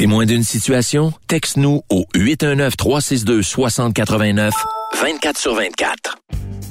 Témoin 0.00 0.24
d'une 0.24 0.44
situation? 0.44 1.12
Texte-nous 1.26 1.82
au 1.90 2.06
819-362-6089, 2.14 4.50
24 4.98 5.38
sur 5.38 5.54
24. 5.54 6.16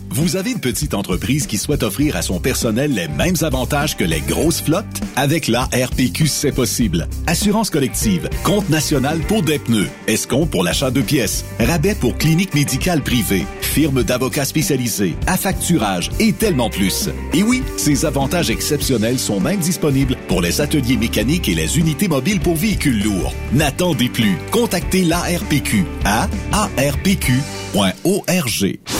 Vous 0.09 0.35
avez 0.35 0.49
une 0.49 0.59
petite 0.59 0.95
entreprise 0.95 1.45
qui 1.45 1.59
souhaite 1.59 1.83
offrir 1.83 2.15
à 2.15 2.23
son 2.23 2.39
personnel 2.39 2.91
les 2.91 3.07
mêmes 3.07 3.35
avantages 3.41 3.95
que 3.95 4.03
les 4.03 4.21
grosses 4.21 4.63
flottes? 4.63 5.01
Avec 5.15 5.47
la 5.47 5.65
RPQ, 5.65 6.25
c'est 6.25 6.51
possible. 6.51 7.07
Assurance 7.27 7.69
collective, 7.69 8.27
compte 8.43 8.67
national 8.69 9.19
pour 9.19 9.43
des 9.43 9.59
pneus, 9.59 9.89
escompte 10.07 10.49
pour 10.49 10.63
l'achat 10.63 10.89
de 10.89 11.01
pièces, 11.01 11.45
rabais 11.59 11.93
pour 11.93 12.17
clinique 12.17 12.55
médicale 12.55 13.03
privée, 13.03 13.45
firme 13.61 14.01
d'avocats 14.01 14.45
spécialisés, 14.45 15.13
affacturage 15.27 16.09
et 16.19 16.33
tellement 16.33 16.71
plus. 16.71 17.09
Et 17.35 17.43
oui, 17.43 17.61
ces 17.77 18.05
avantages 18.05 18.49
exceptionnels 18.49 19.19
sont 19.19 19.39
même 19.39 19.59
disponibles 19.59 20.17
pour 20.29 20.41
les 20.41 20.61
ateliers 20.61 20.95
mécaniques 20.95 21.49
et 21.49 21.55
les 21.55 21.77
unités 21.77 22.07
mobiles 22.07 22.39
pour 22.39 22.55
véhicules 22.55 23.03
lourds. 23.03 23.33
N'attendez 23.51 24.07
plus. 24.07 24.37
Contactez 24.51 25.03
l'ARPQ 25.03 25.83
à 26.05 26.29
arpq.org. 26.53 27.29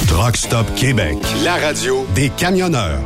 Truck 0.07 0.35
Stop 0.35 0.75
Québec, 0.75 1.18
la 1.45 1.56
radio 1.56 2.06
des 2.16 2.29
camionneurs. 2.29 3.00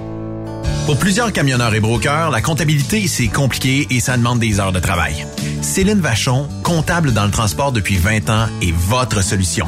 Pour 0.85 0.97
plusieurs 0.97 1.31
camionneurs 1.31 1.73
et 1.73 1.79
brokers, 1.79 2.31
la 2.31 2.41
comptabilité, 2.41 3.07
c'est 3.07 3.27
compliqué 3.27 3.87
et 3.89 3.99
ça 3.99 4.17
demande 4.17 4.39
des 4.39 4.59
heures 4.59 4.73
de 4.73 4.79
travail. 4.79 5.25
Céline 5.61 6.01
Vachon, 6.01 6.47
comptable 6.63 7.13
dans 7.13 7.25
le 7.25 7.31
transport 7.31 7.71
depuis 7.71 7.95
20 7.95 8.29
ans, 8.29 8.47
est 8.61 8.73
votre 8.73 9.23
solution. 9.23 9.67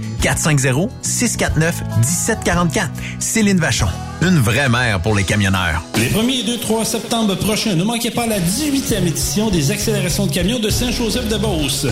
450-649-1744. 0.21 2.89
Céline 3.19 3.59
Vachon. 3.59 3.87
Une 4.21 4.39
vraie 4.39 4.69
mère 4.69 5.01
pour 5.01 5.15
les 5.15 5.23
camionneurs. 5.23 5.83
Les 5.97 6.09
1er 6.09 6.41
et 6.41 6.43
2, 6.43 6.59
3 6.59 6.85
septembre 6.85 7.33
prochains, 7.35 7.73
ne 7.75 7.83
manquez 7.83 8.11
pas 8.11 8.27
la 8.27 8.39
18e 8.39 9.07
édition 9.07 9.49
des 9.49 9.71
accélérations 9.71 10.27
de 10.27 10.31
camions 10.31 10.59
de 10.59 10.69
Saint-Joseph-de-Beauce. 10.69 11.87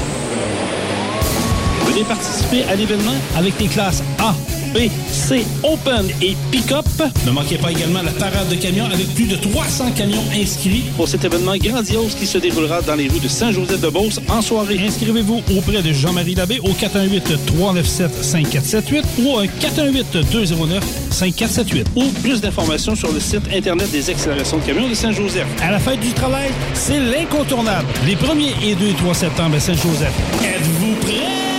Venez 1.87 2.03
participer 2.03 2.65
à 2.65 2.75
l'événement 2.75 3.15
avec 3.35 3.59
les 3.59 3.67
classes 3.67 4.03
A, 4.19 4.35
B, 4.73 4.89
C, 5.11 5.45
Open 5.63 6.07
et 6.21 6.35
Pick-up. 6.51 6.85
Ne 7.25 7.31
manquez 7.31 7.57
pas 7.57 7.71
également 7.71 8.01
la 8.01 8.11
parade 8.11 8.49
de 8.49 8.55
camions 8.55 8.85
avec 8.85 9.07
plus 9.15 9.25
de 9.25 9.35
300 9.35 9.91
camions 9.91 10.23
inscrits 10.35 10.83
pour 10.95 11.07
cet 11.07 11.25
événement 11.25 11.57
grandiose 11.57 12.15
qui 12.15 12.25
se 12.27 12.37
déroulera 12.37 12.81
dans 12.81 12.95
les 12.95 13.07
rues 13.07 13.19
de 13.19 13.27
Saint-Joseph-de-Beauce 13.27 14.19
en 14.29 14.41
soirée. 14.41 14.79
Inscrivez-vous 14.85 15.41
auprès 15.57 15.81
de 15.81 15.93
Jean-Marie 15.93 16.35
Labbé 16.35 16.59
au 16.59 16.69
418-397-5478 16.69 19.03
ou 19.19 19.31
au 19.31 19.43
418-209-5478 19.43 21.85
ou 21.95 22.05
plus 22.21 22.41
d'informations 22.41 22.95
sur 22.95 23.11
le 23.11 23.19
site 23.19 23.43
Internet 23.53 23.91
des 23.91 24.09
accélérations 24.09 24.57
de 24.57 24.63
camions 24.63 24.87
de 24.87 24.93
Saint-Joseph. 24.93 25.47
À 25.61 25.71
la 25.71 25.79
fête 25.79 25.99
du 25.99 26.13
travail, 26.13 26.51
c'est 26.73 26.99
l'incontournable. 26.99 27.87
Les 28.05 28.15
1er 28.15 28.53
et 28.63 28.75
2 28.75 28.87
et 28.87 28.93
3 28.93 29.13
septembre 29.13 29.55
à 29.55 29.59
Saint-Joseph. 29.59 30.13
Êtes-vous 30.43 30.95
prêts? 31.01 31.58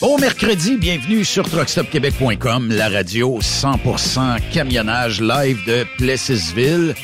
Bon 0.00 0.18
mercredi, 0.18 0.76
bienvenue 0.76 1.24
sur 1.24 1.48
truckstopquebec.com, 1.48 2.68
la 2.70 2.90
radio 2.90 3.38
100% 3.40 4.50
camionnage 4.52 5.22
live 5.22 5.64
de 5.66 5.86
Plessisville. 5.96 6.94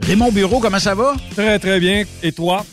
Raymond 0.00 0.30
Bureau, 0.30 0.60
comment 0.60 0.78
ça 0.78 0.94
va? 0.94 1.14
Très, 1.34 1.58
très 1.58 1.80
bien. 1.80 2.04
Et 2.22 2.32
toi? 2.32 2.66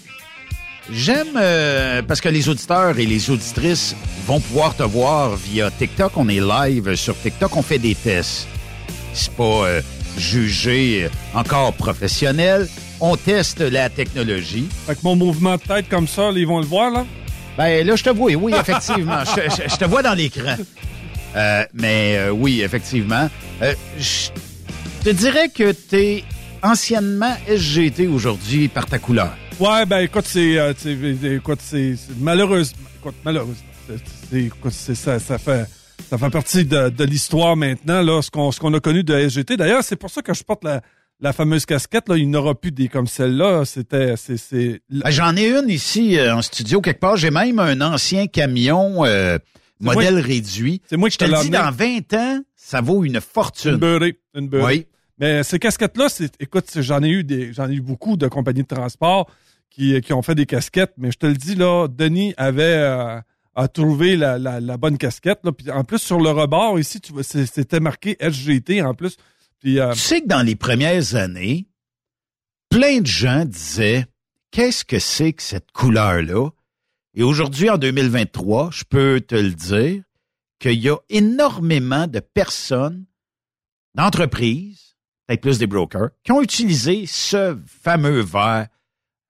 J'aime 0.91 1.37
euh, 1.37 2.01
parce 2.01 2.19
que 2.19 2.27
les 2.27 2.49
auditeurs 2.49 2.99
et 2.99 3.05
les 3.05 3.29
auditrices 3.29 3.95
vont 4.27 4.41
pouvoir 4.41 4.75
te 4.75 4.83
voir 4.83 5.37
via 5.37 5.71
TikTok. 5.71 6.11
On 6.17 6.27
est 6.27 6.41
live 6.41 6.95
sur 6.95 7.17
TikTok, 7.17 7.55
on 7.55 7.61
fait 7.61 7.79
des 7.79 7.95
tests. 7.95 8.47
C'est 9.13 9.31
pas 9.31 9.43
euh, 9.65 9.81
jugé 10.17 11.07
encore 11.33 11.71
professionnel. 11.73 12.67
On 12.99 13.15
teste 13.15 13.61
la 13.61 13.89
technologie. 13.89 14.67
Fait 14.85 14.95
que 14.95 14.99
mon 15.03 15.15
mouvement 15.15 15.55
de 15.55 15.61
tête 15.61 15.87
comme 15.87 16.07
ça, 16.07 16.31
ils 16.35 16.45
vont 16.45 16.59
le 16.59 16.65
voir, 16.65 16.91
là? 16.91 17.05
Ben 17.57 17.85
là, 17.85 17.95
je 17.95 18.03
te 18.03 18.09
vois, 18.09 18.31
oui, 18.33 18.53
effectivement. 18.59 19.23
je, 19.25 19.41
je- 19.63 19.69
je 19.69 19.75
te 19.77 19.85
vois 19.85 20.01
dans 20.01 20.13
l'écran. 20.13 20.55
Euh, 21.35 21.63
mais 21.73 22.17
euh, 22.17 22.29
oui, 22.31 22.61
effectivement. 22.61 23.29
Euh, 23.61 23.73
je 23.97 24.29
te 25.03 25.09
dirais 25.09 25.49
que 25.49 25.71
tu 25.71 25.95
es 25.95 26.23
anciennement 26.63 27.35
SGT 27.47 28.07
aujourd'hui 28.07 28.67
par 28.67 28.85
ta 28.85 28.99
couleur. 28.99 29.33
Ouais, 29.59 29.85
ben 29.85 29.99
écoute, 29.99 30.25
c'est. 30.27 30.57
euh, 30.57 30.73
écoute, 31.23 31.59
c'est. 31.61 31.95
Malheureusement. 32.19 32.77
Écoute, 32.99 33.15
malheureusement. 33.23 33.63
c'est 34.69 34.95
ça, 34.95 35.19
ça 35.19 35.37
fait. 35.37 35.65
Ça 36.09 36.17
fait 36.17 36.29
partie 36.29 36.65
de, 36.65 36.89
de 36.89 37.03
l'histoire 37.05 37.55
maintenant, 37.55 38.01
là, 38.01 38.21
ce 38.21 38.29
qu'on 38.31 38.51
ce 38.51 38.59
qu'on 38.59 38.73
a 38.73 38.79
connu 38.81 39.03
de 39.03 39.29
SGT. 39.29 39.55
D'ailleurs, 39.55 39.83
c'est 39.83 39.95
pour 39.95 40.09
ça 40.09 40.21
que 40.21 40.33
je 40.33 40.43
porte 40.43 40.63
la, 40.63 40.81
la 41.21 41.33
fameuse 41.33 41.65
casquette. 41.65 42.09
Là. 42.09 42.17
Il 42.17 42.29
n'y 42.29 42.35
aura 42.35 42.55
plus 42.55 42.71
des 42.71 42.87
comme 42.87 43.07
celle-là. 43.07 43.63
C'était. 43.65 44.15
c'est- 44.17 44.37
c'est 44.37 44.81
Ben, 44.89 45.09
J'en 45.11 45.35
ai 45.37 45.47
une 45.49 45.69
ici 45.69 46.17
euh, 46.17 46.35
en 46.35 46.41
studio 46.41 46.81
quelque 46.81 46.99
part. 46.99 47.15
J'ai 47.17 47.31
même 47.31 47.59
un 47.59 47.79
ancien 47.81 48.27
camion 48.27 49.05
euh, 49.05 49.37
modèle 49.79 50.19
réduit. 50.19 50.81
C'est 50.89 50.97
moi 50.97 51.09
qui 51.09 51.13
Je 51.13 51.19
te 51.19 51.25
te 51.25 51.31
le 51.31 51.41
dis, 51.43 51.49
dans 51.49 51.71
20 51.71 52.13
ans, 52.15 52.39
ça 52.55 52.81
vaut 52.81 53.03
une 53.03 53.15
Une 53.15 53.21
fortune. 53.21 53.75
beurrée. 53.75 54.19
Une 54.35 54.47
beurrée. 54.49 54.65
Oui. 54.73 54.85
Mais 55.19 55.43
ces 55.43 55.59
casquettes-là, 55.59 56.09
c'est, 56.09 56.31
écoute, 56.39 56.65
c'est- 56.67 56.81
j'en 56.81 57.03
ai 57.03 57.09
eu 57.09 57.23
des, 57.23 57.53
j'en 57.53 57.69
ai 57.69 57.75
eu 57.75 57.81
beaucoup 57.81 58.17
de 58.17 58.27
compagnies 58.27 58.63
de 58.63 58.67
transport 58.67 59.29
qui, 59.69 59.99
qui 60.01 60.13
ont 60.13 60.21
fait 60.23 60.33
des 60.35 60.47
casquettes. 60.47 60.93
Mais 60.97 61.11
je 61.11 61.17
te 61.19 61.27
le 61.27 61.35
dis, 61.35 61.53
là, 61.55 61.87
Denis 61.87 62.33
avait, 62.37 62.63
euh, 62.63 63.19
a 63.55 63.67
trouvé 63.67 64.15
la, 64.17 64.39
la, 64.39 64.59
la 64.59 64.77
bonne 64.77 64.97
casquette, 64.97 65.39
là. 65.43 65.51
Puis 65.51 65.69
en 65.69 65.83
plus, 65.83 65.99
sur 65.99 66.19
le 66.19 66.29
rebord, 66.31 66.79
ici, 66.79 66.99
tu 67.01 67.13
c'était 67.21 67.79
marqué 67.79 68.17
SGT, 68.19 68.81
en 68.81 68.93
plus. 68.95 69.17
Euh, 69.65 69.93
Tu 69.93 69.99
sais 69.99 70.21
que 70.21 70.27
dans 70.27 70.41
les 70.45 70.55
premières 70.55 71.15
années, 71.15 71.67
plein 72.69 73.01
de 73.01 73.07
gens 73.07 73.45
disaient 73.45 74.05
qu'est-ce 74.51 74.83
que 74.85 74.99
c'est 74.99 75.33
que 75.33 75.43
cette 75.43 75.71
couleur-là? 75.71 76.49
Et 77.13 77.23
aujourd'hui, 77.23 77.69
en 77.69 77.77
2023, 77.77 78.69
je 78.71 78.83
peux 78.85 79.21
te 79.21 79.35
le 79.35 79.51
dire 79.51 80.03
qu'il 80.59 80.79
y 80.79 80.89
a 80.89 80.97
énormément 81.09 82.07
de 82.07 82.19
personnes, 82.19 83.05
d'entreprises, 83.95 84.95
peut-être 85.27 85.41
plus 85.41 85.57
des 85.59 85.67
brokers, 85.67 86.11
qui 86.23 86.31
ont 86.31 86.41
utilisé 86.41 87.05
ce 87.05 87.57
fameux 87.65 88.21
vert 88.21 88.67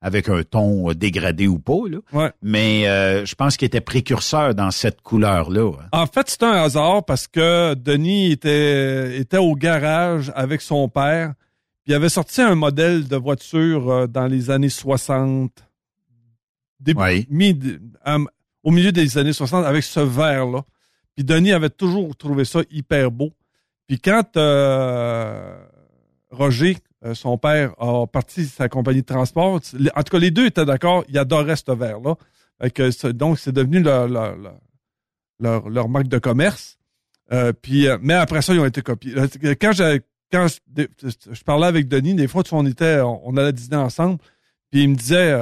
avec 0.02 0.30
un 0.30 0.42
ton 0.44 0.90
euh, 0.90 0.96
dégradé 0.96 1.48
ou 1.48 1.60
pas, 1.60 1.88
là. 1.90 2.00
ouais. 2.14 2.32
mais 2.42 2.88
euh, 2.88 3.24
je 3.26 3.36
pense 3.36 3.56
qu'il 3.56 3.68
était 3.68 3.82
précurseur 3.82 4.56
dans 4.56 4.72
cette 4.72 5.02
couleur-là. 5.02 5.72
hein. 5.80 5.86
En 5.92 6.08
fait, 6.08 6.30
c'est 6.30 6.44
un 6.44 6.52
hasard 6.54 7.06
parce 7.06 7.28
que 7.28 7.76
Denis 7.76 8.32
était, 8.32 9.18
était 9.20 9.38
au 9.38 9.56
garage 9.56 10.32
avec 10.36 10.62
son 10.62 10.90
père. 10.90 11.34
Puis 11.84 11.94
il 11.94 11.96
avait 11.96 12.10
sorti 12.10 12.42
un 12.42 12.56
modèle 12.56 13.08
de 13.08 13.16
voiture 13.16 13.90
euh, 13.92 14.08
dans 14.08 14.28
les 14.28 14.50
années 14.50 14.70
60. 14.70 15.52
Début, 16.80 17.00
mi- 17.30 17.60
au 18.64 18.72
milieu 18.72 18.92
des 18.92 19.18
années 19.18 19.34
60 19.34 19.66
avec 19.66 19.84
ce 19.84 20.00
verre-là. 20.00 20.64
Puis 21.16 21.24
Denis 21.24 21.52
avait 21.52 21.70
toujours 21.70 22.16
trouvé 22.16 22.46
ça 22.46 22.62
hyper 22.72 23.12
beau. 23.12 23.32
Puis 23.88 24.00
quand 24.00 24.38
euh, 24.38 25.58
Roger, 26.32 26.78
euh, 27.06 27.14
son 27.14 27.38
père, 27.38 27.74
a 27.80 28.08
parti 28.08 28.46
sa 28.46 28.70
compagnie 28.70 29.02
de 29.02 29.06
transport, 29.06 29.56
en 29.56 29.60
tout 29.60 30.12
cas, 30.12 30.20
les 30.20 30.32
deux 30.32 30.46
étaient 30.46 30.66
d'accord, 30.66 31.04
ils 31.10 31.18
adoraient 31.18 31.56
ce 31.56 31.72
verre-là. 31.72 32.16
Donc, 33.14 33.40
c'est 33.40 33.52
devenu 33.52 33.82
leur, 33.82 34.30
marque 35.90 36.08
de 36.08 36.20
commerce. 36.20 36.78
Euh, 37.32 37.54
puis, 37.54 37.88
euh, 37.88 37.98
mais 38.02 38.14
après 38.14 38.42
ça, 38.42 38.54
ils 38.54 38.60
ont 38.60 38.66
été 38.66 38.82
copiés. 38.82 39.16
Quand, 39.60 39.72
je, 39.74 40.00
parlais 41.44 41.68
avec 41.68 41.88
Denis, 41.88 42.14
des 42.14 42.28
fois, 42.28 42.44
on 42.52 42.66
était, 42.66 43.00
on, 43.02 43.36
allait 43.36 43.54
dîner 43.54 43.78
ensemble, 43.78 44.20
puis 44.70 44.84
il 44.84 44.90
me 44.90 44.96
disait, 44.96 45.38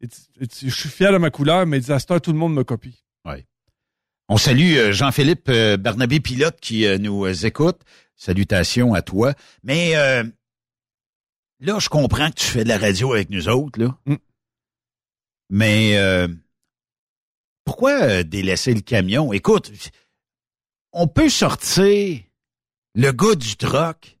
je 0.00 0.70
suis 0.70 0.88
fier 0.88 1.12
de 1.12 1.18
ma 1.18 1.30
couleur, 1.30 1.66
mais 1.66 1.82
il 1.82 1.92
à 1.92 1.98
tout 1.98 2.32
le 2.32 2.38
monde 2.38 2.54
me 2.54 2.64
copie. 2.64 3.02
On 4.28 4.38
salue 4.38 4.92
Jean-Philippe 4.92 5.50
Barnabé 5.80 6.20
Pilote 6.20 6.56
qui 6.60 6.86
nous 7.00 7.26
écoute. 7.44 7.80
Salutations 8.22 8.94
à 8.94 9.02
toi. 9.02 9.34
Mais 9.64 9.96
euh, 9.96 10.22
là, 11.58 11.80
je 11.80 11.88
comprends 11.88 12.30
que 12.30 12.36
tu 12.36 12.46
fais 12.46 12.62
de 12.62 12.68
la 12.68 12.78
radio 12.78 13.14
avec 13.14 13.30
nous 13.30 13.48
autres, 13.48 13.80
là. 13.80 13.98
Mm. 14.06 14.14
Mais 15.50 15.98
euh, 15.98 16.28
pourquoi 17.64 18.00
euh, 18.00 18.22
délaisser 18.22 18.74
le 18.74 18.80
camion? 18.80 19.32
Écoute, 19.32 19.72
on 20.92 21.08
peut 21.08 21.28
sortir 21.28 22.20
le 22.94 23.10
gars 23.10 23.34
du 23.34 23.56
troc, 23.56 24.20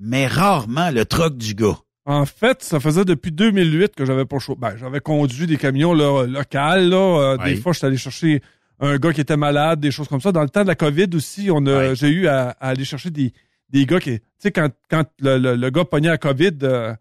mais 0.00 0.26
rarement 0.26 0.90
le 0.90 1.04
troc 1.04 1.36
du 1.36 1.54
gars. 1.54 1.78
En 2.06 2.24
fait, 2.24 2.62
ça 2.62 2.80
faisait 2.80 3.04
depuis 3.04 3.32
2008 3.32 3.94
que 3.94 4.06
j'avais 4.06 4.24
pas 4.24 4.38
choix. 4.38 4.56
Ben, 4.58 4.78
j'avais 4.78 5.00
conduit 5.00 5.46
des 5.46 5.58
camions 5.58 5.92
là, 5.92 6.24
locales. 6.26 6.88
Là. 6.88 7.34
Euh, 7.34 7.36
Des 7.44 7.56
fois, 7.56 7.74
j'étais 7.74 7.88
allé 7.88 7.98
chercher 7.98 8.40
un 8.80 8.96
gars 8.96 9.12
qui 9.12 9.20
était 9.20 9.36
malade, 9.36 9.80
des 9.80 9.90
choses 9.90 10.08
comme 10.08 10.20
ça. 10.20 10.32
Dans 10.32 10.42
le 10.42 10.48
temps 10.48 10.62
de 10.62 10.68
la 10.68 10.74
COVID 10.74 11.08
aussi, 11.14 11.50
on 11.52 11.66
a, 11.66 11.94
j'ai 11.94 12.08
eu 12.08 12.26
à, 12.28 12.50
à 12.60 12.68
aller 12.68 12.84
chercher 12.84 13.10
des, 13.10 13.32
des 13.70 13.86
gars 13.86 14.00
qui... 14.00 14.18
Tu 14.20 14.24
sais, 14.38 14.52
quand, 14.52 14.70
quand 14.88 15.04
le, 15.20 15.38
le, 15.38 15.56
le 15.56 15.70
gars 15.70 15.84
pognait 15.84 16.08
la 16.08 16.18
COVID 16.18 16.58
euh, 16.62 16.94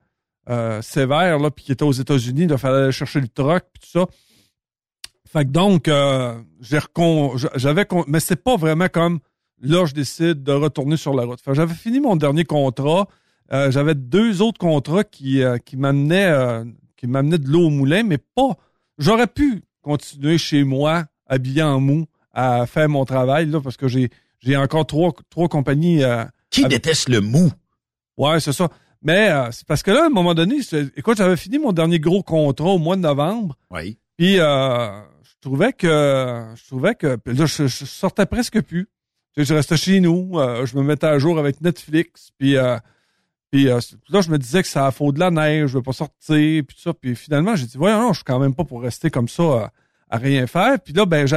euh, 0.49 0.81
sévère, 0.81 1.39
là, 1.39 1.51
puis 1.51 1.65
qui 1.65 1.71
était 1.71 1.83
aux 1.83 1.91
États-Unis, 1.91 2.47
il 2.49 2.57
fallait 2.57 2.83
aller 2.83 2.91
chercher 2.91 3.21
le 3.21 3.27
truck, 3.27 3.63
puis 3.73 3.81
tout 3.81 3.99
ça. 3.99 4.05
Fait 5.31 5.45
que 5.45 5.51
donc, 5.51 5.87
euh, 5.87 6.39
j'ai 6.61 6.79
recon... 6.79 7.37
j'avais... 7.55 7.85
con- 7.85 8.05
Mais 8.07 8.19
c'est 8.19 8.43
pas 8.43 8.55
vraiment 8.57 8.87
comme... 8.87 9.19
Là, 9.59 9.85
je 9.85 9.93
décide 9.95 10.43
de 10.43 10.51
retourner 10.51 10.97
sur 10.97 11.15
la 11.15 11.23
route. 11.25 11.41
Fait 11.41 11.49
que 11.49 11.57
j'avais 11.57 11.73
fini 11.73 11.99
mon 11.99 12.15
dernier 12.15 12.43
contrat. 12.43 13.07
Euh, 13.51 13.71
j'avais 13.71 13.95
deux 13.95 14.43
autres 14.43 14.59
contrats 14.59 15.03
qui, 15.03 15.41
euh, 15.41 15.57
qui 15.57 15.77
m'amenaient 15.77 16.29
euh, 16.29 16.63
qui 16.95 17.07
m'amenaient 17.07 17.39
de 17.39 17.47
l'eau 17.47 17.65
au 17.65 17.69
moulin, 17.71 18.03
mais 18.03 18.19
pas. 18.19 18.55
J'aurais 18.99 19.25
pu 19.25 19.63
continuer 19.81 20.37
chez 20.37 20.63
moi, 20.63 21.05
habillé 21.27 21.61
en 21.63 21.79
mou, 21.79 22.05
à 22.33 22.65
faire 22.65 22.89
mon 22.89 23.05
travail, 23.05 23.45
là, 23.47 23.59
parce 23.61 23.77
que 23.77 23.87
j'ai 23.87 24.09
j'ai 24.39 24.55
encore 24.55 24.85
trois, 24.85 25.13
trois 25.29 25.47
compagnies. 25.47 26.03
euh, 26.03 26.23
Qui 26.49 26.61
avec- 26.65 26.83
déteste 26.83 27.09
le 27.09 27.21
mou? 27.21 27.51
Ouais, 28.17 28.39
c'est 28.39 28.53
ça. 28.53 28.69
Mais 29.01 29.29
euh, 29.29 29.49
c'est 29.51 29.65
parce 29.67 29.83
que 29.83 29.91
là, 29.91 30.03
à 30.03 30.05
un 30.05 30.09
moment 30.09 30.33
donné, 30.33 30.57
écoute, 30.95 31.17
j'avais 31.17 31.37
fini 31.37 31.59
mon 31.59 31.71
dernier 31.71 31.99
gros 31.99 32.23
contrat 32.23 32.69
au 32.69 32.77
mois 32.79 32.95
de 32.95 33.01
novembre. 33.01 33.55
Oui. 33.71 33.97
Puis 34.17 34.39
euh, 34.39 34.99
je 35.23 35.31
trouvais 35.41 35.73
que 35.73 36.45
je 36.55 36.65
trouvais 36.67 36.95
que 36.95 37.15
puis 37.15 37.35
là 37.35 37.45
je, 37.45 37.67
je 37.67 37.85
sortais 37.85 38.25
presque 38.25 38.61
plus. 38.61 38.87
Je 39.35 39.53
restais 39.53 39.77
chez 39.77 39.99
nous, 39.99 40.31
je 40.65 40.75
me 40.77 40.81
mettais 40.83 41.05
à 41.05 41.19
jour 41.19 41.37
avec 41.37 41.61
Netflix, 41.61 42.29
puis 42.39 42.55
puis 43.51 43.69
euh, 43.69 43.79
là 44.09 44.21
je 44.21 44.29
me 44.31 44.37
disais 44.39 44.63
que 44.63 44.67
ça 44.67 44.87
a 44.87 44.91
faute 44.91 45.13
de 45.15 45.19
la 45.19 45.29
neige, 45.31 45.69
je 45.69 45.77
veux 45.77 45.83
pas 45.83 45.93
sortir, 45.93 46.63
puis 46.67 46.75
tout 46.75 46.81
ça, 46.81 46.93
puis 46.93 47.15
finalement 47.15 47.55
j'ai 47.55 47.65
dit 47.67 47.77
voyons 47.77 48.01
non, 48.01 48.09
je 48.13 48.17
suis 48.17 48.23
quand 48.23 48.39
même 48.39 48.55
pas 48.55 48.63
pour 48.63 48.81
rester 48.81 49.09
comme 49.11 49.27
ça 49.29 49.43
euh, 49.43 49.67
à 50.09 50.17
rien 50.17 50.47
faire. 50.47 50.79
Puis 50.79 50.93
là 50.93 51.05
ben 51.05 51.27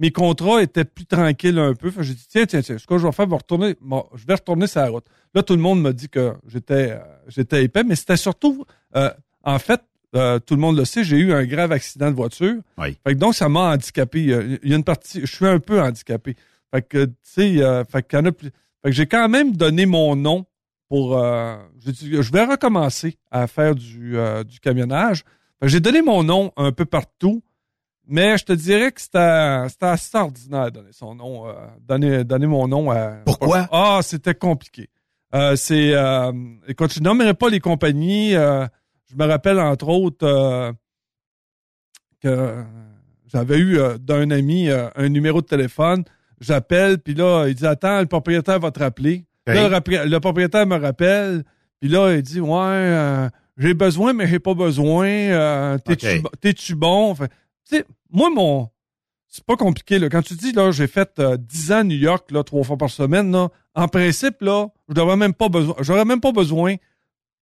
mes 0.00 0.12
contrats 0.12 0.62
étaient 0.62 0.84
plus 0.84 1.06
tranquilles 1.06 1.58
un 1.58 1.74
peu. 1.74 1.90
Fait 1.90 2.02
J'ai 2.04 2.14
dit 2.14 2.26
tiens 2.28 2.46
tiens 2.46 2.62
tiens, 2.62 2.78
ce 2.78 2.86
que 2.86 2.98
je 2.98 3.06
vais 3.06 3.12
faire, 3.12 3.24
je 3.26 3.30
vais 3.30 3.36
retourner, 3.36 3.76
je 4.14 4.26
vais 4.26 4.34
retourner 4.34 4.66
sur 4.66 4.80
la 4.80 4.88
route. 4.90 5.06
Là 5.34 5.42
tout 5.42 5.54
le 5.56 5.62
monde 5.62 5.80
m'a 5.82 5.92
dit 5.92 6.08
que 6.08 6.34
j'étais 6.46 6.92
euh, 6.92 6.98
j'étais 7.28 7.64
épais, 7.64 7.84
mais 7.84 7.96
c'était 7.96 8.16
surtout 8.16 8.64
euh, 8.96 9.10
en 9.42 9.58
fait 9.58 9.80
euh, 10.16 10.38
tout 10.38 10.54
le 10.54 10.60
monde 10.60 10.78
le 10.78 10.84
sait, 10.86 11.04
j'ai 11.04 11.16
eu 11.18 11.32
un 11.34 11.44
grave 11.44 11.70
accident 11.72 12.10
de 12.10 12.16
voiture. 12.16 12.56
Oui. 12.78 12.96
Fait 13.06 13.12
que 13.14 13.18
donc, 13.18 13.34
ça 13.34 13.50
m'a 13.50 13.72
handicapé. 13.74 14.20
Il 14.22 14.68
y 14.70 14.72
a- 14.72 14.76
une 14.76 14.82
partie, 14.82 15.20
je 15.20 15.26
suis 15.26 15.46
un 15.46 15.58
peu 15.58 15.82
handicapé. 15.82 16.34
Fait 16.72 16.80
que, 16.80 17.04
tu 17.04 17.12
sais, 17.24 17.56
fait 17.90 18.08
qu'il 18.08 18.18
y 18.18 18.22
en 18.22 18.24
a 18.24 18.32
plus. 18.32 18.48
Fait 18.82 18.88
que 18.88 18.92
j'ai 18.92 19.06
quand 19.06 19.28
même 19.28 19.54
donné 19.54 19.84
mon 19.84 20.16
nom 20.16 20.46
pour. 20.88 21.22
dit, 21.76 22.16
je 22.22 22.32
vais 22.32 22.44
recommencer 22.46 23.18
à 23.30 23.46
faire 23.46 23.74
du, 23.74 24.16
du 24.46 24.60
camionnage. 24.60 25.18
Fait 25.60 25.66
que 25.66 25.68
J'ai 25.68 25.80
donné 25.80 26.00
mon 26.00 26.22
nom 26.22 26.52
un 26.56 26.72
peu 26.72 26.86
partout, 26.86 27.42
mais 28.08 28.38
je 28.38 28.44
te 28.44 28.52
dirais 28.54 28.90
que 28.90 29.00
c'était 29.00 29.68
c'était 29.68 29.86
assez 29.86 30.16
ordinaire 30.16 30.66
de 30.66 30.80
donner 30.80 30.92
son 30.92 31.14
nom, 31.14 31.46
euh, 31.46 31.52
donner, 31.86 32.24
donner 32.24 32.46
mon 32.46 32.66
nom 32.66 32.90
à. 32.90 33.18
Pourquoi? 33.24 33.68
Ah, 33.70 34.00
c'était 34.02 34.34
compliqué. 34.34 34.88
Euh, 35.34 35.56
c'est. 35.56 35.92
Euh, 35.94 36.32
écoute, 36.66 36.92
je 36.94 37.00
nommerai 37.00 37.34
pas 37.34 37.50
les 37.50 37.60
compagnies. 37.60 38.34
euh, 38.34 38.66
je 39.10 39.16
me 39.16 39.26
rappelle 39.26 39.58
entre 39.60 39.88
autres 39.88 40.26
euh, 40.26 40.72
que 42.22 42.64
j'avais 43.26 43.58
eu 43.58 43.78
euh, 43.78 43.98
d'un 43.98 44.30
ami 44.30 44.68
euh, 44.68 44.88
un 44.96 45.08
numéro 45.08 45.40
de 45.40 45.46
téléphone. 45.46 46.04
J'appelle, 46.40 46.98
puis 46.98 47.14
là, 47.14 47.46
il 47.48 47.54
dit 47.54 47.66
Attends, 47.66 48.00
le 48.00 48.06
propriétaire 48.06 48.60
va 48.60 48.70
te 48.70 48.78
rappeler. 48.80 49.24
Là, 49.46 49.80
le, 50.04 50.18
propriétaire 50.18 50.66
me 50.66 50.76
rappelle, 50.78 51.42
puis 51.80 51.88
là, 51.88 52.12
il 52.14 52.22
dit 52.22 52.40
Ouais, 52.40 52.50
euh, 52.58 53.28
j'ai 53.56 53.74
besoin, 53.74 54.12
mais 54.12 54.26
j'ai 54.26 54.38
pas 54.38 54.54
besoin. 54.54 55.08
Euh, 55.08 55.78
T'es-tu 56.40 56.74
bon? 56.74 57.14
Fait, 57.14 57.30
sais, 57.76 57.84
moi, 58.10 58.30
mon. 58.30 58.68
C'est 59.30 59.44
pas 59.44 59.56
compliqué, 59.56 59.98
là. 59.98 60.08
Quand 60.08 60.22
tu 60.22 60.34
dis, 60.34 60.52
là, 60.52 60.70
j'ai 60.70 60.86
fait 60.86 61.10
euh, 61.18 61.36
10 61.36 61.72
ans 61.72 61.76
à 61.80 61.84
New 61.84 61.96
York, 61.98 62.30
là, 62.30 62.42
trois 62.42 62.64
fois 62.64 62.78
par 62.78 62.88
semaine, 62.88 63.30
là, 63.30 63.50
en 63.74 63.86
principe, 63.86 64.40
là, 64.40 64.68
je 64.88 64.94
n'aurais 64.94 65.16
même 65.16 65.34
pas 65.34 65.50
besoin, 65.50 65.74
j'aurais 65.80 66.06
même 66.06 66.20
pas 66.20 66.32
besoin 66.32 66.76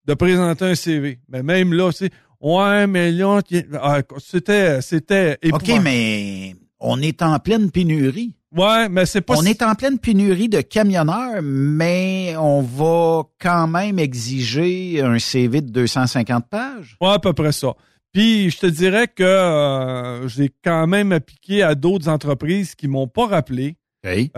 de 0.04 0.14
présenter 0.14 0.64
un 0.64 0.74
CV. 0.74 1.20
Mais 1.28 1.44
même 1.44 1.72
là, 1.72 1.92
c'est, 1.92 2.10
ouais, 2.40 2.86
mais 2.88 3.12
là, 3.12 3.40
ah, 3.80 4.00
c'était, 4.18 4.82
c'était 4.82 5.38
OK, 5.52 5.70
mais 5.80 6.56
on 6.80 7.00
est 7.00 7.22
en 7.22 7.38
pleine 7.38 7.70
pénurie. 7.70 8.34
Ouais, 8.52 8.88
mais 8.88 9.06
c'est 9.06 9.20
pas 9.20 9.34
On 9.34 9.42
si- 9.42 9.50
est 9.50 9.62
en 9.62 9.74
pleine 9.74 9.98
pénurie 9.98 10.48
de 10.48 10.60
camionneurs, 10.62 11.40
mais 11.42 12.34
on 12.38 12.62
va 12.62 13.24
quand 13.40 13.66
même 13.68 13.98
exiger 13.98 15.02
un 15.02 15.18
CV 15.18 15.60
de 15.60 15.70
250 15.70 16.48
pages. 16.48 16.96
Ouais, 17.00 17.10
à 17.10 17.18
peu 17.18 17.32
près 17.32 17.52
ça. 17.52 17.74
Puis 18.16 18.48
je 18.50 18.58
te 18.60 18.66
dirais 18.66 19.08
que 19.08 19.22
euh, 19.22 20.26
j'ai 20.26 20.50
quand 20.64 20.86
même 20.86 21.12
appliqué 21.12 21.62
à 21.62 21.74
d'autres 21.74 22.08
entreprises 22.08 22.74
qui 22.74 22.88
m'ont 22.88 23.08
pas 23.08 23.26
rappelé. 23.26 23.76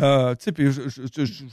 Euh, 0.00 0.34
puis 0.52 0.72
je, 0.72 0.88
je, 0.88 1.02
je, 1.16 1.24
je- 1.24 1.44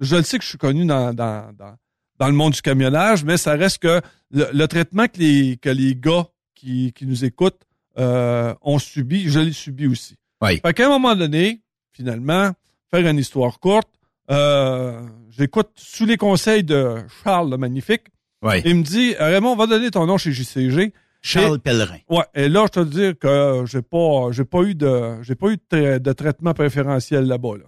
je 0.00 0.14
le 0.16 0.22
sais 0.22 0.38
que 0.38 0.44
je 0.44 0.50
suis 0.50 0.58
connu 0.58 0.86
dans, 0.86 1.12
dans, 1.12 1.52
dans, 1.52 1.74
dans 2.20 2.26
le 2.28 2.32
monde 2.32 2.52
du 2.52 2.62
camionnage, 2.62 3.24
mais 3.24 3.36
ça 3.38 3.54
reste 3.56 3.78
que 3.78 4.00
le, 4.30 4.46
le 4.52 4.68
traitement 4.68 5.08
que 5.08 5.18
les, 5.18 5.56
que 5.56 5.68
les 5.68 5.96
gars 5.96 6.26
qui, 6.54 6.92
qui 6.92 7.06
nous 7.06 7.24
écoutent 7.24 7.62
euh, 7.98 8.54
ont 8.62 8.78
subi, 8.78 9.28
je 9.28 9.40
l'ai 9.40 9.52
subi 9.52 9.88
aussi. 9.88 10.14
Oui. 10.42 10.60
Fait 10.64 10.74
qu'à 10.74 10.86
un 10.86 10.90
moment 10.90 11.16
donné, 11.16 11.60
finalement, 11.92 12.52
faire 12.92 13.04
une 13.08 13.18
histoire 13.18 13.58
courte, 13.58 13.88
euh, 14.30 15.02
j'écoute 15.36 15.70
sous 15.74 16.06
les 16.06 16.18
conseils 16.18 16.62
de 16.62 16.98
Charles 17.24 17.50
le 17.50 17.56
Magnifique. 17.56 18.02
Oui. 18.42 18.62
Il 18.64 18.76
me 18.76 18.82
dit, 18.84 19.14
Raymond, 19.18 19.54
on 19.54 19.56
va 19.56 19.66
donner 19.66 19.90
ton 19.90 20.06
nom 20.06 20.18
chez 20.18 20.30
JCG. 20.30 20.92
Charles 21.26 21.58
Pellerin. 21.58 21.98
Ouais, 22.08 22.24
et 22.34 22.48
là, 22.48 22.66
je 22.66 22.80
te 22.80 22.84
dis 22.84 23.16
que 23.18 23.64
j'ai 23.66 23.82
pas, 23.82 24.28
j'ai 24.30 24.44
pas 24.44 24.62
eu 24.62 24.74
de, 24.74 25.22
j'ai 25.22 25.34
pas 25.34 25.48
eu 25.48 25.56
de, 25.56 25.62
tra- 25.76 25.98
de 25.98 26.12
traitement 26.12 26.52
préférentiel 26.54 27.24
là-bas. 27.26 27.56
Là. 27.58 27.64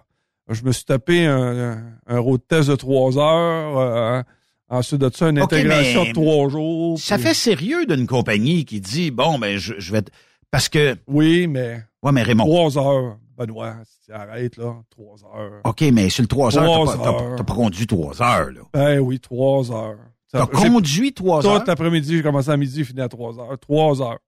Je 0.50 0.62
me 0.62 0.72
suis 0.72 0.84
tapé 0.84 1.26
un, 1.26 1.82
un, 2.06 2.18
road 2.18 2.40
test 2.48 2.68
de 2.68 2.76
trois 2.76 3.16
heures. 3.18 3.78
euh, 3.78 4.22
ensuite 4.68 5.00
de 5.00 5.10
ça, 5.14 5.28
une 5.30 5.38
intégration 5.38 6.04
de 6.04 6.12
trois 6.12 6.48
jours. 6.48 6.98
Ça 6.98 7.16
puis- 7.16 7.26
fait 7.28 7.34
sérieux 7.34 7.86
d'une 7.86 8.06
compagnie 8.06 8.64
qui 8.64 8.80
dit, 8.80 9.10
bon, 9.10 9.38
ben, 9.38 9.56
je, 9.58 9.74
je 9.78 9.92
vais... 9.92 10.02
Parce 10.50 10.68
que... 10.68 10.96
Oui, 11.06 11.46
mais 11.46 11.82
Ouais, 12.02 12.12
mais 12.12 12.22
Raymond, 12.22 12.44
trois 12.44 12.78
heures, 12.78 13.16
Benoît, 13.36 13.76
si 13.84 14.06
tu 14.06 14.12
arrêtes 14.12 14.56
là, 14.56 14.74
trois 14.90 15.16
heures. 15.24 15.60
OK, 15.64 15.82
mais 15.92 16.08
sur 16.08 16.22
le 16.22 16.28
3 16.28 16.56
heures, 16.58 16.64
Trois 16.64 16.86
t'as 16.86 16.96
pas- 16.98 17.04
t'as 17.04 17.10
heures. 17.24 17.36
t'as 17.36 17.44
pas 17.44 17.54
conduit 17.54 17.86
3 17.86 18.22
heures, 18.22 18.50
là. 18.50 18.60
Ben 18.72 18.98
oui, 19.00 19.18
trois 19.20 19.70
heures. 19.72 19.98
T'as 20.32 20.46
conduit 20.46 21.12
3 21.12 21.42
Tout 21.42 21.48
heures? 21.48 21.64
l'après-midi, 21.66 22.16
j'ai 22.16 22.22
commencé 22.22 22.50
à 22.50 22.56
midi, 22.56 22.84
fini 22.84 23.00
à 23.00 23.08
trois 23.08 23.38
heures. 23.38 23.58
Trois 23.58 24.02
heures. 24.02 24.18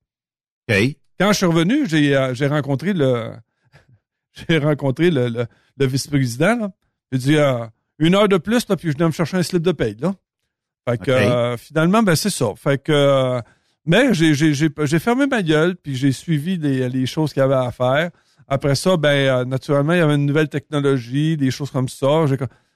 OK. 0.71 0.77
quand 1.19 1.33
je 1.33 1.37
suis 1.37 1.47
revenu, 1.47 1.89
j'ai 1.89 2.17
euh, 2.17 2.35
j'ai 2.35 2.47
rencontré 2.47 2.93
le 2.93 3.33
j'ai 4.49 4.59
rencontré 4.59 5.11
le, 5.11 5.29
le, 5.29 5.47
le 5.77 5.87
vice-président. 5.87 6.57
là. 6.59 6.71
J'ai 7.13 7.19
dit 7.19 7.37
euh, 7.37 7.67
une 7.99 8.15
heure 8.15 8.29
de 8.29 8.37
plus, 8.37 8.69
là, 8.69 8.77
puis 8.77 8.93
je 8.93 8.97
viens 8.97 9.07
me 9.09 9.13
chercher 9.13 9.37
un 9.39 9.43
slip 9.43 9.63
de 9.63 9.73
paye. 9.73 9.97
Là. 10.01 10.15
Fait 10.89 10.99
que 10.99 11.11
euh, 11.11 11.57
finalement, 11.57 12.03
ben 12.03 12.15
c'est 12.15 12.31
ça. 12.31 12.53
Fait 12.57 12.79
que 12.83 13.41
mais 13.85 14.15
j'ai 14.15 14.35
j'ai 14.35 14.55
j'ai 14.55 14.69
j'ai 14.85 14.99
fermé 14.99 15.27
ma 15.27 15.43
gueule, 15.43 15.75
puis 15.77 15.97
j'ai 15.97 16.13
suivi 16.13 16.57
les, 16.59 16.89
les 16.89 17.07
choses 17.07 17.33
qu'il 17.33 17.41
y 17.41 17.45
avait 17.45 17.55
à 17.55 17.71
faire. 17.73 18.11
Après 18.47 18.75
ça, 18.75 18.97
ben 18.97 19.45
naturellement, 19.45 19.93
il 19.95 19.99
y 19.99 20.03
avait 20.03 20.15
une 20.15 20.27
nouvelle 20.27 20.49
technologie, 20.49 21.37
des 21.37 21.51
choses 21.51 21.71
comme 21.71 21.89
ça. 21.89 22.25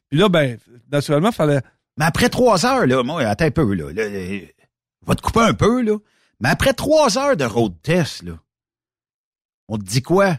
Puis 0.09 0.19
là, 0.19 0.29
ben, 0.29 0.59
naturellement, 0.91 1.31
il 1.31 1.35
fallait. 1.35 1.61
Mais 1.99 2.05
après 2.05 2.29
3 2.29 2.67
heures, 2.67 2.87
là, 2.87 3.03
moi, 3.03 3.23
attends 3.23 3.45
un 3.47 3.51
peu, 3.51 3.75
là. 3.75 3.93
là, 3.93 4.09
là, 4.09 4.41
va 5.07 5.15
te 5.15 5.23
couper 5.23 5.41
un 5.41 5.55
peu, 5.55 5.83
là. 5.83 5.97
Mais 6.41 6.49
après 6.49 6.73
3 6.73 7.19
heures 7.19 7.37
de 7.37 7.45
road 7.45 7.75
test, 7.83 8.23
là, 8.23 8.39
on 9.69 9.79
te 9.79 9.85
dit 9.85 10.03
quoi? 10.03 10.39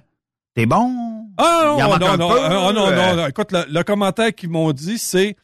T'es 0.55 0.65
bon? 0.65 1.27
Ah 1.38 1.75
non, 1.79 1.98
non, 1.98 2.05
un 2.07 2.17
non, 2.17 2.29
peu, 2.29 2.39
ah, 2.41 2.50
non, 2.50 2.88
euh, 2.88 2.95
non, 2.95 3.15
non. 3.15 3.27
Écoute, 3.27 3.51
le, 3.51 3.65
le 3.67 3.83
commentaire 3.83 4.33
qu'ils 4.36 4.50
m'ont 4.50 4.72
dit, 4.72 4.98
c'est 5.00 5.36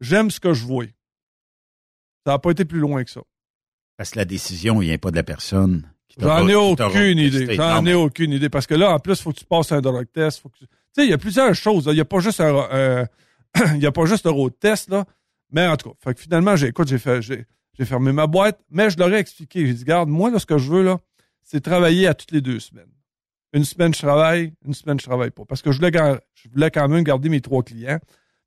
j'aime 0.00 0.30
ce 0.30 0.40
que 0.40 0.52
je 0.54 0.64
vois. 0.64 0.84
Ça 2.26 2.32
n'a 2.32 2.38
pas 2.38 2.50
été 2.50 2.64
plus 2.64 2.78
loin 2.80 3.04
que 3.04 3.10
ça. 3.10 3.20
Parce 3.96 4.10
que 4.10 4.18
la 4.18 4.24
décision 4.24 4.78
vient 4.78 4.98
pas 4.98 5.10
de 5.10 5.16
la 5.16 5.22
personne. 5.22 5.90
J'en 6.18 6.48
ai 6.48 6.54
aucune 6.54 7.18
idée. 7.18 7.54
J'en 7.56 7.84
ai 7.84 7.94
aucune 7.94 8.32
idée. 8.32 8.48
Parce 8.48 8.66
que 8.66 8.74
là, 8.74 8.92
en 8.94 8.98
plus, 8.98 9.12
il 9.18 9.22
faut 9.22 9.32
que 9.32 9.38
tu 9.38 9.44
passes 9.44 9.72
un 9.72 9.80
drug 9.80 10.06
test. 10.12 10.40
Faut 10.40 10.48
que 10.48 10.58
tu... 10.58 10.64
sais, 10.92 11.04
il 11.04 11.10
y 11.10 11.12
a 11.12 11.18
plusieurs 11.18 11.54
choses. 11.54 11.84
Il 11.86 11.94
n'y 11.94 12.00
a 12.00 12.04
pas 12.06 12.20
juste 12.20 12.40
un, 12.40 12.56
un- 12.70 13.06
il 13.74 13.82
y 13.82 13.86
a 13.86 13.92
pas 13.92 14.06
juste 14.06 14.26
un 14.26 14.30
road 14.30 14.52
test, 14.58 14.88
là. 14.88 15.04
Mais 15.50 15.66
en 15.66 15.76
tout 15.76 15.90
cas, 15.90 15.96
fait 16.02 16.14
que 16.14 16.20
finalement, 16.20 16.56
j'ai, 16.56 16.68
écoute, 16.68 16.88
j'ai 16.88 16.98
fait, 16.98 17.22
j'ai, 17.22 17.46
j'ai 17.78 17.84
fermé 17.84 18.12
ma 18.12 18.26
boîte, 18.26 18.60
mais 18.70 18.90
je 18.90 18.98
leur 18.98 19.12
ai 19.12 19.18
expliqué. 19.18 19.66
J'ai 19.66 19.74
dit, 19.74 19.84
garde, 19.84 20.08
moi, 20.08 20.30
là, 20.30 20.38
ce 20.38 20.46
que 20.46 20.58
je 20.58 20.70
veux, 20.70 20.82
là, 20.82 20.98
c'est 21.42 21.60
travailler 21.60 22.06
à 22.08 22.14
toutes 22.14 22.32
les 22.32 22.40
deux 22.40 22.58
semaines. 22.60 22.90
Une 23.52 23.64
semaine, 23.64 23.94
je 23.94 24.00
travaille, 24.00 24.52
une 24.64 24.74
semaine, 24.74 24.98
je 24.98 25.04
travaille 25.06 25.30
pas. 25.30 25.44
Parce 25.44 25.62
que 25.62 25.70
je 25.72 25.78
voulais, 25.78 25.92
je 26.34 26.48
voulais 26.50 26.70
quand 26.70 26.88
même 26.88 27.04
garder 27.04 27.28
mes 27.28 27.40
trois 27.40 27.62
clients. 27.62 28.00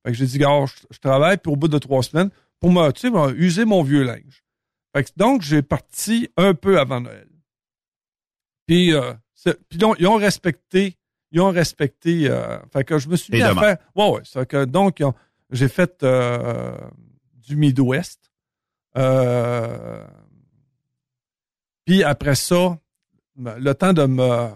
Fait 0.06 0.12
que 0.12 0.18
j'ai 0.18 0.26
dit, 0.26 0.38
garde, 0.38 0.68
je, 0.68 0.74
je 0.92 1.00
travaille, 1.00 1.38
puis 1.38 1.52
au 1.52 1.56
bout 1.56 1.68
de 1.70 1.78
trois 1.78 2.04
semaines, 2.04 2.30
pour 2.60 2.72
me, 2.72 2.92
tu 2.92 3.10
sais, 3.10 3.34
user 3.38 3.66
mon 3.66 3.82
vieux 3.84 4.04
linge. 4.04 4.44
Fait 4.96 5.04
que 5.06 5.10
donc, 5.16 5.42
j'ai 5.42 5.62
parti 5.62 6.30
un 6.36 6.54
peu 6.54 6.80
avant 6.80 7.00
Noël. 7.00 7.28
Puis, 8.68 8.94
euh, 8.94 9.14
puis 9.70 9.78
donc, 9.80 9.96
ils 10.00 10.08
ont 10.08 10.16
respecté, 10.18 10.98
ils 11.32 11.42
ont 11.42 11.50
respecté, 11.52 12.30
euh, 12.30 12.58
fait 12.72 12.84
que 12.84 12.98
je 13.00 13.08
me 13.10 13.16
suis 13.16 13.32
mis 13.34 13.40
à 13.42 13.54
faire, 13.62 13.78
ouais, 13.96 14.22
ouais, 14.36 14.46
que 14.46 14.66
donc, 14.66 15.00
ils 15.00 15.06
ont- 15.06 15.14
j'ai 15.52 15.68
fait 15.70 16.04
euh, 16.04 16.78
du 17.36 17.56
Midwest. 17.56 18.32
Euh, 18.98 20.06
puis 21.86 22.04
après 22.04 22.36
ça, 22.36 22.78
me- 23.36 23.58
le 23.60 23.74
temps 23.76 23.94
de 23.94 24.06
me 24.06 24.50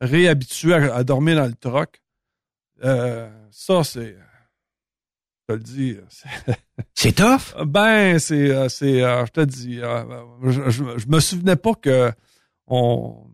réhabituer 0.00 0.74
à, 0.74 0.94
à 0.96 1.04
dormir 1.04 1.36
dans 1.36 1.46
le 1.46 1.54
truck, 1.54 2.00
euh, 2.84 3.30
ça, 3.50 3.84
c'est, 3.84 4.16
je 4.16 5.46
te 5.48 5.52
le 5.52 5.58
dis, 5.60 5.96
c'est- 6.08 6.56
C'est 6.94 7.12
tough? 7.16 7.54
ben, 7.66 8.18
c'est, 8.18 8.50
euh, 8.50 8.68
c'est, 8.68 9.02
euh, 9.02 9.24
je 9.26 9.30
te 9.32 9.40
dis, 9.40 9.76
je, 9.76 10.70
je, 10.70 10.98
je 10.98 11.06
me 11.08 11.20
souvenais 11.20 11.56
pas 11.56 11.74
que 11.74 12.12
on, 12.66 13.26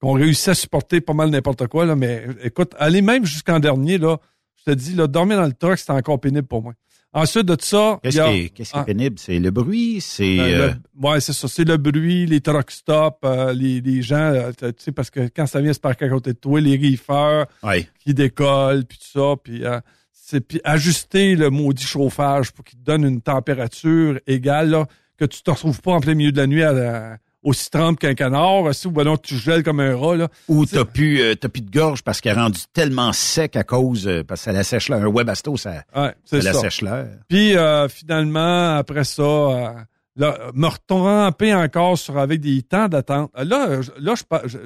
qu'on 0.00 0.12
réussissait 0.12 0.52
à 0.52 0.54
supporter 0.54 1.00
pas 1.00 1.12
mal 1.14 1.30
n'importe 1.30 1.66
quoi, 1.68 1.84
là, 1.86 1.94
mais 1.96 2.26
écoute, 2.42 2.74
aller 2.78 3.02
même 3.02 3.24
jusqu'en 3.24 3.60
dernier, 3.60 3.98
là, 3.98 4.18
je 4.66 4.72
te 4.72 4.76
dis, 4.76 4.94
là, 4.94 5.06
dormir 5.06 5.36
dans 5.38 5.46
le 5.46 5.52
truck, 5.52 5.78
c'était 5.78 5.92
encore 5.92 6.20
pénible 6.20 6.46
pour 6.46 6.62
moi. 6.62 6.74
Ensuite 7.12 7.46
de 7.46 7.56
ça, 7.60 7.98
Qu'est-ce 8.04 8.20
qui 8.20 8.22
est, 8.44 8.48
qu'est-ce 8.50 8.70
qui 8.70 8.76
est 8.76 8.80
Ah. 8.80 8.84
pénible? 8.84 9.18
C'est 9.18 9.38
le 9.40 9.50
bruit? 9.50 10.00
C'est... 10.00 10.36
ben, 10.36 10.42
euh, 10.60 10.72
ouais, 11.00 11.20
c'est 11.20 11.32
ça. 11.32 11.48
C'est 11.48 11.64
le 11.64 11.76
bruit, 11.76 12.24
les 12.26 12.40
truck 12.40 12.70
stops, 12.70 13.18
euh, 13.24 13.52
les, 13.52 13.80
les 13.80 14.00
gens, 14.00 14.16
euh, 14.32 14.52
tu 14.60 14.66
sais, 14.78 14.92
parce 14.92 15.10
que 15.10 15.28
quand 15.34 15.46
ça 15.46 15.60
vient 15.60 15.72
se 15.72 15.80
parquer 15.80 16.04
à 16.04 16.08
côté 16.08 16.32
de 16.34 16.38
toi, 16.38 16.60
les 16.60 16.76
riffeurs 16.76 17.46
ouais. 17.64 17.88
qui 17.98 18.14
décollent, 18.14 18.84
puis 18.84 18.96
tout 18.98 19.18
ça, 19.20 19.34
puis 19.42 19.64
c'est 20.12 20.40
puis 20.40 20.60
ajuster 20.62 21.34
le 21.34 21.50
maudit 21.50 21.82
chauffage 21.82 22.52
pour 22.52 22.64
qu'il 22.64 22.78
te 22.78 22.84
donne 22.84 23.04
une 23.04 23.20
température 23.20 24.20
égale, 24.28 24.70
là, 24.70 24.86
que 25.18 25.24
tu 25.24 25.42
te 25.42 25.50
retrouves 25.50 25.80
pas 25.80 25.92
en 25.92 26.00
plein 26.00 26.14
milieu 26.14 26.30
de 26.30 26.36
la 26.36 26.46
nuit 26.46 26.62
à 26.62 26.72
la- 26.72 27.16
aussi 27.42 27.70
trempe 27.70 27.98
qu'un 27.98 28.14
canard, 28.14 28.62
aussi, 28.62 28.86
ou 28.86 28.90
ben 28.90 29.04
non, 29.04 29.16
tu 29.16 29.36
gèles 29.36 29.62
comme 29.62 29.80
un 29.80 29.96
rat, 29.96 30.16
là. 30.16 30.28
Ou 30.48 30.66
t'as 30.66 30.84
plus, 30.84 31.20
euh, 31.22 31.34
t'as 31.34 31.48
plus 31.48 31.62
de 31.62 31.70
gorge 31.70 32.02
parce 32.02 32.20
qu'elle 32.20 32.36
est 32.36 32.40
rendue 32.40 32.60
tellement 32.72 33.12
sec 33.12 33.56
à 33.56 33.64
cause, 33.64 34.06
euh, 34.06 34.22
parce 34.24 34.40
que 34.40 34.44
ça 34.46 34.52
la 34.52 34.62
sèche 34.64 34.88
l'air. 34.90 34.98
Un 35.02 35.08
webasto, 35.10 35.56
ça, 35.56 35.84
Ouais, 35.96 36.08
ça 36.08 36.14
c'est 36.24 36.42
la 36.42 36.52
ça. 36.52 36.60
sèche 36.60 36.82
l'air. 36.82 37.08
Puis 37.28 37.56
euh, 37.56 37.88
finalement, 37.88 38.76
après 38.76 39.04
ça, 39.04 39.22
euh, 39.22 39.72
là, 40.16 40.38
me 40.54 40.66
retremper 40.66 41.54
encore 41.54 41.96
sur 41.98 42.18
avec 42.18 42.40
des 42.40 42.62
temps 42.62 42.88
d'attente. 42.88 43.30
Là, 43.36 43.80
là, 43.98 44.14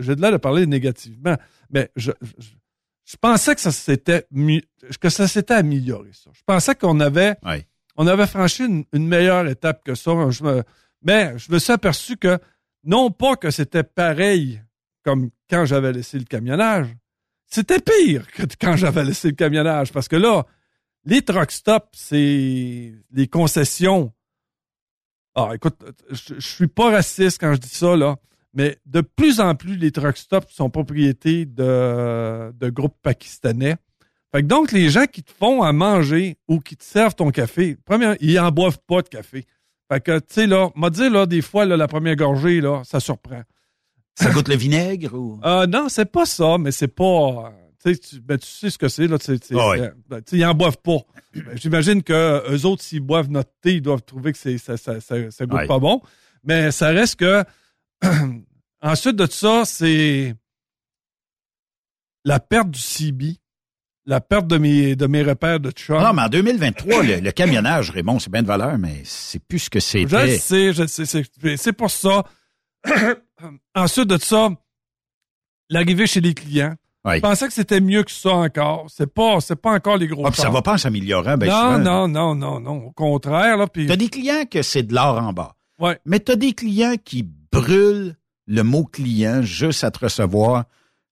j'ai 0.01 0.17
de 0.17 0.21
l'air 0.21 0.33
de 0.33 0.37
parler 0.39 0.67
négativement, 0.67 1.37
mais 1.71 1.91
je, 1.95 2.11
je, 2.23 2.33
je 3.05 3.17
pensais 3.21 3.55
que 3.55 3.61
ça 3.61 3.71
s'était 3.71 4.27
que 5.01 5.09
ça 5.11 5.29
s'était 5.29 5.55
amélioré. 5.55 6.11
Ça. 6.13 6.31
Je 6.33 6.41
pensais 6.45 6.75
qu'on 6.75 6.99
avait 6.99 7.37
Ouais. 7.45 7.67
on 7.97 8.07
avait 8.09 8.27
franchi 8.27 8.65
une, 8.65 8.85
une 8.93 9.07
meilleure 9.07 9.47
étape 9.47 9.85
que 9.85 9.95
ça. 9.95 10.11
Je 10.31 10.43
me- 10.43 10.63
mais 11.07 11.35
je 11.37 11.53
me 11.53 11.59
suis 11.59 11.73
aperçu 11.73 12.17
que 12.17 12.39
non 12.85 13.11
pas 13.11 13.37
que 13.37 13.51
c'était 13.51 13.83
pareil 13.83 14.63
comme 15.05 15.31
quand 15.51 15.65
j'avais 15.65 15.93
laissé 15.93 16.19
le 16.19 16.25
camionnage, 16.25 16.89
c'était 17.47 17.81
pire 17.81 18.31
que 18.33 18.43
quand 18.61 18.77
j'avais 18.77 19.05
laissé 19.05 19.29
le 19.29 19.35
camionnage 19.35 19.93
parce 19.93 20.09
que 20.09 20.17
là, 20.17 20.45
Les 21.07 21.21
truck 21.21 21.51
stops, 21.51 21.87
c'est 21.93 22.95
les 23.11 23.29
concessions. 23.29 24.11
Ah, 25.35 25.51
écoute, 25.55 25.77
je, 26.11 26.41
suis 26.41 26.67
pas 26.67 26.91
raciste 26.91 27.39
quand 27.39 27.53
je 27.53 27.59
dis 27.59 27.69
ça, 27.69 27.95
mais 28.55 28.79
de 28.87 29.03
plus 29.03 29.39
en 29.41 29.55
plus, 29.55 29.77
les 29.77 29.91
truck 29.91 30.17
stops 30.17 30.51
sont 30.51 30.71
propriétés 30.71 31.45
de, 31.45 32.71
groupes 32.71 32.97
pakistanais. 33.03 33.77
Fait 34.33 34.43
donc, 34.43 34.73
les 34.73 34.89
gens 34.89 35.05
qui 35.05 35.23
te 35.23 35.31
font 35.31 35.63
à 35.63 35.73
manger 35.73 36.39
ou 36.49 36.61
qui 36.61 36.77
te 36.77 36.85
servent 36.85 37.15
ton 37.15 37.31
café, 37.31 37.77
premièrement, 37.85 38.17
ils 38.21 38.39
en 38.39 38.51
boivent 38.51 38.81
pas 38.87 39.03
de 39.03 39.09
café. 39.09 39.45
Fait 39.91 40.01
que, 40.01 40.19
tu 40.19 40.25
sais, 40.31 40.47
là, 40.47 40.71
m'a 40.75 40.91
dit, 40.91 41.09
là, 41.09 41.27
des 41.27 41.43
fois, 41.43 41.67
là, 41.67 41.77
la 41.77 41.89
première 41.89 42.17
gorgée, 42.17 42.61
là, 42.61 42.83
ça 42.85 43.01
surprend. 43.01 43.43
Ça 44.15 44.31
goûte 44.31 44.49
le 44.49 44.57
vinaigre 44.57 45.15
ou? 45.15 45.41
Euh, 45.45 45.67
non, 45.67 45.89
c'est 45.89 46.11
pas 46.11 46.25
ça, 46.25 46.57
mais 46.59 46.71
c'est 46.71 46.89
pas. 46.89 47.53
Tu 47.85 47.93
sais, 47.95 47.99
tu, 47.99 48.21
ben, 48.21 48.39
tu 48.39 48.47
sais 48.47 48.71
ce 48.71 48.79
que 48.79 48.89
c'est, 48.89 49.07
là. 49.09 49.19
tu 49.19 49.33
oui. 49.33 49.81
euh, 49.81 49.91
ben, 50.09 50.21
sais, 50.25 50.37
ils 50.39 50.45
en 50.45 50.55
boivent 50.55 50.79
pas. 50.79 50.99
Ben, 51.35 51.57
J'imagine 51.57 52.03
que 52.03 52.45
eux 52.51 52.65
autres, 52.65 52.83
s'ils 52.83 53.01
boivent 53.01 53.31
notre 53.31 53.51
thé, 53.61 53.75
ils 53.75 53.83
doivent 53.83 54.03
trouver 54.03 54.33
que 54.33 54.39
c'est, 54.39 54.57
ça, 54.57 54.77
ça, 54.77 55.01
ça, 55.01 55.31
ça 55.31 55.47
goûte 55.47 55.67
pas 55.67 55.79
bon. 55.79 56.01
Mais 56.45 56.71
ça 56.71 56.89
reste 56.89 57.17
que. 57.17 57.45
Ensuite 58.83 59.17
de 59.17 59.27
ça, 59.27 59.65
c'est 59.65 60.35
la 62.25 62.39
perte 62.41 62.71
du 62.71 62.79
CB, 62.81 63.37
la 64.07 64.21
perte 64.21 64.47
de 64.47 64.59
mes, 64.59 64.97
de 64.97 65.07
mes 65.07 65.23
repères 65.23 65.61
de 65.61 65.71
chum. 65.71 66.01
Non, 66.03 66.13
mais 66.13 66.23
en 66.23 66.29
2023, 66.29 67.03
le, 67.03 67.21
le 67.21 67.31
camionnage, 67.33 67.91
Raymond, 67.91 68.19
c'est 68.19 68.31
bien 68.31 68.43
de 68.43 68.47
valeur, 68.47 68.77
mais 68.79 69.01
c'est 69.05 69.39
plus 69.43 69.61
ce 69.61 69.71
que 69.71 69.81
Je 69.81 69.85
c'était. 69.85 70.37
sais, 70.39 70.73
je 70.73 70.87
sais. 70.87 71.05
C'est, 71.07 71.57
c'est 71.57 71.73
pour 71.73 71.91
ça. 71.91 72.25
Ensuite 73.75 74.09
de 74.09 74.19
ça, 74.19 74.51
l'arrivée 75.71 76.07
chez 76.07 76.21
les 76.21 76.35
clients. 76.35 76.75
Oui. 77.07 77.17
Je 77.17 77.21
pensais 77.21 77.47
que 77.47 77.53
c'était 77.53 77.81
mieux 77.81 78.03
que 78.03 78.11
ça 78.11 78.31
encore. 78.33 78.87
C'est 78.89 79.13
pas, 79.13 79.39
c'est 79.41 79.57
pas 79.57 79.73
encore 79.73 79.99
les 79.99 80.07
gros 80.07 80.27
Ah, 80.27 80.33
ça 80.33 80.49
va 80.49 80.63
pas 80.63 80.75
en 80.75 80.79
s'améliorant, 80.79 81.37
ben 81.37 81.49
non, 81.49 81.55
souvent. 81.55 81.79
non, 81.79 82.09
non, 82.09 82.35
non, 82.35 82.61
non. 82.61 82.87
Au 82.87 82.93
contraire, 82.93 83.59
là, 83.59 83.67
puis 83.67 83.87
T'as 83.87 83.97
des 83.97 84.09
clients 84.09 84.45
que 84.51 84.63
c'est 84.63 84.83
de 84.85 84.95
l'or 84.95 85.19
en 85.19 85.33
bas. 85.35 85.55
Ouais. 85.79 85.99
Mais 86.07 86.21
t'as 86.21 86.37
des 86.37 86.53
clients 86.55 86.95
qui 87.05 87.23
brûlent 87.53 88.17
le 88.47 88.63
mot 88.63 88.85
client 88.85 89.43
juste 89.43 89.85
à 89.85 89.91
te 89.91 89.99
recevoir 89.99 90.65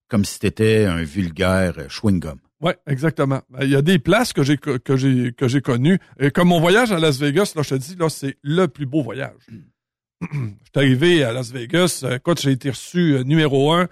comme 0.09 0.25
si 0.25 0.39
t'étais 0.39 0.85
un 0.87 1.03
vulgaire 1.03 1.75
euh, 1.79 1.89
chewing-gum. 1.89 2.37
Ouais, 2.63 2.77
exactement. 2.87 3.43
Ben, 3.51 3.65
Il 3.65 3.71
y 3.71 3.77
a 3.77 3.83
des 3.83 3.99
places 3.99 4.33
que 4.33 4.43
j'ai 4.43 4.57
que 4.57 4.97
j'ai 4.97 5.33
que 5.33 5.49
j'ai 5.49 5.61
connues. 5.61 5.99
Et 6.21 6.31
comme 6.31 6.49
mon 6.49 6.61
voyage 6.61 6.93
à 6.93 6.99
Las 6.99 7.19
Vegas, 7.19 7.53
là, 7.57 7.63
je 7.63 7.71
te 7.71 7.75
dis, 7.75 7.97
là, 7.99 8.09
c'est 8.09 8.37
le 8.43 8.67
plus 8.69 8.87
beau 8.87 9.03
voyage. 9.03 9.35
je 10.21 10.27
suis 10.29 10.47
arrivé 10.77 11.25
à 11.25 11.33
Las 11.33 11.51
Vegas. 11.51 12.03
euh, 12.05 12.17
Écoute, 12.17 12.41
j'ai 12.41 12.53
été 12.53 12.71
reçu 12.71 13.15
euh, 13.17 13.23
numéro 13.25 13.73
un. 13.73 13.89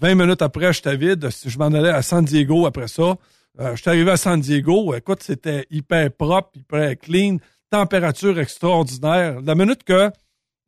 20 0.00 0.14
minutes 0.14 0.42
après, 0.42 0.72
j'étais 0.72 0.96
vide. 0.96 1.28
Je 1.46 1.58
m'en 1.58 1.66
allais 1.66 1.90
à 1.90 2.02
San 2.02 2.24
Diego 2.24 2.66
après 2.66 2.88
ça. 2.88 3.16
Euh, 3.60 3.76
je 3.76 3.82
suis 3.82 3.90
arrivé 3.90 4.10
à 4.10 4.16
San 4.16 4.40
Diego. 4.40 4.94
Écoute, 4.94 5.22
c'était 5.22 5.66
hyper 5.70 6.10
propre, 6.10 6.50
hyper 6.54 6.98
clean, 6.98 7.36
température 7.70 8.38
extraordinaire. 8.40 9.40
La 9.42 9.54
minute 9.54 9.84
que, 9.84 10.10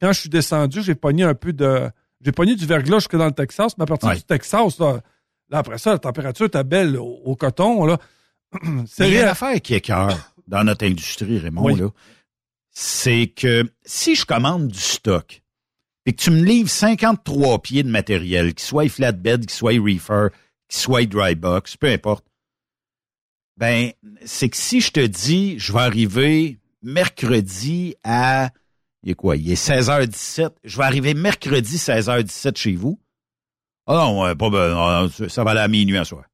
quand 0.00 0.12
je 0.12 0.20
suis 0.20 0.28
descendu, 0.28 0.82
j'ai 0.82 0.94
pogné 0.94 1.24
un 1.24 1.34
peu 1.34 1.52
de... 1.52 1.88
J'ai 2.24 2.32
pogné 2.32 2.54
du 2.54 2.66
verglas 2.66 2.98
jusque 2.98 3.16
dans 3.16 3.26
le 3.26 3.32
Texas, 3.32 3.72
mais 3.78 3.82
à 3.84 3.86
partir 3.86 4.08
Ouais. 4.10 4.16
du 4.16 4.22
Texas, 4.22 4.78
là, 4.78 5.00
là, 5.50 5.58
après 5.58 5.78
ça, 5.78 5.92
la 5.92 5.98
température 5.98 6.46
était 6.46 6.64
belle 6.64 6.96
au, 6.96 7.20
au 7.24 7.36
coton. 7.36 7.84
Là. 7.86 7.98
C'est 8.86 9.04
réel. 9.06 9.26
affaire 9.28 9.60
qui 9.60 9.74
est 9.74 9.80
cœur 9.80 10.32
dans 10.46 10.64
notre 10.64 10.86
industrie, 10.86 11.38
Raymond, 11.38 11.64
Oui. 11.64 11.78
là. 11.80 11.88
C'est 12.70 13.28
que 13.28 13.70
si 13.84 14.14
je 14.14 14.24
commande 14.26 14.68
du 14.68 14.78
stock 14.78 15.42
et 16.04 16.12
que 16.12 16.22
tu 16.22 16.30
me 16.30 16.42
livres 16.44 16.68
53 16.68 17.62
pieds 17.62 17.82
de 17.82 17.88
matériel, 17.90 18.54
qu'il 18.54 18.66
soit 18.66 18.88
flatbed, 18.88 19.40
qu'il 19.46 19.50
soit 19.50 19.80
reefer, 19.80 20.28
qu'il 20.68 20.78
soit 20.80 21.06
dry 21.06 21.34
box, 21.34 21.76
peu 21.76 21.88
importe, 21.88 22.24
ben, 23.56 23.92
c'est 24.24 24.50
que 24.50 24.56
si 24.58 24.80
je 24.82 24.92
te 24.92 25.00
dis, 25.00 25.58
je 25.58 25.72
vais 25.72 25.80
arriver 25.80 26.58
mercredi 26.82 27.94
à, 28.04 28.50
il 29.02 29.12
est 29.12 29.14
quoi, 29.14 29.36
il 29.36 29.50
est 29.50 29.54
16h17, 29.54 30.50
je 30.62 30.76
vais 30.76 30.84
arriver 30.84 31.14
mercredi 31.14 31.76
16h17 31.76 32.56
chez 32.58 32.74
vous. 32.74 33.00
Ah 33.86 33.94
non, 33.94 34.22
ouais, 34.22 34.34
pas, 34.34 34.50
ben, 34.50 35.08
ça 35.28 35.44
va 35.44 35.52
aller 35.52 35.60
à 35.60 35.68
minuit 35.68 35.96
à 35.96 36.04
soir. 36.04 36.24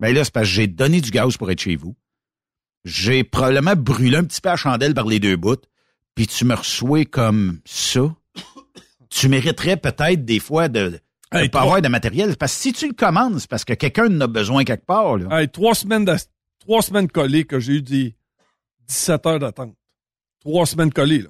Ben 0.00 0.12
là, 0.14 0.24
c'est 0.24 0.32
parce 0.32 0.46
que 0.48 0.52
j'ai 0.52 0.66
donné 0.66 1.00
du 1.00 1.10
gaz 1.10 1.36
pour 1.36 1.50
être 1.50 1.60
chez 1.60 1.76
vous. 1.76 1.94
J'ai 2.84 3.22
probablement 3.22 3.76
brûlé 3.76 4.16
un 4.16 4.24
petit 4.24 4.40
peu 4.40 4.48
la 4.48 4.56
chandelle 4.56 4.94
par 4.94 5.06
les 5.06 5.20
deux 5.20 5.36
bouts, 5.36 5.56
puis 6.16 6.26
tu 6.26 6.44
me 6.44 6.54
reçois 6.54 7.04
comme 7.04 7.60
ça. 7.64 8.00
Tu 9.10 9.28
mériterais 9.28 9.76
peut-être 9.76 10.24
des 10.24 10.40
fois 10.40 10.68
de 10.68 10.98
ne 11.32 11.38
Hey, 11.38 11.48
pas 11.48 11.62
avoir 11.62 11.80
de 11.80 11.88
matériel. 11.88 12.36
Parce 12.36 12.52
que 12.54 12.60
si 12.60 12.72
tu 12.72 12.88
le 12.88 12.94
commandes, 12.94 13.38
c'est 13.38 13.48
parce 13.48 13.64
que 13.64 13.72
quelqu'un 13.74 14.06
en 14.14 14.20
a 14.22 14.26
besoin 14.26 14.64
quelque 14.64 14.84
part. 14.84 15.16
Là. 15.18 15.40
Hey, 15.40 15.48
trois 15.48 15.74
semaines 15.74 16.04
d'as- 16.04 16.28
trois 16.58 16.82
semaines 16.82 17.08
collées 17.08 17.44
que 17.44 17.58
j'ai 17.60 17.74
eu 17.74 17.82
des 17.82 18.16
17 18.88 19.26
heures 19.26 19.38
d'attente. 19.38 19.74
Trois 20.40 20.66
semaines 20.66 20.92
collées, 20.92 21.20
là. 21.22 21.28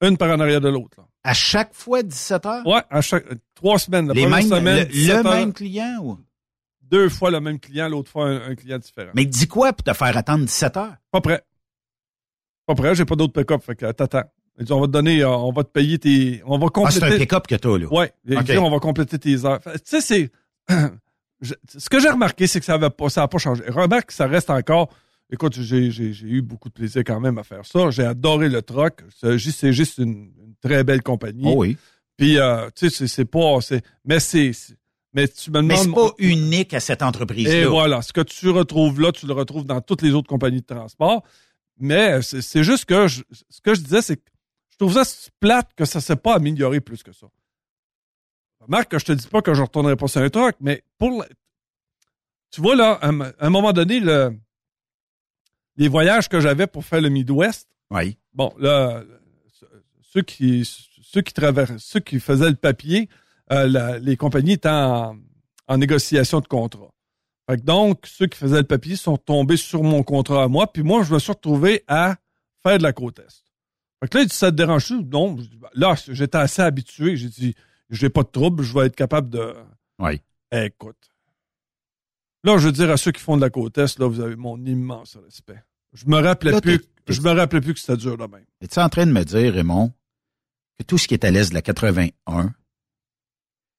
Une 0.00 0.16
par 0.16 0.30
en 0.30 0.40
arrière 0.40 0.60
de 0.60 0.68
l'autre, 0.68 0.96
là. 0.98 1.04
À 1.24 1.34
chaque 1.34 1.74
fois 1.74 2.02
17 2.02 2.46
heures? 2.46 2.66
Ouais, 2.66 2.80
à 2.88 3.00
chaque, 3.00 3.24
trois 3.54 3.78
semaines. 3.78 4.08
La 4.08 4.14
Les 4.14 4.22
première 4.22 4.38
mêmes, 4.38 4.48
semaine, 4.48 4.78
le, 4.78 4.84
17 4.86 5.08
le 5.22 5.26
heures, 5.28 5.34
même 5.36 5.52
client? 5.52 5.98
Ou? 6.02 6.18
deux 6.82 7.08
fois 7.10 7.30
le 7.30 7.40
même 7.40 7.58
client, 7.60 7.86
l'autre 7.88 8.10
fois 8.10 8.26
un, 8.28 8.50
un 8.50 8.54
client 8.54 8.78
différent. 8.78 9.10
Mais 9.14 9.26
dis 9.26 9.46
quoi 9.46 9.72
pour 9.74 9.82
te 9.84 9.92
faire 9.92 10.16
attendre 10.16 10.46
17 10.46 10.76
heures? 10.78 10.94
Pas 11.10 11.20
prêt. 11.20 11.42
Pas 12.66 12.74
prêt, 12.74 12.94
j'ai 12.94 13.04
pas 13.04 13.14
d'autre 13.16 13.32
pick-up, 13.32 13.62
fait 13.62 13.74
que 13.76 13.90
t'attends. 13.92 14.24
On 14.70 14.80
va 14.80 14.86
te 14.86 14.92
donner, 14.92 15.20
euh, 15.22 15.28
on 15.30 15.52
va 15.52 15.64
te 15.64 15.68
payer 15.70 15.98
tes, 15.98 16.42
on 16.46 16.58
va 16.58 16.66
Ah, 16.66 16.70
compléter. 16.70 17.00
c'est 17.00 17.14
un 17.14 17.18
pick-up 17.18 17.46
que 17.46 17.54
t'as, 17.56 17.78
là. 17.78 17.86
Ouais, 17.92 18.12
OK. 18.32 18.50
on 18.58 18.70
va 18.70 18.78
compléter 18.80 19.18
tes 19.18 19.44
heures. 19.44 19.60
Fait, 19.62 19.78
Tu 19.78 19.80
sais, 19.84 20.00
c'est, 20.00 20.30
je- 21.40 21.54
ce 21.76 21.88
que 21.88 22.00
j'ai 22.00 22.08
remarqué, 22.08 22.46
c'est 22.46 22.58
que 22.60 22.66
ça 22.66 22.76
n'a 22.78 22.90
pas, 22.90 23.08
ça 23.10 23.22
a 23.22 23.28
pas 23.28 23.38
changé. 23.38 23.62
Remarque 23.68 24.06
que 24.06 24.12
ça 24.14 24.26
reste 24.26 24.50
encore, 24.50 24.88
écoute, 25.30 25.60
j'ai, 25.60 25.90
j'ai, 25.90 26.12
j'ai 26.12 26.26
eu 26.26 26.42
beaucoup 26.42 26.68
de 26.68 26.74
plaisir 26.74 27.02
quand 27.04 27.20
même 27.20 27.38
à 27.38 27.44
faire 27.44 27.64
ça. 27.66 27.90
J'ai 27.90 28.04
adoré 28.04 28.48
le 28.48 28.62
truck. 28.62 29.00
C'est 29.20 29.38
juste, 29.38 29.98
une, 29.98 30.32
une 30.38 30.54
très 30.62 30.84
belle 30.84 31.02
compagnie. 31.02 31.44
Oh 31.46 31.54
oui. 31.58 31.76
Puis, 32.16 32.38
euh, 32.38 32.68
tu 32.74 32.88
sais, 32.88 32.96
c'est, 32.96 33.08
c'est 33.08 33.24
pas, 33.24 33.60
c'est, 33.60 33.82
mais 34.04 34.18
c'est, 34.20 34.50
mais 35.12 35.28
tu 35.28 35.50
me 35.50 35.60
Mais 35.62 35.74
demandes. 35.74 35.86
c'est 35.86 35.92
pas 35.94 36.14
unique 36.18 36.74
à 36.74 36.80
cette 36.80 37.02
entreprise-là. 37.02 37.54
Et 37.54 37.64
voilà, 37.64 38.02
ce 38.02 38.12
que 38.12 38.20
tu 38.22 38.48
retrouves 38.50 39.00
là, 39.00 39.12
tu 39.12 39.26
le 39.26 39.32
retrouves 39.34 39.64
dans 39.64 39.80
toutes 39.80 40.02
les 40.02 40.12
autres 40.12 40.28
compagnies 40.28 40.60
de 40.60 40.66
transport. 40.66 41.22
Mais 41.80 42.20
c'est 42.22 42.42
c'est 42.42 42.64
juste 42.64 42.86
que 42.86 43.06
je- 43.06 43.22
ce 43.50 43.60
que 43.60 43.72
je 43.74 43.80
disais, 43.82 44.02
c'est 44.02 44.16
que 44.16 44.22
je 44.72 44.76
trouve 44.78 44.92
ça 44.92 45.04
plate 45.38 45.70
que 45.76 45.84
ça 45.84 46.00
ne 46.00 46.02
s'est 46.02 46.16
pas 46.16 46.34
amélioré 46.34 46.80
plus 46.80 47.04
que 47.04 47.12
ça. 47.12 47.28
Remarque 48.60 48.90
que 48.90 48.98
je 48.98 49.04
te 49.04 49.12
dis 49.12 49.28
pas 49.28 49.42
que 49.42 49.54
je 49.54 49.60
ne 49.60 49.66
retournerai 49.66 49.94
pas 49.96 50.08
sur 50.08 50.20
un 50.20 50.28
truck, 50.28 50.56
mais 50.60 50.82
pour 50.98 51.20
la- 51.20 51.28
tu 52.50 52.60
vois 52.60 52.74
là, 52.74 52.94
à 53.00 53.08
un, 53.08 53.20
à 53.20 53.32
un 53.40 53.50
moment 53.50 53.72
donné, 53.72 54.00
le, 54.00 54.36
les 55.78 55.88
voyages 55.88 56.28
que 56.28 56.40
j'avais 56.40 56.66
pour 56.66 56.84
faire 56.84 57.00
le 57.00 57.08
Midwest, 57.08 57.68
Oui. 57.90 58.18
bon, 58.34 58.52
là, 58.58 59.02
ceux 60.02 60.22
qui, 60.22 60.64
ceux 61.02 61.22
qui 61.22 61.32
travers- 61.32 61.78
ceux 61.78 62.00
qui 62.00 62.20
faisaient 62.20 62.50
le 62.50 62.56
papier, 62.56 63.08
euh, 63.52 63.66
la- 63.66 63.98
les 63.98 64.16
compagnies 64.16 64.52
étaient 64.52 64.68
en, 64.68 65.16
en 65.68 65.76
négociation 65.78 66.40
de 66.40 66.46
contrat. 66.46 66.90
Fait 67.48 67.56
que 67.56 67.62
donc, 67.62 68.06
ceux 68.06 68.26
qui 68.26 68.36
faisaient 68.36 68.58
le 68.58 68.64
papier 68.66 68.96
sont 68.96 69.16
tombés 69.16 69.56
sur 69.56 69.82
mon 69.82 70.02
contrat 70.02 70.42
à 70.44 70.48
moi, 70.48 70.70
puis 70.70 70.82
moi, 70.82 71.02
je 71.02 71.14
me 71.14 71.18
suis 71.18 71.32
retrouvé 71.32 71.82
à 71.88 72.16
faire 72.62 72.76
de 72.76 72.82
la 72.82 72.92
côte 72.92 73.20
est. 73.20 73.44
Fait 74.00 74.08
que 74.08 74.18
là, 74.18 74.24
il 74.24 74.28
dit, 74.28 74.34
ça 74.36 74.50
te 74.50 74.56
dérange 74.56 74.90
Non. 74.90 75.32
Ben, 75.32 75.68
Là, 75.74 75.94
j'étais 76.08 76.36
assez 76.38 76.60
habitué. 76.62 77.16
J'ai 77.16 77.28
dit, 77.30 77.54
j'ai 77.90 78.10
pas 78.10 78.22
de 78.22 78.28
trouble, 78.28 78.62
je 78.62 78.72
vais 78.74 78.86
être 78.86 78.94
capable 78.96 79.30
de... 79.30 79.54
Oui. 79.98 80.20
Écoute. 80.52 81.10
Là, 82.44 82.58
je 82.58 82.66
veux 82.66 82.72
dire 82.72 82.90
à 82.90 82.96
ceux 82.96 83.10
qui 83.12 83.20
font 83.20 83.36
de 83.36 83.40
la 83.42 83.50
côte 83.50 83.76
est, 83.78 83.98
là, 83.98 84.06
vous 84.06 84.20
avez 84.20 84.36
mon 84.36 84.56
immense 84.64 85.16
respect. 85.24 85.62
Je 85.92 86.04
me 86.06 86.20
rappelais 86.20 86.52
Là, 86.52 86.60
plus, 86.60 86.80
je 87.08 87.20
me 87.20 87.30
rappelais 87.30 87.60
plus 87.60 87.74
que 87.74 87.80
c'était 87.80 87.96
dur 87.96 88.16
de 88.16 88.24
même. 88.24 88.44
Es-tu 88.60 88.78
en 88.78 88.88
train 88.88 89.06
de 89.06 89.12
me 89.12 89.24
dire, 89.24 89.52
Raymond, 89.54 89.92
que 90.78 90.84
tout 90.84 90.98
ce 90.98 91.08
qui 91.08 91.14
est 91.14 91.24
à 91.24 91.30
l'est 91.30 91.48
de 91.48 91.54
la 91.54 91.62
81, 91.62 92.52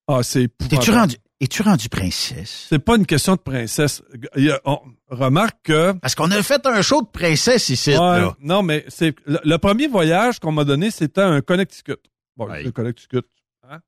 Ah, 0.07 0.23
c'est 0.23 0.49
es-tu 0.71 0.91
rendu, 0.91 1.15
es-tu 1.39 1.61
rendu 1.61 1.87
princesse? 1.87 2.65
C'est 2.69 2.79
pas 2.79 2.95
une 2.95 3.05
question 3.05 3.33
de 3.35 3.39
princesse. 3.41 4.01
A- 4.35 4.59
on 4.65 4.79
remarque 5.09 5.57
que. 5.63 5.93
Parce 5.93 6.15
qu'on 6.15 6.31
a 6.31 6.41
fait 6.41 6.65
un 6.65 6.81
show 6.81 7.01
de 7.03 7.07
princesse 7.07 7.69
ici, 7.69 7.91
Ouais, 7.91 7.97
là. 7.97 8.35
non, 8.41 8.63
mais 8.63 8.85
c'est 8.87 9.15
le, 9.27 9.39
le 9.43 9.57
premier 9.59 9.87
voyage 9.87 10.39
qu'on 10.39 10.51
m'a 10.51 10.63
donné, 10.63 10.89
c'était 10.89 11.21
un 11.21 11.41
Connecticut. 11.41 11.97
Bon, 12.35 12.47
Ouais. 12.49 12.63
le 12.63 12.71
Connecticut. 12.71 13.21
Hein? 13.69 13.79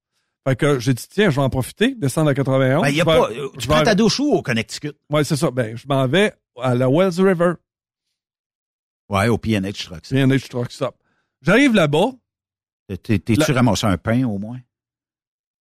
Fait 0.47 0.55
que 0.55 0.77
j'ai 0.79 0.93
dit, 0.93 1.07
tiens, 1.09 1.31
je 1.31 1.37
vais 1.37 1.41
en 1.41 1.49
profiter, 1.49 1.95
descendre 1.95 2.29
à 2.29 2.33
91. 2.35 2.83
Ben, 2.83 2.89
y 2.89 3.01
a 3.01 3.03
vais- 3.03 3.11
euh, 3.11 3.49
tu 3.57 3.67
vais 3.67 3.73
prends 3.73 3.83
ta 3.83 3.95
douche 3.95 4.19
où 4.19 4.31
au 4.31 4.41
Connecticut? 4.43 4.93
Ouais, 5.09 5.23
c'est 5.23 5.35
ça. 5.37 5.49
Ben, 5.49 5.75
je 5.75 5.87
m'en 5.87 6.05
vais 6.07 6.33
à 6.61 6.75
la 6.75 6.87
Wells 6.87 7.19
River. 7.19 7.53
Ouais, 9.11 9.27
au 9.27 9.37
PNH 9.37 9.85
Trucks. 9.85 10.09
PNH 10.09 10.49
Truck 10.49 10.71
Stop. 10.71 10.95
J'arrive 11.41 11.73
là-bas. 11.75 12.11
T'es- 12.87 12.97
T'es-tu 13.19 13.35
La- 13.35 13.53
ramassé 13.55 13.85
un 13.87 13.97
pain, 13.97 14.23
au 14.25 14.37
moins? 14.39 14.59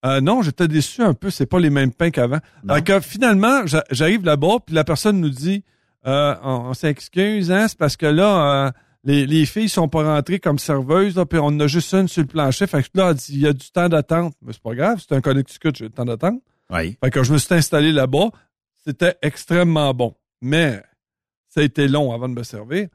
Euh, 0.06 0.20
non, 0.20 0.40
j'étais 0.42 0.66
déçu 0.68 1.02
un 1.02 1.12
peu. 1.14 1.30
C'est 1.30 1.46
pas 1.46 1.60
les 1.60 1.68
mêmes 1.70 1.92
pains 1.92 2.10
qu'avant. 2.10 2.38
Que 2.84 3.00
finalement, 3.00 3.66
j'a- 3.66 3.84
j'arrive 3.90 4.24
là-bas, 4.24 4.58
puis 4.64 4.74
la 4.74 4.84
personne 4.84 5.20
nous 5.20 5.28
dit, 5.30 5.62
euh, 6.06 6.34
on, 6.42 6.68
on 6.70 6.74
s'excuse, 6.74 7.52
hein, 7.52 7.68
c'est 7.68 7.76
parce 7.76 7.96
que 7.96 8.06
là, 8.06 8.66
euh, 8.66 8.70
les, 9.04 9.26
les 9.26 9.44
filles 9.46 9.68
sont 9.68 9.88
pas 9.88 10.02
rentrées 10.04 10.40
comme 10.40 10.58
serveuses, 10.58 11.16
là, 11.16 11.26
puis 11.26 11.38
on 11.38 11.46
en 11.46 11.60
a 11.60 11.66
juste 11.66 11.92
une 11.92 12.08
sur 12.08 12.22
le 12.22 12.28
plancher. 12.28 12.66
Fait 12.66 12.82
que 12.82 12.88
là, 12.94 13.10
elle 13.10 13.16
dit, 13.16 13.32
il 13.34 13.40
y 13.40 13.46
a 13.46 13.52
du 13.52 13.70
temps 13.70 13.88
d'attente. 13.88 14.34
Mais 14.42 14.52
c'est 14.52 14.62
pas 14.62 14.74
grave, 14.74 14.98
c'est 15.06 15.14
un 15.14 15.20
Connecticut, 15.20 15.72
j'ai 15.76 15.88
du 15.88 15.94
temps 15.94 16.04
d'attente. 16.06 16.40
Oui. 16.70 16.96
Fait 17.02 17.10
que 17.10 17.22
je 17.22 17.32
me 17.32 17.38
suis 17.38 17.54
installé 17.54 17.92
là-bas. 17.92 18.30
C'était 18.86 19.16
extrêmement 19.22 19.92
bon. 19.92 20.14
Mais 20.40 20.82
Ça 21.48 21.60
a 21.60 21.64
été 21.64 21.88
long 21.88 22.12
avant 22.12 22.28
de 22.28 22.34
me 22.34 22.44
servir. 22.44 22.88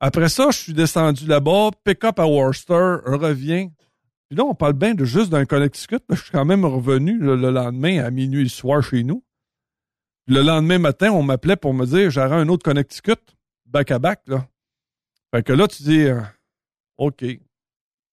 Après 0.00 0.28
ça, 0.30 0.50
je 0.50 0.58
suis 0.58 0.72
descendu 0.72 1.26
là-bas, 1.26 1.70
pick-up 1.84 2.18
à 2.18 2.26
Worcester, 2.26 2.96
reviens. 3.04 3.68
Puis 4.28 4.36
là, 4.38 4.44
on 4.44 4.54
parle 4.54 4.72
bien 4.72 4.94
de 4.94 5.04
juste 5.04 5.30
d'un 5.30 5.44
Connecticut. 5.44 5.98
Je 6.08 6.14
suis 6.14 6.30
quand 6.30 6.44
même 6.44 6.64
revenu 6.64 7.18
le, 7.18 7.36
le 7.36 7.50
lendemain 7.50 8.02
à 8.02 8.10
minuit 8.10 8.42
le 8.42 8.48
soir 8.48 8.82
chez 8.82 9.02
nous. 9.04 9.22
Le 10.26 10.42
lendemain 10.42 10.78
matin, 10.78 11.10
on 11.10 11.22
m'appelait 11.22 11.56
pour 11.56 11.74
me 11.74 11.84
dire 11.84 12.10
j'aurai 12.10 12.36
un 12.36 12.48
autre 12.48 12.62
Connecticut, 12.62 13.18
back 13.66 13.90
à 13.90 13.98
back. 13.98 14.20
Là. 14.26 14.46
Fait 15.34 15.42
que 15.42 15.52
là, 15.52 15.66
tu 15.68 15.82
dis 15.82 16.02
euh, 16.02 16.20
OK. 16.96 17.24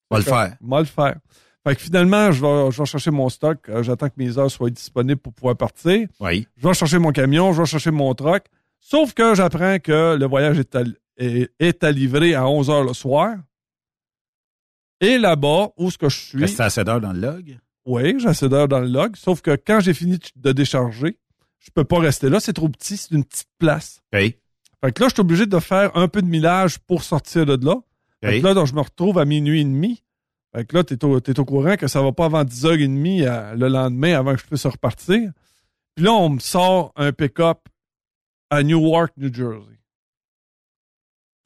Va 0.10 0.18
le 0.18 0.24
faire. 0.24 0.58
Va 0.60 0.80
le 0.80 0.86
faire. 0.86 1.18
Fait 1.66 1.76
que 1.76 1.82
finalement, 1.82 2.32
je 2.32 2.42
vais, 2.42 2.72
je 2.72 2.80
vais 2.82 2.86
chercher 2.86 3.12
mon 3.12 3.30
stock. 3.30 3.70
Euh, 3.70 3.84
J'attends 3.84 4.08
que 4.10 4.16
mes 4.18 4.38
heures 4.38 4.50
soient 4.50 4.70
disponibles 4.70 5.20
pour 5.22 5.34
pouvoir 5.34 5.56
partir. 5.56 6.08
Oui. 6.20 6.48
Je 6.58 6.68
vais 6.68 6.74
chercher 6.74 6.98
mon 6.98 7.12
camion, 7.12 7.54
je 7.54 7.62
vais 7.62 7.68
chercher 7.68 7.92
mon 7.92 8.14
truck. 8.16 8.46
Sauf 8.80 9.14
que 9.14 9.36
j'apprends 9.36 9.78
que 9.80 10.16
le 10.16 10.26
voyage 10.26 10.60
est 10.60 10.76
est, 11.18 11.52
est 11.60 11.84
à 11.84 11.92
livrer 11.92 12.36
à 12.36 12.48
11 12.48 12.70
heures 12.70 12.84
le 12.84 12.94
soir. 12.94 13.36
Et 15.00 15.18
là-bas, 15.18 15.70
où 15.78 15.88
est-ce 15.88 15.98
que 15.98 16.10
je 16.10 16.18
suis? 16.18 16.40
Reste 16.40 16.60
assez 16.60 16.84
d'heures 16.84 17.02
dans 17.02 17.14
le 17.14 17.20
log? 17.20 17.60
Oui, 17.86 18.20
j'ai 18.20 18.28
assez 18.28 18.50
d'heures 18.50 18.68
dans 18.68 18.80
le 18.80 18.88
log. 18.88 19.16
Sauf 19.16 19.42
que 19.42 19.56
quand 19.56 19.80
j'ai 19.80 19.94
fini 19.94 20.20
de 20.36 20.52
décharger, 20.52 21.18
je 21.60 21.70
peux 21.72 21.84
pas 21.84 22.00
rester 22.00 22.30
là. 22.30 22.40
C'est 22.40 22.54
trop 22.54 22.70
petit. 22.70 22.98
C'est 22.98 23.14
une 23.14 23.24
petite 23.24 23.50
place. 23.60 24.02
OK. 24.14 24.20
Fait 24.20 24.92
que 24.92 25.02
là, 25.02 25.10
je 25.10 25.14
suis 25.14 25.22
obligé 25.22 25.46
de 25.46 25.60
faire 25.60 25.96
un 25.96 26.08
peu 26.08 26.22
de 26.22 26.28
millage 26.28 26.80
pour 26.80 27.04
sortir 27.04 27.46
de 27.46 27.66
là. 27.66 27.76
Fait 28.24 28.40
que 28.40 28.46
là, 28.46 28.54
donc, 28.54 28.68
je 28.68 28.74
me 28.74 28.82
retrouve 28.82 29.20
à 29.20 29.26
minuit 29.26 29.62
et 29.62 29.64
demi. 29.64 30.04
Fait 30.56 30.66
que 30.66 30.76
là, 30.76 30.84
t'es 30.84 31.04
au, 31.04 31.20
t'es 31.20 31.40
au 31.40 31.46
courant 31.46 31.76
que 31.76 31.88
ça 31.88 32.02
va 32.02 32.12
pas 32.12 32.26
avant 32.26 32.44
10h30 32.44 33.28
euh, 33.28 33.56
le 33.56 33.68
lendemain 33.68 34.18
avant 34.18 34.34
que 34.34 34.42
je 34.42 34.46
puisse 34.46 34.66
repartir. 34.66 35.32
Puis 35.96 36.06
là, 36.06 36.14
on 36.14 36.30
me 36.30 36.40
sort 36.40 36.94
un 36.96 37.12
pick-up 37.12 37.60
à 38.50 38.64
Newark, 38.64 39.14
New 39.18 39.34
Jersey. 39.34 39.77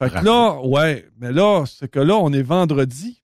Fait 0.08 0.20
que 0.20 0.24
là, 0.24 0.60
ouais, 0.62 1.08
mais 1.18 1.32
là, 1.32 1.64
c'est 1.66 1.88
que 1.88 2.00
là, 2.00 2.16
on 2.16 2.32
est 2.32 2.42
vendredi. 2.42 3.22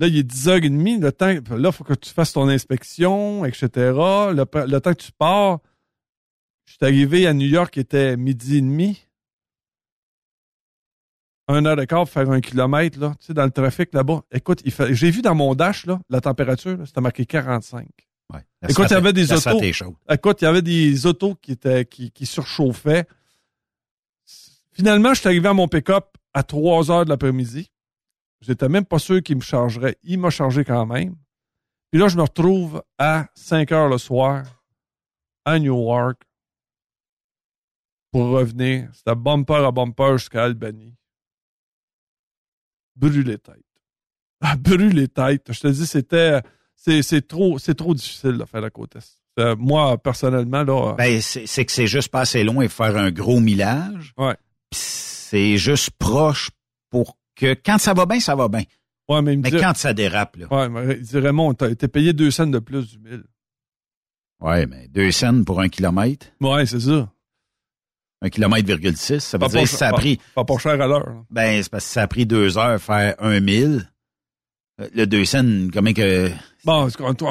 Là, 0.00 0.06
il 0.06 0.16
est 0.16 0.28
10h30, 0.28 1.00
le 1.00 1.12
temps, 1.12 1.26
là, 1.26 1.68
il 1.68 1.72
faut 1.72 1.84
que 1.84 1.94
tu 1.94 2.10
fasses 2.10 2.32
ton 2.32 2.48
inspection, 2.48 3.44
etc. 3.44 3.68
Le, 3.76 4.66
le 4.66 4.78
temps 4.78 4.94
que 4.94 5.02
tu 5.02 5.12
pars, 5.12 5.60
je 6.64 6.72
suis 6.72 6.78
arrivé 6.82 7.26
à 7.26 7.34
New 7.34 7.46
York, 7.46 7.76
il 7.76 7.80
était 7.80 8.16
midi 8.16 8.56
et 8.56 8.60
demi. 8.62 9.06
Un 11.48 11.66
heure 11.66 11.76
de 11.76 11.84
quart 11.84 12.04
pour 12.04 12.10
faire 12.10 12.30
un 12.30 12.40
kilomètre, 12.40 12.98
là, 12.98 13.14
tu 13.18 13.26
sais, 13.26 13.34
dans 13.34 13.44
le 13.44 13.50
trafic 13.50 13.92
là-bas. 13.92 14.22
Écoute, 14.32 14.68
fait, 14.70 14.94
j'ai 14.94 15.10
vu 15.10 15.20
dans 15.20 15.34
mon 15.34 15.54
dash, 15.54 15.84
là, 15.84 16.00
la 16.08 16.20
température, 16.20 16.78
c'était 16.86 17.00
marqué 17.00 17.26
45. 17.26 17.86
Ouais. 18.32 18.40
Écoute, 18.68 18.86
il 18.88 18.94
y 18.94 18.96
avait 18.96 19.12
des 19.12 19.32
autos. 19.32 19.60
Écoute, 20.08 20.40
il 20.40 20.44
y 20.44 20.48
avait 20.48 20.62
des 20.62 21.06
autos 21.06 21.34
qui 21.34 21.52
étaient, 21.52 21.84
qui, 21.84 22.10
qui 22.10 22.24
surchauffaient. 22.24 23.06
Finalement, 24.72 25.14
je 25.14 25.20
suis 25.20 25.28
arrivé 25.28 25.48
à 25.48 25.52
mon 25.52 25.68
pick-up 25.68 26.16
à 26.32 26.42
3 26.42 26.90
heures 26.90 27.04
de 27.04 27.10
l'après-midi. 27.10 27.70
J'étais 28.40 28.68
même 28.68 28.84
pas 28.84 28.98
sûr 28.98 29.22
qu'il 29.22 29.36
me 29.36 29.42
chargerait. 29.42 29.96
Il 30.02 30.18
m'a 30.18 30.30
chargé 30.30 30.64
quand 30.64 30.86
même. 30.86 31.16
Puis 31.90 32.00
là, 32.00 32.08
je 32.08 32.16
me 32.16 32.22
retrouve 32.22 32.82
à 32.98 33.26
5 33.34 33.72
heures 33.72 33.88
le 33.88 33.98
soir 33.98 34.44
à 35.44 35.58
Newark 35.58 36.22
pour 38.12 38.28
revenir. 38.28 38.88
C'était 38.92 39.14
bumper 39.14 39.64
à 39.66 39.70
bumper 39.70 40.18
jusqu'à 40.18 40.44
Albany. 40.44 40.94
Brûler 42.96 43.38
tête. 43.38 43.56
Ah, 44.42 44.56
brûler 44.56 45.06
tête. 45.06 45.52
Je 45.52 45.60
te 45.60 45.68
dis, 45.68 45.86
c'était, 45.86 46.40
c'est, 46.74 47.02
c'est 47.02 47.28
trop, 47.28 47.58
c'est 47.58 47.74
trop 47.74 47.92
difficile 47.92 48.38
de 48.38 48.44
faire 48.46 48.62
la 48.62 48.70
côte 48.70 48.96
est. 48.96 49.20
Euh, 49.38 49.54
moi, 49.54 49.98
personnellement, 49.98 50.62
là. 50.62 50.94
Ben, 50.96 51.20
c'est 51.20 51.66
que 51.66 51.70
c'est 51.70 51.86
juste 51.86 52.08
pas 52.08 52.20
assez 52.20 52.42
loin 52.42 52.64
et 52.64 52.68
faire 52.68 52.96
un 52.96 53.10
gros 53.10 53.38
millage. 53.38 54.14
Ouais. 54.16 54.36
C'est 54.72 55.56
juste 55.58 55.90
proche 55.98 56.50
pour 56.90 57.16
que 57.36 57.54
quand 57.54 57.78
ça 57.78 57.94
va 57.94 58.06
bien, 58.06 58.20
ça 58.20 58.34
va 58.34 58.48
bien. 58.48 58.62
Ouais, 59.08 59.22
mais 59.22 59.36
Mais 59.36 59.50
quand 59.50 59.74
ça 59.76 59.92
dérape, 59.92 60.36
là. 60.36 60.46
Ouais, 60.52 60.68
mais 60.68 60.96
il 60.96 61.02
dit 61.02 61.18
Raymond, 61.18 61.54
t'as 61.54 61.70
été 61.70 61.88
payé 61.88 62.12
deux 62.12 62.30
cents 62.30 62.46
de 62.46 62.58
plus 62.58 62.88
du 62.90 62.98
mille. 62.98 63.24
Ouais, 64.40 64.66
mais 64.66 64.88
deux 64.88 65.10
cents 65.10 65.42
pour 65.44 65.60
un 65.60 65.68
kilomètre. 65.68 66.26
Ouais, 66.40 66.64
c'est 66.66 66.80
ça. 66.80 67.10
Un 68.22 68.28
kilomètre 68.28 68.66
virgule 68.66 68.96
six, 68.96 69.20
ça 69.20 69.36
veut 69.38 69.40
Pas 69.42 69.48
dire 69.48 69.60
pour- 69.60 69.70
que 69.70 69.76
ça 69.76 69.88
a 69.88 69.90
pas- 69.90 69.96
pris. 69.96 70.20
Pas 70.34 70.44
pour 70.44 70.60
cher 70.60 70.80
à 70.80 70.86
l'heure. 70.86 71.24
Ben, 71.30 71.62
c'est 71.62 71.70
parce 71.70 71.84
que 71.86 71.90
ça 71.90 72.02
a 72.02 72.06
pris 72.06 72.26
deux 72.26 72.56
heures 72.58 72.80
faire 72.80 73.14
un 73.18 73.40
mille. 73.40 73.90
Euh, 74.80 74.88
Le 74.94 75.06
deux 75.06 75.24
cents, 75.24 75.68
comment 75.72 75.92
que. 75.92 76.30
Bon, 76.64 76.88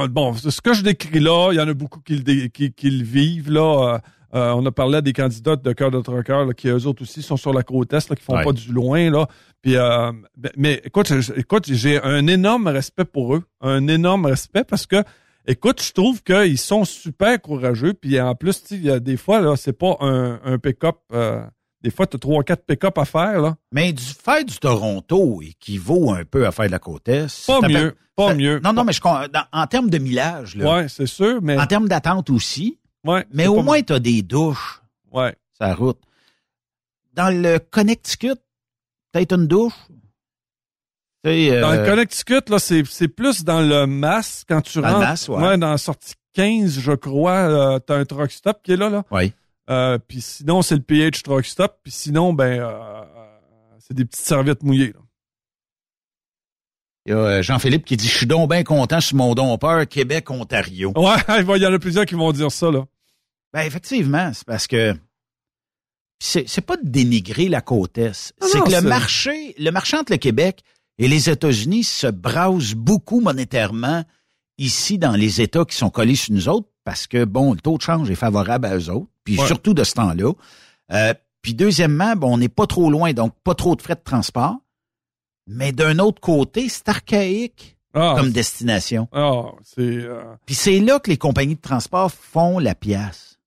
bon, 0.10 0.34
ce 0.36 0.62
que 0.62 0.74
je 0.74 0.82
décris 0.82 1.20
là, 1.20 1.52
il 1.52 1.58
y 1.58 1.62
en 1.62 1.68
a 1.68 1.74
beaucoup 1.74 2.00
qui 2.02 2.16
le, 2.16 2.24
dé- 2.24 2.50
qui, 2.50 2.74
qui 2.74 2.90
le 2.90 3.04
vivent. 3.04 3.52
Là. 3.52 4.02
Euh, 4.36 4.52
on 4.52 4.66
a 4.66 4.72
parlé 4.72 5.02
des 5.02 5.14
candidats 5.14 5.56
de 5.56 5.74
cœur 5.74 5.90
de 5.92 6.00
trucker 6.02 6.46
là, 6.48 6.54
qui 6.54 6.68
eux 6.68 6.86
autres 6.86 7.02
aussi 7.02 7.22
sont 7.22 7.38
sur 7.38 7.52
la 7.54 7.64
côte 7.64 7.92
est, 7.94 8.10
là, 8.10 8.16
qui 8.16 8.24
font 8.24 8.36
Ouais. 8.36 8.44
pas 8.44 8.52
du 8.52 8.72
loin. 8.72 9.10
Là. 9.10 9.28
Puis, 9.62 9.76
euh, 9.76 10.12
mais 10.56 10.82
écoute, 10.86 11.12
écoute, 11.36 11.66
j'ai 11.72 12.02
un 12.04 12.28
énorme 12.28 12.68
respect 12.68 13.06
pour 13.06 13.36
eux. 13.36 13.44
Un 13.62 13.88
énorme 13.88 14.26
respect 14.28 14.64
parce 14.64 14.86
que, 14.86 15.04
écoute, 15.48 15.82
je 15.82 15.92
trouve 15.94 16.22
qu'ils 16.22 16.58
sont 16.60 16.86
super 16.86 17.42
courageux. 17.42 17.94
Puis 17.94 18.20
en 18.22 18.36
plus, 18.36 18.64
il 18.72 18.84
y 18.84 18.92
a 18.92 19.00
des 19.00 19.18
fois, 19.18 19.42
là, 19.42 19.56
c'est 19.56 19.74
pas 19.74 19.98
un, 20.02 20.40
un 20.44 20.60
pick-up. 20.60 20.98
euh, 21.12 21.42
des 21.82 21.90
fois, 21.92 22.06
tu 22.06 22.18
as 22.18 22.20
trois, 22.20 22.44
quatre 22.44 22.66
pick-up 22.66 22.98
à 22.98 23.06
faire. 23.06 23.42
Là. 23.42 23.56
Mais 23.72 23.94
du 23.94 24.04
faire 24.04 24.44
du 24.46 24.58
Toronto 24.60 25.42
équivaut 25.42 26.12
un 26.12 26.24
peu 26.26 26.46
à 26.46 26.52
faire 26.52 26.66
de 26.68 26.72
la 26.72 26.80
côte 26.80 27.08
est. 27.08 27.46
Pas 27.48 27.68
mieux, 27.68 27.96
pas 28.16 28.34
mieux. 28.36 28.60
Non, 28.64 28.74
non, 28.74 28.84
mais 28.84 28.92
je, 28.94 29.00
dans- 29.02 29.46
en 29.54 29.66
termes 29.66 29.90
de 29.90 29.98
millage. 29.98 30.56
Ouais, 30.58 30.88
c'est 30.90 31.06
sûr, 31.08 31.40
mais. 31.42 31.58
En 31.58 31.66
termes 31.66 31.88
d'attente 31.88 32.30
aussi. 32.30 32.78
Ouais, 33.06 33.26
Mais 33.32 33.48
au 33.48 33.62
moins, 33.64 33.82
tu 33.82 33.94
as 33.94 34.00
des 34.00 34.22
douches. 34.22 34.82
Ouais. 35.12 35.36
Sa 35.58 35.74
route. 35.74 36.00
Dans 37.14 37.30
le 37.30 37.60
Connecticut, 37.60 38.40
peut-être 39.12 39.34
une 39.34 39.48
douche? 39.48 39.74
Dans 41.24 41.30
euh, 41.32 41.82
le 41.82 41.86
Connecticut, 41.86 42.50
là, 42.50 42.60
c'est, 42.60 43.08
plus 43.08 43.44
dans 43.44 43.62
le 43.62 43.86
Mass, 43.86 44.46
quand 44.48 44.62
tu 44.62 44.82
Dans 44.82 45.00
rentres. 45.00 45.30
Ouais. 45.30 45.58
dans 45.58 45.72
la 45.72 45.78
sortie 45.78 46.14
15, 46.34 46.80
je 46.80 46.92
crois, 46.94 47.32
euh, 47.32 47.80
t'as 47.80 47.98
un 47.98 48.06
truck 48.06 48.32
stop 48.32 48.62
qui 48.64 48.72
est 48.74 48.78
là, 48.78 48.90
là. 48.90 49.04
Oui. 49.12 49.34
Euh, 49.70 49.98
puis 50.00 50.22
sinon, 50.22 50.62
c'est 50.62 50.76
le 50.76 50.82
PH 50.82 51.24
truck 51.24 51.46
stop. 51.46 51.80
Puis 51.84 51.92
sinon, 51.92 52.34
ben, 52.34 52.62
euh, 52.62 53.04
c'est 53.80 53.94
des 53.94 54.06
petites 54.06 54.26
serviettes 54.26 54.64
mouillées, 54.64 54.94
là. 54.94 55.00
Il 57.06 57.12
y 57.12 57.16
a 57.16 57.18
euh, 57.18 57.42
Jean-Philippe 57.42 57.86
qui 57.86 57.98
dit 57.98 58.08
Je 58.08 58.16
suis 58.18 58.26
donc 58.26 58.50
bien 58.50 58.64
content 58.64 59.02
sur 59.02 59.18
mon 59.18 59.34
dompeur 59.36 59.88
Québec-Ontario. 59.88 60.94
Ouais, 60.98 61.58
il 61.58 61.64
y 61.64 61.66
en 61.66 61.74
a 61.74 61.80
plusieurs 61.80 62.06
qui 62.06 62.16
vont 62.16 62.32
dire 62.32 62.52
ça, 62.52 62.72
là. 62.72 62.86
Ben, 63.54 63.62
effectivement, 63.62 64.32
c'est 64.34 64.46
parce 64.46 64.68
que 64.68 64.96
c'est, 66.20 66.62
pas 66.62 66.78
de 66.78 66.88
dénigrer 66.88 67.48
la 67.48 67.62
côte 67.62 67.98
Est. 67.98 68.34
C'est 68.42 68.62
que 68.62 68.72
le 68.72 68.82
marché, 68.82 69.56
le 69.58 69.72
marché 69.72 69.98
entre 69.98 70.12
le 70.12 70.18
Québec 70.18 70.64
et 70.98 71.08
les 71.08 71.30
États-Unis 71.30 71.86
se 71.86 72.08
brase 72.08 72.74
beaucoup 72.76 73.22
monétairement 73.22 74.04
ici 74.58 74.98
dans 74.98 75.14
les 75.14 75.42
États 75.42 75.64
qui 75.66 75.76
sont 75.78 75.90
collés 75.90 76.16
sur 76.16 76.34
nous 76.34 76.50
autres 76.50 76.68
parce 76.84 77.08
que, 77.08 77.24
bon, 77.24 77.54
le 77.54 77.60
taux 77.60 77.78
de 77.78 77.82
change 77.82 78.12
est 78.12 78.16
favorable 78.16 78.66
à 78.68 78.76
eux 78.78 78.90
autres, 78.90 79.08
puis 79.24 79.40
Ouais. 79.40 79.48
surtout 79.48 79.74
de 79.74 79.84
ce 79.84 79.94
temps-là. 79.94 80.34
Euh, 80.92 81.14
puis 81.42 81.54
deuxièmement, 81.54 82.16
bon, 82.16 82.34
on 82.34 82.38
n'est 82.38 82.50
pas 82.50 82.68
trop 82.68 82.92
loin, 82.92 83.14
donc 83.14 83.34
pas 83.44 83.56
trop 83.56 83.76
de 83.76 83.82
frais 83.82 83.96
de 83.96 84.02
transport. 84.04 84.58
Mais 85.52 85.72
d'un 85.72 85.98
autre 86.00 86.22
côté, 86.22 86.70
c'est 86.70 86.88
archaïque 86.90 87.76
Ah, 87.94 88.14
comme 88.18 88.32
destination. 88.32 89.08
ah, 89.12 89.46
c'est. 89.64 89.82
euh, 89.82 90.22
Puis 90.46 90.54
c'est 90.56 90.80
là 90.80 91.00
que 91.00 91.10
les 91.10 91.18
compagnies 91.18 91.56
de 91.56 91.62
transport 91.62 92.12
font 92.12 92.60
la 92.60 92.76
pièce. 92.76 93.40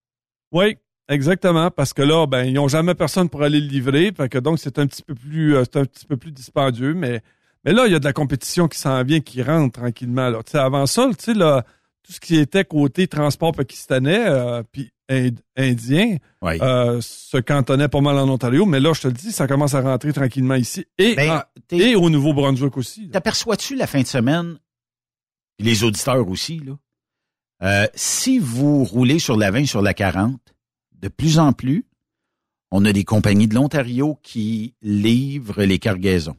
Oui, 0.51 0.77
exactement, 1.09 1.71
parce 1.71 1.93
que 1.93 2.03
là, 2.03 2.27
ben, 2.27 2.45
ils 2.45 2.55
n'ont 2.55 2.67
jamais 2.69 2.95
personne 2.97 3.29
pour 3.29 3.43
aller 3.43 3.61
le 3.61 3.69
livrer, 3.69 4.13
fait 4.17 4.29
que 4.29 4.39
donc 4.39 4.59
c'est 4.59 4.79
un 4.81 4.87
petit 4.87 5.03
peu 5.03 5.15
plus, 5.15 5.57
euh, 5.57 5.63
c'est 5.65 5.79
un 5.79 5.85
petit 5.85 6.05
peu 6.07 6.17
plus 6.17 6.33
dispendieux, 6.33 6.93
mais, 6.93 7.23
mais 7.65 7.73
là, 7.73 7.87
il 7.87 7.93
y 7.93 7.95
a 7.95 7.99
de 8.01 8.05
la 8.05 8.13
compétition 8.13 8.67
qui 8.69 8.79
s'en 8.79 9.03
vient, 9.05 9.21
qui 9.21 9.43
rentre 9.43 9.81
tranquillement. 9.81 10.29
Là. 10.29 10.41
Avant 10.55 10.87
ça, 10.87 11.09
tu 11.17 11.25
sais, 11.25 11.35
là, 11.35 11.65
tout 12.03 12.13
ce 12.13 12.21
qui 12.21 12.37
était 12.37 12.65
côté 12.65 13.07
transport 13.07 13.53
pakistanais, 13.53 14.25
euh, 14.27 14.63
puis 14.73 14.91
ind- 15.09 15.39
indien, 15.57 16.17
Oui. 16.43 16.59
euh, 16.61 17.01
se 17.01 17.37
cantonnait 17.39 17.89
pas 17.89 18.01
mal 18.01 18.19
en 18.19 18.29
Ontario, 18.29 18.67
mais 18.67 18.81
là, 18.81 18.93
je 18.93 19.03
te 19.03 19.07
le 19.09 19.13
dis, 19.15 19.31
ça 19.33 19.47
commence 19.47 19.75
à 19.75 19.81
rentrer 19.81 20.13
tranquillement 20.13 20.55
ici 20.57 20.85
et, 20.99 21.15
Ben, 21.15 21.43
et 21.71 21.95
au 21.95 22.11
Nouveau-Brunswick 22.11 22.77
aussi. 22.77 23.09
T'aperçois-tu 23.11 23.77
la 23.77 23.87
fin 23.87 24.01
de 24.03 24.07
semaine, 24.07 24.59
les 25.59 25.85
auditeurs 25.85 26.29
aussi, 26.29 26.59
là, 26.59 26.73
euh, 27.63 27.87
si 27.95 28.39
vous 28.41 28.83
roulez 28.85 29.19
sur 29.21 29.37
la 29.37 29.51
20, 29.53 29.67
sur 29.67 29.83
la 29.83 29.95
40, 29.95 30.41
de 31.01 31.09
plus 31.09 31.39
en 31.39 31.53
plus, 31.53 31.85
on 32.73 32.85
a 32.85 32.93
des 32.93 33.05
compagnies 33.05 33.47
de 33.47 33.55
l'Ontario 33.55 34.19
qui 34.23 34.75
livrent 34.83 35.63
les 35.63 35.79
cargaisons. 35.79 36.37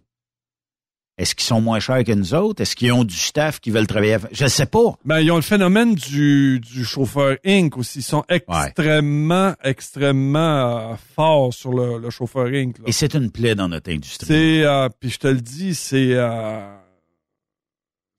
Est-ce 1.17 1.35
qu'ils 1.35 1.45
sont 1.45 1.61
moins 1.61 1.79
chers 1.79 2.03
que 2.03 2.11
nous 2.11 2.33
autres? 2.33 2.61
Est-ce 2.61 2.75
qu'ils 2.75 2.91
ont 2.91 3.03
du 3.03 3.15
staff 3.15 3.59
qui 3.59 3.69
veulent 3.69 3.85
travailler? 3.85 4.17
Je 4.31 4.45
ne 4.45 4.49
sais 4.49 4.65
pas. 4.65 4.97
Ben, 5.05 5.19
ils 5.19 5.31
ont 5.31 5.35
le 5.35 5.43
phénomène 5.43 5.93
du, 5.93 6.59
du 6.59 6.83
chauffeur 6.83 7.37
Inc. 7.45 7.77
aussi. 7.77 7.99
Ils 7.99 8.03
sont 8.03 8.23
extrêmement, 8.29 9.53
extrêmement 9.63 10.39
euh, 10.39 10.95
forts 11.15 11.53
sur 11.53 11.71
le, 11.71 11.99
le 11.99 12.09
chauffeur 12.09 12.47
Inc. 12.47 12.79
là. 12.79 12.85
Et 12.87 12.91
c'est 12.91 13.13
une 13.13 13.29
plaie 13.29 13.53
dans 13.53 13.67
notre 13.69 13.91
industrie. 13.91 14.25
C'est, 14.25 14.63
euh, 14.63 14.89
puis 14.99 15.11
je 15.11 15.19
te 15.19 15.27
le 15.27 15.39
dis, 15.39 15.75
c'est, 15.75 16.13
euh, 16.13 16.75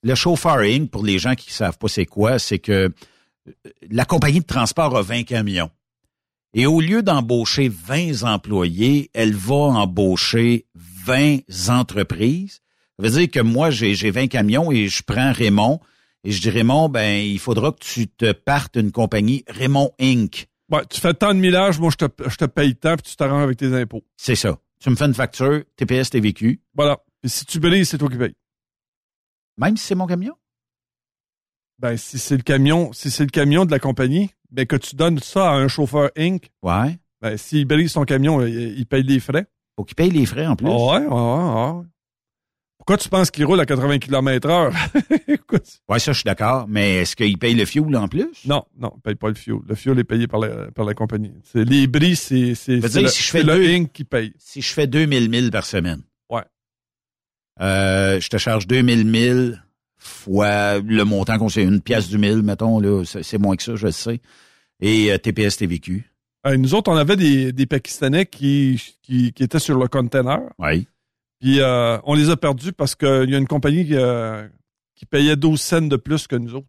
Le 0.04 0.14
chauffeuring, 0.14 0.88
pour 0.88 1.04
les 1.04 1.18
gens 1.18 1.34
qui 1.34 1.48
ne 1.50 1.54
savent 1.54 1.78
pas 1.78 1.88
c'est 1.88 2.06
quoi, 2.06 2.38
c'est 2.38 2.60
que 2.60 2.92
la 3.90 4.04
compagnie 4.04 4.40
de 4.40 4.46
transport 4.46 4.96
a 4.96 5.02
20 5.02 5.24
camions. 5.24 5.70
Et 6.54 6.66
au 6.66 6.80
lieu 6.80 7.02
d'embaucher 7.02 7.68
20 7.68 8.22
employés, 8.22 9.10
elle 9.14 9.34
va 9.34 9.54
embaucher 9.56 10.66
20 10.76 11.40
entreprises. 11.70 12.60
Ça 12.98 13.06
veut 13.06 13.10
dire 13.10 13.30
que 13.30 13.40
moi, 13.40 13.70
j'ai 13.70 13.94
j'ai 13.94 14.10
20 14.10 14.28
camions 14.28 14.70
et 14.70 14.88
je 14.88 15.02
prends 15.02 15.32
Raymond 15.32 15.80
et 16.24 16.30
je 16.30 16.40
dis 16.40 16.50
Raymond, 16.50 16.88
ben 16.88 17.20
il 17.22 17.38
faudra 17.38 17.72
que 17.72 17.80
tu 17.80 18.08
te 18.08 18.32
partes 18.32 18.76
une 18.76 18.92
compagnie 18.92 19.44
Raymond 19.48 19.92
Inc. 20.00 20.46
Ouais, 20.70 20.84
tu 20.88 21.00
fais 21.00 21.12
tant 21.12 21.34
de 21.34 21.38
millage, 21.38 21.78
moi 21.78 21.90
je 21.90 22.06
te, 22.06 22.28
je 22.28 22.36
te 22.36 22.46
paye 22.46 22.74
tant, 22.74 22.96
puis 22.96 23.10
tu 23.10 23.16
t'arranges 23.16 23.42
avec 23.42 23.58
tes 23.58 23.74
impôts. 23.74 24.02
C'est 24.16 24.34
ça. 24.34 24.58
Tu 24.80 24.88
me 24.90 24.96
fais 24.96 25.04
une 25.04 25.14
facture, 25.14 25.62
TPS, 25.76 26.10
TVQ. 26.10 26.60
Voilà. 26.74 26.98
Puis 27.20 27.30
si 27.30 27.44
tu 27.44 27.60
brises, 27.60 27.90
c'est 27.90 27.98
toi 27.98 28.08
qui 28.08 28.16
payes. 28.16 28.34
Même 29.58 29.76
si 29.76 29.86
c'est 29.86 29.94
mon 29.94 30.06
camion? 30.06 30.34
Ben, 31.78 31.96
si 31.96 32.18
c'est 32.18 32.36
le 32.36 32.42
camion, 32.42 32.92
si 32.92 33.10
c'est 33.10 33.24
le 33.24 33.30
camion 33.30 33.66
de 33.66 33.70
la 33.70 33.78
compagnie, 33.78 34.30
ben 34.50 34.66
que 34.66 34.76
tu 34.76 34.96
donnes 34.96 35.18
ça 35.18 35.50
à 35.50 35.54
un 35.54 35.68
chauffeur 35.68 36.10
Inc. 36.16 36.50
Ouais. 36.62 36.98
Ben, 37.20 37.36
s'il 37.36 37.66
brise 37.66 37.92
son 37.92 38.04
camion, 38.04 38.46
il, 38.46 38.78
il 38.78 38.86
paye 38.86 39.02
les 39.02 39.20
frais. 39.20 39.46
Faut 39.76 39.84
qu'il 39.84 39.96
paye 39.96 40.10
les 40.10 40.24
frais 40.24 40.46
en 40.46 40.56
plus. 40.56 40.68
Ouais, 40.68 40.74
ouais, 40.74 41.06
ouais, 41.06 41.08
ouais. 41.08 41.84
Pourquoi 42.86 42.98
tu 42.98 43.08
penses 43.08 43.30
qu'il 43.30 43.44
roule 43.46 43.58
à 43.60 43.66
80 43.66 43.98
km 43.98 44.48
heure? 44.50 44.72
Ouais, 45.88 45.98
ça, 45.98 46.12
je 46.12 46.18
suis 46.18 46.24
d'accord. 46.24 46.66
Mais 46.68 46.96
est-ce 46.96 47.14
qu'il 47.16 47.38
paye 47.38 47.54
le 47.54 47.64
fuel 47.64 47.96
en 47.96 48.08
plus? 48.08 48.26
non, 48.44 48.64
non, 48.78 48.92
il 48.96 49.00
paye 49.02 49.14
pas 49.14 49.28
le 49.28 49.34
fuel. 49.34 49.58
Le 49.66 49.74
fuel 49.74 49.98
est 50.00 50.04
payé 50.04 50.26
par 50.26 50.40
la, 50.40 50.70
par 50.72 50.84
la 50.84 50.94
compagnie. 50.94 51.32
C'est, 51.44 51.64
les 51.64 51.86
bris, 51.86 52.16
c'est, 52.16 52.54
c'est, 52.54 52.80
c'est 52.80 52.88
dire, 52.88 53.02
le, 53.02 53.08
si 53.08 53.22
je 53.22 53.30
fais 53.30 53.38
c'est 53.38 53.44
le 53.44 53.54
deux- 53.54 53.74
Inc. 53.74 53.92
qui 53.92 54.04
paye. 54.04 54.32
Si 54.38 54.60
je 54.60 54.72
fais 54.72 54.86
2000 54.86 55.30
milles 55.30 55.50
par 55.50 55.64
semaine. 55.64 56.02
Ouais. 56.28 56.42
Euh, 57.60 58.20
je 58.20 58.28
te 58.28 58.36
charge 58.36 58.66
2000 58.66 59.06
milles 59.06 59.62
fois 59.96 60.78
le 60.80 61.04
montant 61.04 61.38
qu'on 61.38 61.48
sait, 61.48 61.62
une 61.62 61.80
pièce 61.80 62.08
du 62.08 62.18
mille, 62.18 62.42
mettons, 62.42 62.80
là, 62.80 63.04
c'est 63.06 63.22
c'est 63.22 63.38
moins 63.38 63.56
que 63.56 63.62
ça, 63.62 63.76
je 63.76 63.86
le 63.86 63.92
sais. 63.92 64.20
Et 64.80 65.12
euh, 65.12 65.18
TPS, 65.18 65.56
TVQ. 65.56 66.04
Euh, 66.46 66.56
nous 66.58 66.74
autres, 66.74 66.90
on 66.90 66.96
avait 66.96 67.16
des, 67.16 67.52
des 67.52 67.64
Pakistanais 67.66 68.26
qui, 68.26 68.82
qui, 69.02 69.32
qui 69.32 69.42
étaient 69.42 69.58
sur 69.60 69.78
le 69.78 69.88
container. 69.88 70.40
Oui. 70.58 70.86
Puis 71.40 71.60
euh, 71.60 71.98
on 72.04 72.14
les 72.14 72.30
a 72.30 72.36
perdus 72.36 72.72
parce 72.72 72.94
qu'il 72.94 73.28
y 73.30 73.34
a 73.34 73.38
une 73.38 73.46
compagnie 73.46 73.84
qui, 73.86 73.94
euh, 73.96 74.48
qui 74.94 75.04
payait 75.06 75.36
12 75.36 75.60
cents 75.60 75.82
de 75.82 75.96
plus 75.96 76.26
que 76.26 76.36
nous 76.36 76.54
autres. 76.54 76.66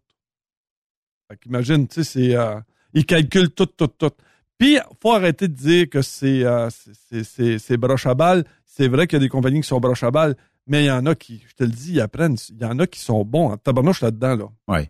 Fait 1.30 1.36
qu'imagine, 1.38 1.88
tu 1.88 2.02
sais, 2.02 2.04
c'est. 2.04 2.36
euh, 2.36 2.60
ils 2.94 3.04
calculent 3.06 3.50
tout, 3.50 3.66
tout, 3.66 3.88
tout. 3.88 4.10
Puis, 4.58 4.78
faut 5.02 5.12
arrêter 5.12 5.48
de 5.48 5.54
dire 5.54 5.88
que 5.90 6.02
c'est 6.02 6.44
c'est- 6.70 7.58
c'est- 7.58 7.76
broche 7.76 8.06
à 8.06 8.14
balle. 8.14 8.44
C'est 8.64 8.88
vrai 8.88 9.06
qu'il 9.06 9.16
y 9.18 9.20
a 9.22 9.24
des 9.24 9.28
compagnies 9.28 9.60
qui 9.60 9.68
sont 9.68 9.80
broche 9.80 10.02
à 10.02 10.10
balle, 10.10 10.36
mais 10.66 10.84
il 10.84 10.86
y 10.86 10.90
en 10.90 11.04
a 11.06 11.14
qui, 11.14 11.42
je 11.48 11.54
te 11.54 11.64
le 11.64 11.70
dis, 11.70 11.92
ils 11.94 12.00
apprennent. 12.00 12.36
Il 12.50 12.58
y 12.60 12.64
en 12.64 12.78
a 12.78 12.86
qui 12.86 13.00
sont 13.00 13.24
bons. 13.24 13.50
En 13.52 13.56
tabarnouche 13.56 14.00
là-dedans, 14.02 14.36
là. 14.36 14.44
Oui. 14.68 14.88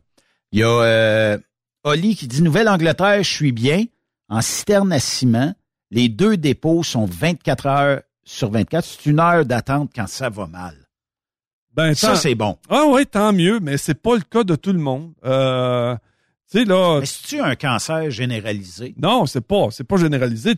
Il 0.53 0.61
y 0.61 0.63
a 0.63 1.39
Oli 1.85 2.17
qui 2.17 2.27
dit 2.29 2.43
Nouvelle-Angleterre, 2.43 3.23
je 3.23 3.31
suis 3.31 3.53
bien. 3.53 3.85
En 4.29 4.41
citerne 4.43 4.93
à 4.93 4.99
ciment, 5.01 5.55
les 5.91 6.09
deux 6.09 6.37
dépôts 6.37 6.83
sont 6.83 7.07
24 7.07 7.67
heures 7.67 8.03
sur 8.27 8.51
24. 8.51 8.85
C'est 8.85 9.07
une 9.09 9.21
heure 9.21 9.47
d'attente 9.47 9.91
quand 9.95 10.07
ça 10.09 10.29
va 10.29 10.47
mal. 10.47 10.75
Ben, 11.75 11.95
Ça, 11.95 12.09
tant- 12.09 12.17
c'est 12.17 12.35
bon. 12.35 12.59
Ah 12.69 12.85
oui, 12.89 13.07
tant 13.07 13.33
mieux, 13.33 13.61
mais 13.61 13.77
c'est 13.79 13.95
pas 13.95 14.15
le 14.17 14.23
cas 14.23 14.45
de 14.45 14.57
tout 14.57 14.73
le 14.73 14.79
monde. 14.79 15.13
Euh, 15.25 15.95
tu 16.51 16.59
sais, 16.59 16.65
là. 16.65 16.99
Mais 17.01 17.07
c'est-tu 17.07 17.41
un 17.41 17.55
cancer 17.55 18.11
généralisé? 18.11 18.95
Non, 18.99 19.27
c'est 19.27 19.41
pas, 19.43 19.69
c'est 19.71 19.85
pas 19.85 19.97
généralisé. 19.97 20.55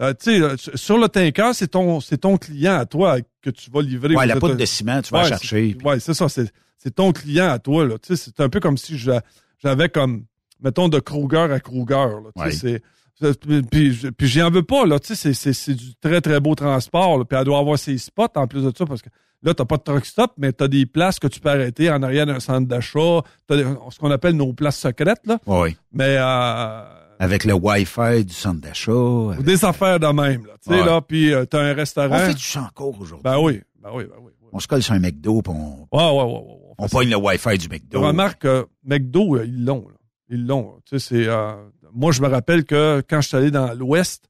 Euh, 0.00 0.12
tu 0.14 0.30
sais, 0.32 0.40
euh, 0.40 0.56
sur 0.74 0.98
le 0.98 1.08
tanker, 1.08 1.50
c'est 1.54 1.68
ton, 1.68 2.00
c'est 2.00 2.18
ton 2.18 2.36
client 2.36 2.78
à 2.78 2.86
toi 2.86 3.16
que 3.42 3.50
tu 3.50 3.70
vas 3.70 3.82
livrer. 3.82 4.14
Ouais, 4.14 4.26
la 4.26 4.36
poudre 4.36 4.54
de 4.56 4.64
ciment, 4.64 5.00
tu 5.02 5.10
vas 5.12 5.22
Ouais, 5.22 5.28
chercher. 5.28 5.76
c'est- 5.78 5.86
Ouais, 5.86 6.00
c'est 6.00 6.14
ça. 6.14 6.28
C'est, 6.28 6.52
c'est 6.76 6.94
ton 6.94 7.12
client 7.12 7.48
à 7.50 7.58
toi. 7.58 7.84
Là. 7.86 7.96
Tu 7.98 8.14
sais, 8.14 8.22
c'est 8.26 8.40
un 8.40 8.48
peu 8.48 8.60
comme 8.60 8.76
si 8.76 8.96
j'a- 8.98 9.22
j'avais 9.62 9.88
comme, 9.88 10.24
mettons, 10.60 10.88
de 10.88 11.00
Kruger 11.00 11.50
à 11.52 11.58
Kruger. 11.60 11.94
Là. 11.94 12.20
Tu 12.36 12.42
sais, 12.42 12.44
Ouais. 12.44 12.50
c'est, 12.52 12.58
c'est- 12.58 12.82
puis, 13.70 14.10
puis, 14.16 14.26
j'y 14.28 14.42
en 14.42 14.50
veux 14.50 14.62
pas. 14.62 14.86
Là. 14.86 14.98
Tu 14.98 15.14
sais, 15.14 15.32
c'est, 15.34 15.74
du 15.74 15.94
très, 16.00 16.20
très 16.20 16.40
beau 16.40 16.54
transport. 16.54 17.18
là. 17.18 17.24
Puis 17.24 17.38
elle 17.38 17.44
doit 17.44 17.58
avoir 17.58 17.78
ses 17.78 17.98
spots 17.98 18.26
en 18.36 18.46
plus 18.46 18.62
de 18.64 18.72
ça 18.76 18.86
parce 18.86 19.02
que 19.02 19.08
là, 19.42 19.54
t'as 19.54 19.64
pas 19.64 19.76
de 19.76 19.82
truck 19.82 20.04
stop, 20.06 20.32
mais 20.36 20.52
t'as 20.52 20.68
des 20.68 20.86
places 20.86 21.18
que 21.18 21.26
tu 21.28 21.40
peux 21.40 21.48
arrêter 21.50 21.90
en 21.90 22.02
arrière 22.02 22.26
d'un 22.26 22.40
centre 22.40 22.66
d'achat. 22.68 23.20
T'as 23.46 23.56
ce 23.90 23.98
qu'on 23.98 24.10
appelle 24.10 24.34
nos 24.36 24.52
places 24.52 24.78
secrètes. 24.78 25.26
Là. 25.26 25.38
Oui. 25.46 25.76
Mais... 25.92 26.16
Euh, 26.18 26.82
Avec 27.18 27.44
le 27.44 27.54
Wi-Fi 27.54 28.24
du 28.24 28.32
centre 28.34 28.60
d'achat. 28.60 28.92
avec- 29.32 29.42
des 29.44 29.64
affaires 29.64 29.98
de 30.00 30.06
même, 30.06 30.46
là. 30.46 30.52
Tu 30.62 30.72
sais, 30.72 30.80
Ouais. 30.80 30.86
là, 30.86 31.00
puis 31.00 31.32
euh, 31.32 31.44
t'as 31.44 31.60
un 31.60 31.74
restaurant. 31.74 32.14
On 32.16 32.18
fait 32.18 32.34
du 32.34 32.58
encore 32.58 33.00
aujourd'hui. 33.00 33.22
Ben 33.24 33.38
oui, 33.38 33.60
ben 33.82 33.90
oui, 33.94 34.04
ben 34.04 34.16
oui. 34.20 34.32
On 34.52 34.60
se 34.60 34.66
colle 34.68 34.82
sur 34.82 34.94
un 34.94 34.98
McDo 35.00 35.42
puis 35.42 35.52
on, 35.54 35.86
Ouais, 35.94 36.10
ouais, 36.10 36.22
ouais, 36.32 36.38
ouais. 36.40 36.74
on 36.78 36.88
pogne 36.88 37.10
le 37.10 37.16
Wi-Fi 37.16 37.58
du. 37.58 37.68
McDo. 37.68 38.00
Remarque 38.00 38.42
que 38.42 38.66
McDo, 38.84 39.36
euh, 39.36 39.44
ils 39.46 39.64
l'ont, 39.64 39.86
là. 39.88 39.94
Ils 40.30 40.46
l'ont. 40.46 40.74
Tu 40.88 40.98
sais, 40.98 41.08
c'est... 41.24 41.28
moi, 41.92 42.12
je 42.12 42.20
me 42.22 42.28
rappelle 42.28 42.64
que 42.64 43.02
quand 43.08 43.20
je 43.20 43.28
suis 43.28 43.36
allé 43.36 43.50
dans 43.50 43.72
l'Ouest, 43.74 44.28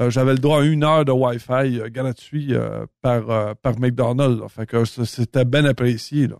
euh, 0.00 0.10
j'avais 0.10 0.32
le 0.32 0.38
droit 0.38 0.62
à 0.62 0.64
une 0.64 0.82
heure 0.84 1.04
de 1.04 1.12
Wi-Fi 1.12 1.80
euh, 1.80 1.88
gratuit 1.90 2.54
euh, 2.54 2.86
par, 3.02 3.54
par 3.56 3.78
McDonald's. 3.78 4.40
là. 4.40 4.48
Fait 4.48 4.66
que 4.66 4.84
c'était 4.84 5.44
bien 5.44 5.64
apprécié, 5.64 6.26
là. 6.26 6.36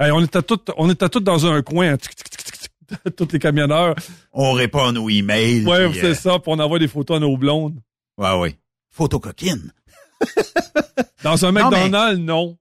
Hey, 0.00 0.10
on 0.10 0.20
était 0.20 0.42
tous 0.42 0.58
on 0.78 0.90
était 0.90 1.08
tous 1.08 1.20
dans 1.20 1.46
un 1.46 1.62
coin, 1.62 1.96
tic, 1.96 2.14
tic, 2.14 2.30
tic, 2.30 2.42
tic, 2.44 2.58
tic, 2.58 3.14
tous 3.16 3.28
les 3.32 3.38
camionneurs. 3.38 3.94
On 4.32 4.52
répond 4.52 4.84
à 4.84 4.92
nos 4.92 5.08
emails. 5.08 5.64
Puis, 5.64 5.98
c'est 6.00 6.14
ça, 6.14 6.38
puis 6.38 6.52
on 6.52 6.58
envoie 6.58 6.78
des 6.78 6.88
photos 6.88 7.18
à 7.18 7.20
nos 7.20 7.36
blondes. 7.36 7.78
Ouais, 8.18 8.36
ouais. 8.38 8.56
Photo 8.90 9.20
coquine. 9.20 9.72
Dans 11.22 11.44
un 11.44 11.52
Non, 11.52 11.70
mais- 11.70 11.84
McDonald's, 11.84 12.20
non. 12.20 12.56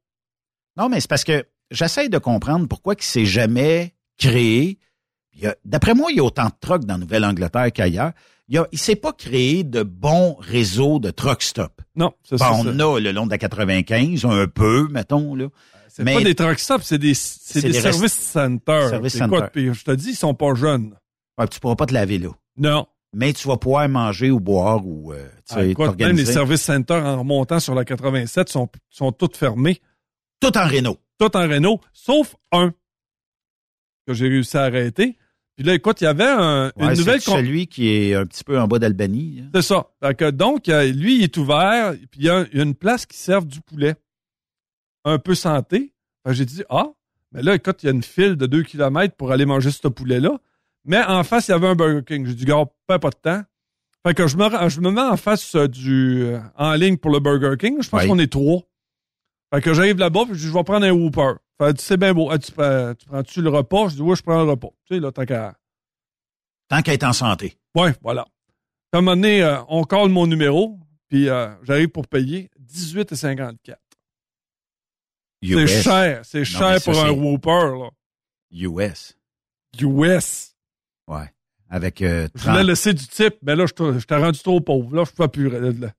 Non, 0.78 0.90
mais 0.90 1.00
c'est 1.00 1.10
parce 1.10 1.24
que 1.24 1.46
j'essaie 1.72 2.10
de 2.10 2.18
comprendre 2.18 2.68
pourquoi 2.68 2.96
il 2.98 3.04
s'est 3.04 3.26
jamais 3.26 3.94
créé. 4.18 4.78
D'après 5.66 5.94
moi, 5.94 6.12
il 6.12 6.18
y 6.18 6.20
a 6.20 6.24
autant 6.24 6.46
de 6.46 6.54
trucks 6.60 6.86
dans 6.86 6.98
Nouvelle-Angleterre 6.98 7.72
qu'ailleurs. 7.72 8.12
Il 8.50 8.60
ne 8.60 8.78
s'est 8.78 8.96
pas 8.98 9.14
créé 9.14 9.64
de 9.64 9.82
bons 9.84 10.36
réseaux 10.40 11.00
de 11.00 11.10
truck 11.10 11.42
stop. 11.42 11.82
Non, 11.96 12.14
c'est 12.24 12.38
ça. 12.38 12.52
on 12.54 12.64
c'est- 12.64 12.70
en 12.70 12.96
a 12.96 13.00
le 13.00 13.12
long 13.12 13.26
de 13.26 13.32
la 13.32 13.38
95, 13.38 14.26
un 14.26 14.48
peu, 14.48 14.88
mettons. 14.90 15.36
Là. 15.36 15.48
C'est 15.88 16.04
Mais- 16.04 16.16
pas 16.16 16.24
des 16.24 16.36
truck 16.36 16.60
stops, 16.60 16.84
c'est 16.86 16.98
des, 16.98 17.14
c'est 17.14 17.60
C'est 17.60 17.62
des, 17.62 17.70
des 17.74 17.80
services 17.82 18.02
rest- 18.02 18.32
centers. 18.34 18.90
Service 18.90 19.18
center. 19.18 19.46
puis 19.54 19.74
je 19.74 19.84
te 19.86 19.92
dis, 19.92 20.10
ils 20.10 20.16
sont 20.16 20.34
pas 20.34 20.54
jeunes. 20.54 20.96
Ouais, 21.38 21.48
tu 21.48 21.60
pourras 21.62 21.76
pas 21.76 21.86
te 21.86 21.94
laver 21.94 22.18
là. 22.18 22.30
Non. 22.58 22.88
Mais 23.14 23.34
tu 23.34 23.48
vas 23.48 23.58
pouvoir 23.58 23.88
manger 23.90 24.32
ou 24.32 24.40
boire 24.40 24.86
ou 24.86 25.12
euh, 25.14 25.28
Ah, 25.50 25.56
sais, 25.56 25.70
écoute, 25.72 25.98
même 26.00 26.16
les 26.16 26.26
services 26.26 26.62
centers 26.62 27.06
en 27.06 27.20
remontant 27.20 27.60
sur 27.60 27.76
la 27.76 27.84
87 27.86 28.48
sont, 28.50 28.70
sont 28.90 29.12
tous 29.12 29.38
fermés. 29.38 29.82
Tout 30.40 30.58
en 30.58 30.66
Renault. 30.68 30.98
Tout 31.20 31.36
en 31.36 31.42
Renault, 31.48 31.80
sauf 31.94 32.36
un 32.54 32.74
que 34.08 34.14
j'ai 34.14 34.28
réussi 34.30 34.58
à 34.58 34.64
arrêter. 34.64 35.18
Puis 35.58 35.66
là, 35.66 35.74
écoute, 35.76 36.02
il 36.02 36.06
y 36.06 36.08
avait 36.08 36.24
un- 36.26 36.68
Ouais, 36.68 36.72
une 36.78 36.90
c'est 36.96 37.00
nouvelle... 37.02 37.22
com- 37.24 37.36
celui 37.36 37.68
qui 37.68 37.90
est 37.90 38.16
un 38.16 38.26
petit 38.26 38.44
peu 38.44 38.60
en 38.60 38.68
bas 38.68 38.80
d'Albanie. 38.80 39.44
C'est 39.54 39.62
ça. 39.62 39.88
Fait 40.02 40.16
que 40.16 40.30
donc, 40.32 40.70
euh, 40.70 40.92
lui, 40.92 41.18
il 41.18 41.24
est 41.24 41.38
ouvert, 41.38 41.94
puis 42.10 42.22
il 42.22 42.26
y 42.26 42.30
a, 42.30 42.46
une 42.54 42.74
place 42.76 43.06
qui 43.06 43.18
sert 43.18 43.44
du 43.44 43.62
poulet. 43.62 43.96
Un 45.04 45.18
peu 45.20 45.36
santé. 45.36 45.94
J'ai 46.30 46.46
dit, 46.46 46.64
ah, 46.70 46.88
mais 47.32 47.42
là, 47.42 47.56
écoute, 47.56 47.82
il 47.84 47.88
y 47.88 47.90
a 47.90 47.92
une 47.92 48.04
file 48.04 48.36
de 48.36 48.46
2 48.46 48.64
km 48.64 49.16
pour 49.16 49.32
aller 49.32 49.46
manger 49.46 49.72
ce 49.72 49.88
poulet-là. 49.88 50.38
Mais 50.86 51.02
en 51.04 51.24
face, 51.24 51.48
il 51.48 51.52
y 51.52 51.54
avait 51.54 51.68
un 51.68 51.76
Burger 51.76 52.02
King. 52.06 52.26
J'ai 52.26 52.34
dit, 52.36 52.46
gars, 52.46 52.64
pas 52.88 53.00
pas 53.00 53.10
de 53.10 53.16
temps. 53.22 53.42
Fait 54.06 54.14
que 54.16 54.26
je 54.28 54.36
me, 54.38 54.46
rends- 54.46 54.68
je 54.70 54.82
me 54.82 54.90
mets 54.90 55.02
en 55.02 55.18
face 55.18 55.54
euh, 55.56 55.68
du, 55.68 56.24
euh, 56.24 56.40
en 56.56 56.74
ligne 56.74 56.98
pour 56.98 57.12
le 57.12 57.20
Burger 57.20 57.56
King. 57.60 57.82
Je 57.82 57.90
pense 57.90 58.02
Oui. 58.04 58.08
qu'on 58.08 58.18
est 58.20 58.32
trois. 58.32 58.62
Fait 59.54 59.62
que 59.62 59.74
j'arrive 59.74 59.98
là-bas, 59.98 60.26
puis 60.30 60.40
je 60.40 60.52
vais 60.52 60.64
prendre 60.64 60.86
un 60.86 60.92
Whooper. 60.92 61.34
Fait 61.62 61.80
c'est 61.80 61.98
bien 61.98 62.14
beau. 62.14 62.30
Ah, 62.32 62.40
tu, 62.40 62.52
prends, 62.52 62.94
tu 62.96 63.06
prends-tu 63.06 63.42
le 63.42 63.50
repas? 63.50 63.90
Je 63.90 63.96
dis, 63.96 64.02
oui, 64.02 64.16
je 64.16 64.24
prends 64.24 64.44
le 64.44 64.50
repas. 64.50 64.70
Tu 64.86 64.96
sais, 64.96 65.00
là, 65.00 65.12
tant 65.12 65.26
qu'à. 65.26 65.56
Tant 66.70 66.82
qu'à 66.82 66.94
être 66.94 67.04
en 67.04 67.14
santé. 67.14 67.58
Ouais, 67.76 67.94
voilà. 68.02 68.26
À 68.94 68.98
un 68.98 69.02
moment 69.02 69.16
donné, 69.16 69.44
euh, 69.44 69.62
on 69.68 69.84
colle 69.84 70.10
mon 70.10 70.26
numéro, 70.26 70.80
puis 71.08 71.30
euh, 71.30 71.50
j'arrive 71.64 71.90
pour 71.90 72.08
payer 72.08 72.50
18,54. 72.66 73.76
C'est 75.44 75.68
cher, 75.68 76.22
c'est 76.24 76.46
cher 76.46 76.80
ça, 76.82 76.92
pour 76.92 77.00
un 77.04 77.12
Whopper, 77.12 77.50
là. 77.80 77.90
US. 78.52 79.18
US. 79.80 80.56
Ouais. 81.08 81.32
Avec 81.70 82.02
euh, 82.02 82.28
Je 82.36 82.42
voulais 82.42 82.56
30 82.58 82.66
laisser 82.68 82.94
du 82.94 83.08
type, 83.08 83.36
mais 83.44 83.56
là, 83.56 83.66
je 83.66 83.74
t'ai- 83.74 84.00
je 84.00 84.06
t'ai 84.06 84.16
rendu 84.16 84.40
trop 84.40 84.60
pauvre. 84.62 84.96
Là, 84.96 85.04
je 85.06 85.12
peux 85.12 85.28
plus. 85.28 85.50
là. 85.50 85.94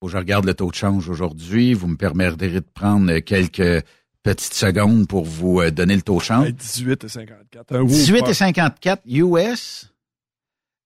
Faut 0.00 0.06
que 0.06 0.12
je 0.12 0.16
regarde 0.18 0.44
le 0.44 0.54
taux 0.54 0.70
de 0.70 0.74
change 0.74 1.08
aujourd'hui. 1.08 1.72
Vous 1.72 1.86
me 1.86 1.96
permettrez 1.96 2.48
de 2.50 2.60
prendre 2.60 3.18
quelques 3.20 3.84
petites 4.26 4.54
secondes 4.54 5.06
pour 5.06 5.24
vous 5.24 5.60
euh, 5.60 5.70
donner 5.70 5.94
le 5.94 6.02
taux 6.02 6.18
de 6.18 6.22
change? 6.22 6.46
Hey, 6.48 6.52
18,54. 6.52 7.36
Un 7.70 7.80
Whopper. 7.82 7.86
18 7.86 8.28
et 8.28 8.34
54 8.34 9.02
US. 9.06 9.92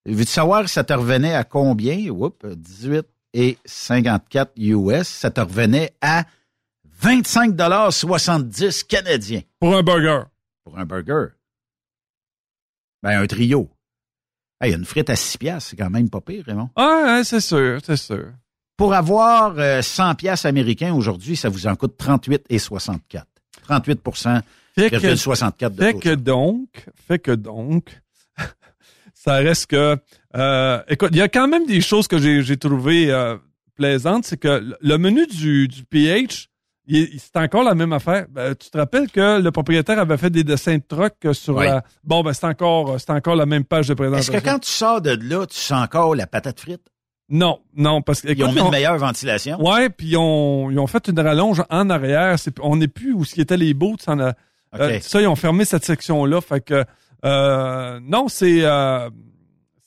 Veux-tu 0.04 0.30
savoir 0.30 0.68
ça 0.68 0.84
te 0.84 0.92
revenait 0.92 1.34
à 1.34 1.44
combien? 1.44 2.10
Oups, 2.10 2.44
18 2.44 3.06
et 3.32 3.58
54 3.64 4.52
US. 4.58 5.08
Ça 5.08 5.30
te 5.30 5.40
revenait 5.40 5.94
à 6.02 6.24
25,70 7.02 8.86
canadiens 8.86 9.40
Pour 9.58 9.74
un 9.74 9.82
burger. 9.82 10.24
pour 10.64 10.78
un 10.78 10.84
burger. 10.84 11.28
Ben, 13.02 13.22
un 13.22 13.26
trio. 13.26 13.70
Hey, 14.60 14.74
une 14.74 14.84
frite 14.84 15.08
à 15.08 15.16
6 15.16 15.38
piastres, 15.38 15.70
c'est 15.70 15.76
quand 15.76 15.88
même 15.88 16.10
pas 16.10 16.20
pire, 16.20 16.44
Raymond. 16.44 16.68
Ah, 16.76 17.22
c'est 17.24 17.40
sûr, 17.40 17.78
c'est 17.82 17.96
sûr. 17.96 18.26
Pour 18.76 18.92
avoir 18.92 19.58
euh, 19.58 19.80
100 19.80 20.16
piastres 20.16 20.44
américains 20.46 20.92
aujourd'hui, 20.92 21.36
ça 21.36 21.48
vous 21.48 21.66
en 21.66 21.76
coûte 21.76 21.96
38 21.96 22.44
et 22.50 22.58
64. 22.58 23.26
38 23.64 24.00
Fait 24.74 24.90
que, 24.90 25.16
64 25.16 25.74
de 25.74 25.82
fait 25.82 25.94
que 25.94 26.14
donc, 26.14 26.68
fait 27.06 27.18
que 27.18 27.32
donc, 27.32 28.00
ça 29.14 29.34
reste 29.36 29.66
que... 29.68 29.96
Euh, 30.36 30.82
écoute, 30.88 31.10
il 31.12 31.18
y 31.18 31.22
a 31.22 31.28
quand 31.28 31.48
même 31.48 31.66
des 31.66 31.80
choses 31.80 32.06
que 32.08 32.18
j'ai, 32.18 32.56
trouvées 32.56 33.10
euh, 33.10 33.36
plaisantes. 33.74 34.24
C'est 34.24 34.36
que 34.36 34.76
le 34.80 34.96
menu 34.98 35.26
du, 35.26 35.68
du 35.68 35.84
PH, 35.84 36.48
c'est 36.88 37.36
encore 37.36 37.62
la 37.62 37.74
même 37.74 37.92
affaire. 37.92 38.26
Ben, 38.30 38.54
tu 38.54 38.70
te 38.70 38.78
rappelles 38.78 39.10
que 39.10 39.40
le 39.40 39.50
propriétaire 39.50 39.98
avait 39.98 40.16
fait 40.16 40.30
des 40.30 40.44
dessins 40.44 40.76
de 40.76 40.82
truck 40.86 41.14
sur 41.32 41.56
Oui. 41.56 41.66
la... 41.66 41.84
Bon, 42.04 42.22
ben 42.22 42.32
c'est 42.32 42.46
encore, 42.46 42.98
c'est 43.00 43.10
encore 43.10 43.36
la 43.36 43.46
même 43.46 43.64
page 43.64 43.88
de 43.88 43.92
Est-ce 43.92 43.96
présentation. 43.96 44.32
que 44.32 44.38
quand 44.38 44.58
tu 44.58 44.70
sors 44.70 45.00
de 45.00 45.10
là, 45.10 45.46
tu 45.46 45.56
sens 45.56 45.82
encore 45.84 46.14
la 46.14 46.26
patate 46.26 46.60
frite? 46.60 46.82
Non, 47.30 47.60
non, 47.76 48.02
parce 48.02 48.20
que... 48.22 48.32
Ils 48.32 48.42
ont 48.44 48.52
mis 48.52 48.60
on- 48.60 48.66
une 48.66 48.70
meilleure 48.72 48.98
ventilation? 48.98 49.60
Ouais, 49.64 49.88
puis 49.88 50.08
ils 50.08 50.16
ont, 50.16 50.68
ils 50.70 50.78
ont 50.80 50.86
fait 50.88 51.06
une 51.08 51.20
rallonge 51.20 51.62
en 51.70 51.88
arrière. 51.88 52.36
On 52.60 52.76
n'est 52.76 52.88
plus 52.88 53.12
où 53.12 53.24
ce 53.24 53.34
qui 53.34 53.40
était 53.40 53.56
les 53.56 53.72
boots. 53.72 54.08
En, 54.08 54.18
euh, 54.18 54.32
ça, 55.00 55.20
ils 55.20 55.28
ont 55.28 55.36
fermé 55.36 55.64
cette 55.64 55.84
section-là. 55.84 56.40
Fait 56.40 56.60
que 56.60 56.84
euh, 57.24 58.00
non, 58.02 58.26
c'est 58.28 58.64
euh, 58.64 59.08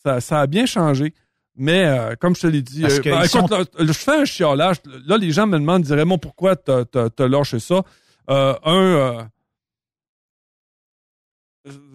ça, 0.06 0.22
ça 0.22 0.40
a 0.42 0.48
bien 0.48 0.66
changé. 0.66 1.14
Mais 1.56 1.86
comme 2.20 2.36
je 2.36 2.42
te 2.42 2.48
l'ai 2.48 2.62
dit, 2.64 2.82
Parce 2.82 3.00
que 3.00 3.10
ben, 3.10 3.20
ils 3.22 3.26
écoute, 3.26 3.50
sont- 3.50 3.56
là, 3.56 3.64
je 3.78 3.92
fais 3.94 4.22
un 4.22 4.26
chiolage. 4.26 4.78
Là, 5.06 5.18
les 5.18 5.32
gens 5.32 5.46
me 5.46 5.60
demandent, 5.60 5.84
diraient, 5.84 6.06
moi, 6.06 6.18
pourquoi 6.18 6.56
t'as, 6.56 6.84
lâché 7.28 7.60
ça? 7.60 7.84
Euh, 8.30 8.56
un, 8.64 8.74
euh, 8.74 9.22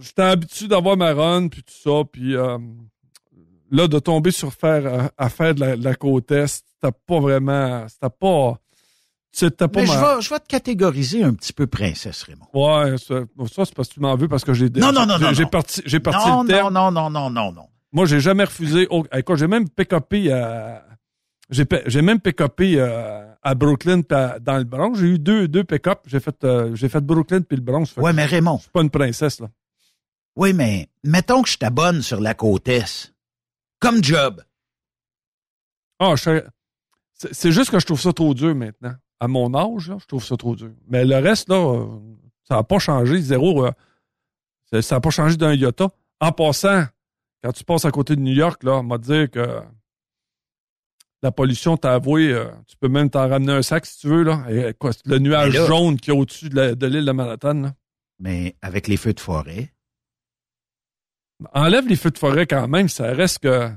j'étais 0.00 0.22
habitué 0.22 0.68
d'avoir 0.68 0.96
ma 0.96 1.12
run, 1.12 1.48
puis 1.48 1.62
tout 1.62 1.74
ça, 1.74 2.04
puis 2.10 2.36
là, 3.70 3.88
de 3.88 3.98
tomber 3.98 4.30
sur 4.30 4.52
faire 4.52 4.86
euh, 4.86 5.06
à 5.16 5.28
faire 5.28 5.54
de 5.54 5.60
la, 5.60 5.76
de 5.76 5.84
la 5.84 5.94
côte 5.94 6.30
est, 6.32 6.46
c'était 6.46 6.96
pas 7.06 7.20
vraiment, 7.20 7.86
c'était 7.88 8.10
pas, 8.18 8.58
c'était 9.32 9.68
pas 9.68 9.80
Mais 9.80 9.86
je 9.86 9.92
vais, 9.92 10.20
je 10.20 10.30
vais 10.30 10.38
te 10.40 10.46
catégoriser 10.48 11.22
un 11.22 11.34
petit 11.34 11.52
peu 11.52 11.66
princesse, 11.66 12.22
Raymond. 12.22 12.46
Ouais, 12.54 12.96
ça, 12.98 13.20
ça, 13.54 13.64
c'est 13.64 13.74
parce 13.74 13.88
que 13.88 13.94
tu 13.94 14.00
m'en 14.00 14.16
veux 14.16 14.28
parce 14.28 14.44
que 14.44 14.54
j'ai 14.54 14.70
Non, 14.70 14.92
non, 14.92 15.06
non, 15.06 15.18
non, 15.18 15.32
J'ai 15.32 15.44
non. 15.44 15.48
parti, 15.50 15.82
j'ai 15.84 16.00
parti 16.00 16.28
non, 16.28 16.42
le 16.42 16.48
terme. 16.48 16.72
non, 16.72 16.90
non, 16.90 17.10
non, 17.10 17.10
non, 17.10 17.30
non, 17.30 17.52
non. 17.52 17.66
Moi, 17.92 18.06
j'ai 18.06 18.20
jamais 18.20 18.44
refusé. 18.44 18.86
au- 18.90 19.06
écoute, 19.14 19.36
j'ai 19.38 19.46
même 19.46 19.68
pick-upé 19.68 20.30
à. 20.32 20.84
J'ai, 21.50 21.64
pe- 21.64 21.82
j'ai 21.86 22.02
même 22.02 22.20
pick-upé 22.20 22.74
euh, 22.76 23.24
à 23.42 23.54
Brooklyn 23.54 24.02
à- 24.10 24.38
dans 24.38 24.58
le 24.58 24.64
Bronx. 24.64 24.98
J'ai 24.98 25.06
eu 25.06 25.18
deux, 25.18 25.48
deux 25.48 25.64
pick-up. 25.64 26.00
J'ai 26.06 26.20
fait, 26.20 26.44
euh, 26.44 26.74
j'ai 26.74 26.90
fait 26.90 27.00
Brooklyn 27.00 27.40
puis 27.40 27.56
le 27.56 27.62
Bronx. 27.62 27.96
Ouais, 27.96 28.12
mais 28.12 28.26
Raymond. 28.26 28.58
Je 28.58 28.62
suis 28.64 28.70
pas 28.70 28.82
une 28.82 28.90
princesse, 28.90 29.40
là. 29.40 29.48
Oui, 30.36 30.52
mais 30.52 30.88
mettons 31.02 31.40
que 31.42 31.48
je 31.48 31.56
t'abonne 31.56 32.02
sur 32.02 32.20
la 32.20 32.34
côte 32.34 32.68
est. 32.68 33.14
Comme 33.80 34.02
job. 34.02 34.42
Ah, 35.98 36.16
sais- 36.16 36.44
c'est, 37.14 37.52
juste 37.52 37.70
que 37.70 37.78
je 37.80 37.86
trouve 37.86 38.00
ça 38.00 38.12
trop 38.12 38.34
dur 38.34 38.54
maintenant. 38.54 38.94
À 39.20 39.26
mon 39.28 39.52
âge, 39.54 39.88
là, 39.88 39.96
je 40.00 40.06
trouve 40.06 40.24
ça 40.24 40.36
trop 40.36 40.54
dur. 40.54 40.70
Mais 40.86 41.04
le 41.04 41.16
reste, 41.16 41.48
là, 41.48 41.56
euh, 41.56 41.86
ça 42.44 42.54
n'a 42.56 42.62
pas 42.62 42.78
changé. 42.78 43.20
Zéro. 43.20 43.66
euh, 43.66 43.72
ça- 44.82 44.96
n'a 44.96 45.00
pas 45.00 45.10
changé 45.10 45.36
d'un 45.36 45.54
iota. 45.54 45.88
En 46.20 46.32
passant, 46.32 46.84
quand 47.42 47.52
tu 47.52 47.64
passes 47.64 47.84
à 47.84 47.90
côté 47.90 48.14
de 48.16 48.20
New 48.20 48.34
York, 48.34 48.62
là, 48.62 48.74
on 48.78 48.82
m'a 48.82 48.98
dit 48.98 49.28
que 49.32 49.60
la 51.22 51.32
pollution 51.32 51.76
t'a 51.76 51.94
avoué, 51.94 52.32
euh, 52.32 52.50
tu 52.66 52.76
peux 52.76 52.88
même 52.88 53.10
t'en 53.10 53.28
ramener 53.28 53.52
un 53.52 53.62
sac 53.62 53.86
si 53.86 53.98
tu 53.98 54.08
veux, 54.08 54.22
là. 54.22 54.44
Et, 54.50 54.72
quoi, 54.74 54.92
le 55.04 55.18
nuage 55.18 55.54
là- 55.54 55.66
jaune 55.66 55.98
qui 55.98 56.10
est 56.10 56.14
au-dessus 56.14 56.48
de, 56.48 56.86
l'île 56.86 57.04
de 57.04 57.12
Manhattan, 57.12 57.54
là. 57.54 57.74
Mais 58.20 58.56
avec 58.62 58.86
les 58.88 58.96
feux 58.96 59.12
de 59.14 59.20
forêt, 59.20 59.72
Enlève 61.54 61.86
les 61.86 61.96
feux 61.96 62.10
de 62.10 62.18
forêt 62.18 62.46
quand 62.46 62.66
même, 62.68 62.88
ça 62.88 63.12
reste 63.12 63.40
que. 63.40 63.70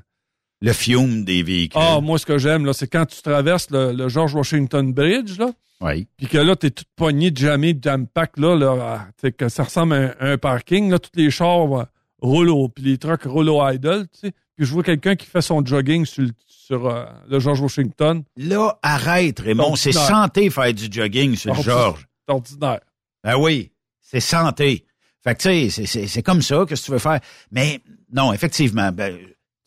le 0.62 0.74
fiume 0.74 1.24
des 1.26 1.43
véhicules. 1.43 1.82
Ah, 1.84 2.00
moi, 2.02 2.17
ce 2.19 2.26
que 2.26 2.38
j'aime, 2.38 2.65
là, 2.65 2.74
c'est 2.74 2.88
quand 2.88 3.06
tu 3.06 3.21
traverses 3.21 3.69
le, 3.71 3.91
le 3.93 4.10
George 4.10 4.34
Washington 4.36 4.91
Bridge, 4.93 5.38
là. 5.38 5.52
oui. 5.82 6.08
Puis 6.17 6.28
que 6.28 6.38
là, 6.38 6.56
t'es 6.56 6.71
tout 6.71 6.84
pogné, 6.95 7.32
jamais, 7.36 7.76
jam 7.80 8.08
pack, 8.08 8.38
là, 8.38 8.56
là, 8.56 9.08
t'sais, 9.17 9.32
que 9.32 9.50
ça 9.50 9.63
ressemble 9.63 9.93
à 9.93 9.97
un, 10.19 10.34
un 10.34 10.38
parking, 10.38 10.89
là, 10.89 11.00
tous 11.00 11.12
les 11.15 11.30
chars 11.32 11.88
roulent 12.21 12.50
au, 12.50 12.67
puis 12.69 12.84
les 12.84 12.97
trucks 12.97 13.24
roulent 13.24 13.50
au 13.50 13.67
idle, 13.69 14.08
tu 14.13 14.19
sais. 14.28 14.32
Puis 14.56 14.65
je 14.67 14.74
vois 14.74 14.84
quelqu'un 14.84 15.15
qui 15.15 15.26
fait 15.26 15.41
son 15.41 15.65
jogging 15.65 16.06
sur, 16.06 16.21
le- 16.24 16.30
sur 16.45 16.86
euh, 16.88 17.06
le 17.28 17.39
George 17.39 17.62
Washington. 17.62 18.24
Là, 18.38 18.78
arrête, 18.84 19.39
Raymond. 19.39 19.76
C'est 19.76 19.91
santé 19.91 20.50
faire 20.52 20.71
du 20.74 20.88
jogging 20.91 21.36
sur 21.36 21.56
le. 21.56 21.62
Georges. 21.63 22.08
C'est 22.28 22.34
ordinaire. 22.34 22.80
Ben 23.24 23.38
oui, 23.38 23.71
c'est 24.02 24.19
santé. 24.19 24.86
Fait 25.23 25.36
que, 25.36 25.41
tu 25.41 25.69
sais, 25.69 26.07
c'est- 26.07 26.23
comme 26.23 26.41
ça 26.41 26.65
que 26.67 26.73
tu 26.75 26.91
veux 26.91 26.97
faire. 26.99 27.19
Mais 27.51 27.81
non, 28.12 28.34
effectivement, 28.34 28.91
ben, 28.91 29.17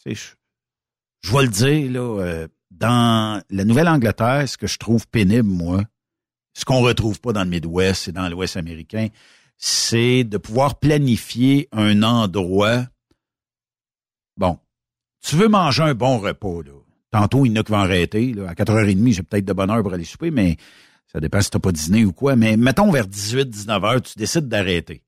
tu 0.04 0.14
sais, 0.14 0.14
je, 0.14 1.28
je 1.28 1.32
vais 1.36 1.42
le 1.44 1.48
dire, 1.48 1.92
là, 1.92 2.20
euh, 2.22 2.48
dans 2.70 3.42
la 3.50 3.64
Nouvelle-Angleterre, 3.64 4.48
ce 4.48 4.56
que 4.56 4.66
je 4.66 4.78
trouve 4.78 5.06
pénible, 5.06 5.48
moi, 5.48 5.82
ce 6.54 6.64
qu'on 6.64 6.80
retrouve 6.80 7.20
pas 7.20 7.32
dans 7.32 7.44
le 7.44 7.50
Midwest 7.50 8.08
et 8.08 8.12
dans 8.12 8.28
l'Ouest 8.28 8.56
américain, 8.56 9.08
c'est 9.56 10.24
de 10.24 10.38
pouvoir 10.38 10.78
planifier 10.80 11.68
un 11.72 12.02
endroit. 12.02 12.84
Bon, 14.36 14.58
tu 15.22 15.36
veux 15.36 15.48
manger 15.48 15.82
un 15.84 15.94
bon 15.94 16.18
repas, 16.18 16.62
là. 16.64 16.72
Tantôt, 17.12 17.46
il 17.46 17.50
y 17.50 17.52
en 17.52 17.60
a 17.60 17.62
qui 17.64 17.70
vont 17.70 17.78
arrêter. 17.78 18.32
Là. 18.34 18.48
À 18.48 18.54
4h30, 18.54 19.12
j'ai 19.12 19.22
peut-être 19.22 19.44
de 19.44 19.52
bonne 19.52 19.70
heure 19.70 19.82
pour 19.84 19.94
aller 19.94 20.02
souper, 20.04 20.32
mais 20.32 20.56
ça 21.06 21.20
dépend 21.20 21.40
si 21.40 21.48
t'as 21.48 21.60
pas 21.60 21.70
dîné 21.70 22.04
ou 22.04 22.12
quoi. 22.12 22.34
Mais 22.34 22.56
mettons 22.56 22.90
vers 22.90 23.06
18, 23.06 23.48
19 23.48 23.84
heures, 23.84 24.02
tu 24.02 24.18
décides 24.18 24.48
d'arrêter. 24.48 25.00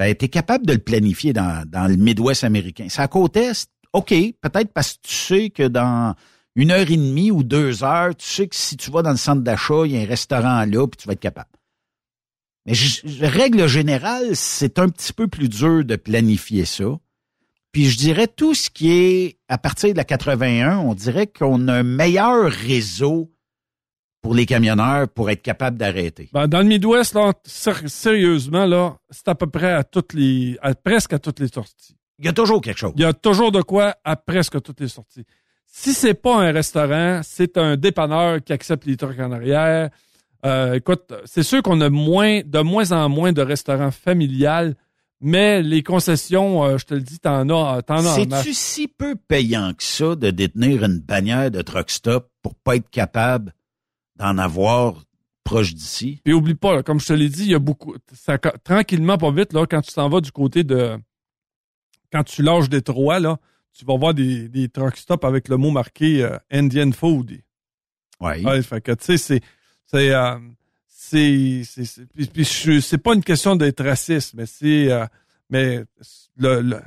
Ben, 0.00 0.14
t'es 0.14 0.28
capable 0.28 0.64
de 0.64 0.72
le 0.72 0.78
planifier 0.78 1.34
dans, 1.34 1.62
le 1.70 1.96
Midwest 1.96 2.42
américain. 2.42 2.86
À 2.96 3.06
côte 3.06 3.36
est, 3.36 3.66
OK, 3.92 4.08
peut-être 4.08 4.72
parce 4.72 4.94
que 4.94 4.98
tu 5.02 5.14
sais 5.14 5.50
que 5.50 5.68
dans 5.68 6.14
une 6.56 6.70
heure 6.70 6.90
et 6.90 6.96
demie 6.96 7.30
ou 7.30 7.42
deux 7.42 7.84
heures, 7.84 8.16
tu 8.16 8.26
sais 8.26 8.48
que 8.48 8.56
si 8.56 8.78
tu 8.78 8.90
vas 8.90 9.02
dans 9.02 9.10
le 9.10 9.18
centre 9.18 9.42
d'achat, 9.42 9.82
il 9.84 9.92
y 9.92 9.98
a 9.98 10.00
un 10.00 10.06
restaurant 10.06 10.64
là, 10.64 10.86
puis 10.86 10.96
tu 10.96 11.06
vas 11.06 11.12
être 11.12 11.20
capable. 11.20 11.50
Mais 12.64 12.72
règle 13.28 13.66
générale, 13.66 14.34
c'est 14.36 14.78
un 14.78 14.88
petit 14.88 15.12
peu 15.12 15.28
plus 15.28 15.50
dur 15.50 15.84
de 15.84 15.96
planifier 15.96 16.64
ça. 16.64 16.98
Puis 17.70 17.90
je 17.90 17.98
dirais 17.98 18.26
tout 18.26 18.54
ce 18.54 18.70
qui 18.70 18.92
est 18.92 19.38
à 19.48 19.58
partir 19.58 19.92
de 19.92 19.98
la 19.98 20.04
81, 20.04 20.78
on 20.78 20.94
dirait 20.94 21.26
qu'on 21.26 21.68
a 21.68 21.74
un 21.74 21.82
meilleur 21.82 22.50
réseau 22.50 23.30
pour 24.22 24.34
les 24.34 24.46
camionneurs 24.46 25.08
pour 25.08 25.30
être 25.30 25.42
capable 25.42 25.76
d'arrêter. 25.76 26.28
Ben, 26.32 26.46
dans 26.46 26.60
le 26.60 26.66
Midwest, 26.66 27.14
là, 27.14 27.32
sérieusement, 27.44 28.66
là, 28.66 28.96
c'est 29.10 29.28
à 29.28 29.34
peu 29.34 29.46
près 29.46 29.72
à 29.72 29.84
toutes 29.84 30.12
les, 30.12 30.58
à 30.62 30.74
presque 30.74 31.12
à 31.12 31.18
toutes 31.18 31.40
les 31.40 31.48
sorties. 31.48 31.96
Il 32.18 32.26
y 32.26 32.28
a 32.28 32.32
toujours 32.32 32.60
quelque 32.60 32.78
chose. 32.78 32.92
Il 32.96 33.02
y 33.02 33.06
a 33.06 33.14
toujours 33.14 33.50
de 33.50 33.62
quoi 33.62 33.96
à 34.04 34.16
presque 34.16 34.60
toutes 34.62 34.80
les 34.80 34.88
sorties. 34.88 35.24
Si 35.66 35.94
c'est 35.94 36.14
pas 36.14 36.36
un 36.36 36.52
restaurant, 36.52 37.20
c'est 37.22 37.56
un 37.56 37.76
dépanneur 37.76 38.42
qui 38.44 38.52
accepte 38.52 38.84
les 38.84 38.96
trucs 38.96 39.20
en 39.20 39.32
arrière. 39.32 39.88
Euh, 40.44 40.74
écoute, 40.74 41.12
c'est 41.24 41.42
sûr 41.42 41.62
qu'on 41.62 41.80
a 41.80 41.88
moins, 41.88 42.40
de 42.44 42.60
moins 42.60 42.92
en 42.92 43.08
moins 43.08 43.32
de 43.32 43.40
restaurants 43.40 43.90
familiales, 43.90 44.74
mais 45.20 45.62
les 45.62 45.82
concessions, 45.82 46.64
euh, 46.64 46.78
je 46.78 46.86
te 46.86 46.94
le 46.94 47.00
dis, 47.00 47.20
t'en 47.20 47.48
as, 47.48 47.82
t'en 47.82 48.04
as. 48.04 48.14
C'est-tu 48.14 48.52
si 48.52 48.88
peu 48.88 49.14
payant 49.16 49.72
que 49.74 49.84
ça 49.84 50.14
de 50.16 50.30
détenir 50.30 50.84
une 50.84 50.98
bannière 50.98 51.50
de 51.50 51.62
truck 51.62 51.90
stop 51.90 52.30
pour 52.42 52.54
pas 52.54 52.76
être 52.76 52.90
capable 52.90 53.54
d'en 54.20 54.38
avoir 54.38 55.04
proche 55.44 55.74
d'ici? 55.74 56.20
Puis 56.22 56.32
oublie 56.32 56.54
pas, 56.54 56.76
là, 56.76 56.82
comme 56.82 57.00
je 57.00 57.06
te 57.06 57.12
l'ai 57.12 57.28
dit, 57.28 57.44
il 57.44 57.50
y 57.50 57.54
a 57.54 57.58
beaucoup. 57.58 57.94
Ça, 58.12 58.38
tranquillement, 58.38 59.18
pas 59.18 59.32
vite, 59.32 59.52
là, 59.52 59.66
quand 59.66 59.80
tu 59.80 59.92
t'en 59.92 60.08
vas 60.08 60.20
du 60.20 60.30
côté 60.30 60.62
de. 60.62 60.96
Quand 62.12 62.24
tu 62.24 62.42
lâches 62.42 62.68
Détroit, 62.68 63.20
là, 63.20 63.38
tu 63.72 63.84
vas 63.84 63.96
voir 63.96 64.14
des, 64.14 64.48
des 64.48 64.68
truck 64.68 64.96
stops 64.96 65.24
avec 65.24 65.48
le 65.48 65.56
mot 65.56 65.70
marqué 65.70 66.24
euh, 66.24 66.36
Indian 66.50 66.90
Food. 66.92 67.38
Oui. 68.20 68.44
Ouais, 68.44 68.62
fait 68.62 68.80
que, 68.80 68.92
tu 68.92 69.04
sais, 69.04 69.16
c'est. 69.16 69.40
C'est. 69.86 70.10
euh, 70.12 70.38
c'est. 70.88 71.62
pas 72.98 73.14
une 73.14 73.24
question 73.24 73.56
d'être 73.56 73.84
raciste, 73.84 74.34
mais 74.34 74.46
c'est. 74.46 74.92
euh, 74.92 75.06
mais 75.48 75.84
le, 76.36 76.60
le, 76.60 76.80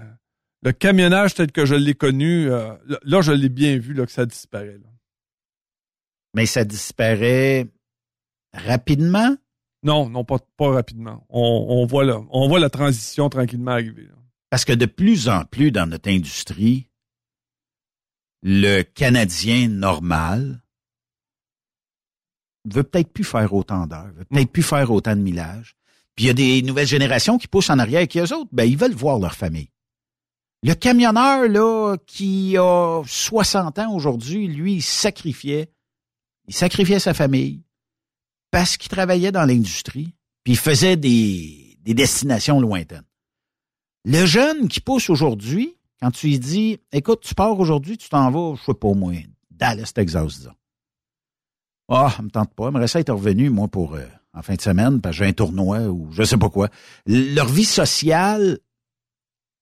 le 0.61 0.71
camionnage 0.71 1.33
tel 1.33 1.51
que 1.51 1.65
je 1.65 1.75
l'ai 1.75 1.95
connu, 1.95 2.47
là, 2.47 3.21
je 3.21 3.33
l'ai 3.33 3.49
bien 3.49 3.77
vu, 3.77 3.93
là, 3.93 4.05
que 4.05 4.11
ça 4.11 4.25
disparaît. 4.25 4.77
là. 4.81 4.89
Mais 6.33 6.45
ça 6.45 6.63
disparaît 6.63 7.67
rapidement? 8.53 9.35
Non, 9.83 10.09
non, 10.09 10.23
pas, 10.23 10.39
pas 10.57 10.71
rapidement. 10.71 11.25
On, 11.29 11.65
on, 11.69 11.85
voit 11.85 12.05
là, 12.05 12.21
on 12.31 12.47
voit 12.47 12.59
la 12.59 12.69
transition 12.69 13.29
tranquillement 13.29 13.71
arriver. 13.71 14.07
Parce 14.49 14.65
que 14.65 14.73
de 14.73 14.85
plus 14.85 15.29
en 15.29 15.45
plus 15.45 15.71
dans 15.71 15.89
notre 15.89 16.09
industrie, 16.09 16.87
le 18.41 18.83
Canadien 18.83 19.67
normal 19.67 20.61
veut 22.65 22.83
peut-être 22.83 23.11
plus 23.11 23.23
faire 23.23 23.53
autant 23.53 23.87
d'heures, 23.87 24.11
veut 24.15 24.25
peut-être 24.25 24.51
plus 24.51 24.63
faire 24.63 24.91
autant 24.91 25.15
de 25.15 25.21
millage. 25.21 25.75
Puis 26.15 26.25
il 26.25 26.27
y 26.27 26.31
a 26.31 26.33
des 26.33 26.61
nouvelles 26.61 26.87
générations 26.87 27.37
qui 27.37 27.47
poussent 27.47 27.69
en 27.69 27.79
arrière 27.79 28.01
et 28.01 28.07
qui 28.07 28.19
eux 28.19 28.33
autres, 28.33 28.49
ben, 28.51 28.65
ils 28.65 28.77
veulent 28.77 28.93
voir 28.93 29.19
leur 29.19 29.33
famille. 29.33 29.69
Le 30.61 30.75
camionneur, 30.75 31.47
là, 31.49 31.97
qui 32.05 32.55
a 32.57 33.01
60 33.05 33.79
ans 33.79 33.93
aujourd'hui, 33.93 34.47
lui, 34.47 34.75
il 34.75 34.81
sacrifiait. 34.81 35.69
Il 36.47 36.53
sacrifiait 36.53 36.99
sa 36.99 37.13
famille 37.13 37.63
parce 38.51 38.77
qu'il 38.77 38.89
travaillait 38.89 39.31
dans 39.31 39.45
l'industrie, 39.45 40.13
puis 40.43 40.53
il 40.53 40.59
faisait 40.59 40.97
des, 40.97 41.77
des 41.81 41.93
destinations 41.93 42.59
lointaines. 42.59 43.05
Le 44.05 44.25
jeune 44.25 44.67
qui 44.67 44.81
pousse 44.81 45.09
aujourd'hui, 45.09 45.77
quand 46.01 46.11
tu 46.11 46.27
lui 46.27 46.39
dis, 46.39 46.79
écoute, 46.91 47.21
tu 47.21 47.33
pars 47.33 47.57
aujourd'hui, 47.57 47.97
tu 47.97 48.09
t'en 48.09 48.29
vas, 48.29 48.55
je 48.55 48.63
sais 48.65 48.73
pas 48.73 48.93
moi, 48.93 49.13
Dallas, 49.49 49.91
Texas, 49.93 50.39
disons. 50.39 50.53
Ah, 51.89 52.11
ça 52.15 52.21
me 52.21 52.29
tente 52.29 52.53
pas. 52.53 52.65
J'aimerais 52.65 52.87
ça 52.87 52.99
être 52.99 53.13
revenu, 53.13 53.49
moi, 53.49 53.67
pour 53.67 53.95
euh, 53.95 54.05
en 54.33 54.41
fin 54.41 54.55
de 54.55 54.61
semaine, 54.61 54.99
parce 54.99 55.17
que 55.17 55.23
j'ai 55.23 55.29
un 55.29 55.33
tournoi 55.33 55.81
ou 55.81 56.11
je 56.11 56.23
sais 56.23 56.37
pas 56.37 56.49
quoi. 56.49 56.69
Leur 57.05 57.47
vie 57.47 57.65
sociale 57.65 58.59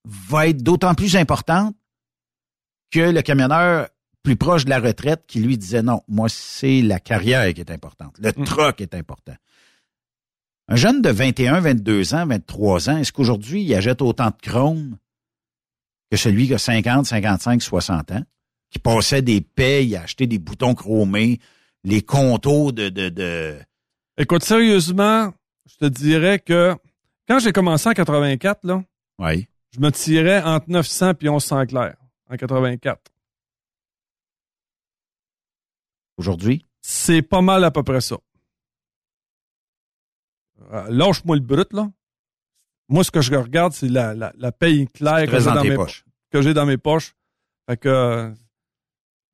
va 0.04 0.48
être 0.48 0.62
d'autant 0.62 0.94
plus 0.94 1.16
importante 1.16 1.76
que 2.90 3.00
le 3.00 3.22
camionneur 3.22 3.88
plus 4.22 4.36
proche 4.36 4.64
de 4.64 4.70
la 4.70 4.78
retraite 4.78 5.24
qui 5.26 5.40
lui 5.40 5.58
disait 5.58 5.82
non, 5.82 6.02
moi 6.08 6.28
c'est 6.28 6.80
la 6.82 7.00
carrière 7.00 7.52
qui 7.54 7.60
est 7.60 7.70
importante, 7.70 8.16
le 8.20 8.30
Mm. 8.36 8.44
truck 8.44 8.80
est 8.80 8.94
important. 8.94 9.34
Un 10.68 10.76
jeune 10.76 11.02
de 11.02 11.10
21, 11.10 11.60
22 11.60 12.14
ans, 12.14 12.26
23 12.26 12.88
ans, 12.90 12.96
est-ce 12.98 13.12
qu'aujourd'hui 13.12 13.62
il 13.62 13.74
achète 13.74 14.00
autant 14.00 14.28
de 14.28 14.36
chrome 14.40 14.96
que 16.10 16.16
celui 16.16 16.46
qui 16.46 16.54
a 16.54 16.58
50, 16.58 17.06
55, 17.06 17.60
60 17.62 18.12
ans, 18.12 18.22
qui 18.70 18.78
passait 18.78 19.22
des 19.22 19.40
payes 19.40 19.96
à 19.96 20.02
acheter 20.02 20.26
des 20.26 20.38
boutons 20.38 20.74
chromés, 20.74 21.40
les 21.84 22.00
contours 22.02 22.72
de, 22.72 22.88
de, 22.90 23.08
de... 23.08 23.58
Écoute, 24.16 24.44
sérieusement, 24.44 25.32
je 25.68 25.76
te 25.76 25.84
dirais 25.86 26.38
que 26.38 26.74
quand 27.28 27.38
j'ai 27.40 27.52
commencé 27.52 27.88
en 27.88 27.92
84, 27.92 28.64
là, 28.64 28.82
Oui. 29.18 29.46
je 29.74 29.80
me 29.80 29.90
tirais 29.90 30.42
entre 30.42 30.70
900 30.70 31.10
et 31.10 31.24
1100 31.24 31.66
clairs 31.66 31.96
en 32.30 32.36
84. 32.36 33.00
Aujourd'hui? 36.16 36.66
C'est 36.80 37.22
pas 37.22 37.40
mal 37.40 37.64
à 37.64 37.70
peu 37.70 37.82
près 37.82 38.00
ça. 38.00 38.16
Euh, 40.72 40.86
Lâche-moi 40.88 41.36
le 41.36 41.42
brut, 41.42 41.72
là. 41.72 41.90
Moi, 42.88 43.04
ce 43.04 43.10
que 43.10 43.20
je 43.20 43.34
regarde, 43.34 43.72
c'est 43.72 43.88
la, 43.88 44.14
la, 44.14 44.32
la 44.36 44.52
paye 44.52 44.86
claire 44.88 45.26
que 45.26 45.38
j'ai 45.38 45.44
dans, 45.44 45.62
mes 45.62 45.74
poches. 45.74 46.04
que 46.30 46.42
j'ai 46.42 46.54
dans 46.54 46.66
mes 46.66 46.78
poches. 46.78 47.14
Fait 47.68 47.76
que 47.76 48.34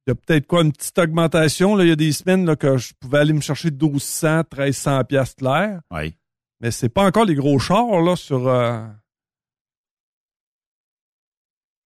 il 0.08 0.10
y 0.10 0.12
a 0.12 0.14
peut-être 0.14 0.46
quoi 0.46 0.62
une 0.62 0.72
petite 0.72 0.98
augmentation. 0.98 1.76
Là. 1.76 1.84
Il 1.84 1.88
y 1.88 1.92
a 1.92 1.96
des 1.96 2.12
semaines 2.12 2.46
là, 2.46 2.56
que 2.56 2.78
je 2.78 2.94
pouvais 2.94 3.18
aller 3.18 3.34
me 3.34 3.42
chercher 3.42 3.70
1200, 3.70 4.38
1300 4.50 5.04
piastres 5.04 5.36
clair. 5.36 5.82
Oui. 5.90 6.14
Mais 6.60 6.70
c'est 6.70 6.88
pas 6.88 7.04
encore 7.04 7.26
les 7.26 7.34
gros 7.34 7.58
chars 7.58 8.00
là, 8.00 8.16
sur, 8.16 8.48
euh, 8.48 8.86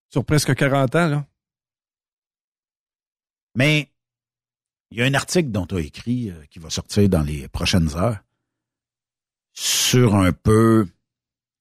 sur 0.08 0.24
presque 0.24 0.54
40 0.54 0.94
ans. 0.94 1.06
Là. 1.08 1.26
Mais 3.56 3.88
il 4.92 4.98
y 4.98 5.02
a 5.02 5.06
un 5.06 5.14
article 5.14 5.50
dont 5.50 5.66
tu 5.66 5.76
as 5.76 5.80
écrit 5.80 6.30
euh, 6.30 6.44
qui 6.50 6.58
va 6.58 6.68
sortir 6.68 7.08
dans 7.08 7.22
les 7.22 7.48
prochaines 7.48 7.96
heures 7.96 8.22
sur 9.54 10.14
un 10.14 10.32
peu 10.32 10.86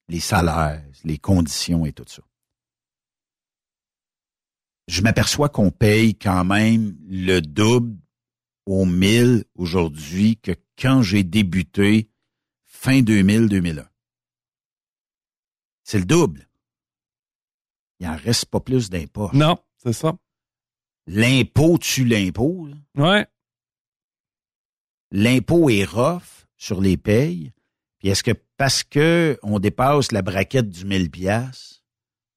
les 0.08 0.20
salaires, 0.20 0.84
les 1.04 1.16
conditions 1.16 1.86
et 1.86 1.92
tout 1.92 2.04
ça. 2.06 2.22
Je 4.86 5.00
m'aperçois 5.00 5.48
qu'on 5.48 5.70
paye 5.70 6.14
quand 6.14 6.44
même 6.44 6.94
le 7.08 7.40
double 7.40 7.96
au 8.66 8.84
1000 8.84 9.44
aujourd'hui 9.54 10.36
que 10.36 10.52
quand 10.78 11.00
j'ai 11.02 11.24
débuté 11.24 12.10
fin 12.66 13.00
2000-2001. 13.00 13.86
C'est 15.84 15.98
le 16.00 16.04
double. 16.04 16.48
Il 17.98 18.06
en 18.08 18.16
reste 18.16 18.46
pas 18.46 18.60
plus 18.60 18.90
d'impôts. 18.90 19.30
Non, 19.32 19.58
c'est 19.78 19.92
ça. 19.94 20.16
L'impôt 21.06 21.78
tue 21.78 22.04
l'impôt. 22.04 22.68
Ouais. 22.96 23.26
L'impôt 25.10 25.68
est 25.68 25.84
rough 25.84 26.46
sur 26.56 26.80
les 26.80 26.96
payes. 26.96 27.52
Puis 27.98 28.08
est-ce 28.08 28.22
que 28.22 28.32
parce 28.56 28.82
que 28.82 29.38
on 29.42 29.58
dépasse 29.58 30.12
la 30.12 30.22
braquette 30.22 30.68
du 30.70 30.84
1000 30.84 31.10
pièces, 31.10 31.82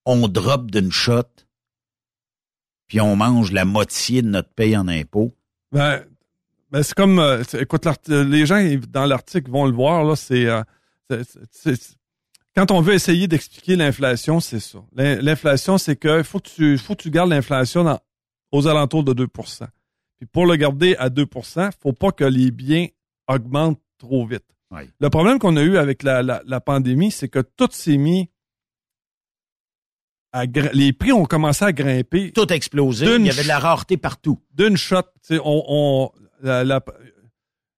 on 0.05 0.27
drop 0.27 0.69
d'une 0.71 0.91
shot, 0.91 1.23
puis 2.87 2.99
on 3.01 3.15
mange 3.15 3.51
la 3.51 3.65
moitié 3.65 4.21
de 4.21 4.27
notre 4.27 4.49
paye 4.53 4.75
en 4.77 4.87
impôt? 4.87 5.35
Ben, 5.71 6.03
ben 6.71 6.83
c'est 6.83 6.93
comme, 6.95 7.19
euh, 7.19 7.43
écoute, 7.59 7.85
l'art- 7.85 7.97
les 8.07 8.45
gens 8.45 8.61
dans 8.89 9.05
l'article 9.05 9.49
vont 9.51 9.65
le 9.65 9.73
voir, 9.73 10.03
là, 10.03 10.15
c'est, 10.15 10.45
euh, 10.47 10.63
c'est- 11.51 11.95
quand 12.55 12.71
on 12.71 12.81
veut 12.81 12.93
essayer 12.93 13.27
d'expliquer 13.27 13.75
l'inflation, 13.75 14.39
c'est 14.39 14.59
ça. 14.59 14.79
L'in- 14.93 15.15
L'inflation, 15.21 15.77
c'est 15.77 15.95
que 15.95 16.23
faut 16.23 16.39
que 16.39 16.49
tu, 16.49 16.77
faut 16.77 16.95
que 16.95 17.03
tu 17.03 17.09
gardes 17.11 17.29
l'inflation 17.29 17.83
dans- 17.83 17.99
aux 18.55 18.67
alentours 18.67 19.03
de 19.03 19.13
2 19.13 19.27
Puis 19.27 20.25
pour 20.31 20.45
le 20.45 20.55
garder 20.55 20.95
à 20.97 21.09
2% 21.09 21.69
faut 21.81 21.93
pas 21.93 22.11
que 22.11 22.23
les 22.23 22.51
biens 22.51 22.87
augmentent 23.27 23.81
trop 23.97 24.25
vite. 24.25 24.45
Oui. 24.71 24.83
Le 24.99 25.09
problème 25.09 25.39
qu'on 25.39 25.55
a 25.57 25.61
eu 25.63 25.77
avec 25.77 26.03
la, 26.03 26.21
la, 26.23 26.41
la 26.45 26.59
pandémie, 26.61 27.11
c'est 27.11 27.29
que 27.29 27.39
tout 27.39 27.69
s'est 27.71 27.97
mis 27.97 28.29
à 30.33 30.43
les 30.73 30.91
prix 30.91 31.11
ont 31.13 31.25
commencé 31.25 31.63
à 31.63 31.71
grimper 31.71 32.31
Tout 32.31 32.47
a 32.49 32.55
explosé. 32.55 33.05
Il 33.15 33.25
y 33.25 33.29
avait 33.29 33.43
de 33.43 33.47
la 33.47 33.59
rareté 33.59 33.95
partout. 33.97 34.41
d'une 34.53 34.75
shot. 34.75 35.03
On, 35.31 35.63
on- 35.67 36.11
la- 36.41 36.63
la- 36.63 36.83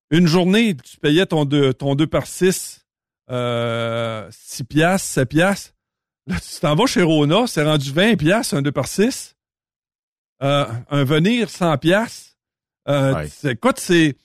une 0.09 0.25
journée, 0.25 0.75
tu 0.75 0.97
payais 0.97 1.25
ton 1.27 1.45
2, 1.45 1.73
ton 1.73 1.93
2 1.95 2.07
par 2.07 2.25
6, 2.25 2.85
euh, 3.29 4.27
6 4.31 4.63
piastres, 4.63 5.07
7 5.07 5.29
piastres. 5.29 5.73
Là, 6.25 6.37
tu 6.39 6.59
t'en 6.59 6.75
vas 6.75 6.87
chez 6.87 7.03
Rona, 7.03 7.45
c'est 7.47 7.63
rendu 7.63 7.91
20 7.91 8.15
piastres, 8.17 8.55
un 8.55 8.61
2 8.61 8.71
par 8.71 8.87
6. 8.87 9.35
Euh, 10.43 10.65
un 10.89 11.03
venir, 11.03 11.49
100 11.49 11.77
piastres. 11.77 12.31
Euh, 12.87 13.13
Ouais. 13.15 13.51
Écoute, 13.51 13.79
c'est... 13.79 14.15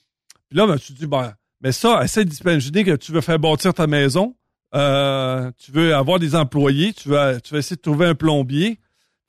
Puis 0.49 0.57
là, 0.57 0.67
ben, 0.67 0.77
tu 0.77 0.93
te 0.93 0.99
dis, 0.99 1.07
ben, 1.07 1.33
mais 1.61 1.71
ça, 1.71 2.03
essaie 2.03 2.23
d'imaginer 2.25 2.83
que 2.83 2.95
tu 2.95 3.11
veux 3.11 3.21
faire 3.21 3.39
bâtir 3.39 3.73
ta 3.73 3.87
maison, 3.87 4.35
euh, 4.75 5.51
tu 5.57 5.71
veux 5.71 5.95
avoir 5.95 6.19
des 6.19 6.35
employés, 6.35 6.93
tu 6.93 7.09
veux, 7.09 7.39
tu 7.41 7.53
veux 7.53 7.59
essayer 7.59 7.75
de 7.77 7.81
trouver 7.81 8.05
un 8.07 8.15
plombier. 8.15 8.79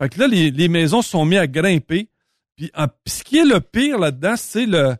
Fait 0.00 0.08
que 0.08 0.18
là, 0.20 0.26
les, 0.26 0.50
les 0.50 0.68
maisons 0.68 1.00
sont 1.02 1.24
mis 1.24 1.36
à 1.38 1.46
grimper. 1.46 2.08
Puis, 2.56 2.70
en- 2.74 2.86
ce 3.06 3.22
qui 3.24 3.38
est 3.38 3.44
le 3.44 3.60
pire 3.60 3.98
là-dedans, 3.98 4.34
c'est 4.36 4.66
le 4.66 4.96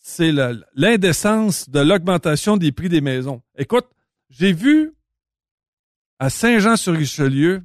c'est 0.00 0.32
l'indécence 0.74 1.68
de 1.68 1.80
l'augmentation 1.80 2.56
des 2.56 2.72
prix 2.72 2.88
des 2.88 3.02
maisons. 3.02 3.42
Écoute, 3.58 3.86
j'ai 4.30 4.52
vu 4.54 4.94
à 6.18 6.30
Saint-Jean-sur-Richelieu 6.30 7.62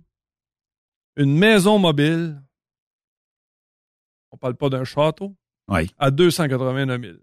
une 1.16 1.38
maison 1.38 1.80
mobile, 1.80 2.42
on 4.34 4.38
parle 4.38 4.56
pas 4.56 4.70
d'un 4.70 4.84
château, 4.84 5.36
Oui. 5.70 5.90
à 6.00 6.12
289 6.12 7.00
000. 7.02 7.14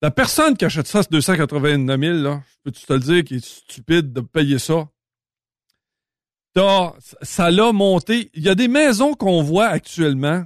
La 0.00 0.10
personne 0.10 0.56
qui 0.56 0.64
achète 0.64 0.86
ça 0.86 1.00
à 1.00 1.02
289 1.02 2.00
000, 2.00 2.14
là, 2.18 2.42
peux-tu 2.64 2.84
te 2.86 2.92
le 2.92 3.00
dire 3.00 3.22
qu'il 3.24 3.36
est 3.36 3.44
stupide 3.44 4.12
de 4.12 4.20
payer 4.22 4.58
ça? 4.58 4.88
T'as- 6.54 6.94
ça 7.22 7.50
l'a 7.50 7.72
monté. 7.72 8.30
Il 8.34 8.42
y 8.42 8.48
a 8.48 8.54
des 8.54 8.68
maisons 8.68 9.14
qu'on 9.14 9.42
voit 9.42 9.66
actuellement. 9.66 10.44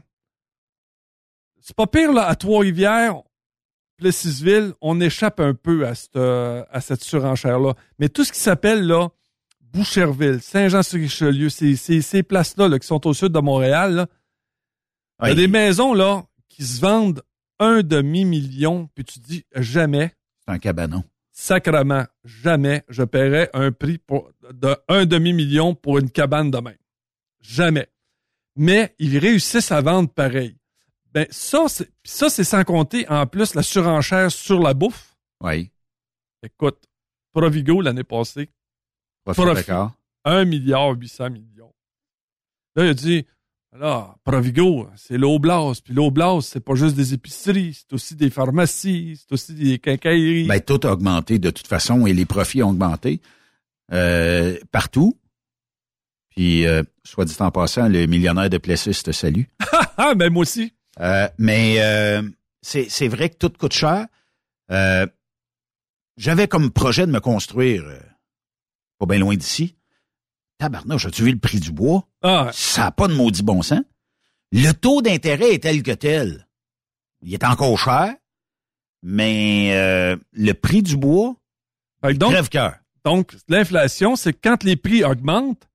C'est 1.60 1.76
pas 1.76 1.86
pire, 1.86 2.12
là, 2.12 2.26
à 2.26 2.34
Trois-Rivières, 2.34 3.22
Plessisville, 3.96 4.72
on 4.80 5.00
échappe 5.00 5.38
un 5.38 5.54
peu 5.54 5.86
à 5.86 5.94
cette, 5.94 6.16
à 6.16 6.80
cette 6.80 7.04
surenchère-là. 7.04 7.74
Mais 7.98 8.08
tout 8.08 8.24
ce 8.24 8.32
qui 8.32 8.40
s'appelle, 8.40 8.84
là, 8.86 9.10
Boucherville, 9.60 10.40
Saint-Jean-sur-Richelieu, 10.42 11.48
ces, 11.50 11.76
ces, 11.76 12.02
ces 12.02 12.22
places-là, 12.22 12.68
là, 12.68 12.78
qui 12.78 12.86
sont 12.86 13.06
au 13.06 13.14
sud 13.14 13.28
de 13.32 13.38
Montréal, 13.38 13.94
là, 13.94 14.06
il 15.22 15.28
y 15.28 15.32
a 15.32 15.34
des 15.34 15.48
maisons, 15.48 15.94
là, 15.94 16.24
qui 16.48 16.64
se 16.64 16.80
vendent 16.80 17.22
un 17.58 17.82
demi-million, 17.82 18.88
puis 18.94 19.04
tu 19.04 19.18
dis 19.20 19.44
jamais, 19.54 20.14
C'est 20.46 20.52
un 20.52 20.58
cabanon. 20.58 21.04
sacrement, 21.30 22.04
jamais 22.24 22.84
je 22.88 23.02
paierais 23.04 23.50
un 23.54 23.70
prix 23.72 23.98
pour, 23.98 24.30
de 24.52 24.76
un 24.88 25.06
demi-million 25.06 25.74
pour 25.74 25.98
une 25.98 26.10
cabane 26.10 26.50
de 26.50 26.58
même. 26.58 26.76
Jamais. 27.40 27.88
Mais 28.56 28.94
ils 28.98 29.18
réussissent 29.18 29.72
à 29.72 29.80
vendre 29.80 30.10
pareil. 30.10 30.56
Ben, 31.12 31.26
ça, 31.30 31.66
c'est, 31.68 31.90
ça, 32.04 32.30
c'est 32.30 32.44
sans 32.44 32.64
compter, 32.64 33.08
en 33.08 33.26
plus, 33.26 33.54
la 33.54 33.62
surenchère 33.62 34.30
sur 34.30 34.60
la 34.60 34.74
bouffe. 34.74 35.14
Oui. 35.40 35.70
Écoute, 36.42 36.82
Provigo, 37.32 37.80
l'année 37.80 38.04
passée, 38.04 38.50
Profit 39.24 39.42
Profit. 39.42 39.54
d'accord. 39.54 39.92
1 40.24 40.44
milliard 40.46 40.90
800 40.92 41.30
millions. 41.30 41.72
Là, 42.76 42.84
il 42.86 42.90
a 42.90 42.94
dit, 42.94 43.26
alors, 43.74 44.18
Provigo, 44.24 44.88
c'est 44.96 45.16
l'Oblast. 45.16 45.82
Puis 45.82 45.94
l'Oblast, 45.94 46.52
c'est 46.52 46.60
pas 46.60 46.74
juste 46.74 46.94
des 46.94 47.14
épiceries, 47.14 47.72
c'est 47.74 47.92
aussi 47.94 48.14
des 48.14 48.28
pharmacies, 48.28 49.18
c'est 49.18 49.32
aussi 49.32 49.54
des 49.54 49.78
quincailleries. 49.78 50.46
Ben, 50.46 50.60
tout 50.60 50.80
a 50.86 50.92
augmenté 50.92 51.38
de 51.38 51.48
toute 51.48 51.66
façon 51.66 52.06
et 52.06 52.12
les 52.12 52.26
profits 52.26 52.62
ont 52.62 52.70
augmenté 52.70 53.22
euh, 53.92 54.58
partout. 54.72 55.18
Puis, 56.30 56.66
euh, 56.66 56.82
soit 57.02 57.24
dit 57.24 57.36
en 57.40 57.50
passant, 57.50 57.88
le 57.88 58.06
millionnaire 58.06 58.50
de 58.50 58.58
Plessis 58.58 59.02
te 59.02 59.10
salue. 59.10 59.44
ah, 59.96 60.14
ben 60.14 60.30
moi 60.30 60.42
aussi. 60.42 60.74
Euh, 61.00 61.28
mais 61.38 61.76
euh, 61.78 62.22
c'est 62.60 62.90
c'est 62.90 63.08
vrai 63.08 63.30
que 63.30 63.36
tout 63.36 63.52
coûte 63.58 63.72
cher. 63.72 64.06
Euh, 64.70 65.06
J'avais 66.18 66.46
comme 66.46 66.70
projet 66.70 67.06
de 67.06 67.12
me 67.12 67.20
construire, 67.20 67.84
euh, 67.86 68.00
pas 68.98 69.06
bien 69.06 69.18
loin 69.18 69.34
d'ici. 69.34 69.76
Tabarnouche, 70.62 71.06
as-tu 71.06 71.24
vu 71.24 71.32
le 71.32 71.40
prix 71.40 71.58
du 71.58 71.72
bois? 71.72 72.06
Ah, 72.22 72.48
Ça 72.52 72.82
n'a 72.82 72.90
pas 72.92 73.08
de 73.08 73.14
maudit 73.14 73.42
bon 73.42 73.62
sens. 73.62 73.80
Le 74.52 74.70
taux 74.70 75.02
d'intérêt 75.02 75.54
est 75.54 75.64
tel 75.64 75.82
que 75.82 75.90
tel. 75.90 76.46
Il 77.20 77.34
est 77.34 77.42
encore 77.42 77.76
cher, 77.76 78.14
mais 79.02 79.72
euh, 79.74 80.16
le 80.30 80.52
prix 80.52 80.84
du 80.84 80.96
bois, 80.96 81.34
donc, 82.14 82.30
crève-cœur. 82.30 82.76
donc 83.04 83.34
l'inflation, 83.48 84.14
c'est 84.14 84.34
que 84.34 84.38
quand 84.40 84.62
les 84.62 84.76
prix 84.76 85.02
augmentent, 85.02 85.68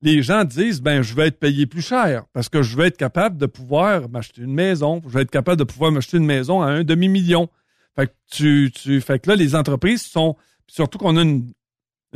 les 0.00 0.22
gens 0.22 0.44
disent, 0.44 0.80
ben, 0.80 1.02
je 1.02 1.14
vais 1.14 1.26
être 1.26 1.38
payé 1.38 1.66
plus 1.66 1.82
cher 1.82 2.24
parce 2.32 2.48
que 2.48 2.62
je 2.62 2.74
vais 2.74 2.86
être 2.86 2.96
capable 2.96 3.36
de 3.36 3.44
pouvoir 3.44 4.08
m'acheter 4.08 4.40
une 4.40 4.54
maison. 4.54 5.02
Je 5.04 5.10
vais 5.10 5.22
être 5.22 5.30
capable 5.30 5.58
de 5.58 5.64
pouvoir 5.64 5.92
m'acheter 5.92 6.16
une 6.16 6.24
maison 6.24 6.62
à 6.62 6.68
un 6.68 6.84
demi-million. 6.84 7.50
Fait 7.94 8.06
que 8.06 8.14
tu, 8.30 8.72
tu, 8.74 8.98
fait 9.02 9.18
que 9.18 9.28
là, 9.28 9.36
les 9.36 9.54
entreprises 9.54 10.06
sont, 10.06 10.36
surtout 10.68 10.96
qu'on 10.96 11.18
a 11.18 11.22
une, 11.22 11.52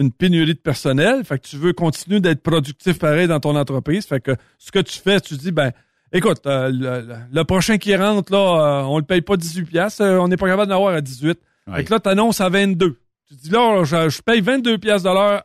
une 0.00 0.10
pénurie 0.10 0.54
de 0.54 0.58
personnel. 0.58 1.22
Fait 1.24 1.38
que 1.38 1.46
tu 1.46 1.56
veux 1.56 1.72
continuer 1.72 2.20
d'être 2.20 2.42
productif 2.42 2.98
pareil 2.98 3.28
dans 3.28 3.38
ton 3.38 3.54
entreprise. 3.54 4.06
Fait 4.06 4.20
que 4.20 4.32
ce 4.58 4.72
que 4.72 4.78
tu 4.80 4.98
fais, 4.98 5.20
tu 5.20 5.36
dis, 5.36 5.52
ben, 5.52 5.72
écoute, 6.12 6.40
euh, 6.46 6.70
le, 6.72 7.14
le 7.32 7.44
prochain 7.44 7.78
qui 7.78 7.94
rentre, 7.94 8.32
là, 8.32 8.38
euh, 8.38 8.82
on 8.86 8.98
le 8.98 9.04
paye 9.04 9.20
pas 9.20 9.36
18 9.36 9.64
pièces, 9.66 10.00
on 10.00 10.26
n'est 10.28 10.36
pas 10.38 10.48
capable 10.48 10.70
d'en 10.70 10.76
avoir 10.76 10.94
à 10.94 11.00
18. 11.00 11.38
Fait 11.74 11.84
que 11.84 11.92
là, 11.92 12.00
tu 12.00 12.08
annonces 12.08 12.40
à 12.40 12.48
22. 12.48 12.98
Tu 13.28 13.34
dis, 13.34 13.50
là, 13.50 13.84
je, 13.84 14.08
je 14.08 14.22
paye 14.22 14.40
22 14.40 14.78
pièces 14.78 15.02
de 15.04 15.08
l'heure 15.10 15.44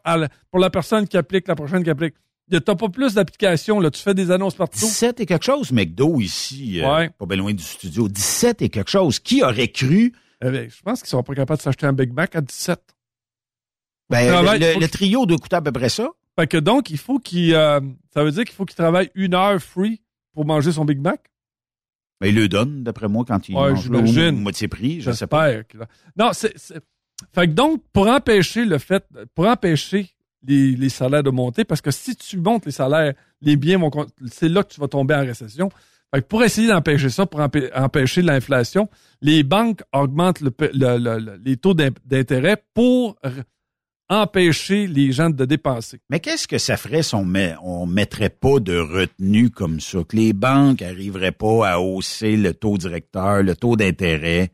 pour 0.49 0.59
la 0.59 0.69
personne 0.71 1.07
qui 1.07 1.17
applique, 1.17 1.47
la 1.47 1.55
prochaine 1.55 1.83
qui 1.83 1.89
applique. 1.89 2.15
Tu 2.49 2.55
n'as 2.55 2.75
pas 2.75 2.89
plus 2.89 3.15
d'applications, 3.15 3.79
là. 3.79 3.91
Tu 3.91 4.01
fais 4.01 4.13
des 4.13 4.31
annonces 4.31 4.55
partout. 4.55 4.79
17 4.79 5.19
et 5.19 5.25
quelque 5.25 5.45
chose, 5.45 5.71
McDo, 5.71 6.19
ici, 6.21 6.79
euh, 6.81 7.07
pas 7.17 7.25
bien 7.25 7.37
loin 7.37 7.53
du 7.53 7.63
studio. 7.63 8.07
17 8.07 8.61
et 8.61 8.69
quelque 8.69 8.89
chose. 8.89 9.19
Qui 9.19 9.43
aurait 9.43 9.67
cru? 9.67 10.13
Eh 10.43 10.49
bien, 10.49 10.67
je 10.69 10.81
pense 10.83 11.01
qu'ils 11.01 11.09
sont 11.09 11.23
pas 11.23 11.33
capables 11.33 11.57
de 11.57 11.63
s'acheter 11.63 11.87
un 11.87 11.93
Big 11.93 12.13
Mac 12.13 12.35
à 12.35 12.41
17. 12.41 12.79
Ben, 14.09 14.29
le, 14.59 14.79
le 14.79 14.87
trio 14.87 15.25
doit 15.25 15.37
coûter 15.37 15.55
à 15.55 15.61
peu 15.61 15.71
près 15.71 15.89
ça. 15.89 16.09
Fait 16.37 16.47
que 16.47 16.57
donc, 16.57 16.89
il 16.89 16.97
faut 16.97 17.17
qu'il. 17.19 17.53
euh, 17.55 17.79
ça 18.13 18.23
veut 18.23 18.31
dire 18.31 18.43
qu'il 18.43 18.53
faut 18.53 18.65
qu'il 18.65 18.75
travaille 18.75 19.09
une 19.15 19.33
heure 19.33 19.59
free 19.61 20.01
pour 20.33 20.45
manger 20.45 20.71
son 20.71 20.85
Big 20.85 20.99
Mac? 20.99 21.31
Ben, 22.21 22.27
il 22.27 22.35
le 22.35 22.47
donne, 22.47 22.83
d'après 22.83 23.07
moi, 23.07 23.25
quand 23.27 23.47
il 23.49 23.55
Ouais, 23.55 23.71
mange 23.71 23.83
j'imagine. 23.83 24.41
moitié 24.41 24.67
prix. 24.67 25.01
Je 25.01 25.11
sais 25.11 25.27
pas. 25.27 25.49
Non, 26.17 26.31
c'est. 26.33 26.53
Fait 27.33 27.47
que 27.47 27.53
donc, 27.53 27.81
pour 27.93 28.07
empêcher 28.07 28.65
le 28.65 28.77
fait. 28.77 29.05
Pour 29.33 29.47
empêcher 29.47 30.09
les, 30.47 30.75
les 30.75 30.89
salaires 30.89 31.23
de 31.23 31.29
monter, 31.29 31.63
parce 31.65 31.81
que 31.81 31.91
si 31.91 32.15
tu 32.15 32.37
montes 32.37 32.65
les 32.65 32.71
salaires, 32.71 33.13
les 33.41 33.55
biens 33.55 33.79
vont. 33.79 33.89
C'est 34.27 34.49
là 34.49 34.63
que 34.63 34.73
tu 34.73 34.79
vas 34.79 34.87
tomber 34.87 35.15
en 35.15 35.21
récession. 35.21 35.69
Fait 36.13 36.21
que 36.21 36.27
pour 36.27 36.43
essayer 36.43 36.67
d'empêcher 36.67 37.09
ça, 37.09 37.25
pour 37.25 37.39
empê- 37.39 37.71
empêcher 37.75 38.21
l'inflation, 38.21 38.87
les 39.21 39.43
banques 39.43 39.81
augmentent 39.91 40.41
le 40.41 40.53
le- 40.73 40.97
le- 40.97 41.19
le- 41.19 41.41
les 41.43 41.57
taux 41.57 41.73
d'in- 41.73 41.89
d'intérêt 42.05 42.61
pour 42.73 43.17
empêcher 44.09 44.87
les 44.87 45.11
gens 45.11 45.29
de 45.29 45.45
dépenser. 45.45 45.99
Mais 46.09 46.19
qu'est-ce 46.19 46.47
que 46.47 46.57
ça 46.57 46.77
ferait 46.77 47.01
si 47.03 47.15
on, 47.15 47.25
met, 47.25 47.55
on 47.63 47.85
mettrait 47.85 48.29
pas 48.29 48.59
de 48.59 48.77
retenue 48.77 49.49
comme 49.49 49.79
ça? 49.79 50.03
Que 50.07 50.15
les 50.15 50.33
banques 50.33 50.81
arriveraient 50.81 51.31
pas 51.31 51.67
à 51.69 51.79
hausser 51.79 52.37
le 52.37 52.53
taux 52.53 52.77
directeur, 52.77 53.41
le 53.43 53.55
taux 53.55 53.75
d'intérêt? 53.75 54.51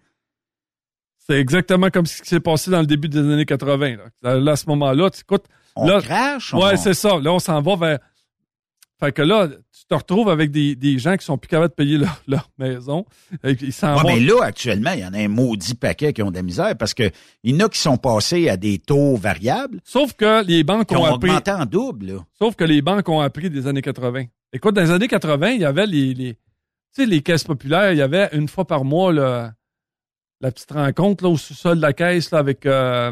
C'est 1.18 1.40
exactement 1.40 1.90
comme 1.90 2.06
ce 2.06 2.22
qui 2.22 2.28
s'est 2.30 2.40
passé 2.40 2.72
dans 2.72 2.80
le 2.80 2.86
début 2.88 3.08
des 3.10 3.20
années 3.20 3.46
80. 3.46 3.98
Là, 4.22 4.40
Là, 4.40 4.52
à 4.54 4.56
ce 4.56 4.66
moment-là, 4.68 5.10
tu 5.10 5.22
écoutes. 5.22 5.46
On 5.76 5.88
là, 5.88 6.02
crache? 6.02 6.54
on- 6.54 6.62
Ouais, 6.64 6.78
c'est 6.78 6.94
ça. 6.94 7.20
Là, 7.20 7.32
on 7.34 7.40
s'en 7.40 7.62
va 7.62 7.76
vers. 7.76 8.00
Fait 9.00 9.12
que 9.12 9.22
là, 9.22 9.48
te 9.92 9.96
retrouves 9.96 10.30
avec 10.30 10.52
des, 10.52 10.76
des 10.76 10.98
gens 11.00 11.18
qui 11.18 11.26
sont 11.26 11.38
plus 11.38 11.48
capables 11.50 11.70
de 11.70 11.76
payer 11.76 11.98
leur, 11.98 12.22
leur 12.28 12.50
maison. 12.58 13.06
Et 13.44 13.52
Ils 13.62 13.74
s'en 13.74 13.96
Ouais, 13.98 14.02
vont. 14.04 14.08
mais 14.16 14.20
là, 14.22 14.44
actuellement, 14.44 14.92
il 14.94 15.00
y 15.00 15.06
en 15.06 15.14
a 15.14 15.20
un 15.20 15.28
maudit 15.28 15.76
paquet 15.76 16.14
qui 16.14 16.24
ont 16.24 16.32
de 16.32 16.36
la 16.36 16.42
misère 16.44 16.76
parce 16.78 16.94
que 16.94 17.10
il 17.44 17.56
y 17.56 17.62
en 17.62 17.66
a 17.66 17.70
qui 17.70 17.80
sont 17.80 17.98
passés 17.98 18.50
à 18.50 18.58
des 18.58 18.80
taux 18.80 19.16
variables 19.16 19.80
Sauf 19.84 20.14
que 20.14 20.44
les 20.46 20.64
banques 20.64 20.92
ont 20.92 20.98
ont 21.02 21.04
appris. 21.06 21.30
augmenté 21.30 21.52
en 21.52 21.66
double. 21.66 22.06
Là. 22.08 22.26
Sauf 22.40 22.56
que 22.56 22.64
les 22.64 22.82
banques 22.82 23.08
ont 23.10 23.20
appris 23.20 23.50
des 23.50 23.68
années 23.68 23.82
80. 23.82 24.24
Écoute, 24.54 24.76
dans 24.76 24.82
les 24.82 24.92
années 24.92 25.08
80, 25.08 25.50
il 25.52 25.62
y 25.62 25.66
avait 25.66 25.86
les, 25.88 26.14
les, 26.14 26.34
tu 26.34 26.40
sais, 26.94 27.06
les 27.06 27.22
caisses 27.22 27.44
populaires, 27.44 27.92
il 27.92 27.98
y 27.98 28.02
avait 28.02 28.30
une 28.34 28.48
fois 28.48 28.66
par 28.66 28.84
mois 28.84 29.12
la 29.14 29.54
petite 30.52 30.72
rencontre 30.72 31.24
là, 31.24 31.30
au 31.30 31.38
sous-sol 31.38 31.78
de 31.78 31.82
la 31.82 31.94
caisse 31.94 32.32
là, 32.32 32.40
avec. 32.40 32.66
euh, 32.66 33.12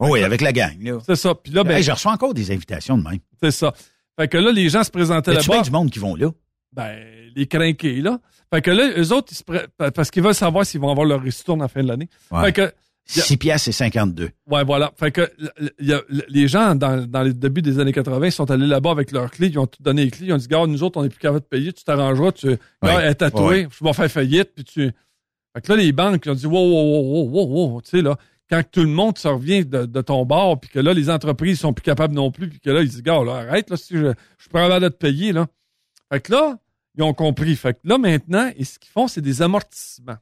oui, 0.00 0.22
avec 0.22 0.40
la 0.42 0.52
gang. 0.52 1.00
C'est 1.04 1.16
ça. 1.16 1.34
Puis 1.34 1.52
là, 1.52 1.64
ben, 1.64 1.76
Hey, 1.76 1.82
je 1.82 1.90
reçois 1.90 2.12
encore 2.12 2.32
des 2.34 2.52
invitations 2.52 2.96
de 2.96 3.02
même. 3.02 3.18
c'est 3.42 3.50
ça. 3.50 3.72
Fait 4.18 4.28
que 4.28 4.36
là, 4.38 4.50
les 4.52 4.68
gens 4.68 4.82
se 4.84 4.90
présentaient 4.90 5.32
Y 5.32 5.36
a-tu 5.36 5.46
bien 5.48 5.56
là-bas. 5.56 5.64
du 5.66 5.70
monde 5.70 5.90
qui 5.90 5.98
vont 5.98 6.14
là? 6.16 6.30
Ben, 6.72 6.96
les 7.36 7.46
crinqués, 7.46 8.00
là. 8.00 8.18
Fait 8.52 8.62
que 8.62 8.70
là, 8.70 8.90
eux 8.98 9.12
autres, 9.12 9.28
ils 9.32 9.36
se 9.36 9.44
pré- 9.44 9.66
parce 9.94 10.10
qu'ils 10.10 10.22
veulent 10.22 10.34
savoir 10.34 10.64
s'ils 10.66 10.80
vont 10.80 10.90
avoir 10.90 11.06
leur 11.06 11.22
ristourne 11.22 11.60
à 11.60 11.64
la 11.64 11.68
fin 11.68 11.82
de 11.82 11.88
l'année. 11.88 12.08
Ouais. 12.30 12.44
Fait 12.46 12.52
que 12.52 12.72
6 13.04 13.36
piastres 13.38 13.68
et 13.68 13.72
52. 13.72 14.30
Ouais, 14.50 14.64
voilà. 14.64 14.92
Fait 14.96 15.10
que 15.12 15.30
il 15.78 15.86
y 15.86 15.92
a- 15.92 16.02
les 16.28 16.48
gens, 16.48 16.74
dans, 16.74 17.06
dans 17.06 17.22
les 17.22 17.32
débuts 17.32 17.62
des 17.62 17.78
années 17.78 17.92
80, 17.92 18.26
ils 18.26 18.32
sont 18.32 18.50
allés 18.50 18.66
là-bas 18.66 18.90
avec 18.90 19.12
leurs 19.12 19.30
clés, 19.30 19.48
ils 19.48 19.58
ont 19.58 19.66
tout 19.66 19.82
donné 19.82 20.04
les 20.04 20.10
clés, 20.10 20.26
ils 20.26 20.32
ont 20.32 20.36
dit, 20.38 20.46
gars, 20.48 20.66
nous 20.66 20.82
autres, 20.82 20.98
on 20.98 21.02
n'est 21.02 21.08
plus 21.08 21.18
capable 21.20 21.40
de 21.40 21.46
payer, 21.46 21.72
tu 21.72 21.84
t'arrangeras, 21.84 22.32
tu, 22.32 22.48
gars, 22.82 23.00
elle 23.00 23.10
est 23.10 23.14
tatouée, 23.14 23.64
ouais. 23.64 23.68
je 23.78 23.84
vais 23.84 23.92
faire 23.92 24.10
faillite, 24.10 24.50
puis 24.54 24.64
tu... 24.64 24.90
Fait 25.54 25.62
que 25.62 25.72
là, 25.72 25.76
les 25.78 25.92
banques, 25.92 26.22
ils 26.26 26.30
ont 26.30 26.34
dit, 26.34 26.46
wow, 26.46 26.52
wow, 26.54 26.82
wow, 26.82 27.28
wow, 27.30 27.46
wow, 27.46 27.72
wow, 27.74 27.80
tu 27.82 27.90
sais, 27.90 28.02
là, 28.02 28.16
quand 28.50 28.62
tout 28.70 28.80
le 28.80 28.88
monde 28.88 29.18
se 29.18 29.28
revient 29.28 29.64
de, 29.64 29.84
de 29.86 30.00
ton 30.00 30.24
bord, 30.24 30.58
puis 30.60 30.70
que 30.70 30.78
là, 30.78 30.94
les 30.94 31.10
entreprises 31.10 31.60
sont 31.60 31.72
plus 31.72 31.82
capables 31.82 32.14
non 32.14 32.30
plus, 32.30 32.48
puis 32.48 32.60
que 32.60 32.70
là, 32.70 32.80
ils 32.82 32.88
disent, 32.88 33.02
gars, 33.02 33.22
là, 33.24 33.36
arrête, 33.36 33.68
là, 33.70 33.76
si 33.76 33.94
je, 33.94 34.06
je 34.06 34.42
suis 34.42 34.50
pas 34.50 34.62
capable 34.62 34.84
de 34.84 34.88
te 34.88 34.96
payer, 34.96 35.32
là. 35.32 35.46
Fait 36.12 36.20
que 36.20 36.32
là, 36.32 36.58
ils 36.96 37.02
ont 37.02 37.12
compris. 37.14 37.54
Fait 37.56 37.74
que 37.74 37.80
là, 37.84 37.98
maintenant, 37.98 38.50
et 38.56 38.64
ce 38.64 38.78
qu'ils 38.78 38.90
font, 38.90 39.06
c'est 39.08 39.20
des 39.20 39.42
amortissements. 39.42 40.16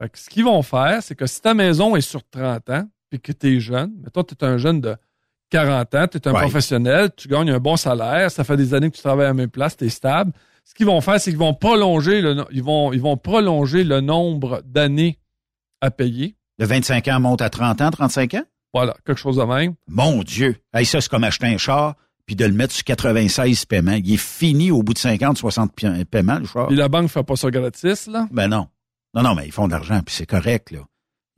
Fait 0.00 0.08
que 0.08 0.18
ce 0.18 0.30
qu'ils 0.30 0.44
vont 0.44 0.62
faire, 0.62 1.02
c'est 1.02 1.14
que 1.14 1.26
si 1.26 1.42
ta 1.42 1.54
maison 1.54 1.96
est 1.96 2.00
sur 2.00 2.22
30 2.28 2.70
ans, 2.70 2.88
puis 3.10 3.20
que 3.20 3.32
tu 3.32 3.56
es 3.56 3.60
jeune, 3.60 3.92
mais 4.02 4.10
toi, 4.10 4.24
tu 4.24 4.34
es 4.34 4.44
un 4.44 4.56
jeune 4.58 4.80
de 4.80 4.96
40 5.50 5.94
ans, 5.94 6.06
tu 6.08 6.18
es 6.18 6.28
un 6.28 6.32
Ouais. 6.34 6.40
professionnel, 6.40 7.10
tu 7.16 7.26
gagnes 7.28 7.50
un 7.50 7.58
bon 7.58 7.76
salaire, 7.76 8.30
ça 8.30 8.44
fait 8.44 8.56
des 8.56 8.74
années 8.74 8.90
que 8.90 8.96
tu 8.96 9.02
travailles 9.02 9.26
à 9.26 9.28
la 9.28 9.34
même 9.34 9.50
place, 9.50 9.76
tu 9.76 9.84
es 9.84 9.88
stable. 9.88 10.32
Ce 10.64 10.74
qu'ils 10.74 10.86
vont 10.86 11.00
faire, 11.00 11.20
c'est 11.20 11.30
qu'ils 11.30 11.38
vont 11.38 11.54
prolonger 11.54 12.20
le, 12.20 12.44
ils 12.52 12.62
vont, 12.62 12.92
ils 12.92 13.00
vont 13.00 13.16
prolonger 13.16 13.82
le 13.84 14.00
nombre 14.00 14.62
d'années 14.66 15.18
à 15.80 15.90
payer. 15.90 16.36
De 16.58 16.66
25 16.66 17.06
ans 17.08 17.20
monte 17.20 17.42
à 17.42 17.50
30 17.50 17.80
ans, 17.82 17.90
35 17.90 18.34
ans? 18.34 18.44
Voilà, 18.74 18.96
quelque 19.06 19.18
chose 19.18 19.36
de 19.36 19.42
même. 19.44 19.74
Mon 19.86 20.22
Dieu! 20.22 20.56
Hey, 20.74 20.84
ça, 20.84 21.00
c'est 21.00 21.08
comme 21.08 21.24
acheter 21.24 21.46
un 21.46 21.56
char 21.58 21.94
puis 22.26 22.36
de 22.36 22.44
le 22.44 22.52
mettre 22.52 22.74
sur 22.74 22.84
96 22.84 23.64
paiements. 23.64 23.92
Il 23.92 24.12
est 24.12 24.16
fini 24.18 24.70
au 24.70 24.82
bout 24.82 24.92
de 24.92 24.98
50, 24.98 25.38
60 25.38 25.74
pi- 25.74 26.04
paiements, 26.04 26.38
le 26.38 26.44
char. 26.46 26.66
Puis 26.66 26.76
la 26.76 26.88
banque 26.88 27.08
fait 27.08 27.22
pas 27.22 27.36
ça 27.36 27.50
gratis, 27.50 28.06
là? 28.06 28.28
Ben 28.30 28.48
non. 28.48 28.68
Non, 29.14 29.22
non, 29.22 29.34
mais 29.34 29.46
ils 29.46 29.52
font 29.52 29.66
de 29.66 29.72
l'argent, 29.72 30.02
puis 30.04 30.14
c'est 30.14 30.26
correct, 30.26 30.70
là. 30.70 30.80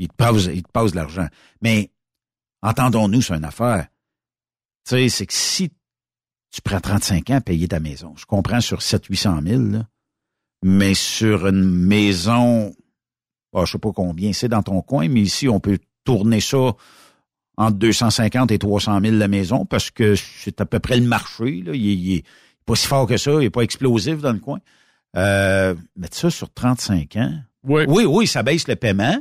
Ils 0.00 0.08
te 0.08 0.14
passent, 0.14 0.46
ils 0.46 0.64
te 0.64 0.70
passent 0.72 0.90
de 0.90 0.96
l'argent. 0.96 1.28
Mais 1.62 1.92
entendons-nous 2.62 3.22
sur 3.22 3.36
une 3.36 3.44
affaire. 3.44 3.86
Tu 4.88 4.96
sais, 4.96 5.08
c'est 5.08 5.26
que 5.26 5.32
si 5.32 5.70
tu 6.50 6.60
prends 6.62 6.80
35 6.80 7.30
ans 7.30 7.36
à 7.36 7.40
payer 7.40 7.68
ta 7.68 7.78
maison, 7.78 8.14
je 8.16 8.26
comprends 8.26 8.60
sur 8.60 8.78
700-800 8.80 9.46
000, 9.46 9.62
là, 9.70 9.86
mais 10.64 10.94
sur 10.94 11.46
une 11.46 11.70
maison, 11.70 12.74
ah, 13.54 13.64
je 13.64 13.72
sais 13.72 13.78
pas 13.78 13.92
combien 13.92 14.32
c'est 14.32 14.48
dans 14.48 14.62
ton 14.62 14.80
coin, 14.82 15.08
mais 15.08 15.20
ici, 15.20 15.48
on 15.48 15.60
peut 15.60 15.78
tourner 16.04 16.40
ça 16.40 16.74
entre 17.56 17.76
250 17.76 18.52
et 18.52 18.58
300 18.58 19.00
000 19.02 19.16
la 19.16 19.28
maison 19.28 19.66
parce 19.66 19.90
que 19.90 20.14
c'est 20.14 20.60
à 20.60 20.66
peu 20.66 20.78
près 20.78 20.96
le 20.96 21.06
marché. 21.06 21.62
Là. 21.62 21.72
Il, 21.74 21.88
est, 21.88 21.94
il 21.94 22.16
est 22.18 22.24
pas 22.64 22.74
si 22.74 22.86
fort 22.86 23.06
que 23.06 23.16
ça, 23.16 23.32
il 23.40 23.44
est 23.44 23.50
pas 23.50 23.62
explosif 23.62 24.20
dans 24.20 24.32
le 24.32 24.38
coin. 24.38 24.60
Euh, 25.16 25.74
mettre 25.96 26.16
ça 26.16 26.30
sur 26.30 26.52
35 26.52 27.16
ans. 27.16 27.34
Oui. 27.64 27.82
Oui, 27.88 28.04
oui, 28.04 28.26
ça 28.26 28.42
baisse 28.42 28.66
le 28.68 28.76
paiement, 28.76 29.18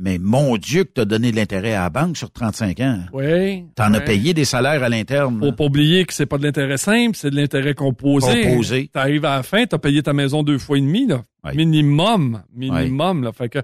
mais 0.00 0.18
mon 0.18 0.56
Dieu 0.56 0.84
que 0.84 0.92
tu 0.94 1.00
as 1.00 1.04
donné 1.04 1.30
de 1.30 1.36
l'intérêt 1.36 1.74
à 1.74 1.82
la 1.82 1.90
banque 1.90 2.16
sur 2.16 2.30
35 2.30 2.80
ans. 2.80 3.00
Oui. 3.12 3.64
T'en 3.74 3.92
as 3.94 4.00
payé 4.00 4.34
des 4.34 4.44
salaires 4.44 4.82
à 4.82 4.88
l'interne. 4.88 5.38
Faut 5.40 5.52
pas 5.52 5.64
oublier 5.64 6.04
que 6.04 6.12
c'est 6.14 6.26
pas 6.26 6.38
de 6.38 6.44
l'intérêt 6.44 6.76
simple, 6.78 7.16
c'est 7.16 7.30
de 7.30 7.36
l'intérêt 7.36 7.74
composé. 7.74 8.42
Composé. 8.44 8.88
T'arrives 8.92 9.24
à 9.24 9.36
la 9.36 9.42
fin, 9.42 9.66
t'as 9.66 9.78
payé 9.78 10.02
ta 10.02 10.12
maison 10.12 10.42
deux 10.42 10.58
fois 10.58 10.78
et 10.78 10.80
demi, 10.80 11.06
là. 11.06 11.22
Minimum. 11.54 12.42
Minimum, 12.54 13.24
là. 13.24 13.32
Fait 13.32 13.48
que. 13.48 13.58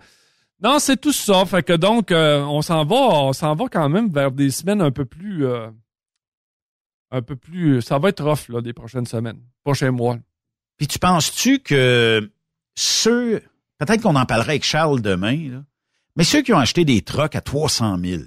Non, 0.63 0.79
c'est 0.79 1.01
tout 1.01 1.13
ça. 1.13 1.45
Fait 1.45 1.63
que 1.63 1.73
donc, 1.75 2.11
euh, 2.11 2.41
on 2.43 2.63
s'en 2.63 2.85
va, 2.85 2.97
on 2.97 3.33
s'en 3.33 3.55
va 3.55 3.67
quand 3.71 3.89
même 3.89 4.09
vers 4.11 4.31
des 4.31 4.51
semaines 4.51 4.81
un 4.81 4.91
peu 4.91 5.05
plus. 5.05 5.47
euh, 5.47 5.69
un 7.11 7.23
peu 7.23 7.37
plus. 7.37 7.81
Ça 7.83 7.99
va 7.99 8.09
être 8.09 8.25
rough, 8.25 8.49
là, 8.49 8.61
des 8.61 8.73
prochaines 8.73 9.07
semaines. 9.07 9.39
Prochains 9.65 9.91
mois. 9.91 10.17
Puis 10.77 10.87
tu 10.87 10.99
penses-tu 10.99 11.61
que 11.61 12.29
ceux, 12.75 13.41
peut-être 13.79 14.03
qu'on 14.03 14.17
en 14.17 14.27
parlera 14.27 14.51
avec 14.51 14.65
Charles 14.65 15.01
demain, 15.03 15.51
là, 15.51 15.63
mais 16.17 16.25
ceux 16.25 16.43
qui 16.43 16.53
ont 16.53 16.59
acheté 16.59 16.85
des 16.85 17.03
trucks 17.03 17.35
à 17.37 17.41
300 17.41 17.97
000, 18.03 18.23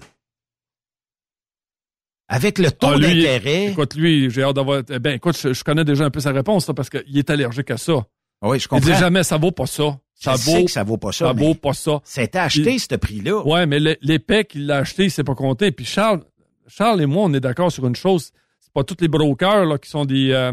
avec 2.30 2.60
le 2.60 2.72
taux 2.72 2.88
Ah, 2.96 3.00
d'intérêt, 3.00 3.68
Écoute, 3.72 3.96
lui, 3.96 4.30
j'ai 4.30 4.44
hâte 4.44 4.56
d'avoir. 4.56 4.82
eh 4.90 5.00
Ben, 5.00 5.16
écoute, 5.16 5.38
je, 5.42 5.54
je 5.54 5.64
connais 5.64 5.86
déjà 5.86 6.04
un 6.06 6.10
peu 6.10 6.20
sa 6.20 6.32
réponse, 6.32 6.68
là, 6.68 6.74
parce 6.74 6.90
qu'il 6.90 7.18
est 7.18 7.30
allergique 7.30 7.72
à 7.72 7.78
ça. 7.78 8.06
oui, 8.42 8.60
je 8.60 8.66
Il 8.66 8.68
comprends. 8.68 8.86
dit 8.92 8.98
jamais, 8.98 9.24
ça 9.24 9.38
vaut 9.38 9.52
pas 9.52 9.66
ça. 9.66 9.98
Ça 10.14 10.34
Je 10.34 10.38
sais 10.42 10.60
vaut, 10.60 10.66
que 10.66 10.72
ça 10.72 10.84
vaut 10.84 10.98
pas 10.98 11.12
ça, 11.12 11.28
ça 11.28 11.34
vaut 11.34 11.54
pas 11.54 11.74
ça. 11.74 12.02
c'était 12.04 12.40
acheté 12.40 12.74
Il- 12.74 12.80
ce 12.80 12.96
prix-là. 12.96 13.46
Ouais, 13.46 13.66
mais 13.68 13.80
l'épais 14.02 14.46
qu'il 14.46 14.66
l'a 14.66 14.78
acheté, 14.78 15.06
il 15.06 15.12
s'est 15.12 15.24
pas 15.24 15.36
compté. 15.36 15.72
Puis 15.72 15.86
Charles, 15.86 16.24
Charles 16.68 17.02
et 17.02 17.06
moi, 17.06 17.24
on 17.26 17.34
est 17.34 17.40
d'accord 17.40 17.72
sur 17.72 17.86
une 17.88 17.96
chose. 17.96 18.32
C'est 18.60 18.74
pas 18.74 18.84
tous 18.84 18.98
les 19.00 19.08
brokers 19.08 19.66
là, 19.66 19.78
qui 19.78 19.90
sont 19.90 20.06
des, 20.06 20.32
euh, 20.32 20.52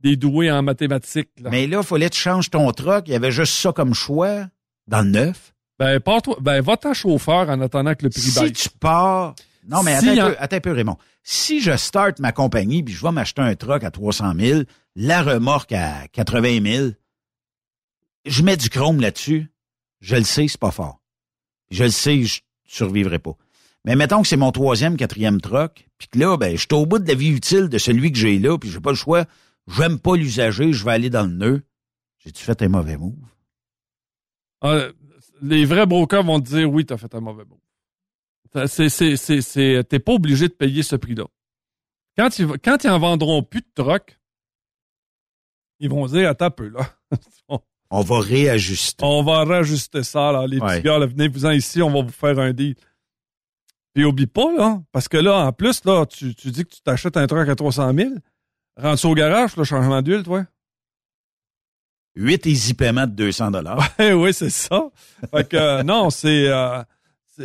des 0.00 0.16
doués 0.16 0.50
en 0.50 0.62
mathématiques. 0.62 1.28
là. 1.40 1.50
Mais 1.50 1.66
là, 1.66 1.80
il 1.82 1.86
fallait 1.86 2.08
que 2.08 2.14
tu 2.14 2.20
changes 2.22 2.48
ton 2.50 2.72
truck. 2.72 3.04
Il 3.06 3.12
y 3.12 3.16
avait 3.16 3.30
juste 3.32 3.52
ça 3.52 3.72
comme 3.72 3.92
choix 3.94 4.46
dans 4.86 5.02
le 5.02 5.10
neuf. 5.10 5.54
Ben, 5.78 6.00
pars-toi- 6.00 6.38
ben, 6.40 6.60
va 6.60 6.76
t'en 6.76 6.92
chauffeur 6.94 7.48
en 7.48 7.60
attendant 7.60 7.94
que 7.94 8.04
le 8.04 8.10
prix 8.10 8.20
Si 8.20 8.52
tu 8.52 8.68
pars... 8.80 9.34
Non, 9.68 9.82
mais 9.82 10.00
Si 10.00 10.08
attends, 10.08 10.26
un 10.26 10.30
peu, 10.30 10.36
attends 10.38 10.56
un 10.56 10.60
peu, 10.60 10.72
Raymond. 10.72 10.96
Si 11.22 11.60
je 11.60 11.76
start 11.76 12.20
ma 12.20 12.32
compagnie 12.32 12.82
puis 12.82 12.94
je 12.94 13.02
vais 13.02 13.12
m'acheter 13.12 13.42
un 13.42 13.54
truck 13.54 13.84
à 13.84 13.90
300 13.90 14.32
000, 14.38 14.62
la 14.96 15.22
remorque 15.22 15.72
à 15.72 16.08
80 16.08 16.62
000, 16.64 16.88
je 18.24 18.42
mets 18.42 18.56
du 18.56 18.70
chrome 18.70 19.00
là-dessus, 19.00 19.50
je 20.00 20.16
le 20.16 20.24
sais, 20.24 20.48
c'est 20.48 20.58
pas 20.60 20.70
fort. 20.70 21.00
Je 21.70 21.84
le 21.84 21.90
sais, 21.90 22.22
je 22.22 22.40
survivrai 22.66 23.18
pas. 23.18 23.36
Mais 23.84 23.94
mettons 23.94 24.22
que 24.22 24.28
c'est 24.28 24.36
mon 24.36 24.52
troisième, 24.52 24.96
quatrième 24.96 25.40
truck, 25.40 25.86
puis 25.98 26.08
que 26.08 26.18
là, 26.18 26.36
ben, 26.36 26.52
je 26.52 26.60
suis 26.60 26.68
au 26.72 26.86
bout 26.86 26.98
de 26.98 27.06
la 27.08 27.14
vie 27.14 27.28
utile 27.30 27.68
de 27.68 27.78
celui 27.78 28.10
que 28.10 28.18
j'ai 28.18 28.38
là, 28.38 28.58
puis 28.58 28.70
j'ai 28.70 28.80
pas 28.80 28.90
le 28.90 28.96
choix. 28.96 29.24
J'aime 29.76 29.98
pas 29.98 30.16
l'usager, 30.16 30.72
je 30.72 30.84
vais 30.84 30.92
aller 30.92 31.10
dans 31.10 31.24
le 31.24 31.32
nœud. 31.32 31.62
J'ai-tu 32.24 32.42
fait 32.42 32.60
un 32.62 32.68
mauvais 32.68 32.96
move? 32.96 33.14
Ah, 34.62 34.88
les 35.42 35.64
vrais 35.64 35.86
brokers 35.86 36.24
vont 36.24 36.40
te 36.40 36.48
dire 36.48 36.70
oui, 36.70 36.84
t'as 36.84 36.96
fait 36.96 37.14
un 37.14 37.20
mauvais 37.20 37.44
mot. 37.44 37.60
C'est, 38.66 38.88
c'est, 38.88 39.16
c'est, 39.16 39.40
c'est, 39.42 39.84
t'es 39.84 39.98
pas 39.98 40.12
obligé 40.12 40.48
de 40.48 40.54
payer 40.54 40.82
ce 40.82 40.96
prix-là. 40.96 41.26
Quand 42.16 42.38
ils, 42.38 42.46
quand 42.64 42.82
ils 42.82 42.90
en 42.90 42.98
vendront 42.98 43.42
plus 43.42 43.60
de 43.60 43.70
troc, 43.74 44.18
ils 45.80 45.90
vont 45.90 46.06
dire, 46.06 46.28
attends 46.28 46.46
un 46.46 46.50
peu, 46.50 46.68
là. 46.68 46.90
On 47.90 48.02
va 48.02 48.20
réajuster. 48.20 49.02
On 49.04 49.22
va 49.22 49.44
réajuster 49.44 50.02
ça, 50.02 50.30
là. 50.32 50.46
Les 50.46 50.60
petits 50.60 50.82
gars, 50.82 50.98
là, 50.98 51.06
venez-vous-en 51.06 51.52
ici, 51.52 51.80
on 51.80 51.90
va 51.90 52.02
vous 52.02 52.12
faire 52.12 52.38
un 52.38 52.52
deal. 52.52 52.74
Puis 53.94 54.04
oublie 54.04 54.26
pas, 54.26 54.52
là, 54.54 54.82
parce 54.92 55.08
que 55.08 55.16
là, 55.16 55.46
en 55.46 55.52
plus, 55.52 55.84
là, 55.84 56.04
tu, 56.04 56.34
tu 56.34 56.50
dis 56.50 56.64
que 56.64 56.74
tu 56.74 56.82
t'achètes 56.82 57.16
un 57.16 57.26
truck 57.26 57.48
à 57.48 57.54
300 57.54 57.94
000. 57.94 58.10
Rentre 58.76 58.98
ça 58.98 59.08
au 59.08 59.14
garage, 59.14 59.56
le 59.56 59.64
changement 59.64 60.02
d'huile, 60.02 60.22
toi? 60.22 60.44
8 62.20 62.46
easy 62.46 62.74
paiements 62.74 63.06
de 63.06 63.12
200 63.12 63.50
dollars. 63.52 63.88
Eh 63.98 64.12
oui, 64.12 64.32
c'est 64.34 64.50
ça. 64.50 64.88
Fait 65.30 65.48
que, 65.48 65.56
euh, 65.56 65.82
non, 65.82 66.10
c'est, 66.10 66.48
euh, 66.48 66.82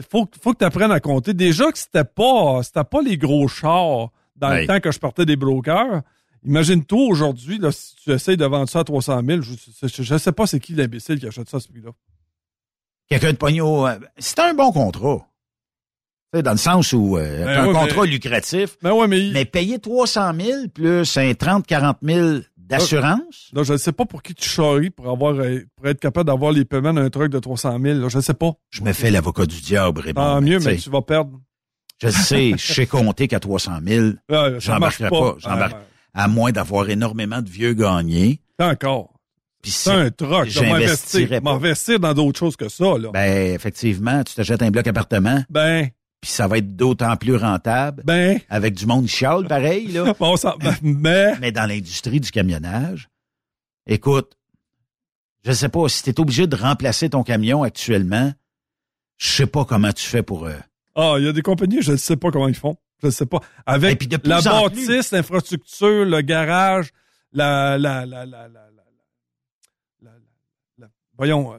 faut, 0.10 0.28
faut 0.42 0.54
que 0.54 0.58
tu 0.60 0.66
apprennes 0.66 0.92
à 0.92 1.00
compter. 1.00 1.34
Déjà 1.34 1.72
que 1.72 1.78
c'était 1.78 2.04
pas, 2.04 2.62
c'était 2.64 2.84
pas 2.84 3.02
les 3.02 3.18
gros 3.18 3.48
chars 3.48 4.10
dans 4.36 4.50
Ouais. 4.50 4.62
le 4.62 4.68
temps 4.68 4.80
que 4.80 4.92
je 4.92 5.00
partais 5.00 5.26
des 5.26 5.36
brokers. 5.36 6.02
Imagine-toi 6.46 7.06
aujourd'hui, 7.08 7.58
là, 7.60 7.72
si 7.72 7.96
tu 7.98 8.12
essayes 8.12 8.36
de 8.36 8.46
vendre 8.46 8.68
ça 8.68 8.80
à 8.80 8.84
300 8.84 9.22
000, 9.26 9.42
je, 9.42 9.54
je 10.04 10.18
sais 10.18 10.32
pas 10.32 10.46
c'est 10.48 10.60
qui 10.60 10.74
l'imbécile 10.74 11.20
qui 11.20 11.28
achète 11.28 11.48
ça 11.50 11.58
à 11.58 11.60
ce 11.60 11.68
prix-là. 11.70 11.92
Quelqu'un 13.08 13.32
de 13.34 13.38
pognon. 13.38 13.86
euh, 13.88 13.96
C'est 14.18 14.40
un 14.40 14.54
bon 14.54 14.72
contrat. 14.72 15.28
Dans 16.34 16.52
le 16.52 16.58
sens 16.58 16.94
où 16.94 17.16
euh, 17.16 17.46
Ben 17.46 17.60
un 17.60 17.68
ouais, 17.68 17.74
contrat 17.74 18.02
mais- 18.02 18.08
lucratif, 18.08 18.76
Mais 18.82 18.90
ouais, 18.90 19.08
mais, 19.08 19.30
mais 19.32 19.46
payer 19.46 19.78
300 19.78 20.32
000 20.40 20.68
plus 20.70 21.16
un 21.18 21.32
30-40 21.34 21.98
000 22.02 22.40
d'assurance, 22.68 23.50
là, 23.54 23.64
je 23.64 23.74
ne 23.74 23.78
sais 23.78 23.92
pas 23.92 24.06
pour 24.06 24.22
qui 24.24 24.34
tu 24.34 24.48
charries 24.50 24.90
pour 24.90 25.10
avoir, 25.10 25.34
euh, 25.36 25.60
pour 25.76 25.88
être 25.88 26.00
capable 26.00 26.28
d'avoir 26.28 26.52
les 26.52 26.66
paiements 26.66 26.94
d'un 26.94 27.10
truck 27.10 27.30
de 27.30 27.40
300 27.40 27.80
000. 27.82 28.00
Là, 28.00 28.10
je 28.10 28.18
ne 28.18 28.22
sais 28.22 28.34
pas. 28.34 28.52
je 28.72 28.82
me 28.84 28.94
fais 28.94 29.12
l'avocat 29.12 29.46
du 29.46 29.60
diable, 29.62 30.00
Raymond. 30.02 30.14
Tant 30.22 30.42
mieux, 30.42 30.60
mais 30.60 30.78
tu 30.78 30.90
vas 30.90 31.02
perdre. 31.02 31.40
Je 32.02 32.10
sais, 32.10 32.52
je 32.58 32.74
sais 32.74 32.86
compter 32.88 33.28
qu'à 33.28 33.40
300 33.40 33.72
000, 33.86 34.08
Ah, 34.30 34.50
ça 34.60 34.80
marche 34.80 34.98
j'embarquerai 35.00 35.10
pas. 35.10 35.34
pas. 35.34 35.70
Ah, 36.14 36.24
à 36.24 36.28
moins 36.28 36.52
d'avoir 36.52 36.90
énormément 36.90 37.42
de 37.42 37.50
vieux 37.50 37.74
gagnés. 37.74 38.42
encore. 38.60 39.10
Puis 39.62 39.72
C'est 39.72 39.92
un 39.92 40.04
m'investir. 40.22 40.46
j'investirais. 40.64 41.42
M'investir 41.42 42.00
dans 42.00 42.14
d'autres 42.14 42.38
choses 42.38 42.58
que 42.58 42.68
ça, 42.68 42.98
là. 42.98 43.10
Ben, 43.14 43.54
effectivement, 43.56 44.22
tu 44.24 44.36
t'achètes 44.36 44.62
un 44.62 44.70
bloc 44.72 44.86
appartement, 44.88 45.42
Ben, 45.50 45.88
puis 46.24 46.32
ça 46.32 46.48
va 46.48 46.58
être 46.60 46.78
d'autant 46.78 47.18
plus 47.18 47.36
rentable, 47.36 48.02
ben, 48.06 48.40
avec 48.48 48.76
du 48.76 48.86
monde 48.86 49.08
chiale, 49.08 49.46
pareil, 49.46 49.90
là. 49.90 50.14
bon, 50.20 50.38
ça, 50.38 50.56
ben, 50.58 50.74
mais, 50.82 51.52
dans 51.52 51.66
l'industrie 51.66 52.22
du 52.22 52.32
camionnage, 52.32 53.10
écoute, 53.86 54.38
je 55.44 55.52
sais 55.52 55.68
pas, 55.68 55.90
si 55.90 56.02
tu 56.02 56.12
es 56.12 56.20
obligé 56.22 56.48
de 56.48 56.56
remplacer 56.56 57.10
ton 57.10 57.24
camion 57.24 57.62
actuellement, 57.64 58.32
je 59.18 59.28
sais 59.28 59.48
pas 59.48 59.66
comment 59.66 59.92
tu 59.92 60.06
fais 60.06 60.24
pour... 60.24 60.46
euh, 60.46 60.56
ah, 60.96 61.16
il 61.18 61.26
y 61.26 61.28
a 61.28 61.34
des 61.34 61.42
compagnies, 61.42 61.82
je 61.82 61.92
ne 61.92 61.98
sais 61.98 62.16
pas 62.16 62.32
comment 62.32 62.48
ils 62.48 62.56
font. 62.56 62.78
Je 63.02 63.08
ne 63.08 63.12
sais 63.12 63.26
pas. 63.26 63.42
Avec 63.66 64.00
puis 64.00 64.08
la 64.24 64.40
bâtisse, 64.40 65.12
l'infrastructure, 65.12 66.06
le 66.06 66.22
garage, 66.22 66.92
la, 67.34 67.78
la, 67.78 68.06
la, 68.06 68.26
la, 68.26 68.48
la, 68.48 68.48
la, 68.48 68.70
la- 68.70 70.12
la- 70.12 70.12
la- 70.78 70.88
voyons, 71.18 71.54
euh, 71.54 71.58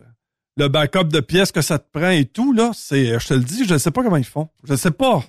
le 0.57 0.69
backup 0.69 1.05
de 1.05 1.21
pièces 1.21 1.53
que 1.53 1.63
ça 1.63 1.79
te 1.79 1.89
prend 1.91 2.11
et 2.11 2.25
tout, 2.27 2.53
là, 2.53 2.71
c'est, 2.75 3.19
je 3.19 3.27
te 3.27 3.35
le 3.35 3.41
dis, 3.41 3.65
je 3.65 3.75
ne 3.75 3.79
sais 3.79 3.91
pas 3.91 4.03
comment 4.03 4.17
ils 4.17 4.25
font. 4.25 4.49
Je 4.65 4.73
ne 4.73 4.77
sais 4.79 4.91
pas. 4.91 5.25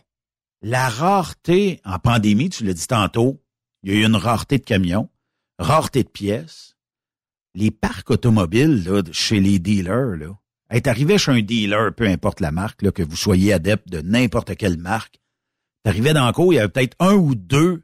La 0.62 0.90
rareté, 0.90 1.80
en 1.84 2.00
pandémie, 2.00 2.50
tu 2.50 2.64
l'as 2.64 2.74
dit 2.74 2.88
tantôt, 2.88 3.42
il 3.84 3.92
y 3.94 3.96
a 3.96 4.00
eu 4.02 4.06
une 4.06 4.16
rareté 4.16 4.58
de 4.58 4.64
camions, 4.64 5.10
rareté 5.60 6.04
de 6.04 6.10
pièces. 6.10 6.76
Les 7.56 7.72
parcs 7.72 8.10
automobiles, 8.12 8.84
là, 8.84 9.02
de- 9.02 9.12
chez 9.14 9.40
les 9.40 9.60
dealers, 9.60 10.18
là, 10.18 10.38
est 10.70 10.88
arrivé 10.88 11.18
chez 11.18 11.32
un 11.32 11.42
dealer, 11.42 11.94
peu 11.94 12.08
importe 12.08 12.40
la 12.40 12.52
marque, 12.52 12.82
là, 12.82 12.92
que 12.92 13.04
vous 13.04 13.16
soyez 13.16 13.54
adepte 13.54 13.88
de 13.90 14.02
n'importe 14.02 14.56
quelle 14.56 14.78
marque, 14.78 15.20
t'arrivais 15.84 16.14
dans 16.14 16.26
le 16.26 16.34
cours, 16.34 16.52
il 16.54 16.58
y 16.58 16.60
avait 16.60 16.70
peut-être 16.70 16.96
un 17.00 17.14
ou 17.14 17.36
deux 17.36 17.84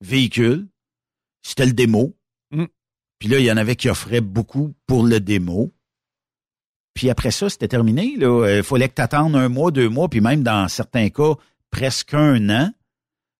véhicules. 0.00 0.68
C'était 1.42 1.66
le 1.66 1.72
démo. 1.72 2.16
Mm. 2.50 2.64
Puis 3.18 3.28
là, 3.28 3.38
il 3.38 3.44
y 3.44 3.52
en 3.52 3.56
avait 3.56 3.76
qui 3.76 3.88
offraient 3.88 4.20
beaucoup 4.20 4.74
pour 4.86 5.04
le 5.04 5.20
démo. 5.20 5.72
Puis 6.94 7.10
après 7.10 7.30
ça, 7.30 7.48
c'était 7.48 7.68
terminé. 7.68 8.14
là. 8.16 8.58
Il 8.58 8.62
fallait 8.62 8.88
que 8.88 8.94
tu 8.94 9.02
attendes 9.02 9.34
un 9.34 9.48
mois, 9.48 9.70
deux 9.70 9.88
mois, 9.88 10.08
puis 10.08 10.20
même 10.20 10.42
dans 10.42 10.68
certains 10.68 11.08
cas, 11.08 11.34
presque 11.70 12.14
un 12.14 12.50
an 12.50 12.70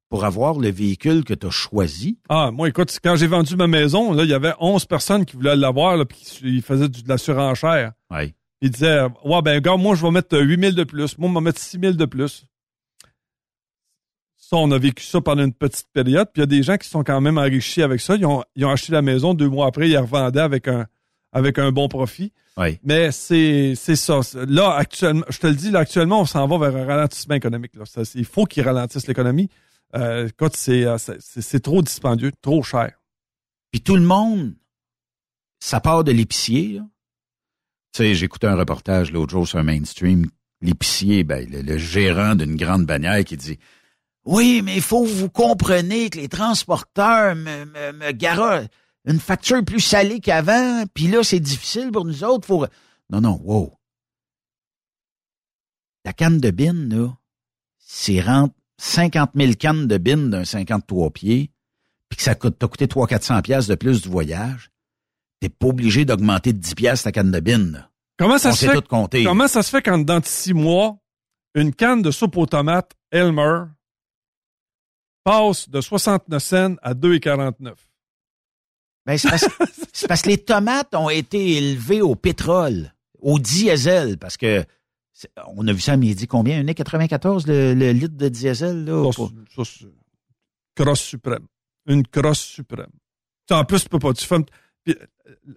pour 0.09 0.25
avoir 0.27 0.59
le 0.59 0.71
véhicule 0.71 1.25
que 1.25 1.33
tu 1.33 1.47
as 1.47 1.51
choisi. 1.51 2.19
Ah, 2.29 2.51
moi, 2.51 2.69
écoute, 2.69 2.95
quand 3.03 3.17
j'ai 3.17 3.27
vendu 3.27 3.57
ma 3.57 3.67
maison, 3.67 4.13
là, 4.13 4.25
il 4.25 4.31
y 4.31 4.35
avait 4.35 4.53
11 4.61 4.85
personnes 4.85 5.25
qui 5.25 5.37
voulaient 5.37 5.57
l'avoir, 5.57 6.07
puis 6.07 6.39
ils 6.43 6.63
faisaient 6.63 6.89
de 6.89 7.09
la 7.09 7.17
surenchère. 7.17 7.93
Oui. 8.11 8.35
Ils 8.61 8.71
disaient, 8.71 9.05
ouais, 9.25 9.43
ben, 9.43 9.61
gars, 9.61 9.77
moi, 9.77 9.95
je 9.95 10.03
vais 10.03 10.11
mettre 10.11 10.39
8 10.39 10.61
000 10.61 10.73
de 10.73 10.85
plus. 10.85 11.17
Moi, 11.19 11.31
je 11.31 11.35
vais 11.35 11.41
mettre 11.41 11.59
6 11.59 11.79
000 11.81 11.93
de 11.95 12.05
plus. 12.05 12.45
Ça, 14.37 14.57
on 14.57 14.71
a 14.71 14.79
vécu 14.79 15.03
ça 15.03 15.21
pendant 15.23 15.45
une 15.45 15.55
petite 15.55 15.89
période. 15.95 16.29
Puis 16.33 16.41
il 16.41 16.43
y 16.43 16.43
a 16.43 16.47
des 16.47 16.63
gens 16.63 16.77
qui 16.77 16.89
sont 16.89 17.03
quand 17.03 17.21
même 17.23 17.39
enrichis 17.39 17.83
avec 17.83 18.01
ça. 18.01 18.15
Ils 18.15 18.27
ont, 18.27 18.45
ils 18.55 18.67
ont 18.67 18.71
acheté 18.71 18.93
la 18.93 19.01
maison 19.01 19.33
deux 19.33 19.49
mois 19.49 19.67
après, 19.67 19.89
ils 19.89 19.93
la 19.93 20.03
revendaient 20.03 20.41
avec 20.41 20.69
un, 20.69 20.87
avec 21.33 21.59
un 21.59 21.73
bon 21.73 21.89
profit. 21.89 22.33
Oui. 22.57 22.79
Mais 22.85 23.11
c'est, 23.11 23.75
c'est 23.75 23.97
ça. 23.97 24.21
Là, 24.47 24.75
actuellement, 24.75 25.25
je 25.31 25.39
te 25.39 25.47
le 25.47 25.55
dis, 25.55 25.71
là, 25.71 25.81
actuellement, 25.81 26.21
on 26.21 26.27
s'en 26.27 26.47
va 26.47 26.59
vers 26.59 26.83
un 26.83 26.87
ralentissement 26.87 27.35
économique. 27.35 27.75
Là. 27.75 27.85
Ça, 27.87 28.03
il 28.15 28.27
faut 28.27 28.45
qu'ils 28.45 28.63
ralentissent 28.63 29.07
l'économie. 29.07 29.49
Euh, 29.95 30.29
écoute, 30.29 30.57
c'est, 30.57 30.85
euh, 30.85 30.97
c'est, 30.99 31.61
trop 31.61 31.83
dispendieux, 31.83 32.33
trop 32.41 32.63
cher. 32.63 32.93
Puis 33.71 33.81
tout 33.81 33.97
le 33.97 34.03
monde, 34.03 34.55
ça 35.61 35.81
part 35.81 36.05
de 36.05 36.13
l'épicier. 36.13 36.75
là. 36.75 36.83
Tu 37.93 38.03
sais, 38.03 38.15
j'écoutais 38.15 38.47
un 38.47 38.57
reportage 38.57 39.13
l'autre 39.13 39.33
jour 39.33 39.49
sur 39.49 39.59
un 39.59 39.63
mainstream. 39.63 40.27
L'épicier, 40.61 41.25
ben, 41.25 41.49
le, 41.51 41.63
le 41.63 41.79
gérant 41.79 42.35
d'une 42.35 42.57
grande 42.57 42.87
bannière 42.87 43.25
qui 43.25 43.37
dit 43.37 43.59
Oui, 44.25 44.63
mais 44.63 44.77
il 44.77 44.83
faut 44.83 45.05
que 45.05 45.11
vous 45.11 45.29
compreniez 45.29 46.09
que 46.09 46.19
les 46.19 46.29
transporteurs 46.29 47.35
me, 47.35 47.65
me, 47.65 47.93
me 47.93 48.13
une 49.07 49.21
facture 49.21 49.65
plus 49.65 49.81
salée 49.81 50.21
qu'avant, 50.21 50.85
puis 50.95 51.09
là, 51.09 51.23
c'est 51.23 51.41
difficile 51.41 51.91
pour 51.91 52.05
nous 52.05 52.25
autres. 52.25 52.47
Faut... 52.47 52.67
Non, 53.11 53.21
non, 53.21 53.41
wow. 53.43 53.79
La 56.05 56.13
canne 56.13 56.39
de 56.39 56.51
bine, 56.51 56.89
là, 56.89 57.17
c'est 57.79 58.21
rentre 58.21 58.55
50 58.79 59.31
000 59.35 59.53
cannes 59.55 59.87
de 59.87 59.99
bine 59.99 60.31
d'un 60.31 60.45
53 60.45 61.11
pieds, 61.11 61.51
puis 62.09 62.17
que 62.17 62.23
ça 62.23 62.35
coûte, 62.35 62.59
coûté 62.59 62.87
300-400 62.87 63.43
pièces 63.43 63.67
de 63.67 63.75
plus 63.75 64.03
du 64.03 64.09
voyage, 64.09 64.71
t'es 65.41 65.49
pas 65.49 65.69
obligé 65.69 66.05
d'augmenter 66.05 66.53
de 66.53 66.59
10 66.59 66.75
pièces 66.75 67.03
ta 67.03 67.13
canne 67.13 67.31
de 67.31 67.41
bine. 67.41 67.73
là. 67.73 67.89
Comment 68.19 68.39
ça 68.39 68.51
On 68.51 68.55
se 68.55 68.67
fait? 68.67 68.81
tout. 68.81 69.25
Comment 69.25 69.49
ça 69.49 69.63
se 69.63 69.71
fait 69.71 69.83
qu'en 69.83 69.99
dans 69.99 70.23
six 70.23 70.53
mois, 70.55 70.99
une 71.55 71.75
canne 71.75 72.03
de 72.03 72.11
soupe 72.11 72.37
aux 72.37 72.47
tomates 72.47 72.93
Elmer 73.11 73.65
passe 75.25 75.69
de 75.69 75.81
69 75.81 76.43
cents 76.43 76.75
à 76.83 76.95
2,49? 76.95 77.75
Ben, 79.07 79.19
c'est 79.19 79.29
parce, 79.29 79.49
parce 80.09 80.23
que 80.23 80.29
les 80.29 80.39
tomates 80.39 80.95
ont 80.95 81.11
été 81.11 81.57
élevées 81.57 82.03
au 82.03 82.15
pétrole, 82.15 82.93
au 83.21 83.39
diesel, 83.39 84.19
parce 84.19 84.37
que 84.37 84.65
on 85.55 85.67
a 85.69 85.73
vu 85.73 85.81
ça 85.81 85.93
à 85.93 85.97
midi. 85.97 86.27
Combien? 86.27 86.63
1,94 86.65 87.47
le, 87.47 87.75
le 87.75 87.93
litre 87.93 88.17
de 88.17 88.29
diesel? 88.29 88.85
Là, 88.85 89.11
Ça, 89.13 89.65
ça, 89.65 89.87
crosse 90.75 91.01
suprême. 91.01 91.47
Une 91.87 92.07
crosse 92.07 92.41
suprême. 92.41 92.91
En 93.51 93.65
plus, 93.65 93.83
tu 93.83 93.89
peux 93.89 93.99
pas. 93.99 94.13
Tu 94.15 94.25
fais, 94.25 94.37
puis, 94.85 94.97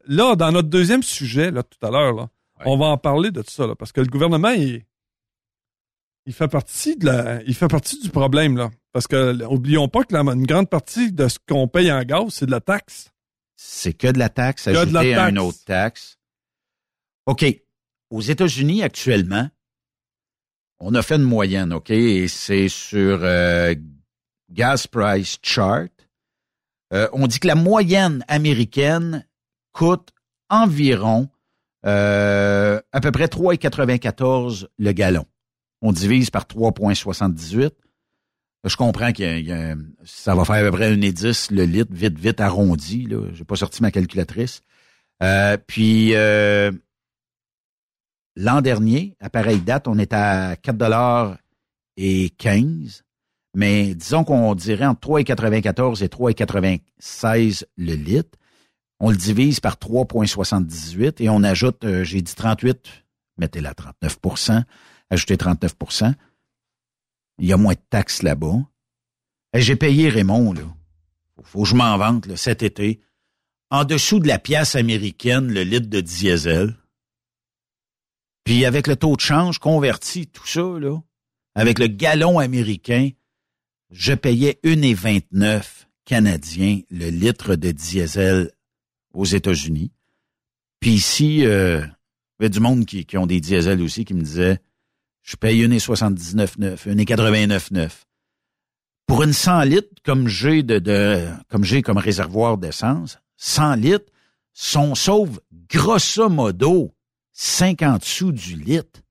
là, 0.07 0.35
dans 0.35 0.51
notre 0.51 0.69
deuxième 0.69 1.03
sujet, 1.03 1.51
là, 1.51 1.63
tout 1.63 1.83
à 1.85 1.89
l'heure, 1.89 2.27
on 2.65 2.77
va 2.77 2.85
en 2.85 2.97
parler 2.97 3.31
de 3.31 3.41
tout 3.41 3.51
ça, 3.51 3.67
là, 3.67 3.75
parce 3.75 3.91
que 3.91 4.01
le 4.01 4.07
gouvernement, 4.07 4.49
il, 4.49 4.83
il 6.25 6.33
fait 6.33 6.47
partie 6.47 6.97
de 6.97 7.05
la, 7.05 7.41
il 7.43 7.53
fait 7.53 7.67
partie 7.67 7.99
du 8.01 8.09
problème, 8.09 8.57
là. 8.57 8.71
Parce 8.91 9.07
que, 9.07 9.43
oublions 9.45 9.87
pas 9.87 10.03
que 10.03 10.13
la, 10.13 10.21
une 10.21 10.45
grande 10.45 10.69
partie 10.69 11.11
de 11.11 11.27
ce 11.27 11.37
qu'on 11.47 11.67
paye 11.67 11.91
en 11.91 12.01
gaz, 12.03 12.29
c'est 12.29 12.45
de 12.45 12.51
la 12.51 12.61
taxe. 12.61 13.11
C'est 13.55 13.93
que 13.93 14.07
de 14.07 14.19
la 14.19 14.29
taxe 14.29 14.65
Que 14.65 14.69
de 14.69 14.75
la 14.75 14.99
ajoutée 14.99 15.15
à 15.15 15.29
une 15.29 15.39
autre 15.39 15.63
taxe. 15.65 16.17
OK. 17.25 17.45
Aux 18.09 18.21
États-Unis, 18.21 18.83
actuellement, 18.83 19.49
on 20.79 20.93
a 20.93 21.01
fait 21.01 21.15
une 21.15 21.23
moyenne, 21.23 21.73
OK? 21.73 21.89
Et 21.89 22.27
c'est 22.27 22.69
sur 22.69 23.19
euh, 23.23 23.73
Gas 24.51 24.87
Price 24.91 25.37
Chart. 25.41 25.89
Euh, 26.93 27.07
on 27.13 27.27
dit 27.27 27.39
que 27.39 27.47
la 27.47 27.55
moyenne 27.55 28.23
américaine 28.27 29.25
coûte 29.71 30.11
environ 30.49 31.29
euh, 31.85 32.79
à 32.91 33.01
peu 33.01 33.11
près 33.11 33.25
3,94 33.25 34.67
le 34.77 34.91
gallon. 34.91 35.25
On 35.81 35.91
divise 35.91 36.29
par 36.29 36.45
3,78. 36.45 37.71
Je 38.65 38.75
comprends 38.75 39.11
que 39.11 39.75
ça 40.03 40.35
va 40.35 40.43
faire 40.43 40.55
à 40.55 40.69
peu 40.69 40.71
près 40.71 40.95
1,10 40.95 41.53
le 41.53 41.63
litre, 41.63 41.91
vite, 41.93 42.17
vite 42.17 42.41
arrondi. 42.41 43.05
Là. 43.05 43.27
J'ai 43.33 43.43
pas 43.43 43.55
sorti 43.55 43.81
ma 43.81 43.91
calculatrice. 43.91 44.61
Euh, 45.23 45.57
puis 45.67 46.15
euh, 46.15 46.71
l'an 48.35 48.61
dernier, 48.61 49.15
à 49.19 49.29
pareille 49.29 49.59
date, 49.59 49.87
on 49.87 49.99
était 49.99 50.15
à 50.15 50.55
4 50.55 50.77
dollars 50.77 51.37
et 51.95 52.31
15. 52.37 53.03
Mais 53.55 53.93
disons 53.95 54.23
qu'on 54.23 54.53
dirait 54.55 54.85
entre 54.85 55.07
3,94 55.07 56.03
et 56.03 56.07
3,96 56.07 57.65
le 57.77 57.93
litre. 57.93 58.37
On 58.99 59.11
le 59.11 59.17
divise 59.17 59.59
par 59.59 59.75
3,78 59.75 61.21
et 61.23 61.29
on 61.29 61.43
ajoute, 61.43 61.83
euh, 61.85 62.03
j'ai 62.03 62.21
dit 62.21 62.33
38, 62.33 62.79
mettez-la 63.37 63.73
39% 63.73 64.63
ajoutez 65.09 65.37
39 65.37 65.75
Il 67.39 67.47
y 67.47 67.53
a 67.53 67.57
moins 67.57 67.73
de 67.73 67.79
taxes 67.89 68.23
là-bas. 68.23 68.57
J'ai 69.53 69.75
payé 69.75 70.09
Raymond, 70.09 70.53
là. 70.53 70.63
Faut, 71.35 71.43
faut 71.43 71.63
que 71.63 71.69
je 71.69 71.75
m'en 71.75 71.97
vante, 71.97 72.25
là, 72.27 72.37
cet 72.37 72.63
été. 72.63 73.01
En 73.69 73.83
dessous 73.83 74.19
de 74.19 74.27
la 74.27 74.39
pièce 74.39 74.75
américaine, 74.75 75.51
le 75.51 75.63
litre 75.63 75.87
de 75.87 76.01
diesel. 76.01 76.75
Puis 78.43 78.63
avec 78.65 78.87
le 78.87 78.95
taux 78.95 79.15
de 79.15 79.21
change 79.21 79.59
converti, 79.59 80.27
tout 80.27 80.47
ça, 80.47 80.61
là, 80.61 81.01
avec 81.55 81.79
le 81.79 81.87
gallon 81.87 82.37
américain, 82.37 83.09
je 83.91 84.13
payais 84.13 84.59
1,29 84.63 85.85
canadiens 86.05 86.81
le 86.91 87.09
litre 87.09 87.55
de 87.55 87.71
diesel 87.71 88.51
aux 89.13 89.25
États-Unis. 89.25 89.91
Puis 90.79 90.91
ici, 90.91 91.45
euh, 91.45 91.79
il 91.79 92.43
y 92.43 92.45
avait 92.45 92.49
du 92.49 92.59
monde 92.59 92.85
qui, 92.85 93.05
ont 93.17 93.25
des 93.25 93.39
diesels 93.39 93.81
aussi 93.81 94.05
qui 94.05 94.13
me 94.13 94.21
disait 94.21 94.59
je 95.25 95.35
paye 95.35 95.67
1,79,9, 95.67 96.87
1,89,9. 96.87 97.89
Pour 99.07 99.23
une 99.23 99.33
100 99.33 99.61
litres, 99.63 99.89
comme 100.03 100.27
j'ai 100.27 100.63
de, 100.63 100.79
de 100.79 101.27
comme 101.49 101.63
j'ai 101.63 101.81
comme 101.81 101.97
réservoir 101.97 102.57
d'essence, 102.57 103.19
100 103.37 103.75
litres, 103.75 104.11
sont 104.53 104.95
sauve 104.95 105.41
grosso 105.69 106.29
modo 106.29 106.95
50 107.33 108.03
sous 108.05 108.31
du 108.31 108.55
litre. 108.55 109.01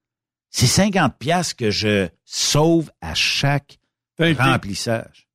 C'est 0.50 0.66
50 0.66 1.18
pièces 1.18 1.52
que 1.52 1.70
je 1.70 2.08
sauve 2.24 2.90
à 3.00 3.14
chaque 3.14 3.78
remplissage. 4.18 5.28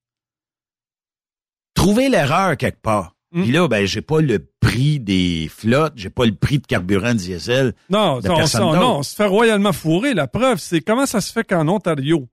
Trouver 1.74 2.10
l'erreur 2.10 2.58
quelque 2.58 2.82
part. 2.82 3.16
Mm. 3.32 3.44
Puis 3.44 3.52
là, 3.52 3.68
ben, 3.68 3.86
j'ai 3.86 4.02
pas 4.02 4.22
le 4.22 4.40
prix 4.60 5.00
des 5.00 5.48
flottes, 5.50 5.94
j'ai 5.96 6.10
pas 6.10 6.26
le 6.26 6.34
prix 6.34 6.60
de 6.60 6.66
carburant 6.66 7.14
diesel. 7.14 7.74
Non, 7.90 8.20
de 8.20 8.30
on, 8.30 8.36
personne 8.36 8.64
on- 8.64 8.70
d'autre. 8.72 8.82
non, 8.82 8.98
on 8.98 9.04
se 9.04 9.16
fait 9.16 9.26
royalement 9.28 9.74
fourrer. 9.74 10.14
La 10.16 10.28
preuve, 10.28 10.58
c'est 10.58 10.82
comment 10.82 11.06
ça 11.06 11.22
se 11.22 11.32
fait 11.32 11.44
qu'en 11.44 11.68
Ontario, 11.68 12.28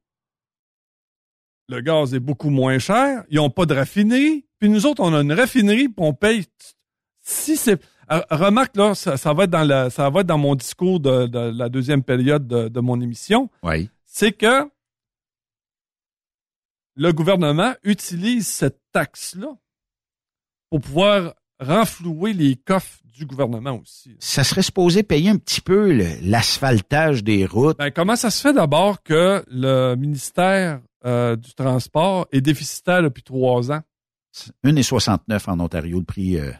le 1.68 1.80
gaz 1.80 2.14
est 2.14 2.20
beaucoup 2.20 2.50
moins 2.50 2.78
cher, 2.78 3.24
ils 3.28 3.36
n'ont 3.36 3.50
pas 3.50 3.66
de 3.66 3.74
raffinerie, 3.74 4.46
puis 4.58 4.68
nous 4.68 4.86
autres, 4.86 5.02
on 5.02 5.12
a 5.12 5.20
une 5.20 5.32
raffinerie, 5.32 5.88
puis 5.88 5.96
on 5.98 6.14
paye. 6.14 6.46
Si 7.20 7.56
c'est. 7.56 7.78
euh, 8.12 8.20
Remarque, 8.30 8.76
là, 8.76 8.94
ça, 8.94 9.16
ça 9.16 9.34
va 9.34 9.44
être 9.44 9.50
dans 9.50 9.64
la, 9.64 9.90
ça 9.90 10.08
va 10.08 10.20
être 10.20 10.26
dans 10.28 10.38
mon 10.38 10.54
discours 10.54 11.00
de, 11.00 11.26
de 11.26 11.38
la 11.38 11.68
deuxième 11.68 12.02
période 12.04 12.46
de, 12.46 12.68
de 12.68 12.80
mon 12.80 13.00
émission. 13.00 13.50
Oui. 13.64 13.90
C'est 14.06 14.32
que 14.32 14.70
le 16.94 17.12
gouvernement 17.12 17.74
utilise 17.82 18.46
cette 18.46 18.80
taxe-là 18.92 19.48
pour 20.76 20.80
pouvoir 20.88 21.34
renflouer 21.58 22.34
les 22.34 22.56
coffres 22.56 22.98
du 23.04 23.24
gouvernement 23.24 23.80
aussi. 23.80 24.14
Ça 24.18 24.44
serait 24.44 24.60
supposé 24.62 25.02
payer 25.02 25.30
un 25.30 25.38
petit 25.38 25.62
peu 25.62 25.90
l'asphaltage 26.20 27.24
des 27.24 27.46
routes. 27.46 27.78
Ben, 27.78 27.90
comment 27.90 28.14
ça 28.16 28.30
se 28.30 28.42
fait 28.42 28.52
d'abord 28.52 29.02
que 29.02 29.42
le 29.48 29.94
ministère 29.94 30.80
euh, 31.06 31.34
du 31.34 31.54
Transport 31.54 32.26
est 32.30 32.42
déficitaire 32.42 33.02
depuis 33.02 33.22
trois 33.22 33.72
ans? 33.72 33.80
1,69 34.66 35.50
en 35.50 35.60
Ontario, 35.60 35.98
le 35.98 36.04
prix 36.04 36.36
euh, 36.38 36.52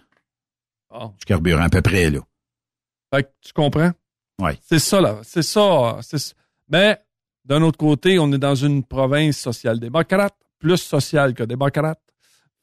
Ah. 0.90 1.10
du 1.18 1.24
carburant, 1.26 1.64
à 1.64 1.68
peu 1.68 1.82
près, 1.82 2.08
là. 2.10 2.20
Fait 3.14 3.24
que 3.24 3.28
tu 3.42 3.52
comprends? 3.52 3.90
Oui. 4.40 4.52
C'est 4.62 4.78
ça, 4.78 4.98
là. 5.02 5.20
C'est 5.24 5.42
ça. 5.42 5.98
Mais 6.70 6.98
d'un 7.44 7.60
autre 7.60 7.76
côté, 7.76 8.18
on 8.18 8.32
est 8.32 8.38
dans 8.38 8.54
une 8.54 8.82
province 8.82 9.36
social-démocrate, 9.36 10.34
plus 10.58 10.78
sociale 10.78 11.34
que 11.34 11.42
démocrate. 11.42 12.00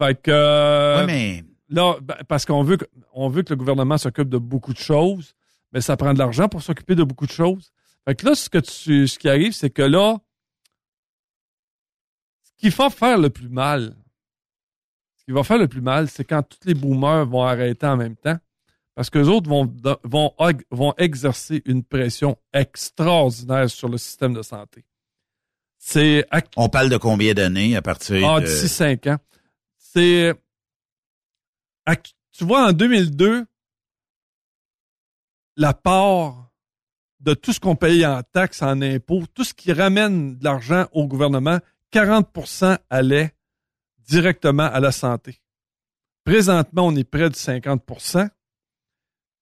Fait 0.01 0.21
que. 0.21 0.31
euh, 0.31 0.99
Oui, 1.01 1.05
mais 1.07 1.43
Là, 1.69 1.95
ben, 2.01 2.17
parce 2.27 2.45
qu'on 2.45 2.63
veut, 2.63 2.77
on 3.13 3.29
veut 3.29 3.41
que 3.41 3.49
le 3.49 3.55
gouvernement 3.55 3.97
s'occupe 3.97 4.29
de 4.29 4.37
beaucoup 4.37 4.73
de 4.73 4.77
choses, 4.79 5.33
mais 5.71 5.81
ça 5.81 5.97
prend 5.97 6.13
de 6.13 6.19
l'argent 6.19 6.47
pour 6.47 6.61
s'occuper 6.61 6.93
de 6.93 7.03
beaucoup 7.03 7.25
de 7.25 7.31
choses. 7.31 7.71
Fait 8.05 8.13
que 8.15 8.25
là, 8.27 8.35
ce, 8.35 8.47
que 8.49 8.59
tu, 8.59 9.07
ce 9.07 9.17
qui 9.17 9.27
arrive, 9.27 9.53
c'est 9.53 9.71
que 9.71 9.81
là, 9.81 10.17
ce 12.43 12.51
qui 12.57 12.69
va 12.69 12.89
faire 12.91 13.17
le 13.17 13.29
plus 13.29 13.49
mal, 13.49 13.95
ce 15.17 15.25
qui 15.25 15.31
va 15.31 15.43
faire 15.43 15.57
le 15.57 15.67
plus 15.67 15.81
mal, 15.81 16.09
c'est 16.09 16.25
quand 16.25 16.43
tous 16.43 16.67
les 16.67 16.73
boomers 16.75 17.25
vont 17.25 17.43
arrêter 17.43 17.87
en 17.87 17.97
même 17.97 18.17
temps, 18.17 18.37
parce 18.93 19.09
que 19.09 19.17
les 19.19 19.27
autres 19.27 19.49
vont, 19.49 19.73
vont, 20.03 20.33
vont 20.69 20.93
exercer 20.97 21.63
une 21.65 21.83
pression 21.83 22.37
extraordinaire 22.53 23.69
sur 23.69 23.89
le 23.89 23.97
système 23.97 24.33
de 24.33 24.43
santé. 24.43 24.85
C'est 25.79 26.25
act- 26.29 26.53
on 26.55 26.69
parle 26.69 26.89
de 26.89 26.97
combien 26.97 27.33
d'années 27.33 27.75
à 27.75 27.81
partir 27.81 28.29
ah, 28.29 28.39
de... 28.39 28.45
d'ici 28.45 28.69
cinq 28.69 29.07
ans. 29.07 29.17
C'est. 29.93 30.33
Tu 32.31 32.45
vois, 32.45 32.69
en 32.69 32.73
2002, 32.73 33.45
la 35.55 35.73
part 35.75 36.51
de 37.19 37.35
tout 37.35 37.53
ce 37.53 37.59
qu'on 37.59 37.75
paye 37.75 38.03
en 38.05 38.23
taxes, 38.23 38.63
en 38.63 38.81
impôts, 38.81 39.25
tout 39.35 39.43
ce 39.43 39.53
qui 39.53 39.71
ramène 39.71 40.37
de 40.37 40.43
l'argent 40.43 40.87
au 40.93 41.07
gouvernement, 41.07 41.59
40% 41.91 42.79
allait 42.89 43.35
directement 43.99 44.63
à 44.63 44.79
la 44.79 44.91
santé. 44.91 45.39
Présentement, 46.23 46.87
on 46.87 46.95
est 46.95 47.03
près 47.03 47.29
de 47.29 47.35
50% 47.35 48.29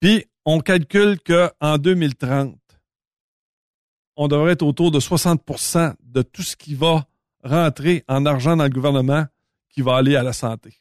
Puis, 0.00 0.26
on 0.44 0.60
calcule 0.60 1.18
qu'en 1.20 1.78
2030, 1.78 2.58
on 4.16 4.28
devrait 4.28 4.52
être 4.52 4.62
autour 4.62 4.90
de 4.90 5.00
60% 5.00 5.94
de 6.02 6.20
tout 6.20 6.42
ce 6.42 6.56
qui 6.56 6.74
va 6.74 7.06
rentrer 7.42 8.04
en 8.06 8.26
argent 8.26 8.56
dans 8.56 8.64
le 8.64 8.70
gouvernement 8.70 9.26
qui 9.72 9.82
va 9.82 9.96
aller 9.96 10.14
à 10.16 10.22
la 10.22 10.32
santé. 10.32 10.76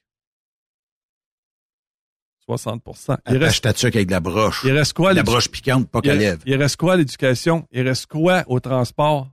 60 2.46 2.84
Il 3.30 3.38
reste, 3.38 3.64
ta 3.64 3.70
avec 3.88 4.10
la 4.12 4.20
broche. 4.20 4.62
il 4.66 4.72
reste 4.72 4.94
quoi? 4.94 5.14
la 5.14 5.24
broche 5.24 5.50
piquante, 5.50 5.90
pas 5.90 6.02
lèvres. 6.02 6.42
il 6.46 6.56
reste 6.56 6.76
quoi 6.76 6.94
à 6.94 6.98
l'éducation? 6.98 7.68
Il 7.72 7.88
reste 7.88 8.08
quoi 8.08 8.44
au 8.48 8.60
transport? 8.60 9.30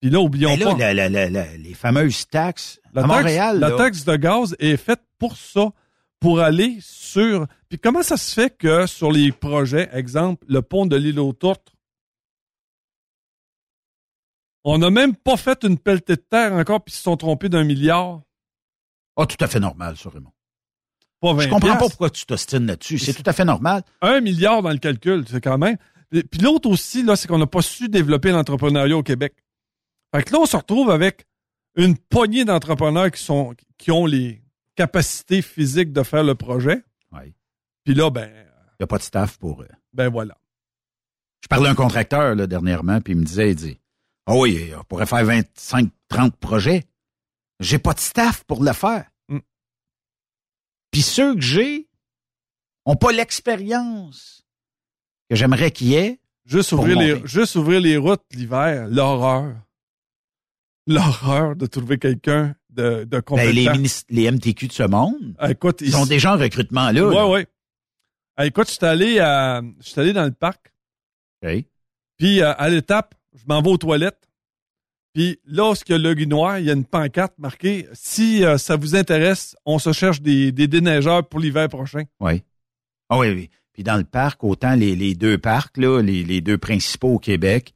Puis 0.00 0.10
là, 0.10 0.20
oublions 0.20 0.56
là, 0.56 0.66
pas. 0.66 0.78
la- 0.78 0.94
la- 0.94 1.08
la- 1.08 1.28
la- 1.30 1.56
les 1.56 1.74
fameuses 1.74 2.28
taxes 2.28 2.80
La 2.92 3.02
à 3.02 3.04
taxe, 3.08 3.16
Montréal, 3.16 3.58
la 3.58 3.70
là, 3.70 3.76
taxe 3.76 4.04
de 4.04 4.14
gaz 4.16 4.54
est 4.60 4.76
faite 4.76 5.02
pour 5.18 5.36
ça, 5.36 5.70
pour 6.20 6.38
aller 6.40 6.78
sur. 6.80 7.46
Puis 7.68 7.78
comment 7.80 8.02
ça 8.04 8.16
se 8.16 8.32
fait 8.32 8.56
que 8.56 8.86
sur 8.86 9.10
les 9.10 9.32
projets, 9.32 9.88
exemple, 9.92 10.44
le 10.48 10.62
pont 10.62 10.86
de 10.86 10.94
l'île 10.96 11.18
aux 11.18 11.32
Tourtes, 11.32 11.72
on 14.70 14.78
n'a 14.78 14.90
même 14.90 15.14
pas 15.16 15.36
fait 15.36 15.64
une 15.64 15.78
pelletée 15.78 16.16
de 16.16 16.20
terre 16.22 16.52
encore, 16.52 16.82
puis 16.82 16.92
ils 16.92 16.96
se 16.96 17.02
sont 17.02 17.16
trompés 17.16 17.48
d'un 17.48 17.64
milliard. 17.64 18.20
Ah, 19.16 19.26
tout 19.26 19.36
à 19.40 19.46
fait 19.48 19.60
normal, 19.60 19.96
ça, 19.96 20.10
Raymond. 20.10 20.32
Pas 21.20 21.32
20 21.32 21.42
Je 21.42 21.48
comprends 21.48 21.76
pas 21.76 21.88
pourquoi 21.88 22.10
tu 22.10 22.24
t'ostines 22.26 22.66
là-dessus. 22.66 22.98
C'est 22.98 23.14
tout 23.14 23.28
à 23.28 23.32
fait 23.32 23.44
normal. 23.44 23.82
Un 24.00 24.20
milliard 24.20 24.62
dans 24.62 24.70
le 24.70 24.78
calcul, 24.78 25.24
c'est 25.28 25.40
quand 25.40 25.58
même. 25.58 25.76
Et- 26.12 26.22
Puis 26.22 26.40
l'autre 26.40 26.68
aussi, 26.70 27.02
là, 27.02 27.16
c'est 27.16 27.26
qu'on 27.28 27.38
n'a 27.38 27.46
pas 27.46 27.62
su 27.62 27.88
développer 27.88 28.30
l'entrepreneuriat 28.30 28.96
au 28.96 29.02
Québec. 29.02 29.34
Fait 30.14 30.22
que 30.22 30.32
là, 30.32 30.38
on 30.40 30.46
se 30.46 30.56
retrouve 30.56 30.90
avec 30.90 31.26
une 31.76 31.96
poignée 31.98 32.44
d'entrepreneurs 32.44 33.10
qui 33.10 33.22
sont 33.22 33.54
qui 33.76 33.90
ont 33.90 34.06
les 34.06 34.42
capacités 34.76 35.42
physiques 35.42 35.92
de 35.92 36.02
faire 36.02 36.22
le 36.24 36.34
projet. 36.34 36.82
Oui. 37.12 37.34
Puis 37.84 37.94
là, 37.94 38.10
ben, 38.10 38.28
Il 38.30 38.82
n'y 38.82 38.84
a 38.84 38.86
pas 38.86 38.98
de 38.98 39.02
staff 39.02 39.38
pour... 39.38 39.62
euh, 39.62 39.66
ben 39.92 40.08
voilà. 40.08 40.36
Je 41.42 41.48
parlais 41.48 41.68
à 41.68 41.72
un 41.72 41.74
contracteur 41.74 42.34
là, 42.36 42.46
dernièrement, 42.46 43.00
puis 43.00 43.12
il 43.14 43.16
me 43.18 43.24
disait, 43.24 43.50
il 43.50 43.56
dit, 43.56 43.80
ah 44.28 44.34
oui, 44.36 44.70
on 44.78 44.84
pourrait 44.84 45.06
faire 45.06 45.24
25, 45.24 45.88
30 46.08 46.36
projets. 46.36 46.84
J'ai 47.60 47.78
pas 47.78 47.94
de 47.94 47.98
staff 48.00 48.44
pour 48.44 48.62
le 48.62 48.72
faire. 48.72 49.10
Mm. 49.28 49.38
Puis 50.90 51.02
ceux 51.02 51.34
que 51.34 51.40
j'ai 51.40 51.88
ont 52.84 52.96
pas 52.96 53.10
l'expérience 53.12 54.46
que 55.30 55.36
j'aimerais 55.36 55.70
qu'il 55.70 55.88
y 55.88 55.94
ait. 55.94 56.20
Juste 56.44 56.72
ouvrir, 56.72 56.98
les, 56.98 57.14
monter. 57.14 57.26
juste 57.28 57.56
ouvrir 57.56 57.80
les 57.80 57.96
routes 57.96 58.22
l'hiver, 58.32 58.86
l'horreur. 58.88 59.54
L'horreur 60.86 61.56
de 61.56 61.66
trouver 61.66 61.98
quelqu'un 61.98 62.54
de, 62.70 63.00
de 63.04 63.04
Ben, 63.04 63.22
compétent. 63.22 63.72
les, 64.08 64.30
MTQ 64.30 64.68
de 64.68 64.72
ce 64.72 64.82
monde, 64.84 65.34
Ah, 65.38 65.50
écoute, 65.50 65.80
ils 65.82 65.92
sont 65.92 66.06
déjà 66.06 66.34
en 66.34 66.38
recrutement 66.38 66.90
là. 66.90 67.06
Ouais, 67.06 67.14
là. 67.14 67.28
ouais. 67.28 67.46
Ah, 68.36 68.46
écoute, 68.46 68.68
je 68.68 68.74
suis 68.74 68.86
allé, 68.86 69.18
à- 69.18 69.60
je 69.80 69.88
suis 69.88 70.00
allé 70.00 70.12
dans 70.12 70.24
le 70.24 70.32
parc. 70.32 70.72
Puis 71.42 72.40
euh, 72.40 72.54
à 72.56 72.68
l'étape, 72.68 73.14
je 73.34 73.44
m'en 73.46 73.62
vais 73.62 73.70
aux 73.70 73.78
toilettes. 73.78 74.28
Puis 75.14 75.40
a 75.48 75.98
le 75.98 76.14
guinoir, 76.14 76.58
il 76.58 76.66
y 76.66 76.70
a 76.70 76.74
une 76.74 76.84
pancarte 76.84 77.34
marquée 77.38 77.88
Si 77.92 78.44
euh, 78.44 78.58
ça 78.58 78.76
vous 78.76 78.94
intéresse, 78.94 79.56
on 79.64 79.78
se 79.78 79.92
cherche 79.92 80.20
des, 80.20 80.52
déneigeurs 80.52 81.26
pour 81.26 81.40
l'hiver 81.40 81.68
prochain. 81.68 82.04
Oui. 82.20 82.42
Ah 83.08 83.18
oui, 83.18 83.30
oui. 83.30 83.50
Puis 83.72 83.82
dans 83.82 83.96
le 83.96 84.04
parc, 84.04 84.44
autant 84.44 84.74
les, 84.74 85.14
deux 85.14 85.38
parcs, 85.38 85.76
les, 85.76 86.40
deux 86.40 86.58
principaux 86.58 87.14
au 87.14 87.18
Québec, 87.18 87.74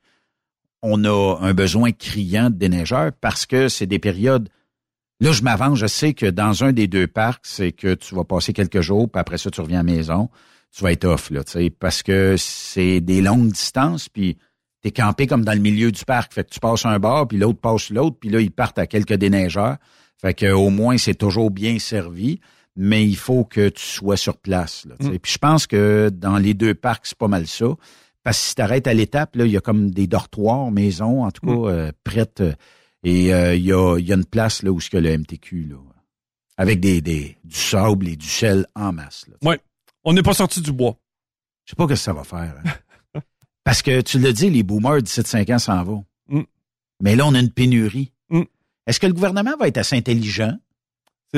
on 0.82 1.04
a 1.04 1.38
un 1.40 1.54
besoin 1.54 1.92
criant 1.92 2.50
de 2.50 2.56
déneigeurs 2.56 3.12
parce 3.20 3.46
que 3.46 3.68
c'est 3.68 3.86
des 3.86 3.98
périodes. 3.98 4.48
Là, 5.20 5.30
je 5.30 5.42
m'avance, 5.42 5.78
je 5.78 5.86
sais 5.86 6.14
que 6.14 6.26
dans 6.26 6.64
un 6.64 6.72
des 6.72 6.88
deux 6.88 7.06
parcs, 7.06 7.46
c'est 7.46 7.70
que 7.70 7.94
tu 7.94 8.14
vas 8.16 8.24
passer 8.24 8.52
quelques 8.52 8.80
jours, 8.80 9.08
puis 9.08 9.20
après 9.20 9.38
ça, 9.38 9.50
tu 9.50 9.60
reviens 9.60 9.80
à 9.80 9.84
la 9.84 9.92
maison. 9.92 10.28
Tu 10.76 10.82
vas 10.82 10.90
être 10.92 11.04
off, 11.04 11.30
là, 11.30 11.42
sais, 11.46 11.70
parce 11.70 12.02
que 12.02 12.34
c'est 12.36 13.00
des 13.00 13.20
longues 13.20 13.52
distances, 13.52 14.08
puis 14.08 14.38
t'es 14.82 14.90
campé 14.90 15.26
comme 15.26 15.44
dans 15.44 15.52
le 15.54 15.60
milieu 15.60 15.90
du 15.92 16.04
parc. 16.04 16.34
Fait 16.34 16.44
que 16.44 16.50
tu 16.50 16.60
passes 16.60 16.84
un 16.86 16.98
bord, 16.98 17.28
puis 17.28 17.38
l'autre 17.38 17.60
passe 17.60 17.90
l'autre, 17.90 18.16
puis 18.20 18.28
là, 18.30 18.40
ils 18.40 18.50
partent 18.50 18.78
à 18.78 18.86
quelques 18.86 19.14
déneigeurs. 19.14 19.76
Fait 20.20 20.34
que 20.34 20.52
au 20.52 20.70
moins, 20.70 20.98
c'est 20.98 21.14
toujours 21.14 21.50
bien 21.50 21.78
servi, 21.78 22.40
mais 22.76 23.04
il 23.06 23.16
faut 23.16 23.44
que 23.44 23.68
tu 23.68 23.82
sois 23.84 24.16
sur 24.16 24.36
place. 24.38 24.84
Là, 24.86 24.94
sais. 25.00 25.18
Puis 25.18 25.32
je 25.32 25.38
pense 25.38 25.66
que 25.66 26.10
dans 26.12 26.38
les 26.38 26.54
deux 26.54 26.74
parcs, 26.74 27.06
c'est 27.06 27.18
pas 27.18 27.28
mal 27.28 27.46
ça. 27.46 27.66
Parce 28.24 28.38
que 28.38 28.44
si 28.44 28.54
t'arrêtes 28.54 28.86
à 28.86 28.94
l'étape, 28.94 29.34
là, 29.36 29.44
il 29.46 29.50
y 29.52 29.56
a 29.56 29.60
comme 29.60 29.90
des 29.90 30.06
dortoirs, 30.06 30.70
maisons, 30.70 31.24
en 31.24 31.30
tout 31.32 31.44
cas, 31.46 31.52
Mm. 31.54 31.64
euh, 31.66 31.92
prêtes. 32.04 32.40
euh, 32.40 32.52
et 33.04 33.34
euh, 33.34 33.56
il 33.56 33.64
y, 33.64 33.72
a, 33.72 33.98
il 33.98 34.06
y 34.06 34.12
a 34.12 34.14
une 34.14 34.24
place 34.24 34.62
là 34.62 34.70
où 34.70 34.80
ce 34.80 34.88
que 34.90 34.96
le 34.96 35.18
MTQ, 35.18 35.64
là, 35.70 35.76
avec 36.56 36.78
des, 36.78 37.00
des, 37.00 37.36
du 37.42 37.56
sable 37.56 38.06
et 38.08 38.14
du 38.14 38.28
sel 38.28 38.64
en 38.76 38.92
masse. 38.92 39.26
Là. 39.28 39.34
Ouais. 39.50 39.58
On 40.04 40.12
n'est 40.12 40.22
pas 40.22 40.34
sorti 40.34 40.60
du 40.60 40.70
bois. 40.70 40.96
Je 41.64 41.70
sais 41.70 41.76
pas 41.76 41.84
ce 41.84 41.88
que 41.88 41.94
ça 41.96 42.12
va 42.12 42.22
faire. 42.22 42.54
hein. 42.64 42.70
Parce 43.64 43.82
que 43.82 44.00
tu 44.00 44.18
l'as 44.18 44.32
dit, 44.32 44.50
les 44.50 44.62
boomers 44.62 45.02
d'ici 45.02 45.22
de 45.22 45.26
5 45.26 45.48
ans 45.50 45.58
s'en 45.58 45.82
vont. 45.84 46.04
Mm. 46.28 46.40
Mais 47.00 47.16
là, 47.16 47.26
on 47.26 47.34
a 47.34 47.38
une 47.40 47.50
pénurie. 47.50 48.12
Mm. 48.30 48.42
Est-ce 48.86 48.98
que 49.00 49.06
le 49.06 49.12
gouvernement 49.12 49.56
va 49.58 49.68
être 49.68 49.78
assez 49.78 49.96
intelligent 49.96 50.56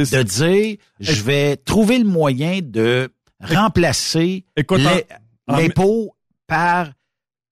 ça. 0.05 0.19
de 0.19 0.23
dire 0.29 0.77
je 1.01 1.23
vais 1.23 1.57
trouver 1.57 1.99
le 1.99 2.05
moyen 2.05 2.61
de 2.63 3.11
remplacer 3.41 4.45
l'impôt 5.47 6.17
par 6.47 6.91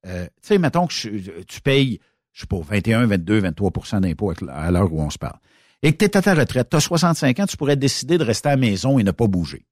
euh, 0.07 0.25
tu 0.25 0.31
sais 0.49 0.59
mettons 0.59 0.87
que 0.89 0.93
je- 0.95 1.43
tu 1.47 1.61
payes 1.61 2.01
je 2.33 2.41
sais 2.41 2.47
pas 2.47 2.59
21 2.61 3.07
22 3.07 3.41
23% 3.43 4.01
d'impôt 4.01 4.33
à 4.49 4.71
l'heure 4.73 4.93
où 4.93 5.01
on 5.01 5.11
se 5.11 5.19
parle 5.19 5.39
et 5.83 5.93
que 5.93 5.99
tu 5.99 6.05
es 6.07 6.17
à 6.17 6.23
ta 6.23 6.35
retraite, 6.35 6.69
tu 6.71 6.77
as 6.77 6.81
65 6.81 7.39
ans, 7.41 7.47
tu 7.47 7.57
pourrais 7.57 7.77
décider 7.77 8.17
de 8.19 8.25
rester 8.25 8.49
à 8.49 8.53
la 8.53 8.57
maison 8.57 8.99
et 8.99 9.03
ne 9.05 9.11
pas 9.11 9.27
bouger. 9.27 9.67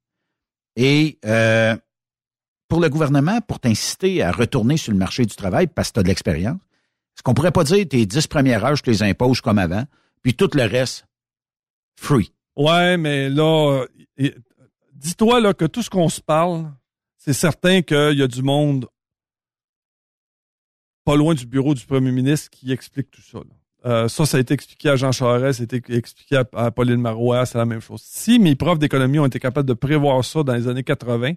Et 0.77 1.19
euh, 1.25 1.77
pour 2.71 2.81
le 2.81 2.89
gouvernement, 2.89 3.41
pour 3.43 3.61
t'inciter 3.61 4.23
à 4.23 4.33
retourner 4.33 4.79
sur 4.79 4.93
le 4.93 4.99
marché 4.99 5.27
du 5.27 5.35
travail 5.35 5.67
parce 5.67 5.89
que 5.89 5.95
tu 5.95 6.01
as 6.01 6.03
de 6.05 6.09
l'expérience, 6.09 6.61
est-ce 7.15 7.23
qu'on 7.23 7.35
pourrait 7.35 7.51
pas 7.51 7.65
dire 7.65 7.87
tes 7.87 8.07
10 8.07 8.29
premières 8.29 8.65
heures, 8.65 8.77
je 8.77 8.83
te 8.83 8.91
les 8.91 9.03
impose 9.03 9.43
comme 9.43 9.59
avant, 9.59 9.85
puis 10.23 10.35
tout 10.35 10.49
le 10.55 10.63
reste, 10.63 11.05
free? 11.97 12.33
Ouais, 12.57 12.97
mais 12.97 13.29
là, 13.29 13.85
euh, 14.21 14.31
dis-toi 14.95 15.41
là 15.41 15.53
que 15.53 15.65
tout 15.65 15.83
ce 15.83 15.91
qu'on 15.91 16.09
se 16.09 16.21
parle, 16.21 16.73
c'est 17.19 17.33
certain 17.33 17.83
qu'il 17.83 18.19
y 18.19 18.23
a 18.23 18.29
du 18.29 18.43
monde 18.43 18.87
pas 21.05 21.17
loin 21.17 21.35
du 21.35 21.47
bureau 21.47 21.75
du 21.75 21.85
premier 21.85 22.13
ministre 22.13 22.51
qui 22.51 22.71
explique 22.73 23.11
tout 23.11 23.23
ça. 23.23 23.41
Euh, 23.85 24.09
ça, 24.09 24.27
ça 24.27 24.37
a 24.37 24.41
été 24.41 24.55
expliqué 24.55 24.91
à 24.91 24.97
Jean 24.97 25.11
Charest, 25.11 25.59
ça 25.59 25.63
a 25.63 25.77
été 25.77 25.95
expliqué 25.95 26.37
à, 26.37 26.45
à 26.55 26.71
Pauline 26.71 27.01
Marois, 27.01 27.47
c'est 27.47 27.59
la 27.59 27.65
même 27.65 27.81
chose. 27.81 28.03
Si 28.05 28.39
mes 28.39 28.55
profs 28.55 28.79
d'économie 28.79 29.19
ont 29.19 29.27
été 29.27 29.41
capables 29.41 29.69
de 29.69 29.75
prévoir 29.75 30.25
ça 30.25 30.43
dans 30.45 30.55
les 30.55 30.69
années 30.69 30.85
80, 30.85 31.33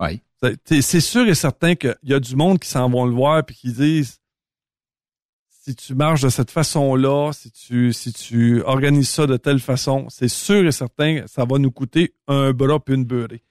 Oui. 0.00 0.20
C'est 0.64 1.00
sûr 1.00 1.26
et 1.26 1.34
certain 1.34 1.74
qu'il 1.74 1.96
y 2.02 2.14
a 2.14 2.20
du 2.20 2.36
monde 2.36 2.58
qui 2.58 2.68
s'en 2.68 2.88
vont 2.88 3.06
le 3.06 3.14
voir 3.14 3.44
puis 3.44 3.56
qui 3.56 3.72
disent 3.72 4.20
si 5.48 5.74
tu 5.74 5.94
marches 5.96 6.20
de 6.22 6.28
cette 6.28 6.52
façon-là, 6.52 7.32
si 7.32 7.50
tu, 7.50 7.92
si 7.92 8.12
tu 8.12 8.62
organises 8.62 9.08
ça 9.08 9.26
de 9.26 9.36
telle 9.36 9.58
façon, 9.58 10.06
c'est 10.10 10.28
sûr 10.28 10.64
et 10.64 10.70
certain 10.70 11.22
que 11.22 11.26
ça 11.26 11.44
va 11.44 11.58
nous 11.58 11.72
coûter 11.72 12.14
un 12.28 12.52
bras 12.52 12.78
puis 12.78 12.94
une 12.94 13.04
beurrée. 13.04 13.42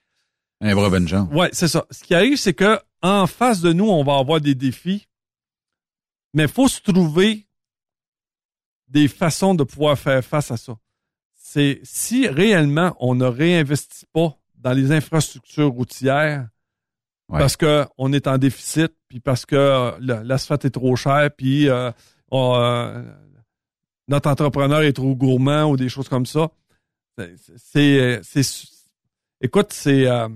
Un 0.62 0.74
bras 0.74 0.88
vengeance. 0.88 1.28
Ouais, 1.30 1.50
c'est 1.52 1.68
ça. 1.68 1.84
Ce 1.90 2.02
qui 2.02 2.14
arrive, 2.14 2.38
c'est 2.38 2.54
que 2.54 2.80
en 3.02 3.26
face 3.26 3.60
de 3.60 3.74
nous, 3.74 3.88
on 3.88 4.02
va 4.02 4.16
avoir 4.16 4.40
des 4.40 4.54
défis, 4.54 5.06
mais 6.32 6.44
il 6.44 6.48
faut 6.48 6.68
se 6.68 6.80
trouver 6.80 7.46
des 8.88 9.08
façons 9.08 9.54
de 9.54 9.64
pouvoir 9.64 9.98
faire 9.98 10.24
face 10.24 10.50
à 10.50 10.56
ça. 10.56 10.78
C'est 11.34 11.80
si 11.82 12.28
réellement 12.28 12.96
on 12.98 13.14
ne 13.14 13.26
réinvestit 13.26 14.06
pas 14.12 14.38
dans 14.54 14.72
les 14.72 14.90
infrastructures 14.90 15.68
routières 15.68 16.48
Ouais. 17.28 17.40
parce 17.40 17.56
que 17.56 17.84
on 17.98 18.12
est 18.12 18.28
en 18.28 18.38
déficit, 18.38 18.92
puis 19.08 19.18
parce 19.18 19.44
que 19.46 19.56
euh, 19.56 19.90
l'asphalte 20.22 20.64
est 20.64 20.70
trop 20.70 20.94
cher, 20.94 21.28
puis 21.36 21.68
euh, 21.68 21.90
on, 22.30 22.54
euh, 22.56 23.02
notre 24.06 24.30
entrepreneur 24.30 24.82
est 24.82 24.92
trop 24.92 25.14
gourmand 25.16 25.64
ou 25.64 25.76
des 25.76 25.88
choses 25.88 26.08
comme 26.08 26.24
ça. 26.26 26.50
C'est, 27.56 28.20
écoute, 29.40 29.72
c'est, 29.72 30.06
euh, 30.06 30.28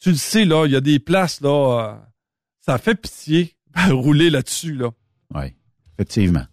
tu 0.00 0.10
le 0.10 0.16
sais 0.16 0.44
là, 0.44 0.66
il 0.66 0.72
y 0.72 0.76
a 0.76 0.80
des 0.80 0.98
places 0.98 1.40
là, 1.42 1.50
euh, 1.90 1.94
ça 2.60 2.78
fait 2.78 2.94
pitié 2.96 3.54
rouler 3.90 4.30
là-dessus 4.30 4.74
là. 4.74 4.90
Oui, 5.34 5.54
effectivement. 5.94 6.46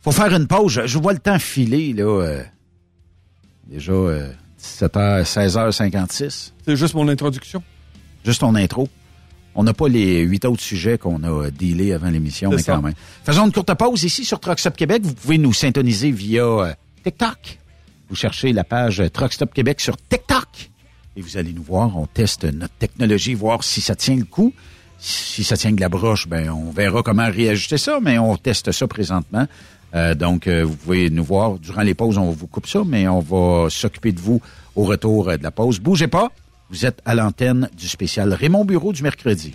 Faut 0.00 0.12
faire 0.12 0.32
une 0.34 0.46
pause. 0.46 0.72
Je, 0.72 0.86
je 0.86 0.98
vois 0.98 1.12
le 1.12 1.18
temps 1.18 1.38
filer, 1.38 1.92
là. 1.92 2.04
euh, 2.04 2.42
déjà 3.66 3.92
euh, 3.92 4.32
17h, 4.60 5.24
16h56. 5.24 6.52
C'est 6.64 6.76
juste 6.76 6.94
mon 6.94 7.08
introduction. 7.08 7.62
Juste 8.28 8.42
ton 8.42 8.54
intro. 8.56 8.90
On 9.54 9.64
n'a 9.64 9.72
pas 9.72 9.88
les 9.88 10.20
huit 10.20 10.44
autres 10.44 10.60
sujets 10.60 10.98
qu'on 10.98 11.22
a 11.22 11.50
dealés 11.50 11.94
avant 11.94 12.10
l'émission, 12.10 12.50
mais 12.50 12.58
ça. 12.58 12.74
quand 12.74 12.82
même. 12.82 12.92
Faisons 13.24 13.46
une 13.46 13.52
courte 13.52 13.72
pause 13.72 14.04
ici 14.04 14.22
sur 14.26 14.38
Truck 14.38 14.58
Stop 14.58 14.76
Québec. 14.76 15.00
Vous 15.02 15.14
pouvez 15.14 15.38
nous 15.38 15.54
syntoniser 15.54 16.10
via 16.10 16.44
euh, 16.44 16.74
TikTok. 17.02 17.58
Vous 18.10 18.16
cherchez 18.16 18.52
la 18.52 18.64
page 18.64 19.02
Truck 19.14 19.32
Stop 19.32 19.54
Québec 19.54 19.80
sur 19.80 19.96
TikTok. 19.96 20.70
Et 21.16 21.22
vous 21.22 21.38
allez 21.38 21.54
nous 21.54 21.62
voir. 21.62 21.96
On 21.96 22.04
teste 22.06 22.44
notre 22.44 22.74
technologie, 22.74 23.32
voir 23.32 23.64
si 23.64 23.80
ça 23.80 23.94
tient 23.94 24.16
le 24.16 24.26
coup. 24.26 24.52
Si 24.98 25.42
ça 25.42 25.56
tient 25.56 25.72
de 25.72 25.80
la 25.80 25.88
broche, 25.88 26.28
ben 26.28 26.50
on 26.50 26.70
verra 26.70 27.02
comment 27.02 27.30
réajuster 27.30 27.78
ça, 27.78 27.98
mais 28.02 28.18
on 28.18 28.36
teste 28.36 28.72
ça 28.72 28.86
présentement. 28.86 29.46
Euh, 29.94 30.14
donc, 30.14 30.48
euh, 30.48 30.66
vous 30.66 30.76
pouvez 30.76 31.08
nous 31.08 31.24
voir 31.24 31.58
durant 31.58 31.80
les 31.80 31.94
pauses, 31.94 32.18
on 32.18 32.30
vous 32.30 32.46
coupe 32.46 32.66
ça, 32.66 32.82
mais 32.84 33.08
on 33.08 33.20
va 33.20 33.70
s'occuper 33.70 34.12
de 34.12 34.20
vous 34.20 34.42
au 34.76 34.84
retour 34.84 35.24
de 35.28 35.42
la 35.42 35.50
pause. 35.50 35.80
Bougez 35.80 36.08
pas, 36.08 36.30
vous 36.70 36.86
êtes 36.86 37.00
à 37.04 37.14
l'antenne 37.14 37.68
du 37.76 37.88
spécial 37.88 38.32
Raymond 38.32 38.64
Bureau 38.64 38.92
du 38.92 39.02
mercredi. 39.02 39.54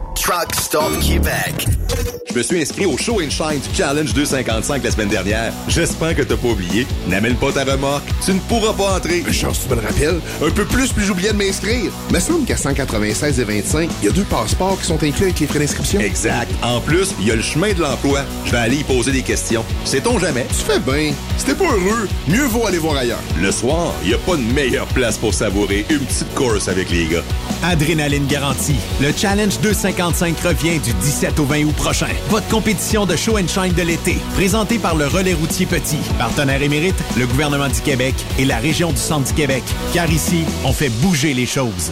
Truck 0.15 0.53
Stop 0.55 0.99
Québec. 0.99 1.67
Je 2.29 2.37
me 2.37 2.43
suis 2.43 2.61
inscrit 2.61 2.85
au 2.85 2.97
Show 2.97 3.21
and 3.21 3.29
Shine 3.29 3.59
du 3.59 3.75
Challenge 3.75 4.13
255 4.13 4.83
la 4.83 4.91
semaine 4.91 5.09
dernière. 5.09 5.51
J'espère 5.67 6.15
que 6.15 6.21
t'as 6.21 6.37
pas 6.37 6.47
oublié. 6.47 6.87
N'amène 7.07 7.35
pas 7.35 7.51
ta 7.51 7.63
remorque, 7.65 8.03
tu 8.23 8.33
ne 8.33 8.39
pourras 8.39 8.73
pas 8.73 8.95
entrer. 8.95 9.19
Une 9.19 9.33
chance, 9.33 9.61
tu 9.63 9.69
me 9.69 9.81
le 9.81 9.85
rappelles? 9.85 10.19
Un 10.45 10.49
peu 10.49 10.63
plus, 10.65 10.93
puis 10.93 11.03
j'oubliais 11.05 11.33
de 11.33 11.37
m'inscrire. 11.37 11.91
Me 12.11 12.19
semble 12.19 12.45
qu'à 12.45 12.55
196 12.55 13.39
et 13.39 13.43
25, 13.43 13.89
il 14.01 14.05
y 14.05 14.09
a 14.09 14.11
deux 14.13 14.23
passeports 14.23 14.79
qui 14.79 14.87
sont 14.87 15.03
inclus 15.03 15.25
avec 15.25 15.39
les 15.39 15.47
frais 15.47 15.59
d'inscription. 15.59 15.99
Exact. 15.99 16.49
En 16.63 16.79
plus, 16.79 17.13
il 17.19 17.27
y 17.27 17.31
a 17.31 17.35
le 17.35 17.41
chemin 17.41 17.73
de 17.73 17.81
l'emploi. 17.81 18.21
Je 18.45 18.51
vais 18.51 18.57
aller 18.57 18.77
y 18.77 18.83
poser 18.83 19.11
des 19.11 19.23
questions. 19.23 19.65
Sait-on 19.83 20.17
jamais? 20.19 20.45
Tu 20.49 20.71
fais 20.71 20.79
bien. 20.79 21.13
Si 21.37 21.45
t'es 21.45 21.55
pas 21.55 21.65
heureux, 21.65 22.07
mieux 22.27 22.45
vaut 22.45 22.65
aller 22.65 22.77
voir 22.77 22.95
ailleurs. 22.95 23.19
Le 23.41 23.51
soir, 23.51 23.93
il 24.03 24.09
n'y 24.09 24.13
a 24.13 24.19
pas 24.19 24.37
de 24.37 24.53
meilleure 24.53 24.87
place 24.87 25.17
pour 25.17 25.33
savourer 25.33 25.85
une 25.89 25.99
petite 25.99 26.33
course 26.33 26.69
avec 26.69 26.89
les 26.91 27.07
gars. 27.07 27.23
Adrénaline 27.63 28.27
garantie. 28.27 28.77
Le 29.01 29.11
Challenge 29.11 29.59
255 29.61 30.00
revient 30.01 30.79
du 30.79 30.93
17 30.93 31.39
au 31.39 31.45
20 31.45 31.65
août 31.65 31.75
prochain. 31.75 32.07
Votre 32.29 32.47
compétition 32.47 33.05
de 33.05 33.15
show 33.15 33.37
and 33.37 33.47
shine 33.47 33.73
de 33.73 33.83
l'été. 33.83 34.17
Présentée 34.33 34.79
par 34.79 34.95
le 34.95 35.05
Relais 35.05 35.33
routier 35.33 35.67
Petit. 35.67 35.99
Partenaire 36.17 36.61
émérite, 36.61 36.95
le 37.17 37.27
gouvernement 37.27 37.67
du 37.67 37.81
Québec 37.81 38.15
et 38.39 38.45
la 38.45 38.57
région 38.57 38.91
du 38.91 38.97
Centre 38.97 39.27
du 39.27 39.33
Québec. 39.33 39.63
Car 39.93 40.09
ici, 40.09 40.43
on 40.65 40.73
fait 40.73 40.89
bouger 40.89 41.33
les 41.33 41.45
choses. 41.45 41.91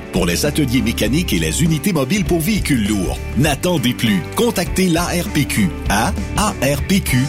pour 0.11 0.25
les 0.25 0.45
ateliers 0.45 0.81
mécaniques 0.81 1.31
et 1.33 1.39
les 1.39 1.63
unités 1.63 1.93
mobiles 1.93 2.25
pour 2.25 2.39
véhicules 2.39 2.87
lourds. 2.87 3.17
N'attendez 3.37 3.93
plus. 3.93 4.21
Contactez 4.35 4.89
l'ARPQ 4.89 5.69
à 5.89 6.11
arpq.org. 6.37 7.21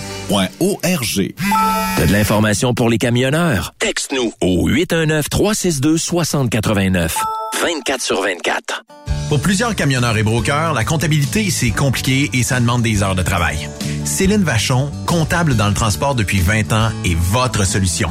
T'as 1.96 2.06
de 2.06 2.12
l'information 2.12 2.74
pour 2.74 2.88
les 2.88 2.98
camionneurs? 2.98 3.74
Texte-nous 3.78 4.32
au 4.40 4.68
819-362-6089. 4.70 7.12
24 7.60 8.02
sur 8.02 8.22
24. 8.22 8.82
Pour 9.28 9.40
plusieurs 9.40 9.74
camionneurs 9.74 10.16
et 10.18 10.22
brokers, 10.22 10.74
la 10.74 10.84
comptabilité, 10.84 11.50
c'est 11.50 11.70
compliqué 11.70 12.28
et 12.34 12.42
ça 12.42 12.60
demande 12.60 12.82
des 12.82 13.02
heures 13.02 13.14
de 13.14 13.22
travail. 13.22 13.68
Céline 14.04 14.42
Vachon, 14.42 14.90
comptable 15.06 15.56
dans 15.56 15.68
le 15.68 15.74
transport 15.74 16.14
depuis 16.14 16.40
20 16.40 16.72
ans, 16.72 16.90
est 17.04 17.16
votre 17.16 17.64
solution. 17.64 18.10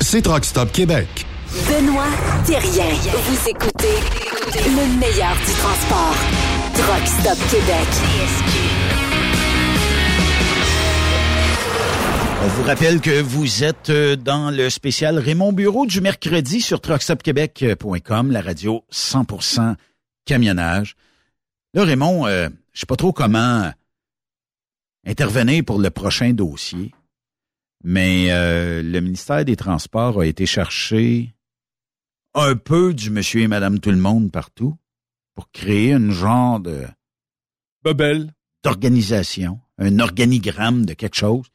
C'est 0.00 0.22
Truck 0.22 0.44
Stop 0.44 0.72
Québec. 0.72 1.26
Benoît 1.66 2.06
Thérien. 2.46 2.88
Vous 3.12 3.48
écoutez 3.48 3.96
le 4.54 4.98
meilleur 4.98 5.34
du 5.36 5.52
transport. 5.52 6.14
Truck 6.74 7.06
Stop 7.06 7.38
Québec. 7.50 7.86
On 12.42 12.46
vous 12.48 12.62
rappelle 12.62 13.00
que 13.00 13.20
vous 13.20 13.64
êtes 13.64 13.90
euh, 13.90 14.16
dans 14.16 14.50
le 14.50 14.70
spécial 14.70 15.18
Raymond 15.18 15.52
Bureau 15.52 15.86
du 15.86 16.00
mercredi 16.00 16.60
sur 16.60 16.80
truckstopquebec.com, 16.80 18.30
la 18.30 18.40
radio 18.40 18.84
100% 18.92 19.74
camionnage. 20.24 20.96
Là, 21.74 21.84
Raymond, 21.84 22.26
euh, 22.26 22.48
je 22.72 22.80
sais 22.80 22.86
pas 22.86 22.96
trop 22.96 23.12
comment 23.12 23.70
intervenir 25.04 25.64
pour 25.64 25.78
le 25.78 25.90
prochain 25.90 26.32
dossier, 26.32 26.92
mais 27.84 28.30
euh, 28.30 28.82
le 28.82 29.00
ministère 29.00 29.44
des 29.44 29.56
Transports 29.56 30.20
a 30.20 30.26
été 30.26 30.46
chercher 30.46 31.34
un 32.34 32.56
peu 32.56 32.94
du 32.94 33.10
monsieur 33.10 33.42
et 33.42 33.48
madame 33.48 33.80
tout 33.80 33.90
le 33.90 33.96
monde 33.96 34.30
partout 34.30 34.76
pour 35.34 35.50
créer 35.50 35.92
une 35.92 36.10
genre 36.10 36.60
de... 36.60 36.84
Bebel. 37.84 38.32
D'organisation, 38.64 39.60
un 39.78 40.00
organigramme 40.00 40.84
de 40.84 40.94
quelque 40.94 41.16
chose 41.16 41.46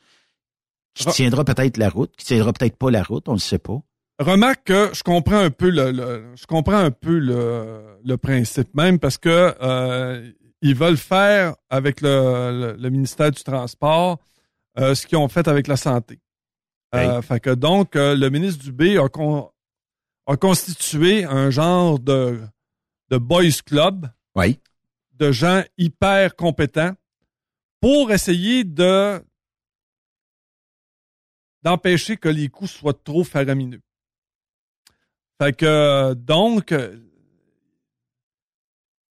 qui 0.94 1.06
tiendra 1.08 1.44
peut-être 1.44 1.78
la 1.78 1.90
route, 1.90 2.16
qui 2.16 2.26
tiendra 2.26 2.54
peut-être 2.54 2.78
pas 2.78 2.92
la 2.92 3.04
route, 3.04 3.28
on 3.28 3.34
ne 3.34 3.40
sait 3.40 3.60
pas. 3.60 3.82
Remarque 4.20 4.66
que 4.66 4.92
je 4.94 5.04
comprends 5.04 5.40
un 5.40 5.50
peu 5.50 5.70
le, 5.70 6.24
je 6.36 6.46
comprends 6.46 6.78
un 6.78 6.92
peu 6.92 7.18
le, 7.18 7.98
le, 8.06 8.18
principe 8.18 8.74
même 8.76 9.00
parce 9.00 9.18
que 9.18 9.56
euh, 9.62 10.32
ils 10.62 10.76
veulent 10.76 10.98
faire 10.98 11.56
avec 11.70 12.00
le, 12.00 12.78
le 12.80 12.90
ministère 12.90 13.32
du 13.32 13.44
Transport 13.44 14.20
euh, 14.80 14.96
ce 14.96 15.06
qu'ils 15.06 15.18
ont 15.18 15.28
fait 15.28 15.48
avec 15.48 15.68
la 15.68 15.78
santé. 15.78 16.20
Euh, 16.96 17.22
fait 17.22 17.40
que 17.40 17.50
donc 17.50 17.96
euh, 17.96 18.16
le 18.16 18.30
ministre 18.30 18.64
Dubé 18.64 18.98
a, 18.98 19.10
con, 19.10 19.52
a 20.28 20.38
constitué 20.38 21.24
un 21.24 21.50
genre 21.50 22.00
de 22.00 22.42
de 23.10 23.18
boys 23.18 23.62
club. 23.66 24.10
Oui. 24.36 24.60
De 25.14 25.32
gens 25.32 25.64
hyper 25.78 26.36
compétents 26.36 26.94
pour 27.80 28.12
essayer 28.12 28.64
de 28.64 29.24
d'empêcher 31.64 32.18
que 32.18 32.30
les 32.30 32.50
coûts 32.50 32.68
soient 32.68 32.94
trop 32.94 33.24
faramineux. 33.24 33.82
Fait 35.42 35.56
que, 35.56 36.14
donc, 36.14 36.74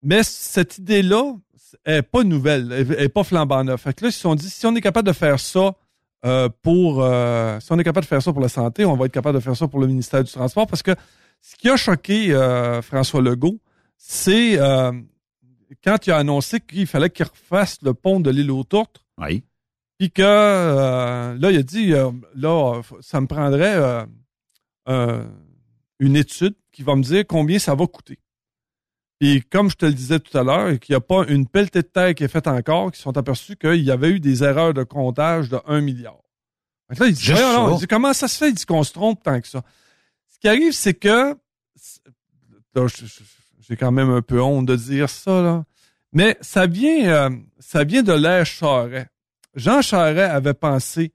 mais 0.02 0.24
cette 0.24 0.78
idée-là 0.78 1.36
est 1.86 2.02
pas 2.02 2.24
nouvelle, 2.24 2.72
elle 2.72 3.04
est 3.04 3.10
pas 3.10 3.24
flambant 3.24 3.64
neuf. 3.64 3.82
Fait 3.82 3.94
que 3.94 4.04
là, 4.04 4.10
ils 4.10 4.14
se 4.14 4.20
sont 4.20 4.36
dit, 4.36 4.50
si 4.50 4.66
on 4.66 4.76
est 4.76 4.82
capable 4.82 5.08
de 5.08 5.14
faire 5.14 5.40
ça 5.40 5.76
euh, 6.26 6.50
pour, 6.62 7.04
euh, 7.04 7.60
si 7.60 7.72
on 7.72 7.80
est 7.80 7.84
capable 7.84 8.06
de 8.06 8.10
faire 8.10 8.22
ça 8.22 8.32
pour 8.32 8.42
la 8.42 8.50
santé, 8.50 8.86
on 8.86 8.96
va 8.96 9.06
être 9.06 9.12
capable 9.12 9.38
de 9.38 9.44
faire 9.44 9.56
ça 9.56 9.68
pour 9.68 9.80
le 9.80 9.88
ministère 9.88 10.24
du 10.24 10.32
Transport, 10.32 10.68
parce 10.68 10.84
que 10.84 10.96
ce 11.42 11.56
qui 11.56 11.70
a 11.70 11.78
choqué 11.78 12.34
euh, 12.34 12.82
François 12.82 13.22
Legault, 13.22 13.60
c'est 13.98 14.58
quand 15.84 16.06
il 16.06 16.12
a 16.12 16.18
annoncé 16.18 16.60
qu'il 16.60 16.86
fallait 16.86 17.10
qu'il 17.10 17.26
refasse 17.26 17.80
le 17.82 17.94
pont 17.94 18.20
de 18.20 18.30
l'île 18.30 18.52
aux 18.52 18.64
Tourtes. 18.64 19.04
Oui. 19.18 19.44
Puis 19.98 20.12
que 20.12 20.22
là, 20.22 21.52
il 21.52 21.58
a 21.58 21.64
dit 21.64 21.94
là, 22.36 22.82
ça 23.00 23.22
me 23.22 23.28
prendrait 23.28 24.06
une 24.88 26.16
étude 26.16 26.56
qui 26.72 26.84
va 26.84 26.96
me 26.96 27.04
dire 27.04 27.24
combien 27.28 27.60
ça 27.60 27.76
va 27.76 27.88
coûter. 27.88 28.20
Et 29.24 29.40
comme 29.40 29.70
je 29.70 29.76
te 29.76 29.86
le 29.86 29.94
disais 29.94 30.20
tout 30.20 30.36
à 30.36 30.44
l'heure, 30.44 30.80
qu'il 30.80 30.94
n'y 30.94 30.98
a 30.98 31.00
pas 31.00 31.26
une 31.28 31.48
pelletée 31.48 31.84
de 31.84 31.88
terre 31.88 32.16
qui 32.16 32.24
est 32.24 32.28
faite 32.28 32.48
encore, 32.48 32.92
qui 32.92 33.00
sont 33.00 33.16
aperçus 33.18 33.56
qu'il 33.56 33.84
y 33.84 33.92
avait 33.92 34.10
eu 34.10 34.20
des 34.20 34.44
erreurs 34.44 34.74
de 34.74 34.82
comptage 34.82 35.48
de 35.48 35.60
1 35.68 35.80
milliard. 35.82 36.18
Donc 36.90 37.00
là, 37.00 37.06
il 37.06 37.14
dit, 37.14 37.32
non, 37.32 37.76
il 37.76 37.80
dit 37.80 37.88
comment 37.88 38.14
ça 38.14 38.28
se 38.28 38.38
fait? 38.38 38.50
Il 38.50 38.56
dit 38.56 38.66
qu'on 38.66 38.84
se 38.84 38.92
trompe 38.92 39.22
tant 39.22 39.40
que 39.40 39.48
ça. 39.48 39.62
Ce 40.28 40.40
qui 40.40 40.48
arrive, 40.48 40.74
c'est 40.74 40.96
que 40.96 41.38
j'ai 43.60 43.76
quand 43.78 43.92
même 43.92 44.10
un 44.10 44.24
peu 44.24 44.42
honte 44.42 44.66
de 44.66 44.76
dire 44.76 45.10
ça, 45.10 45.42
là. 45.42 45.66
Mais 46.14 46.36
ça 46.42 46.66
vient, 46.66 47.40
ça 47.60 47.84
vient 47.84 48.04
de 48.04 48.12
l'ère 48.12 48.46
Charret. 48.46 49.08
Jean 49.56 49.82
Charest 49.82 50.32
avait 50.32 50.54
pensé 50.54 51.14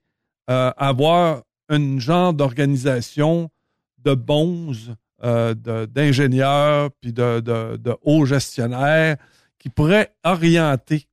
euh, 0.49 0.71
avoir 0.77 1.43
une 1.69 1.99
genre 1.99 2.33
d'organisation 2.33 3.51
de 3.97 4.13
bons, 4.13 4.95
euh, 5.23 5.55
d'ingénieurs, 5.87 6.91
puis 7.01 7.13
de, 7.13 7.39
de, 7.39 7.97
hauts 8.03 8.25
gestionnaires 8.25 9.17
qui 9.57 9.69
pourraient 9.69 10.13
orienter 10.23 11.07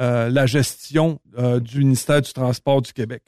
euh, 0.00 0.30
la 0.30 0.46
gestion 0.46 1.20
du 1.60 1.80
ministère 1.80 2.22
du 2.22 2.32
Transport 2.32 2.82
du 2.82 2.92
Québec. 2.92 3.22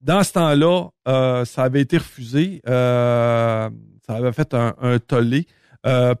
Dans 0.00 0.22
ce 0.22 0.32
temps-là, 0.34 1.44
ça 1.46 1.62
avait 1.62 1.80
été 1.80 1.96
refusé. 1.96 2.60
ça 2.66 3.70
avait 4.08 4.32
fait 4.32 4.52
un, 4.52 4.98
tollé. 4.98 5.46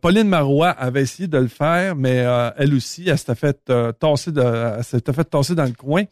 Pauline 0.00 0.28
Marois 0.28 0.70
avait 0.70 1.02
essayé 1.02 1.28
de 1.28 1.36
le 1.36 1.48
faire, 1.48 1.96
mais 1.96 2.24
elle 2.56 2.72
aussi, 2.72 3.06
elle 3.06 3.18
s'était 3.18 3.34
fait 3.34 3.70
tasser 3.98 4.32
de, 4.32 4.40
elle 4.78 4.84
s'était 4.84 5.12
fait 5.12 5.24
tasser 5.24 5.54
dans 5.54 5.66
le 5.66 5.72
coin. 5.72 6.04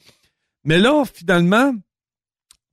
Mais 0.64 0.78
là, 0.78 1.02
finalement, 1.10 1.72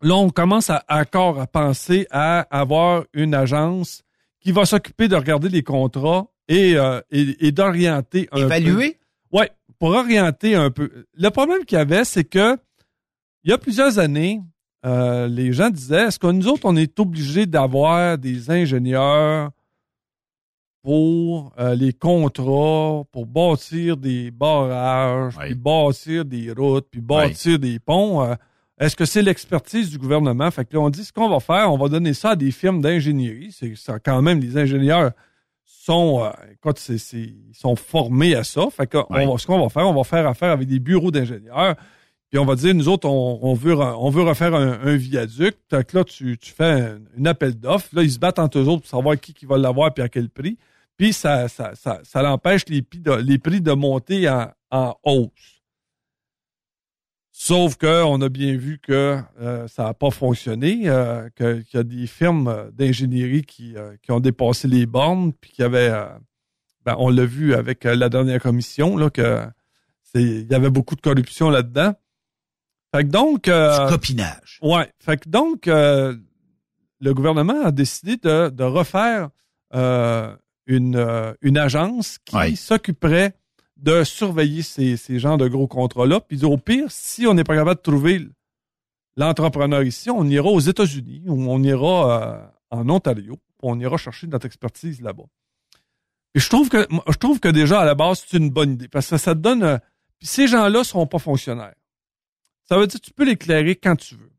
là, 0.02 0.16
on 0.16 0.30
commence 0.30 0.70
à 0.70 0.84
encore 0.90 1.40
à 1.40 1.48
penser 1.48 2.08
à 2.12 2.42
avoir 2.56 3.06
une 3.14 3.34
agence 3.34 4.04
qui 4.40 4.52
va 4.52 4.66
s'occuper 4.66 5.08
de 5.08 5.16
regarder 5.16 5.50
les 5.50 5.64
contrats 5.64 6.28
et, 6.48 6.76
euh, 6.76 7.02
et, 7.12 7.52
d'orienter 7.52 8.28
un 8.32 8.46
Évaluer? 8.46 8.98
peu. 9.32 9.38
Ouais, 9.40 9.52
pour 9.78 9.90
orienter 9.90 10.56
un 10.56 10.72
peu. 10.72 11.06
Le 11.14 11.30
problème 11.30 11.66
qu'il 11.66 11.78
y 11.78 11.82
avait, 11.82 12.04
c'est 12.04 12.24
que 12.24 12.58
il 13.44 13.52
y 13.52 13.54
a 13.54 13.58
plusieurs 13.58 14.00
années, 14.00 14.42
euh, 14.86 15.28
les 15.28 15.54
gens 15.54 15.70
disaient 15.70 16.08
est-ce 16.08 16.20
que 16.20 16.28
nous 16.28 16.48
autres, 16.48 16.64
on 16.66 16.76
est 16.76 17.00
obligés 17.00 17.46
d'avoir 17.46 18.18
des 18.18 18.50
ingénieurs 18.50 19.52
pour 20.82 21.54
euh, 21.60 21.76
les 21.76 21.94
contrats, 21.94 23.04
pour 23.12 23.26
bâtir 23.26 23.98
des 23.98 24.32
barrages, 24.32 25.38
puis 25.38 25.56
bâtir 25.56 26.26
des 26.26 26.52
routes, 26.52 26.88
puis 26.90 27.02
bâtir 27.02 27.60
des 27.60 27.80
ponts. 27.80 28.24
Euh, 28.24 28.36
Est-ce 28.80 28.96
que 28.96 29.06
c'est 29.06 29.22
l'expertise 29.22 29.90
du 29.90 29.98
gouvernement? 29.98 30.50
Fait 30.52 30.64
que 30.66 30.74
là, 30.76 30.80
on 30.82 30.90
dit 30.90 31.04
ce 31.04 31.12
qu'on 31.12 31.30
va 31.30 31.40
faire, 31.40 31.72
on 31.72 31.78
va 31.78 31.90
donner 31.90 32.14
ça 32.14 32.32
à 32.32 32.36
des 32.36 32.52
firmes 32.52 32.82
d'ingénierie. 32.82 33.52
C'est 33.52 33.76
ça, 33.76 34.00
quand 34.00 34.22
même, 34.22 34.40
les 34.40 34.58
ingénieurs 34.58 35.12
sont, 35.66 36.24
euh, 36.24 36.30
écoute, 36.54 36.82
ils 36.90 37.34
sont 37.54 37.76
formés 37.76 38.36
à 38.36 38.44
ça. 38.44 38.68
Fait 38.72 38.88
que 38.88 38.98
on 39.10 39.32
va- 39.34 39.38
ce 39.38 39.46
qu'on 39.48 39.60
va 39.62 39.70
faire, 39.70 39.88
on 39.88 39.94
va 39.94 40.04
faire 40.04 40.28
affaire 40.28 40.52
avec 40.52 40.68
des 40.68 40.80
bureaux 40.80 41.12
d'ingénieurs. 41.12 41.76
Puis 42.30 42.38
on 42.40 42.46
va 42.46 42.56
dire, 42.56 42.76
nous 42.76 42.88
autres, 42.90 43.10
on, 43.10 43.40
on 43.42 43.54
veut, 43.54 43.76
on 43.76 44.10
veut 44.12 44.22
refaire 44.22 44.54
un, 44.54 44.80
un 44.84 44.96
viaduc. 44.96 45.56
Fait 45.70 45.84
que 45.86 45.98
là, 45.98 46.04
tu, 46.04 46.38
tu 46.38 46.52
fais 46.54 46.64
un, 46.82 47.00
une 47.18 47.28
appel 47.28 47.56
d'offres. 47.60 47.90
Là, 47.94 48.04
ils 48.04 48.12
se 48.12 48.20
battent 48.20 48.40
entre 48.40 48.60
eux 48.60 48.68
autres 48.68 48.82
pour 48.82 48.90
savoir 48.90 49.20
qui, 49.20 49.34
qui 49.34 49.46
va 49.46 49.58
l'avoir 49.58 49.94
puis 49.94 50.04
à 50.04 50.10
quel 50.10 50.30
prix. 50.30 50.58
Puis 50.96 51.12
ça, 51.14 51.48
ça, 51.48 51.72
ça, 51.76 52.00
ça 52.04 52.22
l'empêche 52.22 52.62
les 52.70 52.82
prix 52.84 53.00
de, 53.00 53.12
les 53.14 53.40
prix 53.40 53.62
de 53.62 53.72
monter 53.72 54.30
en, 54.30 54.48
en 54.70 54.96
hausse. 55.04 55.59
Sauf 57.42 57.78
qu'on 57.78 58.20
a 58.20 58.28
bien 58.28 58.58
vu 58.58 58.80
que 58.80 59.18
euh, 59.40 59.66
ça 59.70 59.84
n'a 59.84 59.94
pas 59.94 60.12
fonctionné, 60.12 60.90
euh, 60.90 61.30
qu'il 61.38 61.64
y 61.74 61.78
a 61.78 61.84
des 61.84 62.06
firmes 62.06 62.70
d'ingénierie 62.74 63.44
qui, 63.44 63.78
euh, 63.78 63.96
qui 64.02 64.12
ont 64.12 64.20
dépassé 64.20 64.68
les 64.68 64.86
bornes, 64.86 65.32
puis 65.32 65.52
qu'il 65.52 65.62
y 65.64 65.66
avait, 65.66 65.88
euh, 65.90 66.10
ben, 66.86 66.98
on 67.00 67.08
l'a 67.08 67.24
vu 67.24 67.54
avec 67.54 67.86
la 67.86 68.10
dernière 68.10 68.42
commission, 68.42 68.98
là, 68.98 69.10
que 69.10 69.46
il 70.16 70.52
y 70.52 70.54
avait 70.54 70.70
beaucoup 70.70 70.98
de 70.98 71.02
corruption 71.02 71.50
là-dedans. 71.50 71.94
Fait 72.94 73.06
que 73.06 73.10
donc, 73.10 73.44
Du 73.44 73.90
copinage. 73.90 74.60
Ouais. 74.62 74.92
Fait 75.00 75.16
que 75.16 75.30
donc, 75.30 75.68
le 75.68 76.20
gouvernement 77.14 77.64
a 77.64 77.72
décidé 77.72 78.18
de, 78.18 78.50
de 78.50 78.64
refaire 78.66 79.30
une, 79.72 81.36
une 81.42 81.58
agence 81.58 82.18
qui 82.26 82.58
s'occuperait 82.58 83.34
de 83.82 84.04
surveiller 84.04 84.62
ces, 84.62 84.98
ces 84.98 85.20
genres 85.20 85.38
de 85.38 85.48
gros 85.48 85.68
contrats-là. 85.68 86.20
Puis 86.22 86.44
au 86.44 86.58
pire, 86.58 86.86
si 86.92 87.26
on 87.28 87.34
n'est 87.34 87.44
pas 87.44 87.56
capable 87.56 87.78
de 87.78 87.82
trouver 87.82 88.28
l'entrepreneur 89.16 89.84
ici, 89.84 90.10
on 90.10 90.26
ira 90.26 90.48
aux 90.50 90.60
États-Unis 90.60 91.24
ou 91.28 91.50
on 91.50 91.64
ira 91.64 92.24
euh, 92.34 92.48
en 92.72 92.90
Ontario. 92.90 93.38
On 93.62 93.80
ira 93.80 93.98
chercher 93.98 94.28
notre 94.28 94.46
expertise 94.46 95.02
là-bas. 95.02 95.24
Et 96.36 96.40
je 96.40 96.50
trouve 96.50 96.70
que 96.70 96.88
je 97.08 97.18
trouve 97.18 97.40
que 97.40 97.48
déjà 97.50 97.82
à 97.82 97.86
la 97.86 97.96
base 97.96 98.24
c'est 98.28 98.38
une 98.38 98.50
bonne 98.52 98.74
idée 98.74 98.88
parce 98.88 99.10
que 99.10 99.18
ça 99.18 99.34
te 99.34 99.40
donne. 99.40 99.64
euh, 99.64 99.78
puis 100.20 100.28
ces 100.28 100.48
gens-là 100.48 100.84
seront 100.84 101.08
pas 101.08 101.20
fonctionnaires. 101.20 101.74
Ça 102.68 102.78
veut 102.78 102.86
dire 102.88 103.00
que 103.00 103.06
tu 103.06 103.12
peux 103.14 103.26
l'éclairer 103.26 103.76
quand 103.76 103.96
tu 103.96 104.16
veux. 104.16 104.32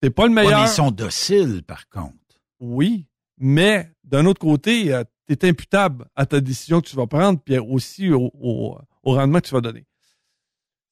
T'es 0.00 0.10
pas 0.10 0.24
le 0.26 0.34
Ouais, 0.34 0.42
meilleur. 0.44 0.60
mais 0.62 0.66
ils 0.66 0.72
sont 0.72 0.90
dociles, 0.90 1.62
par 1.62 1.88
contre. 1.88 2.14
Oui, 2.60 3.06
mais 3.38 3.90
d'un 4.04 4.26
autre 4.26 4.40
côté, 4.40 4.86
tu 4.86 5.04
es 5.32 5.48
imputable 5.48 6.06
à 6.14 6.26
ta 6.26 6.40
décision 6.40 6.80
que 6.80 6.88
tu 6.88 6.96
vas 6.96 7.06
prendre, 7.06 7.40
puis 7.40 7.58
aussi 7.58 8.10
au, 8.10 8.78
rendement 9.04 9.40
que 9.40 9.46
tu 9.46 9.54
vas 9.54 9.60
donner. 9.60 9.86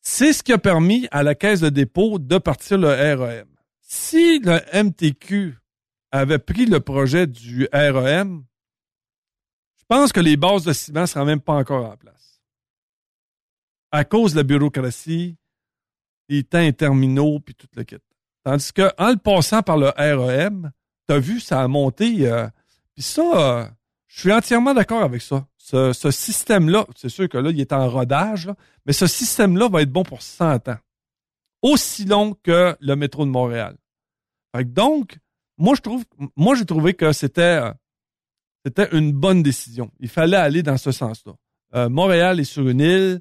C'est 0.00 0.32
ce 0.32 0.42
qui 0.42 0.52
a 0.52 0.58
permis 0.58 1.06
à 1.10 1.22
la 1.22 1.34
caisse 1.34 1.60
de 1.60 1.68
dépôt 1.68 2.18
de 2.18 2.38
partir 2.38 2.78
le 2.78 2.88
REM. 2.88 3.48
Si 3.80 4.40
le 4.40 4.60
MTQ 4.72 5.56
avait 6.10 6.38
pris 6.38 6.66
le 6.66 6.80
projet 6.80 7.26
du 7.26 7.68
REM, 7.72 8.44
je 9.78 9.84
pense 9.86 10.12
que 10.12 10.20
les 10.20 10.36
bases 10.36 10.64
de 10.64 10.72
ciment 10.72 11.02
ne 11.02 11.06
seraient 11.06 11.24
même 11.24 11.40
pas 11.40 11.54
encore 11.54 11.84
en 11.84 11.96
place. 11.96 12.40
À 13.90 14.04
cause 14.04 14.32
de 14.32 14.38
la 14.38 14.42
bureaucratie, 14.44 15.36
les 16.28 16.44
temps 16.44 16.58
interminaux, 16.58 17.40
puis 17.40 17.54
tout 17.54 17.68
le 17.76 17.84
kit. 17.84 17.96
Tandis 18.42 18.72
que 18.72 18.90
en 18.98 19.10
le 19.10 19.18
passant 19.18 19.62
par 19.62 19.76
le 19.76 19.90
REM, 19.90 20.72
t'as 21.06 21.18
vu, 21.18 21.40
ça 21.40 21.62
a 21.62 21.68
monté. 21.68 22.26
euh, 22.26 22.48
Puis 22.94 23.02
ça, 23.02 23.60
euh, 23.60 23.66
je 24.14 24.20
suis 24.20 24.32
entièrement 24.32 24.74
d'accord 24.74 25.02
avec 25.02 25.22
ça. 25.22 25.46
Ce, 25.56 25.92
ce 25.92 26.10
système-là, 26.10 26.86
c'est 26.96 27.08
sûr 27.08 27.28
que 27.28 27.38
là, 27.38 27.50
il 27.50 27.60
est 27.60 27.72
en 27.72 27.88
rodage, 27.88 28.46
là, 28.46 28.54
mais 28.84 28.92
ce 28.92 29.06
système-là 29.06 29.68
va 29.68 29.82
être 29.82 29.90
bon 29.92 30.02
pour 30.02 30.20
100 30.22 30.68
ans. 30.68 30.76
Aussi 31.62 32.04
long 32.04 32.34
que 32.42 32.76
le 32.80 32.94
métro 32.96 33.24
de 33.24 33.30
Montréal. 33.30 33.76
Fait 34.54 34.64
que 34.64 34.68
donc, 34.70 35.16
moi, 35.56 35.74
je 35.76 35.80
trouve, 35.80 36.04
moi, 36.36 36.54
j'ai 36.56 36.66
trouvé 36.66 36.94
que 36.94 37.12
c'était, 37.12 37.62
euh, 37.62 37.72
c'était 38.66 38.88
une 38.96 39.12
bonne 39.12 39.42
décision. 39.42 39.90
Il 40.00 40.08
fallait 40.08 40.36
aller 40.36 40.62
dans 40.62 40.76
ce 40.76 40.90
sens-là. 40.92 41.32
Euh, 41.74 41.88
Montréal 41.88 42.40
est 42.40 42.44
sur 42.44 42.68
une 42.68 42.80
île. 42.80 43.20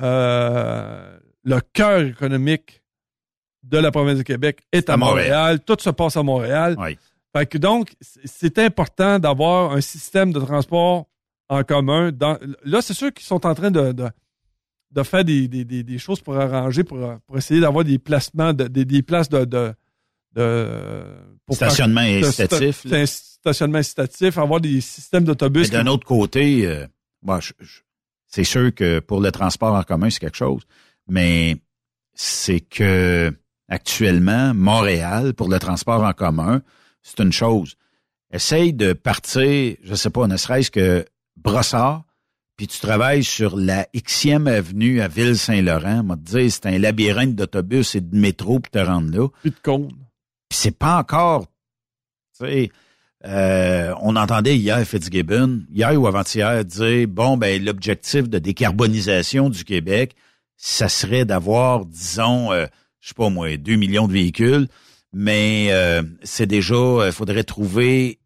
euh, 0.00 1.18
le 1.44 1.60
cœur 1.72 2.00
économique 2.00 2.82
de 3.64 3.78
la 3.78 3.90
province 3.90 4.18
de 4.18 4.22
Québec 4.22 4.60
est 4.72 4.88
à, 4.88 4.94
à 4.94 4.96
Montréal. 4.96 5.28
Montréal. 5.28 5.60
Tout 5.64 5.76
se 5.80 5.90
passe 5.90 6.16
à 6.16 6.22
Montréal. 6.22 6.76
Fait 7.34 7.46
que 7.46 7.58
donc, 7.58 7.92
c'est 8.00 8.58
important 8.58 9.18
d'avoir 9.18 9.72
un 9.72 9.80
système 9.80 10.32
de 10.32 10.40
transport 10.40 11.06
en 11.48 11.62
commun. 11.64 12.12
Dans, 12.12 12.38
là, 12.64 12.82
c'est 12.82 12.94
sûr 12.94 13.12
qu'ils 13.12 13.24
sont 13.26 13.46
en 13.46 13.54
train 13.54 13.70
de, 13.70 13.92
de, 13.92 14.08
de 14.90 15.02
faire 15.02 15.24
des, 15.24 15.48
des, 15.48 15.64
des, 15.64 15.82
des 15.82 15.98
choses 15.98 16.20
pour 16.20 16.36
arranger, 16.36 16.84
pour, 16.84 16.98
pour 17.26 17.38
essayer 17.38 17.60
d'avoir 17.60 17.84
des 17.84 17.98
placements, 17.98 18.52
de, 18.52 18.68
des, 18.68 18.84
des 18.84 19.02
places 19.02 19.28
de... 19.30 19.44
de, 19.44 19.72
de 20.34 20.68
pour 21.46 21.56
Stationnement 21.56 22.02
faire- 22.02 22.20
de 22.20 22.26
sta- 22.26 22.42
incitatif, 22.54 23.10
stationnement 23.10 23.78
incitatif, 23.78 24.38
avoir 24.38 24.60
des 24.60 24.80
systèmes 24.80 25.24
d'autobus. 25.24 25.70
D'un 25.70 25.86
autre 25.86 26.06
côté, 26.06 26.66
euh, 26.66 26.86
bon, 27.22 27.40
je- 27.40 27.52
je- 27.60 27.80
c'est 28.26 28.44
sûr 28.44 28.74
que 28.74 29.00
pour 29.00 29.20
le 29.20 29.30
transport 29.32 29.74
en 29.74 29.82
commun, 29.82 30.08
c'est 30.10 30.20
quelque 30.20 30.36
chose, 30.36 30.62
mais 31.08 31.56
c'est 32.14 32.60
que 32.60 33.34
actuellement, 33.68 34.54
Montréal, 34.54 35.34
pour 35.34 35.48
le 35.48 35.58
transport 35.58 36.02
en 36.04 36.12
commun, 36.12 36.62
c'est 37.02 37.20
une 37.20 37.32
chose. 37.32 37.76
Essaye 38.32 38.72
de 38.72 38.92
partir, 38.92 39.76
je 39.82 39.94
sais 39.94 40.10
pas, 40.10 40.26
ne 40.26 40.36
serait-ce 40.36 40.70
que 40.70 41.04
Brossard, 41.36 42.04
puis 42.56 42.66
tu 42.66 42.78
travailles 42.78 43.24
sur 43.24 43.56
la 43.56 43.86
Xème 43.94 44.46
avenue 44.46 45.00
à 45.00 45.08
Ville-Saint-Laurent, 45.08 46.00
on 46.04 46.08
va 46.08 46.16
te 46.16 46.22
dire, 46.22 46.52
c'est 46.52 46.66
un 46.66 46.78
labyrinthe 46.78 47.34
d'autobus 47.34 47.94
et 47.94 48.00
de 48.00 48.16
métro 48.16 48.60
pour 48.60 48.70
te 48.70 48.78
rendre 48.78 49.10
là. 49.16 49.28
Puis 49.42 49.50
de 49.50 49.56
cônes. 49.62 49.92
Puis 50.48 50.58
c'est 50.58 50.78
pas 50.78 50.98
encore, 50.98 51.46
tu 52.38 52.46
sais, 52.46 52.70
euh, 53.24 53.94
on 54.00 54.16
entendait 54.16 54.56
hier 54.56 54.84
Fitzgibbon, 54.84 55.62
hier 55.70 56.00
ou 56.00 56.06
avant-hier, 56.06 56.64
dire, 56.64 57.08
bon, 57.08 57.36
ben 57.36 57.62
l'objectif 57.62 58.28
de 58.28 58.38
décarbonisation 58.38 59.48
du 59.48 59.64
Québec, 59.64 60.14
ça 60.56 60.88
serait 60.88 61.24
d'avoir, 61.24 61.84
disons, 61.86 62.52
euh, 62.52 62.66
je 63.00 63.08
sais 63.08 63.14
pas 63.14 63.30
moi, 63.30 63.56
2 63.56 63.76
millions 63.76 64.08
de 64.08 64.12
véhicules, 64.12 64.68
mais 65.12 65.68
euh, 65.70 66.02
c'est 66.22 66.46
déjà, 66.46 67.06
il 67.06 67.12
faudrait 67.12 67.44
trouver 67.44 68.18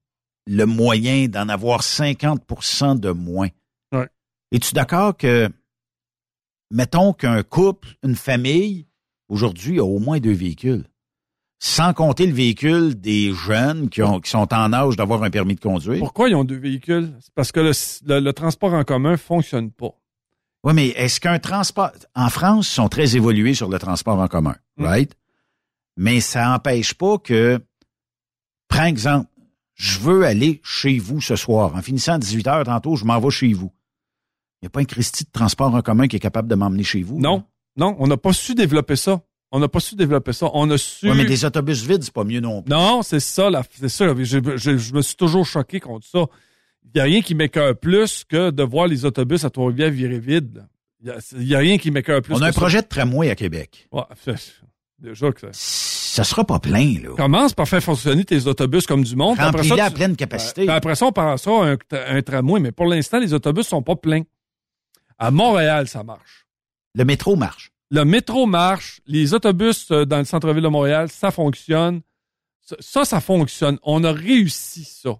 le 0.46 0.64
moyen 0.64 1.26
d'en 1.28 1.48
avoir 1.48 1.80
50% 1.82 2.98
de 3.00 3.10
moins. 3.10 3.48
Ouais. 3.92 4.08
Es-tu 4.52 4.74
d'accord 4.74 5.16
que, 5.16 5.48
mettons 6.70 7.12
qu'un 7.12 7.42
couple, 7.42 7.88
une 8.02 8.14
famille, 8.16 8.86
aujourd'hui, 9.28 9.78
a 9.78 9.84
au 9.84 9.98
moins 9.98 10.18
deux 10.20 10.32
véhicules? 10.32 10.84
Sans 11.58 11.94
compter 11.94 12.26
le 12.26 12.34
véhicule 12.34 12.94
des 13.00 13.32
jeunes 13.32 13.88
qui, 13.88 14.02
ont, 14.02 14.20
qui 14.20 14.30
sont 14.30 14.52
en 14.52 14.72
âge 14.74 14.94
d'avoir 14.96 15.22
un 15.22 15.30
permis 15.30 15.54
de 15.54 15.60
conduire. 15.60 15.98
Pourquoi 16.00 16.28
ils 16.28 16.34
ont 16.34 16.44
deux 16.44 16.58
véhicules? 16.58 17.14
C'est 17.20 17.32
parce 17.34 17.50
que 17.50 17.60
le, 17.60 17.72
le- 18.06 18.20
le 18.20 18.32
transport 18.34 18.74
en 18.74 18.84
commun 18.84 19.16
fonctionne 19.16 19.70
pas. 19.70 19.94
Oui, 20.64 20.74
mais 20.74 20.88
est-ce 20.88 21.18
qu'un 21.18 21.38
transport... 21.38 21.92
En 22.14 22.28
France, 22.28 22.68
ils 22.70 22.74
sont 22.74 22.88
très 22.88 23.16
évolués 23.16 23.54
sur 23.54 23.68
le 23.70 23.78
transport 23.78 24.18
en 24.18 24.28
commun, 24.28 24.54
right? 24.76 25.14
Mais 25.96 26.20
ça 26.20 26.46
n'empêche 26.48 26.94
pas 26.94 27.18
que, 27.18 27.58
par 28.68 28.84
exemple, 28.84 29.28
je 29.74 29.98
veux 29.98 30.24
aller 30.24 30.60
chez 30.64 30.98
vous 30.98 31.20
ce 31.20 31.36
soir. 31.36 31.74
En 31.74 31.82
finissant 31.82 32.14
à 32.14 32.18
18 32.18 32.46
heures 32.46 32.64
tantôt, 32.64 32.96
je 32.96 33.04
m'en 33.04 33.18
vais 33.20 33.30
chez 33.30 33.52
vous. 33.52 33.72
Il 34.60 34.64
n'y 34.64 34.66
a 34.68 34.70
pas 34.70 34.80
un 34.80 34.84
Christie 34.84 35.24
de 35.24 35.30
transport 35.30 35.74
en 35.74 35.82
commun 35.82 36.06
qui 36.08 36.16
est 36.16 36.20
capable 36.20 36.48
de 36.48 36.54
m'emmener 36.54 36.82
chez 36.84 37.02
vous. 37.02 37.18
Non, 37.20 37.44
non, 37.76 37.94
on 37.98 38.06
n'a 38.06 38.16
pas 38.16 38.32
su 38.32 38.54
développer 38.54 38.96
ça. 38.96 39.22
On 39.52 39.60
n'a 39.60 39.68
pas 39.68 39.80
su 39.80 39.94
développer 39.94 40.32
ça. 40.32 40.50
On 40.54 40.68
a 40.70 40.78
su. 40.78 41.08
Oui, 41.10 41.16
mais 41.16 41.24
des 41.24 41.44
autobus 41.44 41.82
vides, 41.86 42.02
c'est 42.02 42.12
pas 42.12 42.24
mieux 42.24 42.40
non 42.40 42.62
plus. 42.62 42.70
Non, 42.70 43.02
c'est 43.02 43.20
ça, 43.20 43.48
la- 43.48 43.62
c'est 43.70 43.88
ça. 43.88 44.06
Je, 44.18 44.24
je- 44.56 44.76
je 44.78 44.94
me 44.94 45.02
suis 45.02 45.14
toujours 45.14 45.46
choqué 45.46 45.78
contre 45.78 46.06
ça. 46.06 46.24
Il 46.84 46.90
n'y 46.96 47.00
a 47.00 47.04
rien 47.04 47.20
qui 47.22 47.34
m'écoeure 47.34 47.76
plus 47.76 48.24
que 48.24 48.50
de 48.50 48.62
voir 48.62 48.86
les 48.86 49.04
autobus 49.04 49.44
à 49.44 49.50
Trois-Rivières 49.50 49.90
virer 49.90 50.18
vides. 50.18 50.66
Il 51.04 51.12
n'y 51.46 51.54
a, 51.54 51.58
rien 51.58 51.78
qui 51.78 51.90
m'écoeure 51.90 52.22
plus 52.22 52.34
On 52.34 52.40
a 52.42 52.48
un 52.48 52.52
ça. 52.52 52.58
projet 52.60 52.82
de 52.82 52.86
tramway 52.86 53.30
à 53.30 53.34
Québec. 53.36 53.86
Ouais, 53.92 54.02
déjà 54.98 55.32
que 55.32 55.40
ça. 55.40 55.48
Ça 55.52 56.24
sera 56.24 56.44
pas 56.44 56.58
plein, 56.58 56.98
là. 57.02 57.14
Commence 57.16 57.52
par 57.52 57.68
faire 57.68 57.82
fonctionner 57.82 58.24
tes 58.24 58.46
autobus 58.46 58.86
comme 58.86 59.04
du 59.04 59.16
monde. 59.16 59.36
puis 59.36 59.44
après 59.44 59.62
ça, 59.64 59.68
Remplis-les 59.70 59.82
à 59.86 59.90
tu- 59.90 59.94
pleine 59.96 60.16
capacité. 60.16 60.68
Après 60.68 60.94
ça, 60.94 61.06
on 61.06 61.12
pense 61.12 61.46
à 61.46 61.50
un, 61.50 61.76
un 61.92 62.22
tramway, 62.22 62.58
mais 62.60 62.72
pour 62.72 62.86
l'instant, 62.86 63.18
les 63.18 63.34
autobus 63.34 63.66
sont 63.66 63.82
pas 63.82 63.96
pleins. 63.96 64.22
À 65.18 65.30
Montréal, 65.30 65.88
ça 65.88 66.02
marche. 66.04 66.46
Le 66.94 67.04
métro 67.04 67.36
marche. 67.36 67.70
Le 67.90 68.04
métro 68.04 68.46
marche, 68.46 69.00
les 69.06 69.34
autobus 69.34 69.90
euh, 69.90 70.04
dans 70.06 70.18
le 70.18 70.24
centre-ville 70.24 70.62
de 70.62 70.68
Montréal, 70.68 71.10
ça 71.10 71.30
fonctionne. 71.30 72.00
Ça, 72.80 73.04
ça, 73.04 73.20
fonctionne. 73.20 73.78
On 73.82 74.02
a 74.02 74.10
réussi 74.12 74.84
ça. 74.84 75.18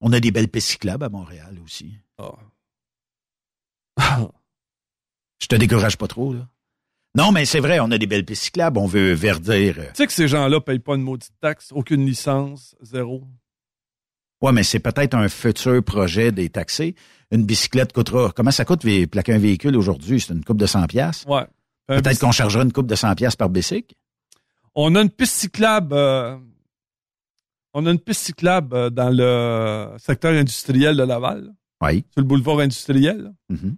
On 0.00 0.12
a 0.12 0.20
des 0.20 0.30
belles 0.32 0.48
pistes 0.48 0.68
cyclables 0.70 1.04
à 1.04 1.08
Montréal 1.08 1.58
aussi. 1.64 1.94
Je 5.40 5.46
te 5.46 5.56
décourage 5.56 5.96
pas 5.96 6.08
trop, 6.08 6.32
là. 6.34 6.48
Non, 7.16 7.30
mais 7.30 7.44
c'est 7.44 7.60
vrai, 7.60 7.78
on 7.80 7.90
a 7.92 7.98
des 7.98 8.06
belles 8.06 8.24
pistes 8.24 8.44
cyclables. 8.44 8.78
On 8.78 8.86
veut 8.86 9.12
verdir. 9.12 9.76
euh. 9.78 9.84
Tu 9.88 9.90
sais 9.94 10.06
que 10.06 10.12
ces 10.12 10.26
gens-là 10.28 10.60
payent 10.60 10.80
pas 10.80 10.96
une 10.96 11.02
maudite 11.02 11.30
taxe, 11.40 11.70
aucune 11.72 12.04
licence, 12.04 12.74
zéro. 12.82 13.22
Ouais, 14.42 14.52
mais 14.52 14.64
c'est 14.64 14.80
peut-être 14.80 15.14
un 15.14 15.28
futur 15.28 15.82
projet 15.84 16.32
des 16.32 16.48
taxés. 16.50 16.96
Une 17.30 17.44
bicyclette 17.44 17.92
coûtera. 17.92 18.32
Comment 18.34 18.50
ça 18.50 18.64
coûte 18.64 18.84
plaquer 19.10 19.32
un 19.32 19.38
véhicule 19.38 19.76
aujourd'hui? 19.76 20.20
C'est 20.20 20.34
une 20.34 20.44
coupe 20.44 20.58
de 20.58 20.66
100 20.66 20.86
pièces. 20.86 21.24
Ouais. 21.28 21.46
Peut-être 21.86 22.18
qu'on 22.18 22.32
chargera 22.32 22.64
une 22.64 22.72
coupe 22.72 22.86
de 22.86 22.94
100 22.94 23.14
pièces 23.14 23.36
par 23.36 23.48
bicycle? 23.48 23.94
On 24.74 24.94
a 24.96 25.00
une 25.02 25.10
piste 25.10 25.34
cyclable. 25.34 25.94
euh, 25.94 26.36
on 27.74 27.86
a 27.86 27.90
une 27.92 27.98
piste 28.00 28.22
cyclable 28.22 28.74
euh, 28.74 28.90
dans 28.90 29.10
le 29.10 29.96
secteur 29.98 30.32
industriel 30.32 30.96
de 30.96 31.02
Laval, 31.04 31.52
Oui. 31.80 32.04
sur 32.12 32.20
le 32.22 32.24
boulevard 32.26 32.58
industriel. 32.60 33.32
Mhm. 33.48 33.76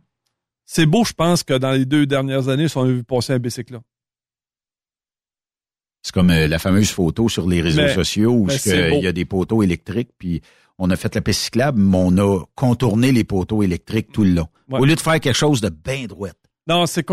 C'est 0.67 0.85
beau, 0.87 1.05
je 1.05 1.13
pense, 1.13 1.45
que 1.45 1.55
dans 1.55 1.71
les 1.73 1.85
deux 1.87 2.07
dernières 2.07 2.49
années, 2.49 2.69
si 2.69 2.77
on 2.77 2.83
a 2.83 2.89
vu 2.89 3.05
passer 3.05 3.33
un 3.33 3.39
bicycle 3.39 3.75
là. 3.75 3.81
C'est 6.03 6.13
comme 6.13 6.31
euh, 6.31 6.47
la 6.47 6.59
fameuse 6.59 6.91
photo 6.91 7.29
sur 7.29 7.49
les 7.49 7.61
réseaux 7.61 7.83
Mais- 7.83 7.95
sociaux 7.95 8.33
où 8.33 8.49
il 8.51 9.01
y 9.03 9.07
a 9.07 9.13
des 9.13 9.25
poteaux 9.25 9.63
électriques, 9.63 10.11
puis 10.19 10.41
on 10.79 10.91
a 10.91 10.97
fait 10.97 11.15
la 11.15 11.21
piste 11.21 11.41
cyclable, 11.41 11.81
mais 11.81 11.97
on 11.99 12.17
a 12.19 12.45
contourné 12.55 13.11
les 13.11 13.25
poteaux 13.25 13.63
électriques 13.63 14.13
tout 14.13 14.23
le 14.25 14.31
long. 14.31 14.49
Ouais. 14.69 14.79
Au 14.81 14.85
lieu 14.85 14.95
de 14.95 15.01
faire 15.01 15.19
quelque 15.21 15.37
chose 15.37 15.61
de 15.61 15.69
bien 15.69 16.07
droit. 16.07 16.29
Non, 16.69 16.85
c'est 16.87 17.05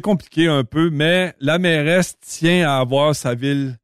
compliqué 0.00 0.46
un 0.46 0.64
peu, 0.64 0.90
mais 0.90 1.34
la 1.40 1.58
mairesse 1.58 2.18
tient 2.20 2.68
à 2.70 2.78
avoir 2.78 3.14
sa 3.14 3.34
ville 3.34 3.76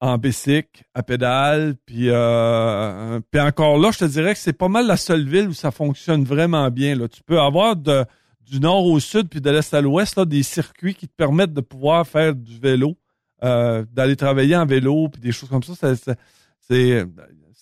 en 0.00 0.16
bicycle, 0.16 0.82
à 0.94 1.02
pédale, 1.02 1.74
puis 1.84 2.08
euh, 2.08 3.20
puis 3.30 3.40
encore 3.40 3.78
là, 3.78 3.90
je 3.90 3.98
te 3.98 4.04
dirais 4.06 4.32
que 4.32 4.40
c'est 4.40 4.54
pas 4.54 4.68
mal 4.68 4.86
la 4.86 4.96
seule 4.96 5.28
ville 5.28 5.48
où 5.48 5.52
ça 5.52 5.70
fonctionne 5.70 6.24
vraiment 6.24 6.70
bien. 6.70 6.94
Là. 6.94 7.06
Tu 7.08 7.22
peux 7.22 7.38
avoir 7.40 7.76
de, 7.76 8.04
du 8.50 8.60
nord 8.60 8.84
au 8.86 8.98
sud 9.00 9.28
puis 9.28 9.40
de 9.40 9.48
l'est 9.50 9.72
à 9.72 9.80
l'ouest 9.80 10.16
là, 10.16 10.24
des 10.24 10.42
circuits 10.42 10.94
qui 10.94 11.06
te 11.08 11.14
permettent 11.16 11.52
de 11.54 11.60
pouvoir 11.60 12.06
faire 12.06 12.34
du 12.34 12.58
vélo, 12.58 12.96
euh, 13.44 13.84
d'aller 13.92 14.16
travailler 14.16 14.56
en 14.56 14.66
vélo 14.66 15.08
puis 15.08 15.20
des 15.20 15.32
choses 15.32 15.48
comme 15.48 15.62
ça. 15.62 15.74
Ça, 15.74 15.96
ça- 15.96 16.16
c'est 16.60 17.04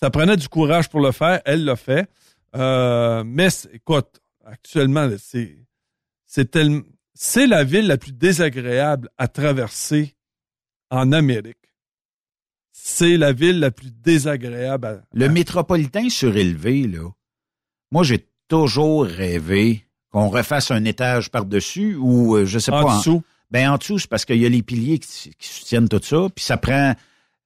ça 0.01 0.10
prenait 0.10 0.36
du 0.36 0.48
courage 0.48 0.89
pour 0.89 1.01
le 1.01 1.12
faire, 1.12 1.40
elle 1.44 1.65
l'a 1.65 1.77
fait. 1.77 2.09
Euh, 2.56 3.23
mais 3.27 3.48
écoute, 3.73 4.20
actuellement, 4.44 5.09
c'est 6.27 6.51
tellement 6.51 6.82
c'est 7.15 7.48
la 7.48 7.65
ville 7.65 7.86
la 7.89 7.97
plus 7.98 8.12
désagréable 8.12 9.09
à 9.19 9.27
traverser 9.27 10.15
en 10.90 11.10
Amérique. 11.10 11.56
C'est 12.70 13.16
la 13.16 13.32
ville 13.32 13.59
la 13.59 13.73
plus 13.73 13.90
désagréable 13.90 14.86
à... 14.86 15.01
Le 15.12 15.28
métropolitain 15.28 16.09
surélevé, 16.10 16.86
là, 16.86 17.10
moi, 17.90 18.05
j'ai 18.05 18.28
toujours 18.47 19.05
rêvé 19.05 19.85
qu'on 20.11 20.29
refasse 20.29 20.71
un 20.71 20.85
étage 20.85 21.31
par-dessus 21.31 21.95
ou, 21.97 22.37
euh, 22.37 22.47
je 22.47 22.59
sais 22.59 22.73
En 22.73 22.85
pas. 22.85 22.97
dessous. 22.99 23.23
ben, 23.51 23.71
en 23.71 23.77
dessous, 23.77 23.99
c'est 23.99 24.09
parce 24.09 24.25
qu'il 24.25 24.37
y 24.39 24.47
a 24.47 24.49
les 24.49 24.63
piliers 24.63 24.99
qui, 24.99 25.31
qui 25.39 25.49
soutiennent 25.49 25.89
tout 25.89 26.01
ça, 26.03 26.27
puis 26.35 26.45
ça 26.45 26.57
prend, 26.57 26.95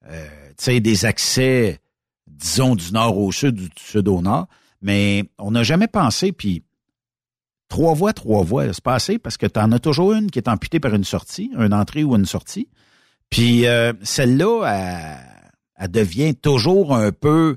euh, 0.09 0.27
tu 0.59 0.65
sais, 0.65 0.81
des 0.81 1.05
accès, 1.05 1.81
disons, 2.27 2.75
du 2.77 2.93
nord 2.93 3.19
au 3.19 3.33
sud 3.33 3.55
du 3.57 3.69
sud 3.77 4.09
au 4.09 4.21
nord. 4.23 4.47
Mais 4.81 5.25
on 5.39 5.51
n'a 5.53 5.63
jamais 5.63 5.87
pensé, 5.89 6.33
puis 6.33 6.63
trois 7.69 7.95
voies, 7.95 8.13
trois 8.13 8.43
voies, 8.43 8.73
c'est 8.73 8.83
pas 8.83 8.95
assez 8.95 9.19
parce 9.19 9.37
que 9.37 9.47
tu 9.47 9.59
en 9.61 9.71
as 9.73 9.79
toujours 9.79 10.13
une 10.13 10.31
qui 10.31 10.39
est 10.39 10.49
amputée 10.49 10.81
par 10.81 10.95
une 10.95 11.05
sortie, 11.05 11.51
une 11.57 11.73
entrée 11.73 12.05
ou 12.05 12.15
une 12.17 12.27
sortie. 12.27 12.69
Puis 13.31 13.67
euh, 13.67 13.93
celle-là, 14.03 14.65
elle, 14.67 15.19
elle 15.77 15.91
devient 15.91 16.35
toujours 16.35 16.95
un 16.95 17.13
peu 17.13 17.57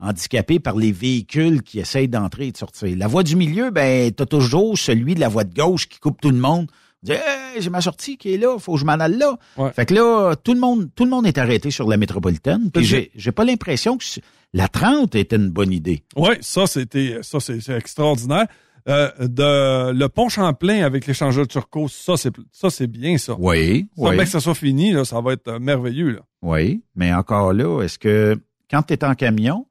handicapée 0.00 0.58
par 0.60 0.76
les 0.76 0.92
véhicules 0.92 1.62
qui 1.62 1.78
essayent 1.78 2.08
d'entrer 2.08 2.48
et 2.48 2.52
de 2.52 2.56
sortir. 2.56 2.96
La 2.96 3.06
voie 3.06 3.22
du 3.22 3.36
milieu, 3.36 3.70
ben, 3.70 4.12
t'as 4.12 4.26
toujours 4.26 4.76
celui 4.76 5.14
de 5.14 5.20
la 5.20 5.28
voie 5.28 5.44
de 5.44 5.54
gauche 5.54 5.88
qui 5.88 5.98
coupe 5.98 6.20
tout 6.20 6.30
le 6.30 6.38
monde. 6.38 6.70
Hey, 7.08 7.60
j'ai 7.60 7.70
ma 7.70 7.80
sortie 7.80 8.16
qui 8.16 8.34
est 8.34 8.36
là, 8.36 8.58
faut 8.58 8.74
que 8.74 8.80
je 8.80 8.84
m'en 8.84 8.94
aille 8.94 9.16
là. 9.16 9.36
Ouais. 9.56 9.72
Fait 9.72 9.86
que 9.86 9.94
là, 9.94 10.34
tout 10.34 10.54
le 10.54 10.60
monde, 10.60 10.88
tout 10.94 11.04
le 11.04 11.10
monde 11.10 11.26
est 11.26 11.38
arrêté 11.38 11.70
sur 11.70 11.88
la 11.88 11.96
métropolitaine. 11.96 12.70
Puis 12.72 12.84
J'ai- 12.84 13.10
j'ai, 13.14 13.32
pas 13.32 13.44
l'impression 13.44 13.96
que 13.96 14.04
la 14.52 14.66
30 14.68 15.14
était 15.14 15.36
une 15.36 15.50
bonne 15.50 15.72
idée. 15.72 16.02
Oui, 16.16 16.30
ça, 16.40 16.66
c'était, 16.66 17.18
ça, 17.22 17.38
c'est 17.38 17.68
extraordinaire. 17.70 18.46
Euh, 18.88 19.10
de, 19.20 19.92
le 19.92 20.08
pont 20.08 20.28
Champlain 20.28 20.84
avec 20.84 21.06
l'échangeur 21.06 21.46
turco, 21.48 21.88
ça, 21.88 22.16
c'est, 22.16 22.32
ça, 22.52 22.70
c'est 22.70 22.86
bien, 22.86 23.18
ça. 23.18 23.34
Oui, 23.38 23.88
Ça, 23.96 24.02
oui. 24.10 24.16
que 24.16 24.24
ça 24.26 24.38
soit 24.40 24.54
fini, 24.54 24.92
là, 24.92 25.04
ça 25.04 25.20
va 25.20 25.32
être 25.32 25.48
euh, 25.48 25.58
merveilleux, 25.58 26.10
là. 26.10 26.20
Oui, 26.42 26.82
mais 26.94 27.12
encore 27.12 27.52
là, 27.52 27.82
est-ce 27.82 27.98
que 27.98 28.36
quand 28.70 28.82
tu 28.82 28.94
es 28.94 29.04
en 29.04 29.14
camion, 29.14 29.66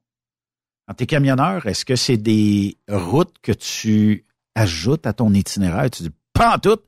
quand 0.86 0.94
tu 0.94 1.04
es 1.04 1.06
camionneur, 1.06 1.66
est-ce 1.66 1.84
que 1.84 1.96
c'est 1.96 2.16
des 2.16 2.76
routes 2.88 3.38
que 3.42 3.52
tu 3.52 4.24
ajoutes 4.54 5.06
à 5.06 5.12
ton 5.12 5.32
itinéraire? 5.34 5.90
Tu 5.90 6.04
dis, 6.04 6.10
pas 6.32 6.56
en 6.56 6.58
tout. 6.58 6.78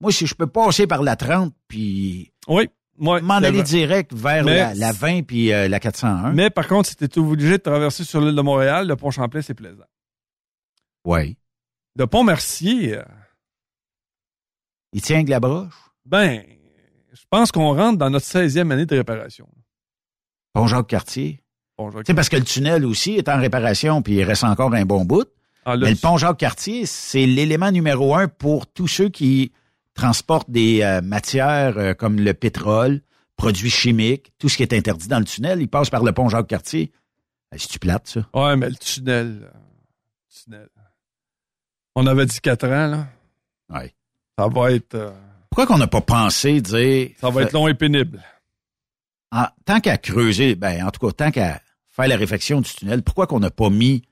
Moi, 0.00 0.12
si 0.12 0.26
je 0.26 0.34
peux 0.34 0.46
passer 0.46 0.86
par 0.86 1.02
la 1.02 1.16
30, 1.16 1.52
puis 1.68 2.32
Oui, 2.48 2.68
m'en 2.96 3.14
aller 3.36 3.62
direct 3.62 4.12
vers 4.14 4.44
Mais- 4.44 4.56
la, 4.56 4.74
la 4.74 4.92
20 4.92 5.22
puis 5.24 5.52
euh, 5.52 5.68
la 5.68 5.80
401. 5.80 6.32
Mais 6.32 6.48
par 6.50 6.66
contre, 6.68 6.88
si 6.88 6.96
tu 6.96 7.18
obligé 7.18 7.52
de 7.58 7.62
traverser 7.62 8.04
sur 8.04 8.20
l'île 8.20 8.34
de 8.36 8.40
Montréal, 8.42 8.86
le 8.86 8.96
pont 8.96 9.10
Champlain, 9.10 9.42
c'est 9.42 9.54
plaisant. 9.54 9.84
Oui. 11.04 11.36
Le 11.96 12.06
pont 12.06 12.24
Mercier, 12.24 12.96
euh, 12.98 13.02
Il 14.92 15.02
tient 15.02 15.16
avec 15.16 15.28
la 15.28 15.40
broche? 15.40 15.74
ben, 16.04 16.42
je 17.12 17.22
pense 17.28 17.52
qu'on 17.52 17.74
rentre 17.74 17.98
dans 17.98 18.10
notre 18.10 18.26
16e 18.26 18.70
année 18.70 18.86
de 18.86 18.96
réparation. 18.96 19.48
Pont 20.52 20.66
Jacques-Cartier? 20.66 21.42
Pont 21.80 21.90
Jacques- 21.90 22.06
sais, 22.06 22.14
parce 22.14 22.28
que 22.28 22.36
le 22.36 22.44
tunnel 22.44 22.84
aussi 22.84 23.12
est 23.12 23.28
en 23.28 23.38
réparation, 23.40 24.02
puis 24.02 24.14
il 24.16 24.22
reste 24.24 24.44
encore 24.44 24.74
un 24.74 24.84
bon 24.84 25.04
bout. 25.04 25.26
Ah, 25.64 25.76
là, 25.76 25.86
Mais 25.86 25.90
le 25.92 25.96
pont 25.96 26.16
Jacques-Cartier, 26.16 26.84
c'est 26.86 27.26
l'élément 27.26 27.70
numéro 27.70 28.14
un 28.14 28.28
pour 28.28 28.66
tous 28.66 28.88
ceux 28.88 29.08
qui 29.08 29.52
transportent 29.94 30.50
des 30.50 30.82
euh, 30.82 31.00
matières 31.02 31.76
euh, 31.78 31.94
comme 31.94 32.18
le 32.20 32.32
pétrole, 32.34 33.00
produits 33.36 33.70
chimiques, 33.70 34.32
tout 34.38 34.48
ce 34.48 34.56
qui 34.56 34.62
est 34.62 34.72
interdit 34.72 35.08
dans 35.08 35.18
le 35.18 35.24
tunnel. 35.24 35.60
Ils 35.60 35.68
passent 35.68 35.90
par 35.90 36.02
le 36.02 36.12
pont 36.12 36.28
Jacques-Cartier. 36.28 36.92
Euh, 37.52 37.56
C'est-tu 37.58 37.78
plate, 37.78 38.08
ça? 38.08 38.20
Ouais, 38.34 38.56
mais 38.56 38.68
le 38.70 38.76
tunnel. 38.76 39.40
euh, 39.42 39.58
tunnel. 40.44 40.68
On 41.94 42.06
avait 42.06 42.26
dit 42.26 42.40
4 42.40 42.66
ans, 42.68 42.86
là. 42.86 43.06
Ouais. 43.68 43.94
Ça 44.38 44.48
va 44.48 44.72
être. 44.72 44.94
euh, 44.94 45.10
Pourquoi 45.50 45.66
qu'on 45.66 45.78
n'a 45.78 45.86
pas 45.88 46.00
pensé 46.00 46.60
dire... 46.60 47.10
ça 47.20 47.30
va 47.30 47.42
être 47.42 47.52
long 47.52 47.68
et 47.68 47.74
pénible. 47.74 48.22
en- 49.32 49.48
tant 49.64 49.80
qu'à 49.80 49.98
creuser, 49.98 50.54
ben, 50.54 50.86
en 50.86 50.90
tout 50.90 51.06
cas, 51.06 51.12
tant 51.12 51.30
qu'à 51.30 51.60
faire 52.00 52.08
la 52.08 52.16
réflexion 52.16 52.60
du 52.60 52.70
tunnel, 52.72 53.02
pourquoi 53.02 53.26
qu'on 53.26 53.40
n'a 53.40 53.50
pas 53.50 53.70
mis 53.70 54.02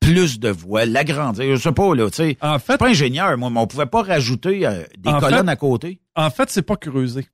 plus 0.00 0.38
de 0.40 0.48
voies, 0.48 0.84
l'agrandir? 0.86 1.56
Je 1.56 1.62
sais 1.62 1.72
pas, 1.72 1.94
là, 1.94 2.08
tu 2.10 2.16
sais. 2.16 2.36
En 2.40 2.54
Je 2.54 2.58
suis 2.58 2.66
fait, 2.66 2.78
pas 2.78 2.88
ingénieur, 2.88 3.36
moi, 3.38 3.50
mais 3.50 3.60
on 3.60 3.66
pouvait 3.66 3.86
pas 3.86 4.02
rajouter 4.02 4.66
euh, 4.66 4.84
des 4.98 5.10
colonnes 5.20 5.46
fait- 5.46 5.50
à 5.52 5.56
côté. 5.56 6.00
en 6.16 6.30
fait, 6.30 6.50
c'est 6.50 6.62
pas 6.62 6.76
creusé. 6.76 7.26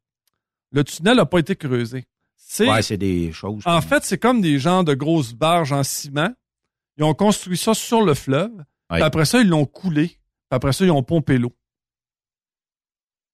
Le 0.72 0.82
tunnel 0.84 1.16
n'a 1.16 1.26
pas 1.26 1.38
été 1.38 1.54
creusé. 1.56 2.04
C'est, 2.36 2.68
Ouais, 2.68 2.82
c'est 2.82 2.96
des 2.98 3.32
choses. 3.32 3.62
en 3.66 3.80
fait, 3.80 4.04
c'est 4.04 4.18
comme 4.18 4.40
des 4.40 4.58
gens 4.58 4.82
de 4.84 4.94
grosses 4.94 5.32
barges 5.32 5.72
en 5.72 5.82
ciment. 5.82 6.30
Ils 6.98 7.04
ont 7.04 7.14
construit 7.14 7.56
ça 7.56 7.74
sur 7.74 8.02
le 8.02 8.14
fleuve. 8.14 8.50
Ouais. 8.90 8.98
Puis 8.98 9.02
après 9.02 9.24
ça, 9.24 9.40
ils 9.40 9.48
l'ont 9.48 9.64
coulé. 9.66 10.06
Puis 10.08 10.18
après 10.50 10.72
ça, 10.72 10.84
ils 10.84 10.90
ont 10.90 11.02
pompé 11.02 11.38
l'eau. 11.38 11.52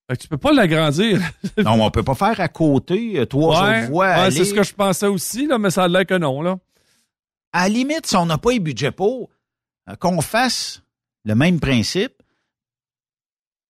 Fait 0.09 0.17
que 0.17 0.23
tu 0.23 0.29
peux 0.29 0.39
pas 0.39 0.53
l'agrandir. 0.53 1.21
Non, 1.59 1.77
mais 1.77 1.83
on 1.85 1.91
peut 1.91 2.03
pas 2.03 2.15
faire 2.15 2.41
à 2.41 2.49
côté 2.49 3.19
euh, 3.21 3.27
trois 3.27 3.61
autres 3.63 3.87
voies. 3.89 4.07
ouais, 4.07 4.13
aller. 4.13 4.31
c'est 4.37 4.45
ce 4.45 4.55
que 4.55 4.63
je 4.63 4.75
pensais 4.75 5.07
aussi, 5.07 5.47
là, 5.47 5.59
mais 5.59 5.71
ça 5.71 5.85
a 5.85 5.89
l'air 5.89 6.07
que 6.07 6.15
non, 6.19 6.43
là. 6.43 6.59
À 7.53 7.65
la 7.65 7.69
limite, 7.69 8.07
si 8.07 8.17
on 8.17 8.27
n'a 8.27 8.39
pas 8.39 8.53
les 8.53 8.61
budgets 8.61 8.93
pour, 8.93 9.31
euh, 9.89 9.95
qu'on 9.97 10.21
fasse 10.21 10.83
le 11.25 11.35
même 11.35 11.61
principe 11.61 12.13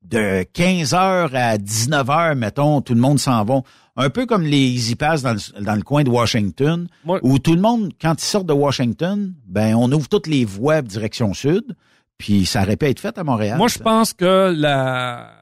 de 0.02 0.44
15 0.52 0.94
heures 0.94 1.34
à 1.34 1.58
19 1.58 2.10
heures, 2.10 2.36
mettons, 2.36 2.80
tout 2.80 2.94
le 2.94 3.00
monde 3.00 3.18
s'en 3.18 3.44
va. 3.44 3.60
Un 3.96 4.08
peu 4.08 4.24
comme 4.24 4.44
les 4.44 4.56
Easy 4.56 4.96
Pass 4.96 5.22
dans 5.22 5.34
le, 5.34 5.62
dans 5.62 5.74
le 5.74 5.82
coin 5.82 6.04
de 6.04 6.10
Washington, 6.10 6.88
où 7.22 7.38
tout 7.38 7.54
le 7.54 7.60
monde, 7.60 7.92
quand 8.00 8.14
ils 8.14 8.24
sortent 8.24 8.46
de 8.46 8.54
Washington, 8.54 9.34
ben, 9.46 9.74
on 9.74 9.92
ouvre 9.92 10.08
toutes 10.08 10.26
les 10.26 10.44
voies 10.46 10.80
direction 10.80 11.34
sud, 11.34 11.76
puis 12.16 12.46
ça 12.46 12.62
aurait 12.62 12.76
pu 12.76 12.86
être 12.86 13.00
fait 13.00 13.18
à 13.18 13.24
Montréal. 13.24 13.58
Moi, 13.58 13.68
je 13.68 13.78
pense 13.78 14.12
que 14.14 14.54
la 14.56 15.40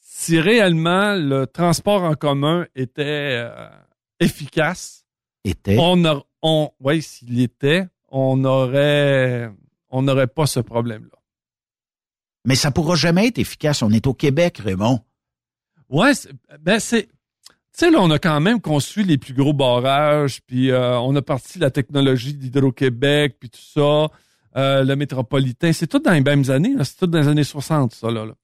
si 0.00 0.40
réellement 0.40 1.14
le 1.14 1.46
transport 1.46 2.02
en 2.02 2.14
commun 2.14 2.66
était 2.74 3.46
euh, 3.46 3.68
efficace, 4.18 5.04
Était. 5.44 5.76
on 5.78 6.04
a, 6.04 6.20
on, 6.42 6.70
ouais, 6.80 7.00
s'il 7.00 7.40
était, 7.40 7.86
on 8.08 8.44
aurait, 8.44 9.50
on 9.90 10.02
n'aurait 10.02 10.26
pas 10.26 10.46
ce 10.46 10.60
problème-là. 10.60 11.18
Mais 12.44 12.54
ça 12.54 12.70
pourra 12.70 12.94
jamais 12.94 13.26
être 13.26 13.38
efficace. 13.38 13.82
On 13.82 13.90
est 13.90 14.06
au 14.06 14.14
Québec, 14.14 14.58
Raymond. 14.58 15.00
Ouais, 15.88 16.14
c'est- 16.14 16.30
ben 16.60 16.78
c'est, 16.78 17.06
tu 17.06 17.10
sais 17.72 17.90
là, 17.90 17.98
on 18.00 18.10
a 18.10 18.18
quand 18.18 18.40
même 18.40 18.60
construit 18.60 19.04
les 19.04 19.18
plus 19.18 19.34
gros 19.34 19.52
barrages, 19.52 20.40
puis 20.46 20.70
euh, 20.70 20.98
on 21.00 21.14
a 21.16 21.22
parti 21.22 21.58
la 21.58 21.70
technologie 21.70 22.34
d'Hydro-Québec, 22.34 23.36
puis 23.40 23.50
tout 23.50 23.60
ça, 23.60 24.08
euh, 24.56 24.84
le 24.84 24.96
métropolitain, 24.96 25.72
c'est 25.72 25.86
tout 25.86 25.98
dans 25.98 26.12
les 26.12 26.20
mêmes 26.22 26.48
années, 26.50 26.74
là, 26.74 26.84
c'est 26.84 26.96
tout 26.96 27.06
dans 27.06 27.18
les 27.20 27.28
années 27.28 27.44
60, 27.44 27.94
ça 27.94 28.10
là. 28.10 28.24
là. 28.26 28.34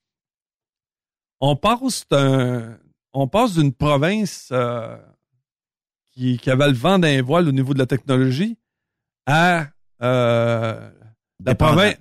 On 1.40 1.56
passe 1.56 2.06
d'un, 2.10 2.78
on 3.12 3.28
passe 3.28 3.54
d'une 3.54 3.72
province 3.72 4.48
euh, 4.52 4.96
qui, 6.14 6.38
qui 6.38 6.50
avait 6.50 6.68
le 6.68 6.74
vent 6.74 6.98
d'un 6.98 7.22
voile 7.22 7.48
au 7.48 7.52
niveau 7.52 7.74
de 7.74 7.78
la 7.78 7.86
technologie 7.86 8.56
à 9.26 9.66
euh, 10.02 10.90
la, 11.44 11.54
province, 11.54 11.96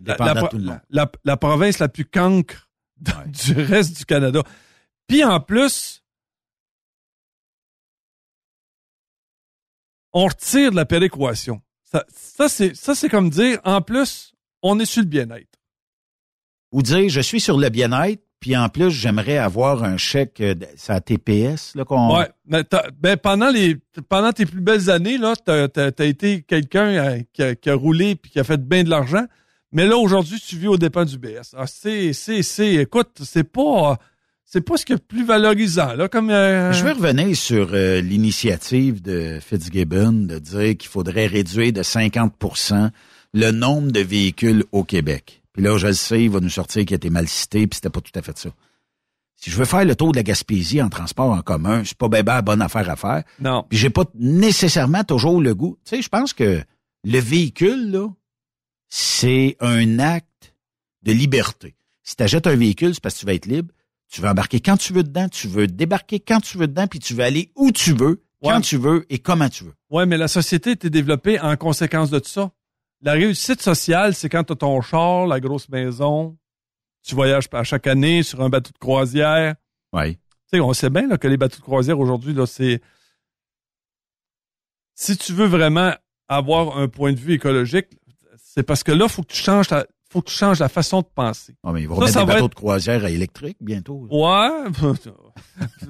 la, 1.23 1.38
province 1.38 1.84
plus 1.94 2.06
cancre 2.06 2.68
Ouais. 3.07 3.27
du 3.27 3.53
reste 3.53 3.98
du 3.98 4.06
Canada. 4.06 4.44
Puis 5.07 5.23
en 5.23 5.40
plus, 5.40 6.03
on 10.14 10.26
retire 10.26 10.72
de 10.72 10.76
la 10.76 10.85
péréquation. 10.85 11.61
Ça, 11.84 12.06
ça 12.49 12.95
c'est 12.95 13.10
comme 13.10 13.30
dire, 13.30 13.60
en 13.64 13.81
plus, 13.81 14.34
on 14.61 14.80
est 14.80 14.85
sur 14.85 15.02
le 15.02 15.07
bien-être. 15.07 15.60
Ou 16.72 16.81
dire, 16.81 17.10
je 17.10 17.22
suis 17.22 17.40
sur 17.40 17.57
le 17.57 17.69
bien-être, 17.69 18.23
Puis 18.44 18.57
en 18.57 18.68
plus, 18.68 18.91
j'aimerais 18.91 19.38
avoir 19.38 19.86
un 19.86 19.95
chèque, 19.95 20.41
euh, 20.41 20.53
à 20.90 20.99
TPS, 20.99 21.76
là, 21.76 21.86
qu'on... 21.86 22.18
Ouais. 22.18 22.28
Mais 22.45 22.64
ben, 22.99 23.15
pendant 23.15 23.49
les 23.49 23.78
pendant 24.10 24.34
tes 24.34 24.45
plus 24.45 24.60
belles 24.60 24.90
années, 24.90 25.18
là, 25.18 25.34
t'as 25.38 25.70
as, 25.78 26.03
été 26.03 26.41
quelqu'un 26.41 26.88
euh, 26.88 27.20
qui, 27.32 27.41
a, 27.41 27.56
qui 27.56 27.70
a 27.70 27.74
roulé 27.74 28.15
puis 28.15 28.32
qui 28.32 28.41
a 28.41 28.44
fait 28.44 28.61
bien 28.61 28.84
de 28.84 28.90
l'argent. 28.90 29.24
Mais 29.72 29.88
là, 29.88 29.95
aujourd'hui, 29.95 30.44
tu 30.45 30.57
vis 30.57 30.68
aux 30.68 30.76
dépens 30.76 31.06
du 31.06 31.18
BS. 31.18 31.56
Ah, 31.56 31.68
c'est, 31.68 32.11
c'est, 32.11 32.44
c'est, 32.44 32.74
écoute, 32.74 33.11
c'est 33.24 33.49
pas, 33.49 33.98
c'est 34.44 34.60
pas 34.60 34.76
ce 34.76 34.86
qui 34.86 34.91
est 34.91 34.98
plus 34.98 35.24
valorisant, 35.24 35.94
là, 35.94 36.10
comme, 36.10 36.30
euh, 36.30 36.74
Je 36.74 36.84
vais 36.84 36.91
revenir 36.91 37.38
sur 37.38 37.70
euh, 37.72 38.02
l'initiative 38.02 39.02
de 39.02 39.40
Fitzgibbon 39.40 40.11
de 40.11 40.38
dire 40.38 40.76
qu'il 40.76 40.90
faudrait 40.90 41.28
réduire 41.28 41.72
de 41.72 41.82
50% 41.82 42.90
le 43.34 43.52
nombre 43.52 43.94
de 43.94 44.02
véhicules 44.02 44.65
au 44.74 44.84
Québec. 44.84 45.43
Puis 45.53 45.61
là, 45.63 45.77
je 45.77 45.88
le 45.88 45.93
sais, 45.93 46.23
il 46.23 46.30
va 46.30 46.39
nous 46.39 46.49
sortir 46.49 46.84
qu'il 46.85 46.95
a 46.95 46.97
été 46.97 47.09
mal 47.09 47.27
cité, 47.27 47.67
puis 47.67 47.75
c'était 47.75 47.89
pas 47.89 48.01
tout 48.01 48.11
à 48.15 48.21
fait 48.21 48.38
ça. 48.38 48.49
Si 49.35 49.49
je 49.51 49.57
veux 49.57 49.65
faire 49.65 49.85
le 49.85 49.95
tour 49.95 50.11
de 50.11 50.17
la 50.17 50.23
Gaspésie 50.23 50.81
en 50.81 50.89
transport 50.89 51.31
en 51.31 51.41
commun, 51.41 51.84
c'est 51.85 51.97
pas 51.97 52.07
bien 52.07 52.23
ben 52.23 52.41
bonne 52.41 52.61
affaire 52.61 52.89
à 52.89 52.95
faire. 52.95 53.23
Non. 53.39 53.65
Puis 53.69 53.77
j'ai 53.77 53.89
pas 53.89 54.05
nécessairement 54.15 55.03
toujours 55.03 55.41
le 55.41 55.53
goût. 55.53 55.77
Tu 55.85 55.95
sais, 55.97 56.01
je 56.01 56.09
pense 56.09 56.34
que 56.34 56.63
le 57.03 57.19
véhicule, 57.19 57.91
là, 57.91 58.07
c'est 58.89 59.57
un 59.59 59.99
acte 59.99 60.55
de 61.03 61.11
liberté. 61.11 61.75
Si 62.03 62.15
tu 62.15 62.23
achètes 62.23 62.47
un 62.47 62.55
véhicule, 62.55 62.93
c'est 62.93 63.01
parce 63.01 63.15
que 63.15 63.19
tu 63.21 63.25
vas 63.25 63.34
être 63.34 63.45
libre. 63.45 63.71
Tu 64.09 64.21
veux 64.21 64.30
embarquer 64.30 64.59
quand 64.59 64.77
tu 64.77 64.93
veux 64.93 65.03
dedans, 65.03 65.27
tu 65.27 65.47
veux 65.47 65.67
débarquer 65.67 66.19
quand 66.19 66.39
tu 66.39 66.57
veux 66.57 66.67
dedans, 66.67 66.88
puis 66.88 66.99
tu 66.99 67.13
veux 67.13 67.23
aller 67.23 67.51
où 67.55 67.71
tu 67.71 67.93
veux, 67.93 68.23
quand 68.43 68.55
Ouais. 68.55 68.61
tu 68.61 68.77
veux 68.77 69.05
et 69.09 69.19
comment 69.19 69.49
tu 69.49 69.63
veux. 69.63 69.73
Ouais, 69.89 70.05
mais 70.05 70.17
la 70.17 70.27
société 70.27 70.71
était 70.71 70.89
développée 70.89 71.39
en 71.39 71.55
conséquence 71.57 72.09
de 72.09 72.19
tout 72.19 72.30
ça. 72.30 72.51
La 73.05 73.11
réussite 73.13 73.61
sociale, 73.61 74.15
c'est 74.15 74.30
quand 74.30 74.45
tu 74.45 74.53
as 74.53 74.55
ton 74.55 74.80
char, 74.81 75.27
la 75.27 75.39
grosse 75.41 75.67
maison, 75.69 76.38
tu 77.03 77.15
voyages 77.15 77.49
à 77.51 77.63
chaque 77.63 77.85
année 77.85 78.23
sur 78.23 78.41
un 78.41 78.49
bateau 78.49 78.71
de 78.71 78.77
croisière. 78.77 79.55
Oui. 79.91 80.15
Tu 80.15 80.21
sais, 80.57 80.59
on 80.61 80.71
sait 80.73 80.89
bien 80.89 81.05
là, 81.07 81.17
que 81.17 81.27
les 81.27 81.35
bateaux 81.38 81.57
de 81.57 81.61
croisière 81.63 81.99
aujourd'hui, 81.99 82.34
là, 82.34 82.45
c'est. 82.45 82.81
Si 84.95 85.17
tu 85.17 85.34
veux 85.34 85.47
vraiment 85.47 85.91
avoir 86.30 86.77
un 86.77 86.88
point 86.88 87.11
de 87.13 87.19
vue 87.19 87.34
écologique, 87.34 87.88
c'est 88.38 88.63
parce 88.63 88.84
que 88.84 88.91
là, 88.93 89.07
faut 89.09 89.23
que 89.23 89.34
tu 89.34 89.41
changes 89.41 89.67
ta- 89.67 89.85
faut 90.09 90.21
que 90.21 90.30
tu 90.30 90.35
changes 90.38 90.59
la 90.59 90.69
façon 90.69 91.01
de 91.01 91.07
penser. 91.13 91.55
Ah, 91.63 91.71
mais 91.73 91.81
ils 91.81 91.88
vont 91.89 91.95
Ça, 91.95 92.01
mettre 92.01 92.13
ça 92.13 92.19
des 92.21 92.25
va 92.27 92.34
bateaux 92.35 92.45
être- 92.45 92.49
de 92.51 92.55
croisière 92.55 93.03
à 93.03 93.09
électrique 93.09 93.57
bientôt. 93.59 94.07
Ouais. 94.09 94.49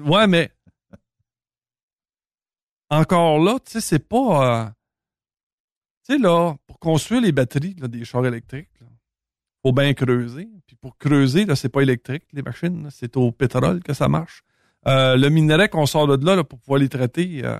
ouais, 0.04 0.26
mais 0.26 0.50
encore 2.90 3.38
là, 3.38 3.58
tu 3.64 3.72
sais, 3.72 3.80
c'est 3.80 3.98
pas. 4.08 4.64
euh, 4.66 4.70
Tu 6.06 6.14
sais, 6.14 6.18
là, 6.18 6.54
pour 6.66 6.78
construire 6.78 7.22
les 7.22 7.32
batteries 7.32 7.76
là, 7.80 7.88
des 7.88 8.04
chars 8.04 8.26
électriques, 8.26 8.68
il 8.80 9.68
faut 9.68 9.72
bien 9.72 9.92
creuser. 9.94 10.48
Puis 10.66 10.76
pour 10.76 10.98
creuser, 10.98 11.46
là, 11.46 11.56
c'est 11.56 11.68
pas 11.68 11.80
électrique, 11.80 12.24
les 12.32 12.42
machines, 12.42 12.84
là, 12.84 12.88
c'est 12.90 13.16
au 13.16 13.32
pétrole 13.32 13.82
que 13.82 13.94
ça 13.94 14.08
marche. 14.08 14.42
Euh, 14.86 15.16
le 15.16 15.30
minerai 15.30 15.68
qu'on 15.68 15.86
sort 15.86 16.06
de 16.06 16.24
là, 16.24 16.36
là, 16.36 16.44
pour 16.44 16.58
pouvoir 16.58 16.78
les 16.78 16.90
traiter, 16.90 17.40
euh, 17.44 17.58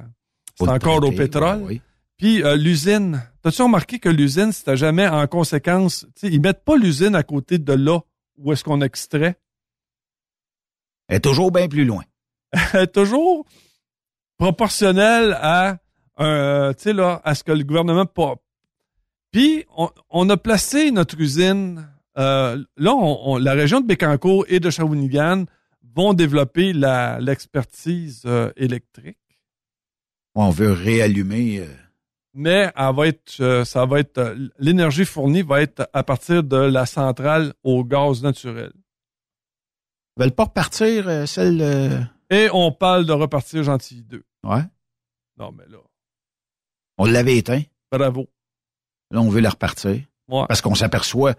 c'est 0.57 0.69
encore 0.69 1.03
au 1.03 1.13
pétrole. 1.13 1.59
ouais, 1.59 1.65
oui. 1.67 1.81
Puis 2.17 2.43
euh, 2.43 2.57
l'usine, 2.57 3.23
t'as-tu 3.43 3.63
remarqué 3.63 3.99
que 3.99 4.09
l'usine, 4.09 4.53
c'était 4.53 4.77
jamais 4.77 5.09
en 5.09 5.27
conséquence, 5.27 6.07
tu 6.15 6.29
sais, 6.29 6.33
ils 6.33 6.41
mettent 6.41 6.65
pas 6.65 6.77
l'usine 6.77 7.15
à 7.15 7.23
côté 7.23 7.59
de 7.59 7.73
là 7.73 8.01
où 8.37 8.53
est-ce 8.53 8.63
qu'on 8.63 8.81
extrait? 8.81 9.37
Elle 11.09 11.17
est 11.17 11.21
toujours 11.21 11.51
bien 11.51 11.69
plus 11.69 11.85
loin. 11.85 12.05
Elle 12.73 12.83
est 12.83 12.93
toujours 12.93 13.47
proportionnelle 14.39 15.37
à 15.41 15.79
euh, 16.21 16.73
tu 16.75 16.83
sais 16.85 16.93
là 16.93 17.21
à 17.25 17.35
ce 17.35 17.43
que 17.45 17.53
le 17.53 17.65
gouvernement 17.65 18.07
pas. 18.07 18.37
Puis 19.33 19.65
on, 19.77 19.91
on 20.11 20.29
a 20.31 20.37
placé 20.37 20.91
notre 20.91 21.19
usine 21.21 21.89
euh, 22.19 22.63
là 22.77 22.95
on, 22.95 23.33
on- 23.33 23.39
la 23.39 23.53
région 23.53 23.81
de 23.81 23.87
Bécancour 23.87 24.45
et 24.49 24.61
de 24.61 24.71
Shawinigan 24.71 25.45
vont 25.97 26.15
développer 26.15 26.73
la 26.73 27.19
l'expertise 27.21 28.23
euh, 28.27 28.51
électrique, 28.57 29.19
On 30.35 30.51
veut 30.51 30.73
réallumer. 30.73 31.61
euh, 31.61 31.67
mais 32.35 32.73
elle 32.77 32.95
va 32.95 33.07
être 33.09 33.65
ça 33.65 33.87
va 33.87 34.01
être 34.01 34.37
l'énergie 34.59 35.05
fournie 35.05 35.43
va 35.43 35.63
être 35.63 35.89
à 35.93 36.03
partir 36.03 36.43
de 36.43 36.57
la 36.57 36.87
centrale 36.87 37.55
au 37.63 37.85
gaz 37.85 38.23
naturel. 38.23 38.73
Ils 40.17 40.23
veulent 40.23 40.33
pas 40.33 40.45
repartir, 40.45 41.27
celle. 41.29 42.09
Et 42.31 42.49
on 42.53 42.71
parle 42.73 43.05
de 43.05 43.13
repartir 43.13 43.63
Gentilly 43.65 44.03
2. 44.03 44.23
Ouais. 44.45 44.63
Non 45.39 45.51
mais 45.53 45.65
là, 45.69 45.79
On 46.99 47.07
l'avait 47.07 47.37
éteint. 47.37 47.63
bravo. 47.91 48.29
Là, 49.11 49.21
on 49.21 49.29
veut 49.29 49.41
la 49.41 49.51
repartir. 49.51 50.03
Ouais. 50.29 50.45
Parce 50.49 50.61
qu'on 50.61 50.75
s'aperçoit, 50.75 51.35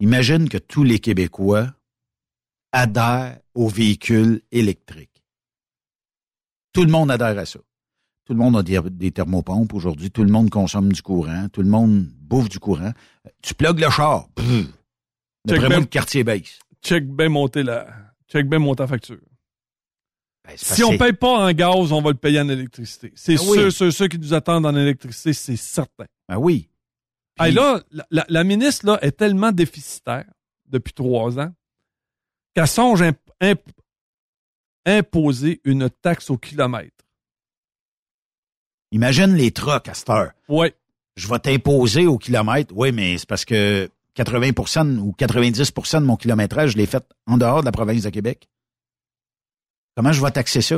imagine 0.00 0.48
que 0.48 0.58
tous 0.58 0.82
les 0.84 0.98
Québécois 0.98 1.68
adhèrent 2.72 3.38
aux 3.54 3.68
véhicules 3.68 4.40
électriques. 4.50 5.22
Tout 6.72 6.84
le 6.84 6.90
monde 6.90 7.10
adhère 7.10 7.38
à 7.38 7.44
ça. 7.46 7.58
Tout 8.24 8.32
le 8.34 8.38
monde 8.38 8.56
a 8.56 8.62
des, 8.62 8.80
des 8.90 9.10
thermopompes 9.10 9.74
aujourd'hui. 9.74 10.10
Tout 10.10 10.22
le 10.24 10.30
monde 10.30 10.48
consomme 10.48 10.92
du 10.92 11.02
courant. 11.02 11.48
Tout 11.52 11.62
le 11.62 11.68
monde 11.68 12.04
bouffe 12.20 12.48
du 12.48 12.58
courant. 12.58 12.92
Tu 13.42 13.54
plugues 13.54 13.80
le 13.80 13.90
char. 13.90 14.28
Pff. 14.34 14.66
Check 15.48 15.60
bien- 15.68 15.80
le 15.80 15.86
quartier 15.86 16.24
baisse. 16.24 16.58
Check 16.82 17.06
bien 17.08 17.28
monter 17.28 17.62
la 17.64 17.86
check 18.28 18.48
bien 18.48 18.58
monter 18.60 18.84
la 18.84 18.86
facture. 18.86 19.18
Ben, 20.44 20.54
Si 20.56 20.82
on 20.82 20.90
que 20.92 20.96
paye 20.98 21.12
pas 21.12 21.46
en 21.46 21.52
gaz, 21.52 21.92
on 21.92 22.02
va 22.02 22.10
le 22.10 22.16
payer 22.16 22.40
en 22.40 22.48
électricité. 22.48 23.12
C'est 23.14 23.38
oui. 23.40 23.58
sûr, 23.58 23.72
ceux, 23.72 23.90
ceux 23.90 24.08
qui 24.08 24.18
nous 24.18 24.34
attendent 24.34 24.66
en 24.66 24.74
électricité, 24.76 25.32
c'est 25.32 25.56
certain. 25.56 26.06
Ben 26.28 26.36
oui. 26.36 26.68
Puis- 27.36 27.48
Hey, 27.48 27.54
là, 27.54 27.80
la, 27.92 28.06
la- 28.10 28.26
la 28.28 28.44
ministre 28.44 28.86
là, 28.86 28.98
est 29.02 29.12
tellement 29.12 29.52
déficitaire 29.52 30.26
depuis 30.66 30.92
trois 30.92 31.38
ans 31.38 31.52
qu'elle 32.54 32.66
songe 32.66 33.00
imp- 33.02 33.18
imp- 33.40 33.70
imposer 34.84 35.60
une 35.64 35.88
taxe 35.88 36.28
au 36.28 36.36
kilomètre. 36.36 37.04
Imagine 38.90 39.34
les 39.34 39.50
trucks 39.52 39.88
à 39.88 39.94
cette 39.94 40.10
heure. 40.10 40.32
Oui. 40.48 40.72
Je 41.16 41.28
vais 41.28 41.38
t'imposer 41.38 42.06
au 42.06 42.18
kilomètre. 42.18 42.72
Oui, 42.76 42.92
mais 42.92 43.16
c'est 43.18 43.28
parce 43.28 43.44
que 43.44 43.88
80% 44.16 44.98
ou 44.98 45.14
90% 45.18 46.00
de 46.00 46.06
mon 46.06 46.16
kilométrage, 46.16 46.72
je 46.72 46.76
l'ai 46.76 46.86
fait 46.86 47.04
en 47.26 47.38
dehors 47.38 47.60
de 47.60 47.66
la 47.66 47.72
province 47.72 48.02
de 48.02 48.10
Québec. 48.10 48.48
Comment 49.96 50.12
je 50.12 50.22
vais 50.22 50.30
taxer 50.30 50.60
ça? 50.62 50.76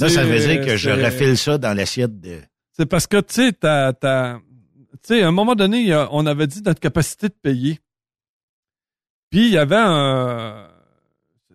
Là, 0.00 0.08
ça 0.08 0.24
veut 0.24 0.38
dire 0.38 0.64
que 0.64 0.76
je 0.76 0.90
refile 0.90 1.36
ça 1.36 1.58
dans 1.58 1.74
l'assiette 1.74 2.18
de... 2.20 2.40
C'est 2.72 2.86
parce 2.86 3.06
que, 3.06 3.20
tu 3.20 3.34
sais, 3.34 3.52
t'as, 3.52 3.92
t'as- 3.92 4.40
tu 4.94 4.98
sais, 5.14 5.22
à 5.22 5.28
un 5.28 5.32
moment 5.32 5.54
donné, 5.54 5.94
on 6.10 6.24
avait 6.26 6.46
dit 6.46 6.62
notre 6.62 6.80
capacité 6.80 7.28
de 7.28 7.34
payer. 7.34 7.80
Puis, 9.30 9.46
il 9.46 9.52
y 9.52 9.58
avait 9.58 9.76
un... 9.78 10.68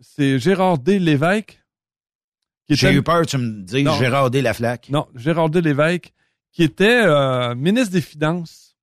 C'est 0.01 0.37
Gérard 0.39 0.77
D. 0.77 0.99
Lévesque. 0.99 1.61
qui 2.67 2.75
J'ai 2.75 2.87
était- 2.87 2.95
eu 2.97 3.01
peur, 3.03 3.25
tu 3.25 3.37
me 3.37 3.63
dis, 3.63 3.83
Non. 3.83 3.97
Gérard 3.97 4.29
D. 4.29 4.41
Laflaque. 4.41 4.89
Non, 4.89 5.07
Gérard 5.15 5.49
D. 5.49 5.61
Lévesque, 5.61 6.13
qui 6.51 6.63
était 6.63 7.01
euh, 7.03 7.55
ministre 7.55 7.91
des 7.91 8.01
Finances 8.01 8.77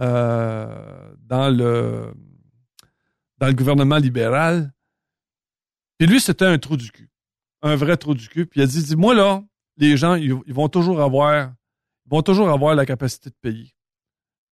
euh, 0.00 1.12
dans 1.26 1.48
le 1.50 2.12
dans 3.38 3.46
le 3.48 3.52
gouvernement 3.52 3.96
libéral. 3.98 4.72
Puis 5.98 6.06
lui, 6.06 6.20
c'était 6.20 6.44
un 6.44 6.58
trou 6.58 6.76
du 6.76 6.90
cul. 6.90 7.10
Un 7.62 7.76
vrai 7.76 7.96
trou 7.96 8.14
du 8.14 8.28
cul. 8.28 8.46
Puis 8.46 8.60
il 8.60 8.62
a 8.62 8.66
dit, 8.66 8.82
dit 8.82 8.96
moi 8.96 9.14
là, 9.14 9.44
les 9.76 9.96
gens, 9.96 10.14
ils, 10.14 10.32
vont 10.32 10.68
toujours 10.68 11.00
avoir 11.00 11.52
ils 12.06 12.10
vont 12.10 12.22
toujours 12.22 12.48
avoir 12.48 12.74
la 12.74 12.86
capacité 12.86 13.30
de 13.30 13.34
payer. 13.40 13.74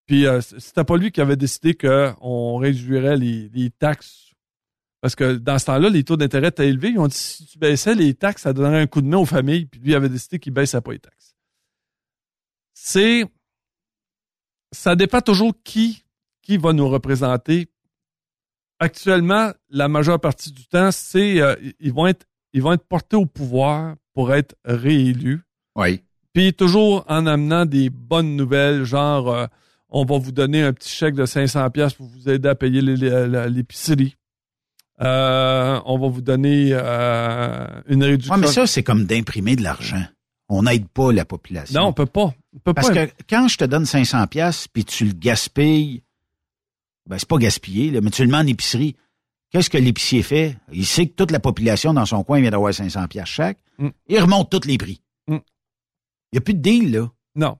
Puis 0.05 0.25
euh, 0.25 0.41
c'était 0.41 0.83
pas 0.83 0.97
lui 0.97 1.11
qui 1.11 1.21
avait 1.21 1.35
décidé 1.35 1.73
qu'on 1.73 2.57
réduirait 2.57 3.17
les, 3.17 3.49
les 3.49 3.71
taxes. 3.71 4.27
Parce 5.01 5.15
que 5.15 5.35
dans 5.35 5.59
ce 5.59 5.65
temps-là, 5.65 5.89
les 5.89 6.03
taux 6.03 6.17
d'intérêt 6.17 6.47
étaient 6.47 6.67
élevés. 6.67 6.89
Ils 6.89 6.99
ont 6.99 7.07
dit 7.07 7.15
si 7.15 7.45
tu 7.45 7.57
baissais 7.57 7.95
les 7.95 8.13
taxes, 8.13 8.43
ça 8.43 8.53
donnerait 8.53 8.81
un 8.81 8.87
coup 8.87 9.01
de 9.01 9.07
main 9.07 9.17
aux 9.17 9.25
familles. 9.25 9.65
Puis 9.65 9.79
lui 9.79 9.95
avait 9.95 10.09
décidé 10.09 10.39
qu'il 10.39 10.53
baissait 10.53 10.81
pas 10.81 10.91
les 10.91 10.99
taxes. 10.99 11.35
C'est. 12.73 13.25
Ça 14.73 14.95
dépend 14.95 15.21
toujours 15.21 15.53
qui, 15.63 16.03
qui 16.41 16.57
va 16.57 16.73
nous 16.73 16.89
représenter. 16.89 17.69
Actuellement, 18.79 19.51
la 19.69 19.87
majeure 19.87 20.19
partie 20.19 20.51
du 20.51 20.65
temps, 20.67 20.91
c'est 20.91 21.41
euh, 21.41 21.55
ils 21.79 21.93
vont 21.93 22.07
être 22.07 22.25
ils 22.53 22.61
vont 22.61 22.73
être 22.73 22.85
portés 22.87 23.15
au 23.15 23.25
pouvoir 23.25 23.95
pour 24.13 24.33
être 24.33 24.55
réélus. 24.65 25.41
Oui. 25.75 26.01
Puis 26.33 26.53
toujours 26.53 27.03
en 27.07 27.25
amenant 27.25 27.65
des 27.65 27.89
bonnes 27.89 28.35
nouvelles, 28.35 28.83
genre 28.83 29.29
euh, 29.31 29.45
on 29.89 30.05
va 30.05 30.17
vous 30.17 30.31
donner 30.31 30.61
un 30.63 30.73
petit 30.73 30.89
chèque 30.89 31.15
de 31.15 31.25
500 31.25 31.69
pièces 31.71 31.93
pour 31.93 32.07
vous 32.07 32.29
aider 32.29 32.49
à 32.49 32.55
payer 32.55 32.81
l'épicerie. 32.81 34.15
Euh, 35.01 35.79
on 35.85 35.97
va 35.99 36.07
vous 36.07 36.21
donner 36.21 36.69
euh, 36.71 37.67
une 37.87 38.03
réduction. 38.03 38.33
Ouais, 38.33 38.41
mais 38.41 38.47
ça, 38.47 38.65
c'est 38.65 38.83
comme 38.83 39.05
d'imprimer 39.05 39.55
de 39.55 39.63
l'argent. 39.63 40.03
On 40.49 40.63
n'aide 40.63 40.87
pas 40.87 41.11
la 41.11 41.25
population. 41.25 41.79
non, 41.79 41.87
on 41.87 41.93
peut 41.93 42.05
pas. 42.05 42.33
On 42.55 42.59
peut 42.59 42.73
Parce 42.73 42.89
pas. 42.89 43.07
que 43.07 43.11
quand 43.29 43.47
je 43.47 43.57
te 43.57 43.65
donne 43.65 43.85
500 43.85 44.27
pièces 44.27 44.67
puis 44.67 44.85
tu 44.85 45.05
le 45.05 45.13
gaspilles, 45.13 46.03
ben 47.07 47.17
c'est 47.17 47.27
pas 47.27 47.37
gaspillé, 47.37 47.91
là, 47.91 48.01
mais 48.01 48.09
tu 48.11 48.23
le 48.23 48.29
mets 48.31 48.37
en 48.37 48.47
épicerie. 48.47 48.95
Qu'est-ce 49.49 49.69
que 49.69 49.77
l'épicier 49.77 50.23
fait? 50.23 50.57
Il 50.73 50.85
sait 50.85 51.07
que 51.07 51.13
toute 51.13 51.31
la 51.31 51.39
population 51.39 51.93
dans 51.93 52.05
son 52.05 52.23
coin 52.23 52.41
vient 52.41 52.51
d'avoir 52.51 52.73
500 52.73 53.07
pièces 53.07 53.27
chaque. 53.29 53.57
Mm. 53.77 53.87
Il 54.07 54.19
remonte 54.19 54.49
tous 54.51 54.67
les 54.67 54.77
prix. 54.77 55.01
Mm. 55.27 55.35
Il 55.35 56.33
n'y 56.33 56.37
a 56.37 56.41
plus 56.41 56.53
de 56.53 56.59
deal, 56.59 56.91
là. 56.91 57.09
Non. 57.35 57.57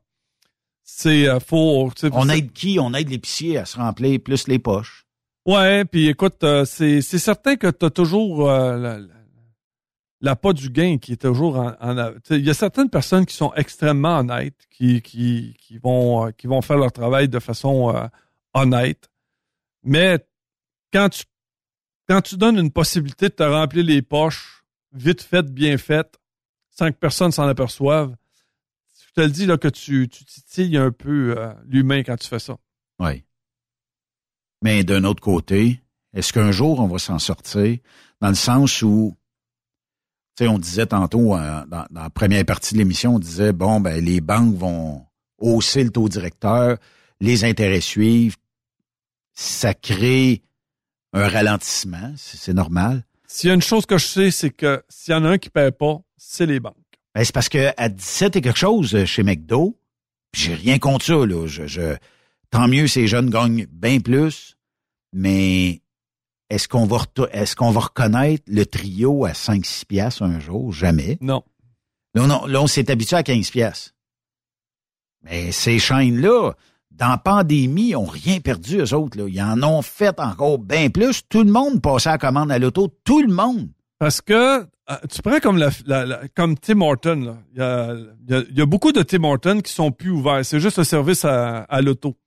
C'est 0.84 1.28
euh, 1.28 1.40
faux. 1.40 1.90
On 2.12 2.30
aide 2.30 2.52
qui? 2.52 2.78
On 2.80 2.94
aide 2.94 3.10
l'épicier 3.10 3.58
à 3.58 3.66
se 3.66 3.78
remplir 3.78 4.20
plus 4.22 4.48
les 4.48 4.60
poches. 4.60 5.06
Ouais, 5.46 5.86
puis 5.86 6.08
écoute, 6.08 6.44
euh, 6.44 6.66
c'est 6.66 7.02
certain 7.02 7.56
que 7.56 7.68
tu 7.72 7.86
as 7.86 7.90
toujours 7.90 8.50
euh, 8.50 8.78
la, 8.78 9.00
la- 9.00 9.08
l'appât 10.20 10.52
du 10.52 10.70
gain 10.70 10.98
qui 10.98 11.14
est 11.14 11.22
toujours 11.22 11.58
en, 11.58 11.74
il 12.32 12.46
y 12.46 12.50
a 12.50 12.54
certaines 12.54 12.90
personnes 12.90 13.26
qui 13.26 13.36
sont 13.36 13.54
extrêmement 13.56 14.20
honnêtes, 14.20 14.68
qui 14.70 15.02
qui 15.02 15.56
qui 15.58 15.78
vont 15.78 16.28
euh, 16.28 16.32
qui 16.32 16.48
vont 16.48 16.62
faire 16.62 16.78
leur 16.78 16.92
travail 16.92 17.30
de 17.30 17.40
façon 17.40 18.10
honnête. 18.54 19.10
Mais 19.88 20.20
quand 20.92 21.08
tu 21.10 21.24
quand 22.10 22.22
tu 22.22 22.38
donnes 22.38 22.58
une 22.58 22.72
possibilité 22.72 23.30
de 23.30 23.34
te 23.34 23.44
remplir 23.44 23.84
les 23.84 24.02
poches 24.02 24.66
vite 24.94 25.22
faites, 25.22 25.52
bien 25.52 25.78
faites, 25.78 26.18
sans 26.70 26.92
que 26.92 26.98
personne 26.98 27.32
s'en 27.32 27.48
aperçoive, 27.48 28.16
je 29.08 29.14
te 29.14 29.22
le 29.22 29.30
dis 29.30 29.46
là 29.46 29.58
que 29.58 29.70
tu 29.70 30.10
tu 30.10 30.26
titilles 30.26 30.78
un 30.78 30.92
peu 30.92 31.36
euh, 31.38 31.54
l'humain 31.66 32.04
quand 32.04 32.18
tu 32.18 32.28
fais 32.28 32.40
ça. 32.40 32.58
Oui. 33.00 33.24
Mais 34.62 34.84
d'un 34.84 35.06
autre 35.06 35.22
côté, 35.22 35.82
est-ce 36.14 36.34
qu'un 36.34 36.52
jour 36.52 36.80
on 36.82 36.88
va 36.88 37.00
s'en 37.00 37.20
sortir 37.20 37.78
dans 38.20 38.30
le 38.30 38.36
sens 38.36 38.82
où, 38.82 39.16
tu 40.36 40.44
sais, 40.44 40.50
on 40.50 40.60
disait 40.60 40.88
tantôt 40.88 41.36
euh, 41.36 41.66
dans, 41.68 41.86
dans 41.90 42.04
la 42.04 42.10
première 42.10 42.44
partie 42.46 42.74
de 42.74 42.80
l'émission, 42.80 43.16
on 43.16 43.20
disait 43.20 43.54
bon 43.54 43.80
ben 43.80 44.04
les 44.04 44.20
banques 44.20 44.56
vont 44.56 45.06
hausser 45.38 45.86
le 45.86 45.92
taux 45.92 46.10
directeur, 46.10 46.78
les 47.22 47.46
intérêts 47.46 47.82
suivent, 47.82 48.36
ça 49.40 49.76
crée 49.76 50.42
un 51.14 51.28
ralentissement, 51.30 52.12
c'est 52.18 52.54
normal. 52.56 53.06
S'il 53.28 53.50
y 53.50 53.52
a 53.52 53.54
une 53.54 53.62
chose 53.62 53.86
que 53.86 54.00
je 54.00 54.06
sais, 54.06 54.32
c'est 54.32 54.50
que 54.50 54.84
s'il 54.90 55.12
y 55.14 55.16
en 55.16 55.24
a 55.26 55.30
un 55.30 55.38
qui 55.38 55.50
ne 55.50 55.52
paie 55.52 55.72
pas, 55.72 56.00
c'est 56.18 56.48
les 56.48 56.60
banques. 56.60 56.74
Ben, 57.14 57.24
c'est 57.24 57.34
parce 57.34 57.48
que 57.50 57.72
à 57.78 57.88
17 57.90 58.36
et 58.38 58.42
quelque 58.42 58.58
chose 58.58 58.96
euh, 58.96 59.06
chez 59.06 59.22
McDo, 59.22 59.78
j'ai 60.34 60.56
rien 60.56 60.80
contre 60.80 61.06
ça, 61.06 61.14
là. 61.26 61.46
Je, 61.46 61.68
je- 61.68 61.96
tant 62.50 62.68
mieux 62.68 62.88
ces 62.88 63.06
jeunes 63.08 63.30
gagnent 63.30 63.68
bien 63.72 64.00
plus, 64.00 64.58
mais 65.14 65.82
est-ce 66.50 66.68
qu'on 66.68 66.86
va 66.88 67.06
est-ce 67.32 67.56
qu'on 67.56 67.72
va 67.72 67.82
reconnaître 67.82 68.44
le 68.48 68.66
trio 68.66 69.26
à 69.26 69.34
5-6 69.34 69.86
piastres 69.86 70.24
un 70.24 70.40
jour? 70.40 70.74
Jamais. 70.74 71.20
Non. 71.22 71.44
Là, 72.16 72.24
on, 72.24 72.30
a- 72.32 72.48
là, 72.48 72.62
on 72.64 72.68
s'est 72.68 72.90
habitué 72.90 73.16
à 73.18 73.24
15 73.24 73.52
piastres. 73.52 73.94
Mais 75.22 75.52
ces 75.52 75.78
chaînes-là, 75.78 76.54
dans 76.98 77.10
la 77.10 77.18
pandémie, 77.18 77.96
ont 77.96 78.06
rien 78.06 78.40
perdu, 78.40 78.80
eux 78.80 78.94
autres. 78.94 79.18
Ils 79.28 79.42
en 79.42 79.62
ont 79.62 79.82
fait 79.82 80.20
encore 80.20 80.58
bien 80.58 80.90
plus. 80.90 81.22
Tout 81.30 81.44
le 81.44 81.52
monde 81.52 81.82
passait 81.82 82.10
à 82.10 82.18
commande 82.18 82.52
à 82.52 82.58
l'auto. 82.58 82.88
Tout 83.04 83.22
le 83.22 83.32
monde. 83.32 83.70
Parce 84.00 84.20
que 84.20 84.62
euh, 84.90 84.96
tu 85.10 85.22
prends 85.22 85.40
comme 85.40 86.58
Tim 86.58 86.82
Horton. 86.82 87.38
Il 87.56 88.58
y 88.58 88.62
a, 88.62 88.66
beaucoup 88.66 88.92
de 88.92 89.04
Tim 89.04 89.24
Horton 89.24 89.62
qui 89.62 89.72
sont 89.72 89.92
plus 89.92 90.10
ouverts. 90.10 90.44
C'est 90.44 90.60
juste 90.60 90.80
le 90.80 90.84
service 90.84 91.24
à, 91.24 91.82
l'auto. 91.82 92.18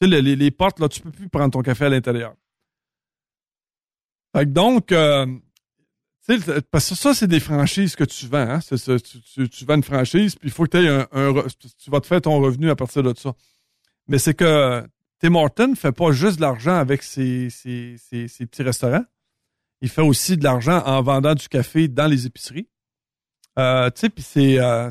Les, 0.00 0.50
portes, 0.50 0.80
là, 0.80 0.88
tu 0.88 1.00
peux 1.00 1.10
plus 1.10 1.28
prendre 1.28 1.52
ton 1.52 1.60
café 1.60 1.84
à 1.84 1.88
l'intérieur. 1.90 2.34
Donc, 4.34 4.90
euh, 4.90 5.26
parce 6.70 6.88
que 6.88 6.94
ça, 6.94 7.14
c'est 7.14 7.26
des 7.26 7.40
franchises 7.40 7.94
que 7.94 8.04
tu 8.04 8.26
vends. 8.26 8.38
Hein? 8.38 8.60
Tu, 8.60 9.64
vends 9.66 9.74
une 9.74 9.82
franchise, 9.82 10.34
puis 10.36 10.48
il 10.48 10.52
faut 10.52 10.64
que 10.64 10.78
tu 10.78 10.84
aies 10.84 10.88
un, 10.88 11.06
un 11.12 11.44
Tu 11.78 11.90
vas 11.90 12.00
te 12.00 12.06
faire 12.06 12.22
ton 12.22 12.40
revenu 12.40 12.70
à 12.70 12.76
partir 12.76 13.02
de 13.02 13.12
ça. 13.16 13.34
Mais 14.08 14.18
c'est 14.18 14.34
que 14.34 14.84
Tim 15.20 15.34
Horton 15.34 15.74
fait 15.76 15.92
pas 15.92 16.12
juste 16.12 16.36
de 16.36 16.40
l'argent 16.42 16.74
avec 16.76 17.02
ses, 17.02 17.50
ses- 17.50 17.96
ses- 17.98 18.28
ses 18.28 18.46
petits 18.46 18.62
restaurants. 18.62 19.04
Il 19.80 19.88
fait 19.88 20.02
aussi 20.02 20.36
de 20.36 20.44
l'argent 20.44 20.82
en 20.84 21.02
vendant 21.02 21.34
du 21.34 21.48
café 21.48 21.88
dans 21.88 22.06
les 22.06 22.26
épiceries. 22.26 22.68
Euh, 23.58 23.90
tu 23.90 24.00
sais, 24.00 24.08
puis 24.08 24.22
c'est, 24.22 24.58
euh, 24.58 24.88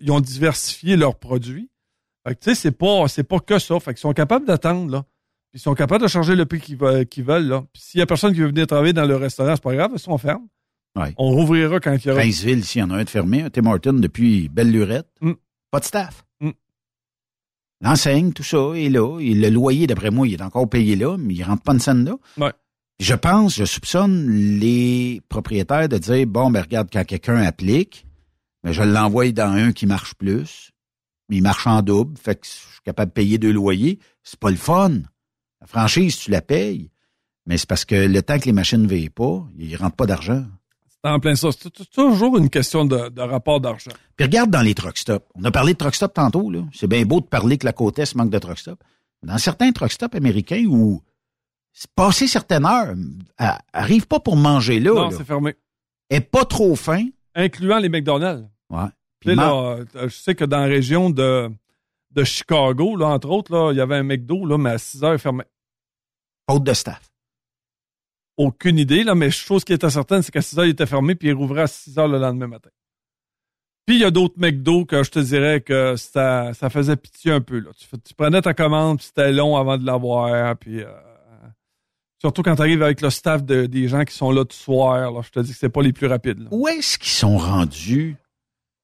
ils, 0.00 0.10
ont 0.12 0.20
diversifié 0.20 0.96
leurs 0.96 1.16
produits. 1.18 1.68
Fait 2.26 2.34
que, 2.34 2.40
tu 2.40 2.50
sais, 2.50 2.54
c'est 2.54 2.70
pas, 2.72 3.08
c'est 3.08 3.24
pas 3.24 3.40
que 3.40 3.58
ça. 3.58 3.78
Fait 3.80 3.92
qu'ils 3.92 4.00
sont 4.00 4.12
capables 4.12 4.46
d'attendre, 4.46 4.90
là. 4.90 5.04
Ils 5.54 5.60
sont 5.60 5.74
capables 5.74 6.02
de 6.02 6.08
charger 6.08 6.34
le 6.34 6.46
prix 6.46 6.60
qu'ils 6.60 6.78
veulent, 6.78 7.04
qu'ils 7.06 7.24
veulent, 7.24 7.46
là. 7.46 7.64
Puis 7.72 7.82
s'il 7.82 7.98
y 7.98 8.02
a 8.02 8.06
personne 8.06 8.32
qui 8.32 8.40
veut 8.40 8.46
venir 8.46 8.66
travailler 8.66 8.94
dans 8.94 9.04
le 9.04 9.16
restaurant, 9.16 9.54
c'est 9.54 9.62
pas 9.62 9.74
grave, 9.74 9.90
ils 9.94 10.18
fermes. 10.18 10.46
Ouais. 10.96 11.12
On 11.18 11.30
rouvrira 11.30 11.80
quand 11.80 11.94
il 11.94 12.06
y 12.06 12.10
aura. 12.10 12.20
Princeville, 12.20 12.60
ici, 12.60 12.78
il 12.78 12.80
y 12.80 12.84
en 12.84 12.90
a 12.90 12.96
un 12.96 13.04
de 13.04 13.10
fermé, 13.10 13.48
Tim 13.50 13.66
Horton 13.66 13.94
depuis 13.94 14.48
belle 14.48 14.70
lurette. 14.70 15.08
Mm. 15.20 15.32
Pas 15.70 15.80
de 15.80 15.84
staff. 15.84 16.24
L'enseigne, 17.82 18.32
tout 18.32 18.44
ça, 18.44 18.72
est 18.76 18.88
là. 18.88 19.18
Et 19.20 19.34
le 19.34 19.50
loyer, 19.50 19.86
d'après 19.88 20.10
moi, 20.10 20.26
il 20.26 20.34
est 20.34 20.42
encore 20.42 20.68
payé 20.68 20.94
là, 20.96 21.16
mais 21.18 21.34
il 21.34 21.42
rentre 21.42 21.62
pas 21.62 21.72
une 21.72 21.80
scène 21.80 22.04
là. 22.04 22.16
Ouais. 22.38 22.52
Je 23.00 23.14
pense, 23.14 23.56
je 23.56 23.64
soupçonne 23.64 24.30
les 24.30 25.20
propriétaires 25.28 25.88
de 25.88 25.98
dire, 25.98 26.26
bon, 26.28 26.50
ben 26.50 26.62
regarde, 26.62 26.88
quand 26.92 27.04
quelqu'un 27.04 27.42
applique, 27.42 28.06
ben, 28.62 28.70
je 28.70 28.82
l'envoie 28.82 29.32
dans 29.32 29.50
un 29.50 29.72
qui 29.72 29.86
marche 29.86 30.14
plus, 30.14 30.70
mais 31.28 31.38
il 31.38 31.42
marche 31.42 31.66
en 31.66 31.82
double, 31.82 32.16
fait 32.16 32.36
que 32.36 32.46
je 32.46 32.52
suis 32.52 32.82
capable 32.84 33.10
de 33.10 33.14
payer 33.14 33.38
deux 33.38 33.52
loyers. 33.52 33.98
C'est 34.22 34.38
pas 34.38 34.50
le 34.50 34.56
fun. 34.56 35.00
La 35.60 35.66
franchise, 35.66 36.16
tu 36.16 36.30
la 36.30 36.42
payes, 36.42 36.92
mais 37.46 37.58
c'est 37.58 37.68
parce 37.68 37.84
que 37.84 37.96
le 37.96 38.22
temps 38.22 38.38
que 38.38 38.44
les 38.44 38.52
machines 38.52 38.82
ne 38.82 38.88
veillent 38.88 39.10
pas, 39.10 39.44
il 39.58 39.74
rentre 39.74 39.96
pas 39.96 40.06
d'argent. 40.06 40.44
C'est 41.04 41.10
en 41.10 41.18
plein 41.20 41.34
ça. 41.34 41.48
C'est 41.52 41.90
toujours 41.90 42.38
une 42.38 42.48
question 42.48 42.84
de, 42.84 43.08
de 43.08 43.20
rapport 43.22 43.60
d'argent. 43.60 43.90
Puis 44.16 44.26
regarde 44.26 44.50
dans 44.50 44.62
les 44.62 44.74
truck 44.74 44.96
stops. 44.96 45.24
On 45.34 45.44
a 45.44 45.50
parlé 45.50 45.72
de 45.72 45.78
truck 45.78 45.94
stop 45.94 46.14
tantôt, 46.14 46.50
là. 46.50 46.60
C'est 46.72 46.86
bien 46.86 47.04
beau 47.04 47.20
de 47.20 47.26
parler 47.26 47.58
que 47.58 47.66
la 47.66 47.72
côte 47.72 47.98
Est 47.98 48.14
manque 48.14 48.30
de 48.30 48.38
truck 48.38 48.58
stop. 48.58 48.82
Dans 49.22 49.38
certains 49.38 49.72
truck 49.72 49.90
stops 49.90 50.14
américains 50.14 50.64
où 50.68 51.02
passé 51.94 52.26
certaines 52.26 52.66
heures, 52.66 52.94
elle 53.38 53.50
arrive 53.72 54.06
pas 54.06 54.20
pour 54.20 54.36
manger 54.36 54.78
là. 54.80 54.94
non, 54.94 55.08
là. 55.10 55.16
c'est 55.16 55.24
fermé. 55.24 55.56
Est 56.10 56.20
pas 56.20 56.44
trop 56.44 56.76
faim. 56.76 57.06
Incluant 57.34 57.78
les 57.78 57.88
McDonald's. 57.88 58.46
Ouais. 58.70 58.88
Puis 59.20 59.34
là, 59.34 59.52
euh, 59.54 59.84
je 59.94 60.08
sais 60.08 60.34
que 60.34 60.44
dans 60.44 60.60
la 60.60 60.66
région 60.66 61.08
de, 61.08 61.50
de 62.10 62.24
Chicago, 62.24 62.96
là, 62.96 63.06
entre 63.06 63.30
autres, 63.30 63.52
là, 63.52 63.72
il 63.72 63.78
y 63.78 63.80
avait 63.80 63.96
un 63.96 64.02
McDo, 64.02 64.44
là, 64.44 64.58
mais 64.58 64.70
à 64.70 64.78
6 64.78 65.04
heures 65.04 65.20
fermé. 65.20 65.44
faute 66.50 66.64
de 66.64 66.72
staff. 66.74 67.11
Aucune 68.36 68.78
idée, 68.78 69.04
là, 69.04 69.14
mais 69.14 69.30
chose 69.30 69.62
qui 69.64 69.72
était 69.72 69.90
certaine, 69.90 70.22
c'est 70.22 70.32
qu'à 70.32 70.40
6 70.42 70.58
heures, 70.58 70.64
il 70.64 70.70
était 70.70 70.86
fermé, 70.86 71.14
puis 71.14 71.28
il 71.28 71.34
rouvrait 71.34 71.62
à 71.62 71.66
6 71.66 71.98
heures 71.98 72.08
le 72.08 72.18
lendemain 72.18 72.46
matin. 72.46 72.70
Puis 73.84 73.96
il 73.96 74.00
y 74.00 74.04
a 74.04 74.10
d'autres 74.10 74.36
McDo 74.38 74.84
que 74.84 75.02
je 75.02 75.10
te 75.10 75.18
dirais 75.18 75.60
que 75.60 75.96
ça, 75.96 76.54
ça 76.54 76.70
faisait 76.70 76.96
pitié 76.96 77.32
un 77.32 77.40
peu. 77.40 77.58
Là. 77.58 77.70
Tu, 78.04 78.14
prenais 78.14 78.40
ta 78.40 78.54
commande, 78.54 78.98
puis 78.98 79.06
c'était 79.06 79.32
long 79.32 79.56
avant 79.56 79.76
de 79.76 79.84
l'avoir. 79.84 80.32
Euh, 80.32 80.54
surtout 82.20 82.42
quand 82.42 82.54
tu 82.54 82.62
arrives 82.62 82.82
avec 82.82 83.00
le 83.00 83.10
staff 83.10 83.42
de- 83.44 83.66
des 83.66 83.88
gens 83.88 84.04
qui 84.04 84.14
sont 84.14 84.30
là 84.30 84.44
tout 84.44 84.56
soir, 84.56 85.22
je 85.24 85.30
te 85.30 85.40
dis 85.40 85.52
que 85.52 85.58
c'est 85.58 85.68
pas 85.68 85.82
les 85.82 85.92
plus 85.92 86.06
rapides. 86.06 86.46
Où 86.52 86.68
est-ce 86.68 86.96
qu'ils 86.96 87.10
sont 87.10 87.36
rendus, 87.36 88.16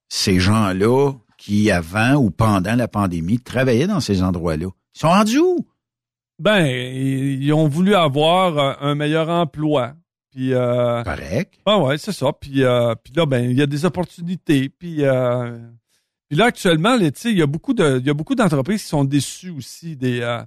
ces 0.08 0.40
gens-là, 0.40 1.12
qui, 1.36 1.70
avant 1.70 2.14
ou 2.16 2.30
pendant 2.30 2.74
la 2.74 2.88
pandémie, 2.88 3.38
travaillaient 3.38 3.86
dans 3.86 4.00
ces 4.00 4.22
endroits-là? 4.22 4.66
Ils 4.96 4.98
sont 4.98 5.08
rendus 5.08 5.38
où? 5.38 5.64
Ben, 6.39 6.66
ils, 6.66 7.52
ont 7.52 7.66
voulu 7.66 7.94
avoir 7.94 8.59
euh, 8.59 8.73
un 8.81 8.94
meilleur 8.94 9.28
emploi. 9.28 9.94
Puis, 10.31 10.55
euh, 10.55 11.02
Correct. 11.02 11.55
Ah 11.66 11.78
ouais, 11.78 11.98
c'est 11.98 12.12
ça. 12.12 12.32
Puis, 12.32 12.62
euh, 12.62 12.94
puis 13.02 13.12
là, 13.15 13.27
ben, 13.27 13.51
il 13.51 13.56
y 13.56 13.62
a 13.62 13.66
des 13.66 13.85
opportunités. 13.85 14.69
Puis, 14.69 15.05
euh, 15.05 15.59
puis 16.28 16.39
là, 16.39 16.47
actuellement, 16.47 16.97
sais, 17.15 17.31
il 17.31 17.39
y 17.39 17.43
a 17.43 17.47
beaucoup 17.47 17.74
de, 17.74 17.98
il 17.98 18.06
y 18.06 18.10
a 18.10 18.15
beaucoup 18.15 18.35
d'entreprises 18.35 18.82
qui 18.82 18.89
sont 18.89 19.05
déçues 19.05 19.51
aussi 19.51 19.97
des, 19.97 20.20
euh, 20.20 20.43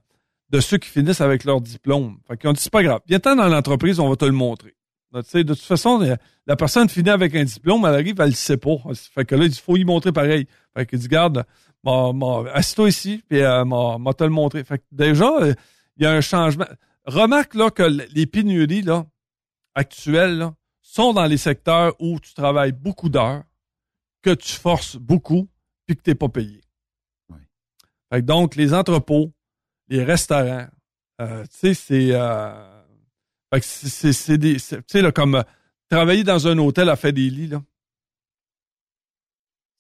de 0.50 0.60
ceux 0.60 0.78
qui 0.78 0.90
finissent 0.90 1.22
avec 1.22 1.44
leur 1.44 1.60
diplôme. 1.60 2.20
Fait 2.28 2.38
qu'ils 2.38 2.50
ont 2.50 2.54
dit, 2.54 2.62
c'est 2.62 2.72
pas 2.72 2.84
grave. 2.84 3.02
Viens-t'en 3.08 3.36
dans 3.36 3.48
l'entreprise, 3.48 4.00
on 4.00 4.10
va 4.10 4.16
te 4.16 4.26
le 4.26 4.32
montrer. 4.32 4.76
Là, 5.12 5.24
tu 5.24 5.30
sais, 5.30 5.44
de 5.44 5.54
toute 5.54 5.64
façon, 5.64 6.00
la, 6.00 6.18
la 6.48 6.56
personne 6.56 6.88
finit 6.88 7.10
avec 7.10 7.36
un 7.36 7.44
diplôme, 7.44 7.84
elle 7.86 7.96
arrive, 7.96 8.22
elle 8.22 8.30
le 8.30 8.36
sait 8.36 8.58
pas. 8.58 8.78
Fait 9.14 9.26
que 9.26 9.36
là, 9.36 9.46
il 9.46 9.54
faut 9.54 9.76
y 9.76 9.84
montrer 9.84 10.14
pareil. 10.14 10.48
Fait 10.74 10.86
qu'il 10.86 11.00
dit, 11.00 11.08
garde, 11.10 11.44
assis-toi 12.54 12.90
ici, 12.90 13.24
puis 13.28 13.42
euh, 13.42 13.66
m'a 13.66 14.14
te 14.14 14.24
le 14.24 14.30
montrer. 14.30 14.64
Fait 14.64 14.78
que 14.78 14.84
déjà, 14.92 15.32
euh, 15.42 15.54
il 16.02 16.06
y 16.06 16.08
a 16.08 16.14
un 16.14 16.22
changement. 16.22 16.66
Remarque 17.06 17.54
là 17.54 17.70
que 17.70 17.84
les 17.84 18.26
pénuries 18.26 18.82
là, 18.82 19.06
actuelles 19.76 20.40
là, 20.40 20.56
sont 20.82 21.14
dans 21.14 21.26
les 21.28 21.38
secteurs 21.38 21.96
où 22.00 22.20
tu 22.20 22.34
travailles 22.34 22.72
beaucoup 22.72 23.08
d'heures, 23.08 23.44
que 24.24 24.34
tu 24.34 24.54
forces 24.54 24.96
beaucoup, 24.98 25.48
puis 25.86 25.96
que 25.96 26.02
tu 26.02 26.10
n'es 26.10 26.16
pas 26.16 26.28
payé. 26.30 26.62
Fait 28.12 28.22
que 28.22 28.26
donc, 28.26 28.56
les 28.56 28.74
entrepôts, 28.74 29.32
les 29.90 30.04
restaurants, 30.04 30.68
euh, 31.22 31.44
tu 31.44 31.50
sais, 31.58 31.74
c'est... 31.76 32.10
euh, 32.14 32.82
fait 33.54 33.60
que 33.60 33.66
c'est- 33.66 34.38
des... 34.40 34.56
Tu 34.56 34.84
sais, 34.88 35.12
comme 35.12 35.36
euh, 35.36 35.44
travailler 35.88 36.24
dans 36.24 36.48
un 36.48 36.58
hôtel 36.58 36.90
à 36.90 36.96
faire 36.96 37.14
des 37.14 37.30
lits, 37.30 37.48
là. 37.48 37.62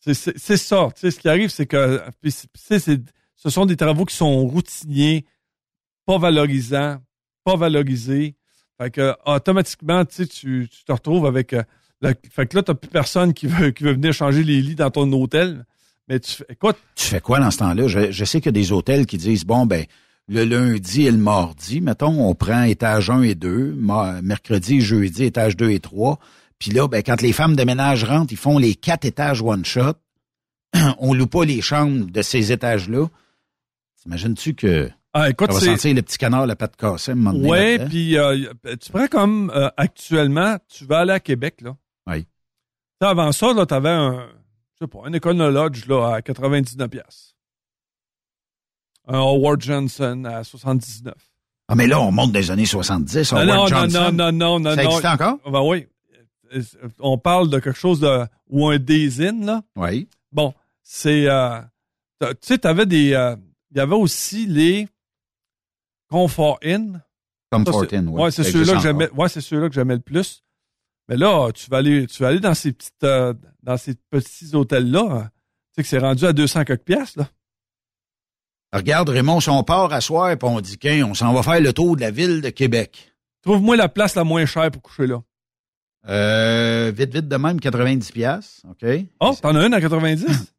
C'est- 0.01 0.13
ça. 0.57 0.89
Tu 0.95 1.01
sais, 1.01 1.11
ce 1.11 1.19
qui 1.19 1.29
arrive, 1.29 1.49
c'est 1.49 1.65
que... 1.65 1.99
sais, 2.29 2.79
c'est- 2.79 3.01
ce 3.35 3.49
sont 3.49 3.65
des 3.65 3.75
travaux 3.75 4.05
qui 4.05 4.15
sont 4.15 4.45
routiniers, 4.47 5.25
pas 6.05 6.17
valorisants, 6.17 6.97
pas 7.43 7.55
valorisés. 7.55 8.35
Fait 8.81 8.91
que 8.91 9.13
automatiquement, 9.25 10.03
tu 10.05 10.27
tu 10.27 10.67
te 10.85 10.91
retrouves 10.91 11.25
avec... 11.25 11.53
euh, 11.53 11.63
fait 12.31 12.47
que 12.47 12.57
là, 12.57 12.63
t'as 12.63 12.73
plus 12.73 12.89
personne 12.89 13.33
qui 13.33 13.45
veut, 13.47 13.69
qui 13.71 13.83
veut 13.83 13.93
venir 13.93 14.11
changer 14.13 14.43
les 14.43 14.61
lits 14.61 14.75
dans 14.75 14.89
ton 14.89 15.11
hôtel. 15.13 15.65
Mais 16.07 16.19
tu 16.19 16.31
fais- 16.31 16.45
écoute, 16.49 16.77
Tu 16.95 17.05
fais 17.05 17.21
quoi 17.21 17.39
dans 17.39 17.51
ce 17.51 17.59
temps-là? 17.59 17.87
Je, 17.87 18.11
je 18.11 18.25
sais 18.25 18.39
qu'il 18.41 18.47
y 18.47 18.49
a 18.49 18.51
des 18.53 18.71
hôtels 18.71 19.05
qui 19.05 19.17
disent, 19.17 19.45
bon, 19.45 19.65
ben, 19.67 19.85
le 20.27 20.43
lundi 20.45 21.05
et 21.05 21.11
le 21.11 21.17
mardi, 21.17 21.79
mettons, 21.81 22.27
on 22.27 22.33
prend 22.33 22.63
étage 22.63 23.09
1 23.11 23.21
et 23.21 23.35
2, 23.35 23.73
ma- 23.77 24.21
mercredi 24.23 24.77
et 24.77 24.81
jeudi, 24.81 25.25
étage 25.25 25.55
2 25.55 25.69
et 25.69 25.79
3. 25.79 26.19
Puis 26.57 26.71
là, 26.71 26.87
ben, 26.87 27.03
quand 27.03 27.21
les 27.21 27.33
femmes 27.33 27.55
de 27.55 27.63
ménage 27.63 28.03
rentrent, 28.03 28.33
ils 28.33 28.37
font 28.37 28.57
les 28.57 28.73
quatre 28.75 29.05
étages 29.05 29.41
one-shot. 29.43 29.93
on 30.99 31.13
loue 31.13 31.27
pas 31.27 31.45
les 31.45 31.61
chambres 31.61 32.05
de 32.09 32.21
ces 32.23 32.51
étages-là. 32.51 33.07
T'imagines-tu 34.01 34.55
que 34.55 34.89
Ah, 35.13 35.29
écoute, 35.29 35.51
Ça 35.51 35.59
va 35.59 35.65
sentir 35.77 35.93
le 35.93 36.01
petit 36.01 36.17
canard, 36.17 36.47
la 36.47 36.55
patte 36.55 36.77
cassée, 36.77 37.11
un 37.11 37.15
là-dedans. 37.15 37.89
puis 37.89 38.17
euh, 38.17 38.49
tu 38.81 38.91
prends 38.91 39.07
comme 39.07 39.51
euh, 39.53 39.69
actuellement, 39.75 40.57
tu 40.69 40.85
vas 40.85 40.99
aller 40.99 41.11
à 41.11 41.19
Québec, 41.19 41.61
là. 41.61 41.75
Oui. 42.07 42.25
Avant 43.01 43.31
ça, 43.31 43.53
là, 43.53 43.65
t'avais 43.65 43.89
un, 43.89 44.27
je 44.79 44.85
sais 44.85 44.87
pas, 44.87 45.09
de 45.09 45.43
lodge, 45.49 45.85
là, 45.87 46.13
à 46.15 46.21
99 46.21 46.89
piastres. 46.89 47.35
Un 49.07 49.17
Howard 49.19 49.61
Johnson 49.61 50.23
à 50.25 50.43
79. 50.43 51.13
Ah, 51.67 51.75
mais 51.75 51.87
là, 51.87 51.99
on 51.99 52.11
monte 52.11 52.31
des 52.31 52.51
années 52.51 52.65
70. 52.65 53.33
Non, 53.33 53.37
Howard 53.37 53.47
non, 53.47 53.55
non, 53.55 53.67
Johnson. 53.67 54.11
non, 54.13 54.31
non, 54.31 54.31
non, 54.31 54.59
non. 54.59 54.75
Ça 54.75 54.83
non. 54.83 54.89
existe 54.89 55.05
encore? 55.05 55.39
Ben 55.49 55.61
oui. 55.61 55.87
On 56.99 57.17
parle 57.17 57.49
de 57.49 57.59
quelque 57.59 57.77
chose 57.77 57.99
de, 57.99 58.25
ou 58.49 58.67
un 58.67 58.77
Days-In, 58.77 59.45
là. 59.45 59.61
Oui. 59.75 60.07
Bon, 60.31 60.53
c'est, 60.83 61.27
euh, 61.27 61.59
tu 62.21 62.27
sais, 62.41 62.57
t'avais 62.59 62.85
des, 62.85 63.13
euh, 63.13 63.35
il 63.71 63.77
y 63.77 63.79
avait 63.79 63.95
aussi 63.95 64.45
les 64.45 64.87
Comfort 66.11 66.59
Inn. 66.63 67.01
Comfort 67.51 67.85
Inn, 67.93 68.07
oui. 68.09 68.21
Ouais, 68.23 68.31
c'est 68.31 68.43
ceux-là 68.43 68.73
que 68.73 68.79
j'aimais. 68.81 69.09
Ouais, 69.11 69.29
c'est 69.29 69.41
ceux-là 69.41 69.69
que 69.69 69.73
j'aimais 69.75 69.95
le 69.95 70.01
plus. 70.01 70.43
Mais 71.09 71.17
là, 71.17 71.51
tu 71.51 71.69
vas 71.69 71.77
aller, 71.77 72.05
tu 72.07 72.21
vas 72.21 72.29
aller 72.29 72.39
dans 72.39 72.53
ces 72.53 72.71
petites, 72.73 73.03
euh, 73.03 73.33
dans 73.63 73.77
ces 73.77 73.95
petits 73.95 74.53
hôtels-là. 74.53 75.01
hein. 75.09 75.29
Tu 75.73 75.75
sais 75.77 75.83
que 75.83 75.87
c'est 75.89 75.97
rendu 75.99 76.25
à 76.25 76.33
200 76.33 76.63
quelques 76.65 76.83
piastres, 76.83 77.19
là. 77.19 77.29
Regarde, 78.73 79.09
Raymond, 79.09 79.41
si 79.41 79.49
on 79.49 79.63
part 79.63 79.91
à 79.91 79.99
soir 79.99 80.29
et 80.31 80.37
on 80.43 80.61
dit 80.61 80.77
qu'un, 80.77 81.03
on 81.03 81.13
s'en 81.13 81.33
va 81.33 81.43
faire 81.43 81.59
le 81.59 81.73
tour 81.73 81.95
de 81.97 82.01
la 82.01 82.11
ville 82.11 82.41
de 82.41 82.49
Québec. 82.49 83.13
Trouve-moi 83.41 83.75
la 83.75 83.89
place 83.89 84.15
la 84.15 84.23
moins 84.23 84.45
chère 84.45 84.71
pour 84.71 84.81
coucher 84.81 85.07
là. 85.07 85.21
Euh, 86.07 86.91
vite, 86.95 87.13
vite 87.13 87.27
de 87.27 87.35
même, 87.35 87.59
90 87.59 88.11
pièces, 88.11 88.61
OK? 88.69 88.85
Oh, 89.19 89.35
t'en 89.41 89.55
as 89.55 89.65
une 89.65 89.73
à 89.73 89.81
90? 89.81 90.25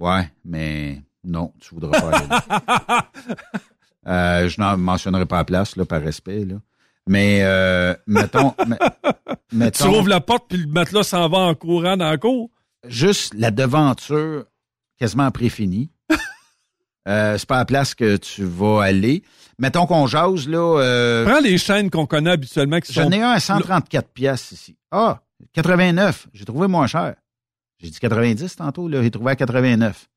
Ouais, 0.00 0.30
mais 0.46 1.02
non, 1.22 1.52
tu 1.60 1.74
voudras 1.74 2.00
pas 2.00 2.16
aller. 2.16 3.06
Euh, 4.06 4.48
je 4.48 4.60
n'en 4.60 4.76
mentionnerai 4.76 5.26
pas 5.26 5.36
la 5.38 5.44
place, 5.44 5.76
là, 5.76 5.84
par 5.84 6.00
respect, 6.00 6.44
là. 6.44 6.56
Mais, 7.06 7.40
euh, 7.42 7.94
mettons, 8.06 8.54
me- 9.52 9.70
tu 9.70 9.82
ouvres 9.84 10.08
la 10.08 10.20
porte 10.20 10.46
puis 10.48 10.58
le 10.58 10.66
matelas 10.66 11.02
s'en 11.02 11.28
va 11.28 11.38
en 11.38 11.54
courant 11.54 11.96
dans 11.96 12.10
la 12.10 12.18
cour? 12.18 12.50
juste 12.88 13.34
la 13.34 13.50
devanture 13.50 14.44
quasiment 14.98 15.30
préfinie. 15.30 15.90
euh, 17.08 17.36
c'est 17.36 17.46
pas 17.48 17.58
la 17.58 17.64
place 17.66 17.94
que 17.94 18.16
tu 18.16 18.44
vas 18.44 18.82
aller. 18.82 19.22
Mettons 19.58 19.84
qu'on 19.86 20.06
jase, 20.06 20.48
là, 20.48 20.78
euh, 20.80 21.26
Prends 21.26 21.40
les 21.40 21.58
chaînes 21.58 21.90
qu'on 21.90 22.06
connaît 22.06 22.30
habituellement 22.30 22.80
qui 22.80 22.92
J'en 22.94 23.04
sont... 23.04 23.10
ai 23.12 23.20
un 23.22 23.30
à 23.32 23.40
134 23.40 24.08
pièces 24.08 24.52
ici. 24.52 24.76
Ah, 24.90 25.20
89. 25.52 26.28
J'ai 26.32 26.44
trouvé 26.46 26.68
moins 26.68 26.86
cher. 26.86 27.16
J'ai 27.78 27.90
dit 27.90 27.98
90 27.98 28.56
tantôt, 28.56 28.88
là. 28.88 29.02
J'ai 29.02 29.10
trouvé 29.10 29.32
à 29.32 29.36
89. 29.36 30.08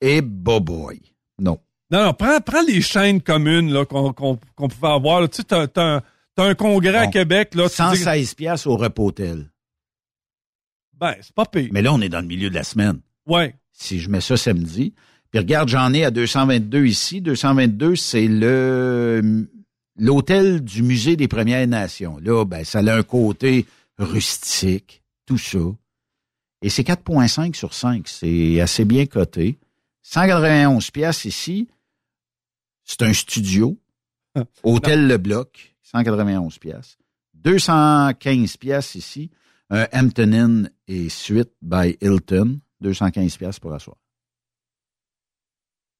Et 0.00 0.20
boy. 0.20 1.00
Non. 1.40 1.58
Non, 1.90 2.04
non, 2.04 2.14
prends, 2.14 2.40
prends 2.40 2.62
les 2.62 2.82
chaînes 2.82 3.20
communes 3.22 3.72
là, 3.72 3.84
qu'on, 3.86 4.12
qu'on, 4.12 4.38
qu'on 4.54 4.68
pouvait 4.68 4.92
avoir. 4.92 5.20
là. 5.22 5.28
Tu 5.28 5.36
sais, 5.38 5.44
t'as, 5.44 5.66
t'as 5.66 5.96
un, 5.96 6.02
t'as 6.34 6.44
un 6.44 6.54
congrès 6.54 6.96
à. 6.96 7.06
Québec. 7.06 7.54
Là, 7.54 7.64
tu 7.64 7.70
dis- 7.70 7.98
116 7.98 8.34
pièces 8.34 8.66
au 8.66 8.76
repos-hôtel. 8.76 9.48
Ben, 10.98 11.14
c'est 11.20 11.32
pas 11.34 11.46
pire. 11.46 11.68
Mais 11.72 11.80
là, 11.82 11.92
on 11.92 12.00
est 12.00 12.08
dans 12.08 12.20
le 12.20 12.26
milieu 12.26 12.50
de 12.50 12.54
la 12.54 12.64
semaine. 12.64 13.00
Ouais. 13.26 13.54
Si 13.72 14.00
je 14.00 14.10
mets 14.10 14.20
ça 14.20 14.36
samedi. 14.36 14.92
Puis 15.30 15.38
regarde, 15.38 15.68
j'en 15.68 15.92
ai 15.94 16.04
à 16.04 16.10
222 16.10 16.86
ici. 16.86 17.20
222, 17.20 17.96
c'est 17.96 18.26
le 18.26 19.46
l'hôtel 19.96 20.60
du 20.60 20.82
Musée 20.82 21.16
des 21.16 21.28
Premières 21.28 21.66
Nations. 21.66 22.18
Là, 22.22 22.44
ben, 22.44 22.64
ça 22.64 22.78
a 22.78 22.94
un 22.96 23.02
côté 23.02 23.66
rustique, 23.98 25.02
tout 25.26 25.38
ça. 25.38 25.58
Et 26.62 26.70
c'est 26.70 26.82
4,5 26.84 27.54
sur 27.54 27.74
5. 27.74 28.06
C'est 28.08 28.60
assez 28.60 28.84
bien 28.84 29.06
coté. 29.06 29.58
191 30.02 30.90
pièces 30.90 31.24
ici. 31.24 31.68
C'est 32.88 33.02
un 33.02 33.12
studio. 33.12 33.78
Hôtel 34.62 35.06
Le 35.08 35.18
Bloc, 35.18 35.76
191 35.82 36.58
pièces. 36.58 36.96
215 37.34 38.56
pièces 38.56 38.94
ici. 38.94 39.30
Un 39.70 39.86
Hampton 39.92 40.32
Inn 40.32 40.70
et 40.86 41.08
Suite 41.10 41.50
by 41.60 41.98
Hilton. 42.00 42.60
215 42.80 43.36
pièces 43.36 43.58
pour 43.58 43.74
asseoir. 43.74 43.96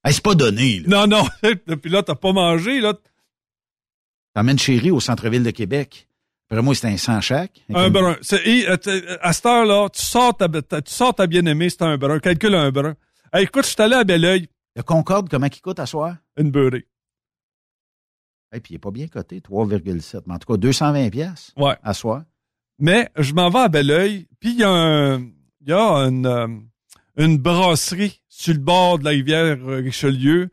Hey, 0.05 0.15
c'est 0.15 0.23
pas 0.23 0.35
donné, 0.35 0.81
là. 0.81 1.07
Non, 1.07 1.19
non. 1.19 1.29
Depuis 1.67 1.91
là, 1.91 2.03
t'as 2.03 2.15
pas 2.15 2.33
mangé. 2.33 2.81
là. 2.81 2.95
T'emmènes 4.35 4.59
chérie 4.59 4.91
au 4.91 5.01
centre-ville 5.01 5.43
de 5.43 5.51
Québec. 5.51 6.09
Après 6.51 6.63
moi, 6.63 6.75
c'est 6.75 6.87
un 6.87 6.97
100 6.97 7.21
chaque. 7.21 7.61
Un 7.75 7.91
brun. 7.91 8.17
Et, 8.47 8.67
euh, 8.69 8.77
t- 8.79 9.03
à 9.21 9.33
cette 9.35 9.45
heure-là, 9.47 9.89
tu 9.91 10.01
sors 10.01 10.35
ta, 10.35 10.49
ta- 10.49 10.81
tu 10.81 10.93
sors 10.93 11.15
ta 11.15 11.27
bien-aimée, 11.27 11.69
c'est 11.69 11.83
un 11.83 11.99
brun. 11.99 12.21
Calcule 12.21 12.55
un 12.55 12.71
brun. 12.71 12.95
Hey, 13.35 13.45
écoute, 13.45 13.65
je 13.65 13.71
suis 13.71 13.83
allé 13.83 13.97
à 13.97 14.05
Belleuil, 14.05 14.49
Le 14.79 14.85
Concorde, 14.85 15.29
comment 15.29 15.47
il 15.53 15.61
coûte 15.61 15.81
à 15.81 15.87
soir? 15.87 16.15
une 16.37 16.53
beurrée. 16.53 16.87
Et 18.55 18.61
puis 18.61 18.75
il 18.75 18.77
est 18.77 18.79
pas 18.79 18.93
bien 18.93 19.09
coté, 19.09 19.41
3,7. 19.41 20.23
Mais 20.27 20.35
en 20.35 20.39
tout 20.39 20.53
cas, 20.53 20.57
220 20.57 21.11
pièces 21.11 21.53
Ouais. 21.57 21.77
à 21.83 21.93
soir. 21.95 22.23
Mais 22.79 23.11
je 23.17 23.35
m'en 23.35 23.51
vais 23.51 23.59
à 23.59 23.69
Belleuil, 23.69 24.29
puis 24.39 24.51
il 24.53 24.61
y 24.61 24.63
a, 24.63 24.71
un, 24.71 25.27
y 25.67 25.73
a 25.73 25.95
une, 26.07 26.27
euh, 26.27 26.47
une 27.17 27.39
brasserie 27.39 28.23
sur 28.29 28.55
le 28.55 28.61
bord 28.61 29.01
de 29.01 29.05
la 29.05 29.11
rivière 29.11 29.59
Richelieu, 29.67 30.49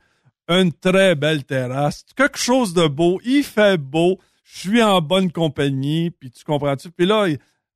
une 0.48 0.74
très 0.74 1.14
belle 1.14 1.44
terrasse, 1.44 2.04
quelque 2.16 2.40
chose 2.40 2.74
de 2.74 2.88
beau, 2.88 3.22
il 3.24 3.44
fait 3.44 3.78
beau, 3.78 4.20
je 4.44 4.60
suis 4.62 4.82
en 4.82 5.02
bonne 5.02 5.32
compagnie, 5.32 6.10
puis 6.10 6.32
tu 6.32 6.44
comprends-tu? 6.44 6.90
Puis 6.90 7.06
là, 7.06 7.28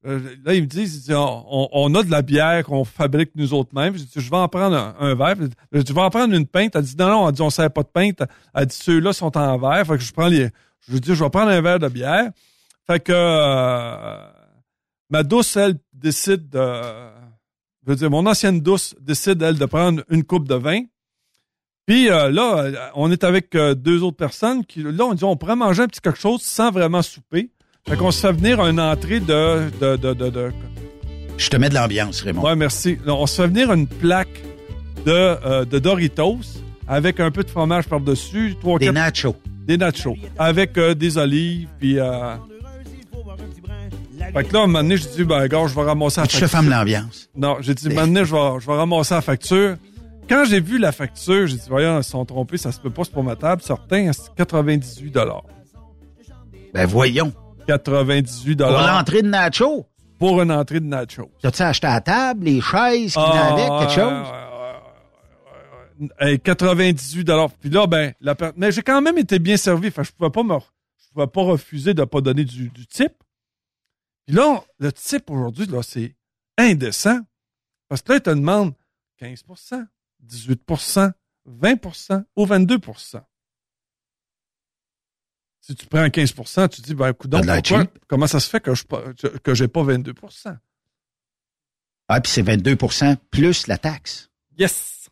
euh, 0.06 0.36
là, 0.46 0.54
ils 0.54 0.62
me 0.62 0.68
disent, 0.68 1.12
on, 1.14 1.94
a 1.94 2.04
de 2.04 2.12
la 2.12 2.22
bière 2.22 2.64
qu'on 2.64 2.86
fabrique 2.86 3.32
nous 3.36 3.54
autres 3.54 3.76
mêmes. 3.76 3.98
Je 3.98 4.04
dis, 4.04 4.10
je 4.16 4.30
vais 4.30 4.38
en 4.38 4.48
prendre 4.48 4.96
un, 4.98 5.16
verre. 5.16 5.36
Je 5.72 5.80
dis, 5.80 5.84
Tu 5.84 5.94
vas 5.94 6.04
en 6.04 6.10
prendre 6.10 6.34
une 6.34 6.48
pinte. 6.48 6.76
Elle 6.76 6.84
dit, 6.84 6.96
non, 6.98 7.10
non, 7.10 7.28
elle 7.28 7.36
dit, 7.36 7.42
on 7.42 7.48
ne 7.48 7.52
sert 7.52 7.70
pas 7.70 7.84
de 7.84 7.90
pinte. 7.90 8.24
Elle 8.54 8.66
dit, 8.68 8.76
ceux-là 8.78 9.12
sont 9.12 9.38
en 9.38 9.58
verre. 9.58 9.86
Fait 9.86 9.98
que 9.98 10.04
je 10.04 10.14
prends 10.14 10.28
les, 10.28 10.50
je 10.88 10.98
dis, 10.98 11.16
je 11.16 11.24
vais 11.24 11.30
prendre 11.30 11.52
un 11.52 11.62
verre 11.62 11.80
de 11.80 11.90
bière. 11.90 12.32
Fait 12.88 13.02
que, 13.02 13.12
euh, 13.14 14.18
ma 15.10 15.24
douce, 15.24 15.58
elle, 15.58 15.76
décide 15.92 16.50
de, 16.50 16.82
je 17.86 17.90
veux 17.90 17.96
dire, 17.98 18.10
mon 18.10 18.26
ancienne 18.26 18.62
douce 18.62 18.96
décide, 19.02 19.42
elle, 19.42 19.58
de 19.58 19.66
prendre 19.66 20.04
une 20.10 20.24
coupe 20.24 20.48
de 20.48 20.56
vin. 20.56 20.84
Puis 21.86 22.10
euh, 22.10 22.30
là, 22.30 22.92
on 22.96 23.12
est 23.12 23.26
avec 23.26 23.52
deux 23.52 24.02
autres 24.04 24.16
personnes 24.16 24.64
qui, 24.64 24.82
là, 24.82 25.06
on 25.06 25.14
dit, 25.14 25.26
on 25.26 25.36
pourrait 25.36 25.58
manger 25.58 25.84
un 25.84 25.88
petit 25.88 26.00
quelque 26.00 26.20
chose 26.20 26.42
sans 26.42 26.72
vraiment 26.72 27.02
souper. 27.02 27.50
Fait 27.90 27.98
qu'on 27.98 28.12
se 28.12 28.22
fait 28.22 28.34
venir 28.34 28.64
une 28.66 28.80
entrée 28.80 29.20
de, 29.20 29.70
de, 29.82 29.96
de, 29.96 30.14
de, 30.14 30.30
de- 30.30 30.52
Je 31.38 31.50
te 31.50 31.58
mets 31.58 31.70
de 31.70 31.74
l'ambiance, 31.76 32.22
Raymond. 32.22 32.44
Ouais, 32.44 32.56
merci. 32.56 32.98
On 33.08 33.26
se 33.26 33.42
fait 33.42 33.48
venir 33.48 33.72
une 33.74 33.88
plaque 33.88 34.44
de, 35.06 35.12
euh, 35.12 35.66
de 35.66 35.80
Doritos 35.80 36.40
avec 36.88 37.20
un 37.20 37.32
peu 37.32 37.44
de 37.44 37.50
fromage 37.50 37.88
par-dessus. 37.88 38.56
Des 38.64 38.86
quatre- 38.86 38.94
nachos. 38.94 39.36
Des 39.66 39.78
nachos. 39.78 40.16
Avec 40.38 40.78
euh, 40.78 40.94
des 40.94 41.18
olives, 41.18 41.68
puis... 41.80 42.00
Euh... 42.00 42.36
Fait 44.34 44.44
que 44.44 44.54
là, 44.54 44.60
un 44.64 44.68
moment 44.68 44.84
donné, 44.84 44.98
j'ai 44.98 45.08
dit, 45.10 45.24
ben, 45.24 45.48
gars, 45.48 45.66
je 45.66 45.74
vais 45.74 45.82
ramasser 45.84 46.22
la 46.22 46.28
Tu 46.28 46.34
facture. 46.38 46.50
fermes 46.50 46.70
l'ambiance. 46.70 47.30
Non, 47.36 47.58
j'ai 47.62 47.74
dit, 47.74 47.88
un 47.88 47.90
moment 47.90 48.02
donné, 48.06 48.26
je 48.26 48.36
vais, 48.36 48.60
je 48.60 48.68
vais 48.68 48.76
ramasser 48.78 49.16
la 49.16 49.22
facture. 49.22 49.76
Quand 50.30 50.44
j'ai 50.48 50.60
vu 50.60 50.78
la 50.78 50.92
facture, 50.92 51.48
j'ai 51.48 51.56
dit, 51.56 51.64
voyons, 51.68 51.98
ils 52.00 52.04
se 52.04 52.12
sont 52.12 52.24
trompés, 52.26 52.58
ça 52.58 52.72
se 52.72 52.80
peut 52.80 52.92
pas, 52.92 53.04
c'est 53.06 53.14
pour 53.14 53.24
ma 53.24 53.36
table. 53.36 53.64
Certain, 53.64 54.12
c'est 54.14 54.32
98 54.36 55.18
Ben 56.76 56.86
voyons. 56.86 57.34
98 57.78 58.58
Pour 58.58 58.68
l'entrée 58.72 59.22
de 59.22 59.28
nachos. 59.30 59.86
Pour 60.18 60.42
une 60.42 60.52
entrée 60.52 60.80
de 60.80 60.86
nachos. 60.86 61.32
T'as-tu 61.42 61.62
acheté 61.62 61.88
à 61.88 61.94
la 61.96 62.02
table, 62.02 62.46
les 62.46 62.62
chaises 62.62 63.14
qui 63.14 63.20
Ah, 63.20 63.52
venaient 63.52 63.70
avec, 63.70 63.88
quelque 63.90 64.02
chose? 64.02 64.28
Hey, 66.20 66.40
98 66.40 67.30
Puis 67.60 67.70
là, 67.70 67.86
ben, 67.86 68.14
la 68.22 68.34
per- 68.36 68.52
mais 68.56 68.72
j'ai 68.72 68.82
quand 68.82 69.02
même 69.02 69.18
été 69.18 69.38
bien 69.38 69.58
servi. 69.58 69.92
Fait 69.92 70.04
je 70.04 70.12
pouvais 70.12 70.30
pas 70.30 70.44
me, 70.44 70.56
je 70.58 71.10
pouvais 71.14 71.28
pas 71.28 71.42
refuser 71.44 71.94
de 71.94 72.04
pas 72.06 72.22
donner 72.22 72.44
du, 72.46 72.70
du 72.70 72.88
type. 72.88 73.14
Puis 74.26 74.36
là, 74.36 74.64
le 74.80 74.92
type 74.92 75.30
aujourd'hui, 75.30 75.66
là, 75.68 75.84
c'est 75.84 76.16
indécent. 76.58 77.20
Parce 77.88 78.02
que 78.02 78.14
là, 78.14 78.18
il 78.18 78.22
te 78.22 78.30
demande 78.30 78.74
15% 79.22 79.86
18% 80.26 81.12
20% 81.50 82.24
ou 82.36 82.46
22 82.46 82.80
Si 85.70 85.76
tu 85.76 85.86
prends 85.86 86.04
15% 86.08 86.68
tu 86.70 86.82
dis, 86.82 86.96
ben, 86.96 87.10
écoute, 87.10 87.30
comment 88.08 88.26
ça 88.26 88.40
se 88.40 88.50
fait 88.50 88.60
que 88.60 88.74
je 88.74 88.84
que 89.44 89.54
j'ai 89.54 89.68
pas 89.68 89.84
22% 89.84 90.58
Ah, 92.08 92.20
puis 92.22 92.32
c'est 92.32 92.42
22% 92.42 93.18
plus 93.30 93.68
la 93.68 93.78
taxe. 93.78 94.32
Yes! 94.58 95.08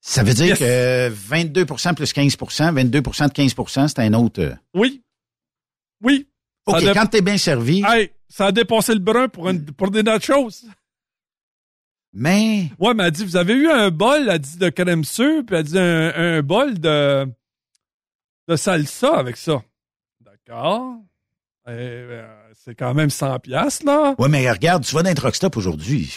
Ça 0.00 0.22
veut 0.22 0.32
dire 0.34 0.56
Yes. 0.56 0.58
que 0.60 1.08
22% 1.10 1.94
plus 1.96 2.12
15% 2.12 2.72
22% 2.72 3.28
de 3.28 3.32
15% 3.32 3.88
c'est 3.88 3.98
un 3.98 4.12
autre. 4.14 4.40
euh, 4.40 4.54
Oui. 4.74 5.02
Oui. 6.04 6.28
OK, 6.66 6.78
dé- 6.78 6.92
quand 6.94 7.06
t'es 7.06 7.20
bien 7.22 7.36
servi, 7.36 7.82
Hey, 7.84 8.12
ça 8.28 8.46
a 8.46 8.52
dépassé 8.52 8.92
le 8.94 9.00
brun 9.00 9.26
pour, 9.28 9.48
une, 9.48 9.64
pour 9.72 9.90
des 9.90 10.04
nachos. 10.04 10.50
mais 12.12 12.70
Ouais, 12.78 12.94
mais 12.94 13.04
elle 13.06 13.10
dit, 13.10 13.24
vous 13.24 13.34
avez 13.36 13.54
eu 13.54 13.68
un 13.68 13.90
bol, 13.90 14.28
elle 14.28 14.38
dit, 14.38 14.56
de 14.58 14.68
crème 14.68 15.02
sûre, 15.04 15.42
puis 15.44 15.56
elle 15.56 15.64
dit 15.64 15.78
un, 15.78 16.12
un 16.14 16.42
bol 16.42 16.78
de, 16.78 17.26
de 18.46 18.54
salsa 18.56 19.16
avec 19.18 19.36
ça. 19.36 19.64
D'accord. 20.46 20.98
Eh, 21.68 21.72
euh, 21.72 22.52
c'est 22.54 22.76
quand 22.76 22.94
même 22.94 23.10
100 23.10 23.40
piastres, 23.40 23.84
là. 23.84 24.14
Ouais, 24.18 24.28
mais 24.28 24.48
regarde, 24.50 24.84
tu 24.84 24.94
vas 24.94 25.02
dans 25.02 25.10
un 25.10 25.14
truck 25.14 25.34
stop 25.34 25.56
aujourd'hui. 25.56 26.16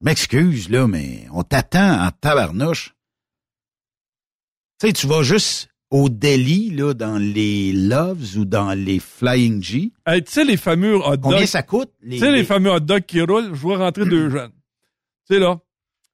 M'excuse, 0.00 0.68
là, 0.68 0.86
mais 0.86 1.26
on 1.32 1.42
t'attend 1.42 2.06
en 2.06 2.10
tabarnouche. 2.12 2.94
Tu 4.78 4.86
sais, 4.86 4.92
tu 4.92 5.08
vas 5.08 5.24
juste 5.24 5.68
au 5.90 6.08
deli, 6.08 6.70
là, 6.70 6.94
dans 6.94 7.18
les 7.18 7.72
Loves 7.72 8.36
ou 8.36 8.44
dans 8.44 8.74
les 8.74 9.00
Flying 9.00 9.60
G. 9.60 9.90
Hey, 10.06 10.22
tu 10.22 10.30
sais, 10.30 10.44
les 10.44 10.56
fameux 10.56 10.94
hot 10.96 11.16
dogs. 11.16 11.22
Combien 11.22 11.46
ça 11.46 11.64
coûte? 11.64 11.90
Tu 12.08 12.18
sais, 12.18 12.30
les 12.30 12.44
fameux 12.44 12.70
hot 12.70 12.80
dogs 12.80 13.04
qui 13.04 13.20
roulent, 13.20 13.48
je 13.48 13.60
vois 13.60 13.78
rentrer 13.78 14.04
deux 14.04 14.30
jeunes. 14.30 14.52
Tu 15.28 15.34
sais, 15.34 15.40
là, 15.40 15.58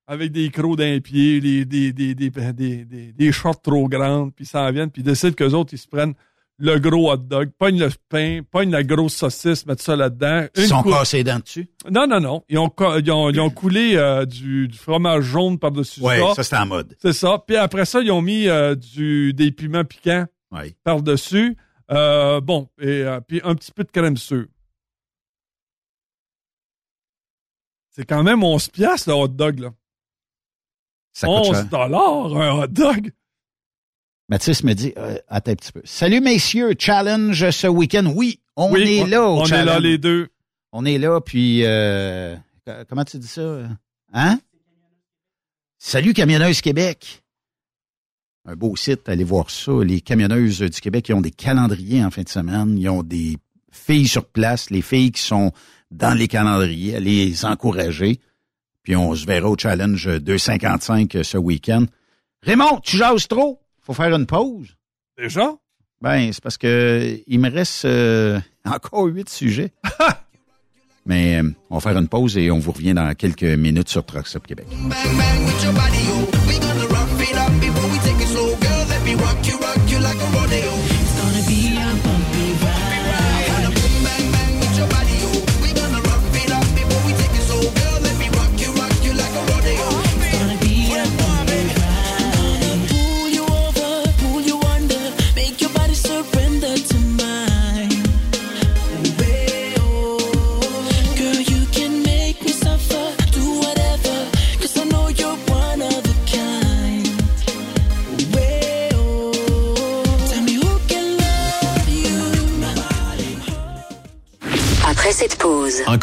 avec 0.07 0.33
des 0.33 0.51
crocs 0.51 0.79
d'un 0.79 0.99
pied, 1.01 1.43
des, 1.43 1.67
des, 1.67 1.93
des, 1.93 2.15
des, 2.15 2.31
des, 2.31 2.85
des, 2.85 3.13
des 3.13 3.33
shorts 3.33 3.61
trop 3.61 3.87
grandes, 3.89 4.35
puis 4.35 4.47
ça 4.47 4.63
en 4.63 4.73
viennent, 4.73 4.91
puis 4.91 5.03
décident 5.03 5.35
qu'eux 5.35 5.53
autres, 5.53 5.75
ils 5.75 5.79
se 5.79 5.89
prennent 5.89 6.15
le 6.59 6.79
gros 6.79 7.11
hot 7.13 7.17
dog, 7.17 7.51
pognent 7.59 7.81
le 7.81 7.91
pain, 8.09 8.41
pognent 8.49 8.71
la 8.71 8.83
grosse 8.85 9.15
saucisse, 9.15 9.67
mettent 9.67 9.83
ça 9.83 9.97
là-dedans. 9.97 10.47
Ils 10.57 10.67
sont 10.69 10.83
cassés 10.85 11.25
dents 11.25 11.41
dessus? 11.41 11.69
Non, 11.91 12.07
non, 12.07 12.21
non. 12.21 12.45
Ils 12.49 12.59
ont, 12.59 12.73
ils 12.99 13.11
ont, 13.11 13.31
ils 13.31 13.41
ont 13.41 13.51
coulé 13.51 13.97
euh, 13.97 14.25
du, 14.25 14.69
du 14.69 14.79
fromage 14.79 15.25
jaune 15.25 15.59
par-dessus 15.59 16.01
Ouais, 16.01 16.21
ça. 16.21 16.35
ça, 16.37 16.43
c'est 16.45 16.57
en 16.57 16.67
mode. 16.67 16.97
C'est 17.01 17.13
ça. 17.13 17.43
Puis 17.47 17.57
après 17.57 17.85
ça, 17.85 18.01
ils 18.01 18.13
ont 18.13 18.23
mis 18.23 18.49
euh, 18.49 18.75
du, 18.77 19.33
des 19.35 19.51
piments 19.51 19.85
piquants 19.85 20.27
Ouais. 20.53 20.77
par-dessus. 20.85 21.57
Euh, 21.91 22.41
bon, 22.41 22.69
et 22.81 23.05
puis 23.27 23.41
un 23.45 23.55
petit 23.57 23.73
peu 23.73 23.83
de 23.85 23.91
crème 23.91 24.17
sûre. 24.17 24.47
C'est 27.91 28.05
quand 28.05 28.23
même 28.23 28.43
11 28.43 28.69
piastres, 28.69 29.09
le 29.09 29.15
hot 29.15 29.29
dog, 29.29 29.59
là. 29.61 29.71
Ça 31.13 31.27
coûte 31.29 31.37
11 31.49 31.57
cher. 31.57 31.67
dollars, 31.69 32.37
un 32.37 32.63
hot 32.63 32.67
dog? 32.69 33.13
Mathis 34.29 34.65
me 34.65 34.73
dit, 34.75 34.93
euh, 34.97 35.17
attends 35.29 35.53
un 35.53 35.55
petit 35.57 35.73
peu. 35.73 35.83
Salut 35.85 36.21
messieurs, 36.21 36.75
challenge 36.79 37.51
ce 37.51 37.67
week-end. 37.67 38.07
Oui, 38.15 38.41
on 38.57 38.73
Oui, 38.73 38.99
est 39.01 39.07
là 39.07 39.23
au 39.29 39.41
On 39.41 39.45
est 39.47 39.65
là, 39.65 39.79
les 39.81 39.99
deux. 39.99 40.29
On 40.73 40.85
est 40.85 40.99
là, 40.99 41.21
puis 41.21 41.61
euh, 41.65 42.35
co- 42.67 42.73
comment 42.89 43.05
tu 43.05 43.19
dis 43.19 43.27
ça? 43.29 43.59
Hein? 44.13 44.39
Salut 45.79 46.15
Camionneuse 46.15 46.61
Québec. 46.63 47.23
Un 48.47 48.57
beau 48.57 48.77
site, 48.77 49.09
allez 49.09 49.25
voir 49.25 49.51
ça. 49.51 49.73
Les 49.85 50.01
camionneuses 50.01 50.61
du 50.61 50.81
Québec, 50.81 51.09
ils 51.09 51.15
ont 51.15 51.21
des 51.21 51.31
calendriers 51.31 52.05
en 52.05 52.11
fin 52.11 52.23
de 52.23 52.29
semaine. 52.29 52.77
Ils 52.79 52.89
ont 52.89 53.03
des 53.03 53.37
filles 53.71 54.09
sur 54.09 54.25
place, 54.27 54.71
les 54.71 54.83
filles 54.83 55.13
qui 55.13 55.23
sont 55.23 55.53
dans 55.91 56.15
les 56.17 56.29
calendriers, 56.29 56.97
allez 56.97 57.27
les 57.27 57.45
encourager. 57.45 58.21
Puis 58.83 58.97
on 58.97 59.15
se 59.15 59.25
verra 59.27 59.49
au 59.49 59.57
challenge 59.59 60.07
255 60.21 61.17
ce 61.23 61.39
week-end. 61.39 61.87
Raymond, 62.43 62.81
tu 62.81 62.97
jases 62.99 63.29
trop? 63.29 63.61
Faut 63.85 63.93
faire 63.93 64.15
une 64.15 64.27
pause. 64.27 64.77
Déjà? 65.19 65.53
Ben, 66.01 66.33
c'est 66.33 66.43
parce 66.43 66.57
que 66.57 67.21
il 67.27 67.39
me 67.39 67.51
reste 67.51 67.85
euh, 67.85 68.41
encore 68.65 69.05
huit 69.05 69.29
sujets. 69.29 69.73
Mais 71.07 71.39
euh, 71.39 71.51
on 71.69 71.77
va 71.77 71.81
faire 71.81 71.99
une 71.99 72.09
pause 72.09 72.39
et 72.39 72.51
on 72.51 72.59
vous 72.59 72.73
revient 72.73 72.95
dans 72.95 73.15
quelques 73.15 73.43
minutes 73.43 73.91
sur 73.91 74.05
Truck 74.07 74.27
Stop 74.27 74.47
Québec. 74.47 74.67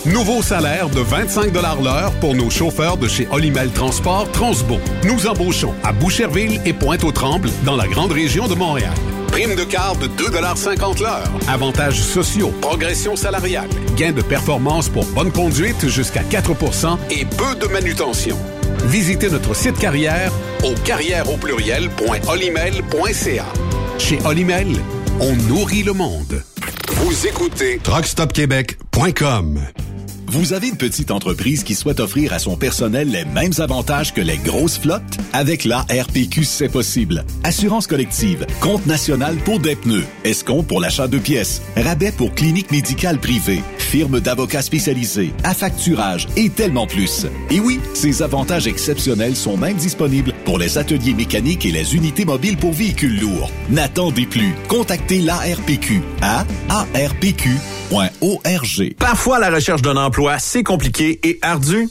Nouveau 0.04 0.42
salaire 0.42 0.88
de 0.88 0.98
25 0.98 1.54
l'heure 1.54 2.10
pour 2.20 2.34
nos 2.34 2.50
chauffeurs 2.50 2.96
de 2.96 3.06
chez 3.06 3.28
Olimel 3.30 3.70
Transport 3.70 4.32
Transbo. 4.32 4.80
Nous 5.04 5.28
embauchons 5.28 5.74
à 5.84 5.92
Boucherville 5.92 6.60
et 6.66 6.72
Pointe-aux-Trembles 6.72 7.50
dans 7.64 7.76
la 7.76 7.86
grande 7.86 8.10
région 8.10 8.48
de 8.48 8.56
Montréal. 8.56 8.94
Prime 9.28 9.54
de 9.54 9.62
quart 9.62 9.94
de 9.94 10.08
2,50 10.08 11.02
l'heure. 11.02 11.30
Avantages 11.46 12.02
sociaux, 12.02 12.52
progression 12.60 13.14
salariale, 13.14 13.68
gains 13.96 14.10
de 14.10 14.22
performance 14.22 14.88
pour 14.88 15.04
bonne 15.04 15.30
conduite 15.30 15.88
jusqu'à 15.88 16.22
4% 16.22 16.98
et 17.10 17.26
peu 17.26 17.54
de 17.54 17.72
manutention. 17.72 18.36
Visitez 18.86 19.30
notre 19.30 19.54
site 19.54 19.78
carrière 19.78 20.32
au 20.64 20.74
carrière. 20.84 21.24
Chez 23.98 24.18
Olimel, 24.24 24.68
on 25.20 25.36
nourrit 25.48 25.82
le 25.82 25.92
monde. 25.92 26.42
Vous 26.96 27.26
écoutez 27.26 27.78
truckstopquebec.com. 27.82 29.60
Vous 30.32 30.54
avez 30.54 30.68
une 30.68 30.78
petite 30.78 31.10
entreprise 31.10 31.62
qui 31.62 31.74
souhaite 31.74 32.00
offrir 32.00 32.32
à 32.32 32.38
son 32.38 32.56
personnel 32.56 33.10
les 33.10 33.26
mêmes 33.26 33.52
avantages 33.58 34.14
que 34.14 34.22
les 34.22 34.38
grosses 34.38 34.78
flottes? 34.78 35.02
Avec 35.34 35.66
la 35.66 35.80
RPQ, 35.80 36.44
c'est 36.44 36.70
possible. 36.70 37.26
Assurance 37.44 37.86
collective, 37.86 38.46
compte 38.60 38.86
national 38.86 39.36
pour 39.44 39.60
des 39.60 39.76
pneus, 39.76 40.06
escompte 40.24 40.68
pour 40.68 40.80
l'achat 40.80 41.06
de 41.06 41.18
pièces, 41.18 41.60
rabais 41.76 42.12
pour 42.12 42.32
clinique 42.34 42.70
médicale 42.70 43.18
privée, 43.18 43.60
firme 43.92 44.20
d'avocats 44.20 44.62
spécialisés, 44.62 45.34
affacturage 45.44 46.26
et 46.34 46.48
tellement 46.48 46.86
plus. 46.86 47.26
Et 47.50 47.60
oui, 47.60 47.78
ces 47.92 48.22
avantages 48.22 48.66
exceptionnels 48.66 49.36
sont 49.36 49.58
même 49.58 49.76
disponibles 49.76 50.32
pour 50.46 50.56
les 50.56 50.78
ateliers 50.78 51.12
mécaniques 51.12 51.66
et 51.66 51.72
les 51.72 51.94
unités 51.94 52.24
mobiles 52.24 52.56
pour 52.56 52.72
véhicules 52.72 53.20
lourds. 53.20 53.50
N'attendez 53.68 54.24
plus. 54.24 54.54
Contactez 54.66 55.20
l'ARPQ 55.20 56.00
à 56.22 56.46
arpq.org. 56.70 57.44
Parfois, 58.98 59.38
la 59.38 59.50
recherche 59.50 59.82
d'un 59.82 59.98
emploi, 59.98 60.38
c'est 60.38 60.62
compliqué 60.62 61.20
et 61.22 61.38
ardu. 61.42 61.90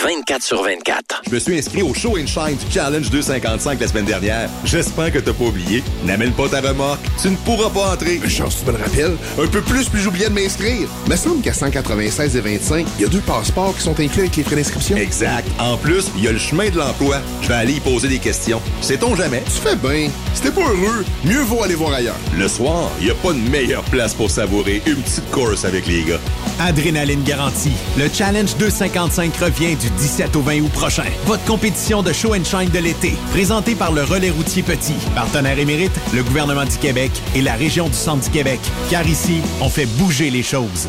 24 0.00 0.42
sur 0.42 0.62
24. 0.64 1.22
Je 1.28 1.34
me 1.34 1.38
suis 1.38 1.58
inscrit 1.58 1.82
au 1.82 1.94
Show 1.94 2.16
and 2.18 2.26
Shine 2.26 2.56
Challenge 2.72 3.08
255 3.08 3.80
la 3.80 3.86
semaine 3.86 4.04
dernière. 4.04 4.48
J'espère 4.64 5.12
que 5.12 5.18
t'as 5.18 5.32
pas 5.32 5.44
oublié. 5.44 5.82
N'amène 6.04 6.32
pas 6.32 6.48
ta 6.48 6.60
remorque. 6.60 7.00
Tu 7.20 7.28
ne 7.30 7.36
pourras 7.36 7.70
pas 7.70 7.92
entrer. 7.92 8.18
Chance, 8.28 8.58
tu 8.60 8.66
me 8.70 8.76
le 8.76 8.82
rappelles. 8.82 9.16
Un 9.40 9.46
peu 9.46 9.60
plus, 9.60 9.88
puis 9.88 10.00
j'oubliais 10.00 10.28
de 10.28 10.34
m'inscrire. 10.34 10.88
Me 11.08 11.14
semble 11.14 11.40
qu'à 11.42 11.52
196 11.52 12.36
et 12.36 12.40
25, 12.40 12.86
il 12.98 13.02
y 13.02 13.04
a 13.04 13.08
deux 13.08 13.20
passeports 13.20 13.76
qui 13.76 13.82
sont 13.82 13.98
inclus 14.00 14.22
avec 14.22 14.36
les 14.36 14.42
frais 14.42 14.56
d'inscription. 14.56 14.96
Exact. 14.96 15.46
En 15.60 15.76
plus, 15.76 16.06
il 16.16 16.24
y 16.24 16.28
a 16.28 16.32
le 16.32 16.38
chemin 16.38 16.68
de 16.70 16.78
l'emploi. 16.78 17.18
Je 17.42 17.48
vais 17.48 17.54
aller 17.54 17.74
y 17.74 17.80
poser 17.80 18.08
des 18.08 18.18
questions. 18.18 18.60
Sait-on 18.80 19.14
jamais? 19.14 19.42
Tu 19.44 19.60
fais 19.68 19.76
bien. 19.76 20.10
Si 20.34 20.42
pas 20.42 20.60
heureux, 20.60 21.04
mieux 21.24 21.42
vaut 21.42 21.62
aller 21.62 21.74
voir 21.76 21.92
ailleurs. 21.92 22.16
Le 22.36 22.48
soir, 22.48 22.90
il 22.98 23.04
n'y 23.06 23.10
a 23.12 23.14
pas 23.14 23.32
de 23.32 23.38
meilleure 23.38 23.84
place 23.84 24.14
pour 24.14 24.30
savourer 24.30 24.82
une 24.86 24.96
petite 24.96 25.30
course 25.30 25.64
avec 25.64 25.86
les 25.86 26.02
gars. 26.02 26.20
Adrénaline 26.64 27.22
garantie. 27.22 27.72
Le 27.96 28.08
Challenge 28.12 28.56
255 28.56 29.36
revient 29.36 29.76
du 29.76 29.90
17 29.90 30.36
au 30.36 30.42
20 30.42 30.60
août 30.60 30.72
prochain. 30.72 31.04
Votre 31.26 31.44
compétition 31.44 32.02
de 32.02 32.12
show 32.12 32.34
and 32.34 32.44
shine 32.44 32.70
de 32.70 32.78
l'été, 32.78 33.14
présentée 33.32 33.74
par 33.74 33.92
le 33.92 34.02
Relais 34.04 34.30
routier 34.30 34.62
Petit, 34.62 34.94
partenaire 35.14 35.58
émérite, 35.58 35.92
le 36.14 36.22
gouvernement 36.22 36.64
du 36.64 36.76
Québec 36.78 37.10
et 37.34 37.42
la 37.42 37.54
région 37.54 37.88
du 37.88 37.94
Centre 37.94 38.24
du 38.24 38.30
Québec. 38.30 38.60
Car 38.90 39.06
ici, 39.06 39.40
on 39.60 39.68
fait 39.68 39.86
bouger 39.86 40.30
les 40.30 40.42
choses. 40.42 40.88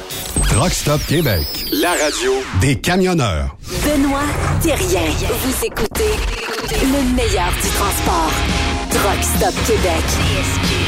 Truck 0.50 0.74
Stop 0.74 1.02
Québec. 1.08 1.48
La 1.72 1.92
radio 1.92 2.34
Des 2.62 2.76
camionneurs. 2.76 3.56
Benoît 3.84 4.22
Thérien. 4.62 5.02
Vous 5.44 5.66
écoutez 5.66 6.12
le 6.82 7.16
meilleur 7.16 7.52
du 7.62 7.70
transport. 7.70 8.32
Truck 8.90 9.24
Stop 9.24 9.54
Québec. 9.66 10.83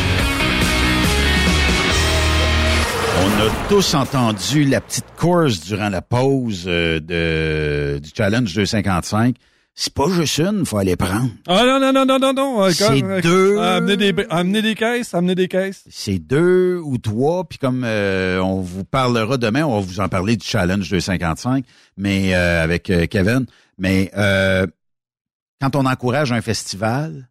On 3.18 3.28
a 3.48 3.70
tous 3.70 3.94
entendu 3.94 4.66
la 4.66 4.82
petite 4.82 5.06
course 5.18 5.62
durant 5.62 5.90
la 5.90 6.02
pause 6.02 6.66
euh, 6.68 7.00
de, 7.00 8.00
du 8.00 8.10
Challenge 8.16 8.54
255. 8.54 9.36
C'est 9.74 9.94
pas 9.94 10.10
juste 10.10 10.38
une, 10.40 10.66
faut 10.66 10.78
aller 10.78 10.96
prendre. 10.96 11.30
Ah 11.48 11.64
non, 11.66 11.80
non, 11.80 11.92
non, 11.94 12.06
non, 12.06 12.20
non, 12.20 12.34
non. 12.34 12.64
euh, 12.64 12.72
C'est 12.72 13.02
quand- 13.02 13.22
deux. 13.22 13.58
Amener 13.60 13.98
des, 13.98 14.26
amener 14.30 14.62
des 14.62 14.76
caisses, 14.76 15.14
amener 15.14 15.36
des 15.36 15.48
caisses. 15.48 15.84
C'est 15.90 16.20
deux 16.20 16.80
ou 16.84 16.98
trois, 16.98 17.44
puis 17.48 17.58
comme 17.58 17.84
euh, 17.86 18.40
on 18.40 18.62
vous 18.62 18.86
parlera 18.86 19.38
demain, 19.38 19.64
on 19.66 19.80
va 19.80 19.86
vous 19.86 20.00
en 20.00 20.08
parler 20.08 20.38
du 20.38 20.46
Challenge 20.46 20.88
255, 20.90 21.66
mais 21.98 22.34
euh, 22.36 22.64
avec 22.64 22.90
euh, 22.90 23.06
Kevin. 23.08 23.46
Mais 23.78 24.12
euh, 24.18 24.66
quand 25.62 25.76
on 25.76 25.86
encourage 25.86 26.32
un 26.32 26.42
festival, 26.42 27.28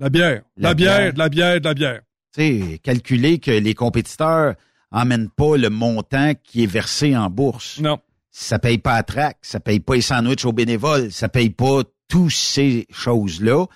La 0.00 0.08
bière. 0.08 0.42
La, 0.56 0.70
La 0.70 0.74
bière, 0.74 0.98
bière. 0.98 1.12
de 1.12 1.18
la 1.18 1.28
bière, 1.28 1.60
de 1.60 1.64
la 1.64 1.74
bière. 1.74 2.00
tu 2.36 2.42
sais, 2.70 2.78
calculer 2.82 3.38
que 3.38 3.52
les 3.52 3.74
compétiteurs 3.74 4.54
emmènent 4.94 5.28
pas 5.28 5.56
le 5.56 5.68
montant 5.68 6.32
qui 6.42 6.62
est 6.62 6.66
versé 6.66 7.14
en 7.16 7.28
bourse. 7.28 7.78
Non. 7.80 7.98
Ça 8.30 8.58
paye 8.58 8.78
pas 8.78 8.94
à 8.94 9.02
track, 9.02 9.38
ça 9.42 9.60
paye 9.60 9.80
pas 9.80 9.94
les 9.96 10.00
sandwichs 10.00 10.44
aux 10.44 10.52
bénévoles, 10.52 11.12
ça 11.12 11.28
paye 11.28 11.50
pas 11.50 11.82
toutes 12.08 12.30
ces 12.32 12.86
choses-là. 12.90 13.66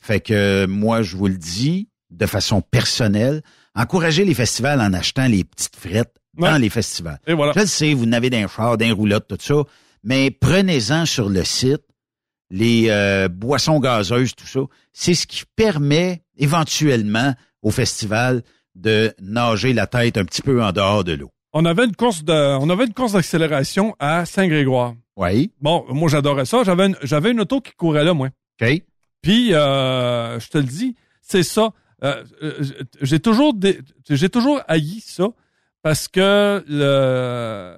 Fait 0.00 0.20
que 0.20 0.66
moi, 0.66 1.02
je 1.02 1.16
vous 1.16 1.26
le 1.28 1.36
dis 1.36 1.88
de 2.10 2.24
façon 2.26 2.60
personnelle, 2.62 3.42
encouragez 3.74 4.24
les 4.24 4.34
festivals 4.34 4.80
en 4.80 4.92
achetant 4.92 5.26
les 5.26 5.44
petites 5.44 5.76
frettes 5.76 6.14
dans 6.36 6.52
Ouais. 6.52 6.58
les 6.58 6.70
festivals. 6.70 7.18
Et 7.26 7.34
voilà. 7.34 7.52
Je 7.54 7.60
le 7.60 7.66
sais, 7.66 7.94
vous 7.94 8.06
n'avez 8.06 8.30
d'un 8.30 8.46
char, 8.48 8.78
d'un 8.78 8.94
roulotte, 8.94 9.26
tout 9.28 9.36
ça, 9.40 9.54
mais 10.04 10.30
prenez-en 10.30 11.04
sur 11.04 11.28
le 11.28 11.44
site 11.44 11.82
les 12.50 12.86
euh, 12.88 13.28
boissons 13.28 13.78
gazeuses, 13.78 14.34
tout 14.34 14.46
ça. 14.46 14.60
C'est 14.92 15.14
ce 15.14 15.26
qui 15.26 15.42
permet 15.54 16.22
éventuellement 16.38 17.34
au 17.62 17.70
festival 17.70 18.42
de 18.78 19.14
nager 19.20 19.72
la 19.72 19.86
tête 19.86 20.16
un 20.16 20.24
petit 20.24 20.42
peu 20.42 20.62
en 20.62 20.72
dehors 20.72 21.04
de 21.04 21.12
l'eau. 21.12 21.30
On 21.52 21.64
avait 21.64 21.84
une 21.84 21.96
course 21.96 22.24
de, 22.24 22.32
on 22.58 22.70
avait 22.70 22.84
une 22.84 22.94
course 22.94 23.12
d'accélération 23.12 23.94
à 23.98 24.24
Saint-Grégoire. 24.24 24.94
Oui. 25.16 25.50
Bon, 25.60 25.84
moi 25.88 26.08
j'adorais 26.08 26.44
ça. 26.44 26.62
J'avais 26.64 26.86
une, 26.86 26.96
j'avais 27.02 27.32
une 27.32 27.40
auto 27.40 27.60
qui 27.60 27.72
courait 27.72 28.04
là, 28.04 28.14
moi. 28.14 28.28
OK. 28.60 28.82
Puis, 29.22 29.52
euh, 29.52 30.38
je 30.38 30.48
te 30.48 30.58
le 30.58 30.64
dis, 30.64 30.94
c'est 31.20 31.42
ça. 31.42 31.72
Euh, 32.04 32.22
euh, 32.42 32.62
j'ai 33.02 33.18
toujours, 33.18 33.54
j'ai 34.08 34.28
toujours 34.28 34.60
haï 34.68 35.00
ça 35.00 35.28
parce 35.82 36.06
que 36.06 36.64
le, 36.68 37.76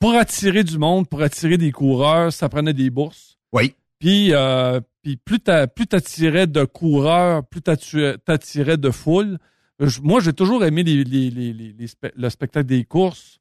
pour 0.00 0.14
attirer 0.14 0.64
du 0.64 0.78
monde, 0.78 1.08
pour 1.08 1.22
attirer 1.22 1.58
des 1.58 1.70
coureurs, 1.70 2.32
ça 2.32 2.48
prenait 2.48 2.74
des 2.74 2.90
bourses. 2.90 3.38
Oui. 3.52 3.74
Puis, 3.98 4.32
euh, 4.32 4.80
puis 5.06 5.16
plus 5.16 5.38
t'a- 5.38 5.68
plus 5.68 5.86
t'attirais 5.86 6.48
de 6.48 6.64
coureurs, 6.64 7.44
plus 7.46 7.62
t'attirais 7.62 8.76
de 8.76 8.90
foule. 8.90 9.38
Moi, 10.02 10.18
j'ai 10.20 10.32
toujours 10.32 10.64
aimé 10.64 10.82
les, 10.82 11.04
les, 11.04 11.30
les, 11.30 11.74
le 12.16 12.28
spectacle 12.30 12.66
des 12.66 12.84
courses. 12.84 13.38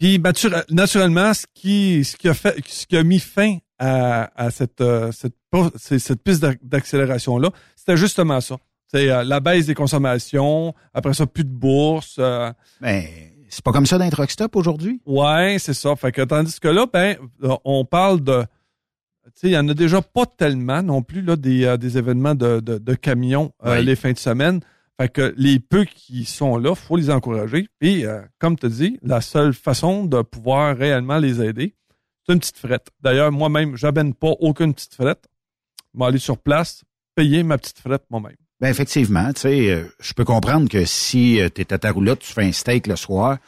Puis 0.00 0.20
naturellement, 0.70 1.34
ce 1.34 1.46
qui, 1.54 2.04
ce 2.04 2.16
qui 2.16 2.28
a 2.28 2.34
fait, 2.34 2.56
ce 2.66 2.84
qui 2.86 2.96
a 2.96 3.04
mis 3.04 3.20
fin 3.20 3.58
à, 3.78 4.30
à 4.34 4.50
cette, 4.50 4.80
euh, 4.80 5.12
cette, 5.12 5.36
piste 6.24 6.42
d'ac- 6.42 6.58
d'accélération-là, 6.64 7.50
c'était 7.76 7.96
justement 7.96 8.40
ça. 8.40 8.56
C'est 8.88 9.08
euh, 9.10 9.22
la 9.22 9.38
baisse 9.38 9.66
des 9.66 9.74
consommations, 9.74 10.74
après 10.94 11.14
ça, 11.14 11.26
plus 11.26 11.44
de 11.44 11.50
bourse. 11.50 12.16
euh, 12.18 12.52
Mais 12.80 13.34
c'est 13.50 13.62
pas 13.62 13.70
comme 13.70 13.86
ça 13.86 13.98
les 13.98 14.10
truck 14.10 14.32
stop 14.32 14.56
aujourd'hui? 14.56 15.00
Ouais, 15.06 15.58
c'est 15.60 15.74
ça. 15.74 15.94
Fait 15.94 16.10
que 16.10 16.22
tandis 16.22 16.58
que 16.58 16.68
là, 16.68 16.86
ben, 16.92 17.16
on 17.64 17.84
parle 17.84 18.20
de. 18.20 18.44
Tu 19.38 19.42
sais, 19.46 19.50
il 19.50 19.54
y 19.54 19.58
en 19.58 19.68
a 19.68 19.74
déjà 19.74 20.02
pas 20.02 20.26
tellement 20.26 20.82
non 20.82 21.00
plus 21.00 21.22
là, 21.22 21.36
des, 21.36 21.64
euh, 21.64 21.76
des 21.76 21.96
événements 21.96 22.34
de, 22.34 22.58
de, 22.58 22.78
de 22.78 22.94
camions 22.94 23.52
euh, 23.64 23.78
Oui. 23.78 23.84
les 23.84 23.94
fins 23.94 24.10
de 24.10 24.18
semaine. 24.18 24.58
Fait 25.00 25.08
que 25.08 25.32
les 25.36 25.60
peu 25.60 25.84
qui 25.84 26.24
sont 26.24 26.56
là, 26.56 26.74
faut 26.74 26.96
les 26.96 27.08
encourager. 27.08 27.68
Puis, 27.78 28.04
euh, 28.04 28.20
comme 28.40 28.58
tu 28.58 28.68
dis, 28.68 28.98
la 29.00 29.20
seule 29.20 29.54
façon 29.54 30.06
de 30.06 30.22
pouvoir 30.22 30.76
réellement 30.76 31.18
les 31.18 31.40
aider, 31.40 31.76
c'est 32.26 32.32
une 32.32 32.40
petite 32.40 32.58
frette. 32.58 32.88
D'ailleurs, 33.00 33.30
moi-même, 33.30 33.76
j'abonne 33.76 34.12
pas 34.12 34.34
aucune 34.40 34.74
petite 34.74 34.94
frette. 34.94 35.28
Je 35.94 36.00
vais 36.00 36.06
aller 36.06 36.18
sur 36.18 36.36
place, 36.38 36.82
payer 37.14 37.44
ma 37.44 37.58
petite 37.58 37.78
frette 37.78 38.02
moi-même. 38.10 38.34
Ben 38.60 38.70
effectivement, 38.70 39.32
tu 39.34 39.42
sais, 39.42 39.84
je 40.00 40.12
peux 40.14 40.24
comprendre 40.24 40.68
que 40.68 40.84
si 40.84 41.38
tu 41.54 41.60
es 41.60 41.72
à 41.72 41.78
ta 41.78 41.92
roulotte, 41.92 42.18
tu 42.18 42.32
fais 42.32 42.42
un 42.42 42.50
steak 42.50 42.88
le 42.88 42.96
soir, 42.96 43.38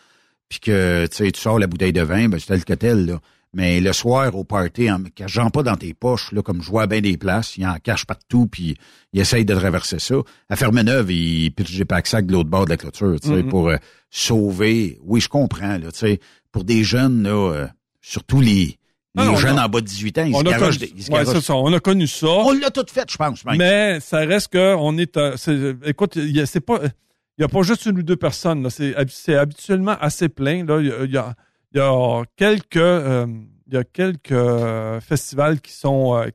puis 0.49 0.61
que 0.61 1.09
tu 1.09 1.33
sors 1.35 1.59
la 1.59 1.67
bouteille 1.67 1.93
de 1.93 2.03
vin, 2.03 2.29
ben 2.29 2.39
c'est 2.39 2.47
tel 2.47 2.65
que 2.65 2.75
tel, 2.75 3.07
là. 3.07 3.21
Mais 3.53 3.81
le 3.81 3.93
soir, 3.93 4.35
au 4.37 4.45
party, 4.45 4.91
en 4.93 5.03
cachant 5.15 5.51
pas 5.51 5.65
dans 5.65 5.75
tes 5.77 5.93
poches, 5.93 6.31
là, 6.31 6.41
comme 6.41 6.63
je 6.63 6.71
vois 6.71 6.87
bien 6.87 7.01
des 7.01 7.17
places, 7.17 7.57
il 7.57 7.67
en 7.67 7.75
cache 7.83 8.05
partout, 8.07 8.47
puis 8.47 8.77
il 9.13 9.21
essaye 9.21 9.45
de 9.45 9.55
traverser 9.55 9.99
ça. 9.99 10.15
À 10.49 10.55
Fermeneuve, 10.55 11.11
il 11.11 11.51
pitche 11.53 11.77
des 11.77 11.85
pack-sacs 11.85 12.27
de 12.27 12.33
l'autre 12.33 12.49
bord 12.49 12.67
de 12.67 12.71
la 12.71 12.77
clôture, 12.77 13.19
tu 13.21 13.27
sais, 13.29 13.43
Mhm. 13.43 13.49
pour 13.49 13.69
euh, 13.69 13.77
sauver. 14.21 14.99
Oui, 15.03 15.21
je 15.21 15.29
comprends, 15.29 15.79
là, 15.79 15.91
tu 15.93 15.99
sais, 15.99 16.21
pour 16.53 16.65
des 16.65 16.85
jeunes, 16.85 17.23
là, 17.25 17.31
euh, 17.53 17.67
surtout 18.01 18.41
les, 18.41 18.51
les 18.55 18.77
Ah, 19.17 19.31
on 19.33 19.37
jeunes 19.37 19.59
a- 19.59 19.67
en 19.67 19.69
bas 19.69 19.81
de 19.81 19.87
18 19.87 20.19
ans, 20.19 20.25
ils 20.25 20.35
on 20.35 20.39
se 20.39 20.45
connu- 20.45 20.93
ils 20.97 21.03
se 21.03 21.11
ouais, 21.11 21.25
ça. 21.41 21.55
On 21.57 21.73
a 21.73 21.81
connu 21.81 22.07
ça. 22.07 22.29
On 22.29 22.53
l'a 22.53 22.71
tout 22.71 22.85
fait, 22.89 23.11
je 23.11 23.17
pense, 23.17 23.45
même. 23.45 23.57
Mais 23.57 23.99
ça 24.01 24.19
reste 24.19 24.53
que 24.53 24.75
on 24.79 24.97
est, 24.99 25.17
euh, 25.17 25.37
c'est- 25.37 25.75
écoute, 25.87 26.13
il 26.17 26.37
y 26.37 26.41
a- 26.41 26.47
c'est 26.47 26.61
pas, 26.61 26.79
il 26.85 27.43
y 27.43 27.45
a 27.45 27.49
pas 27.49 27.63
juste 27.63 27.87
une 27.87 27.99
ou 27.99 28.03
deux 28.05 28.17
personnes. 28.17 28.69
C'est, 28.71 28.95
hab- 28.95 29.09
c'est 29.11 29.35
habituellement 29.35 29.97
assez 30.01 30.29
plein. 30.29 30.65
Là, 30.65 30.81
il 30.81 30.87
y 30.87 30.93
a, 30.93 31.05
y 31.05 31.17
a, 31.17 31.35
il 31.73 31.79
y 31.79 31.81
a 31.81 32.23
quelques, 32.37 32.77
euh, 32.77 33.27
il 33.67 33.75
y 33.75 33.77
a 33.77 33.85
quelques 33.85 34.33
euh, 34.33 35.01
festivals 35.01 35.61
qui 35.61 35.73
sont, 35.73 36.17
euh, 36.17 36.27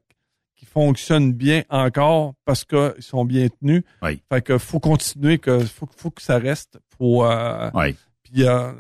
qui 0.56 0.66
fonctionnent 0.66 1.34
bien 1.34 1.64
encore 1.70 2.34
parce 2.46 2.64
qu'ils 2.64 2.94
sont 3.00 3.26
bien 3.26 3.48
tenus. 3.50 3.84
Oui. 4.02 4.22
Fait 4.32 4.42
que 4.42 4.58
faut 4.58 4.80
continuer, 4.80 5.38
que 5.38 5.60
faut, 5.60 5.88
faut 5.96 6.12
que 6.12 6.22
ça 6.22 6.38
reste. 6.38 6.80
Faut. 6.98 7.26
euh, 7.26 7.70
Oui. 7.74 7.96
Puis 8.24 8.44
euh, 8.48 8.72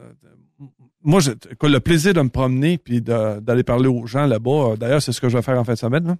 moi, 1.03 1.19
j'ai 1.19 1.33
le 1.61 1.79
plaisir 1.79 2.13
de 2.13 2.21
me 2.21 2.29
promener 2.29 2.77
puis 2.77 3.01
d'aller 3.01 3.63
parler 3.63 3.87
aux 3.87 4.07
gens 4.07 4.25
là-bas. 4.25 4.71
euh, 4.71 4.75
D'ailleurs, 4.75 5.01
c'est 5.01 5.11
ce 5.11 5.21
que 5.21 5.29
je 5.29 5.37
vais 5.37 5.43
faire 5.43 5.59
en 5.59 5.63
fin 5.63 5.73
de 5.73 5.77
semaine. 5.77 6.07
là. 6.07 6.15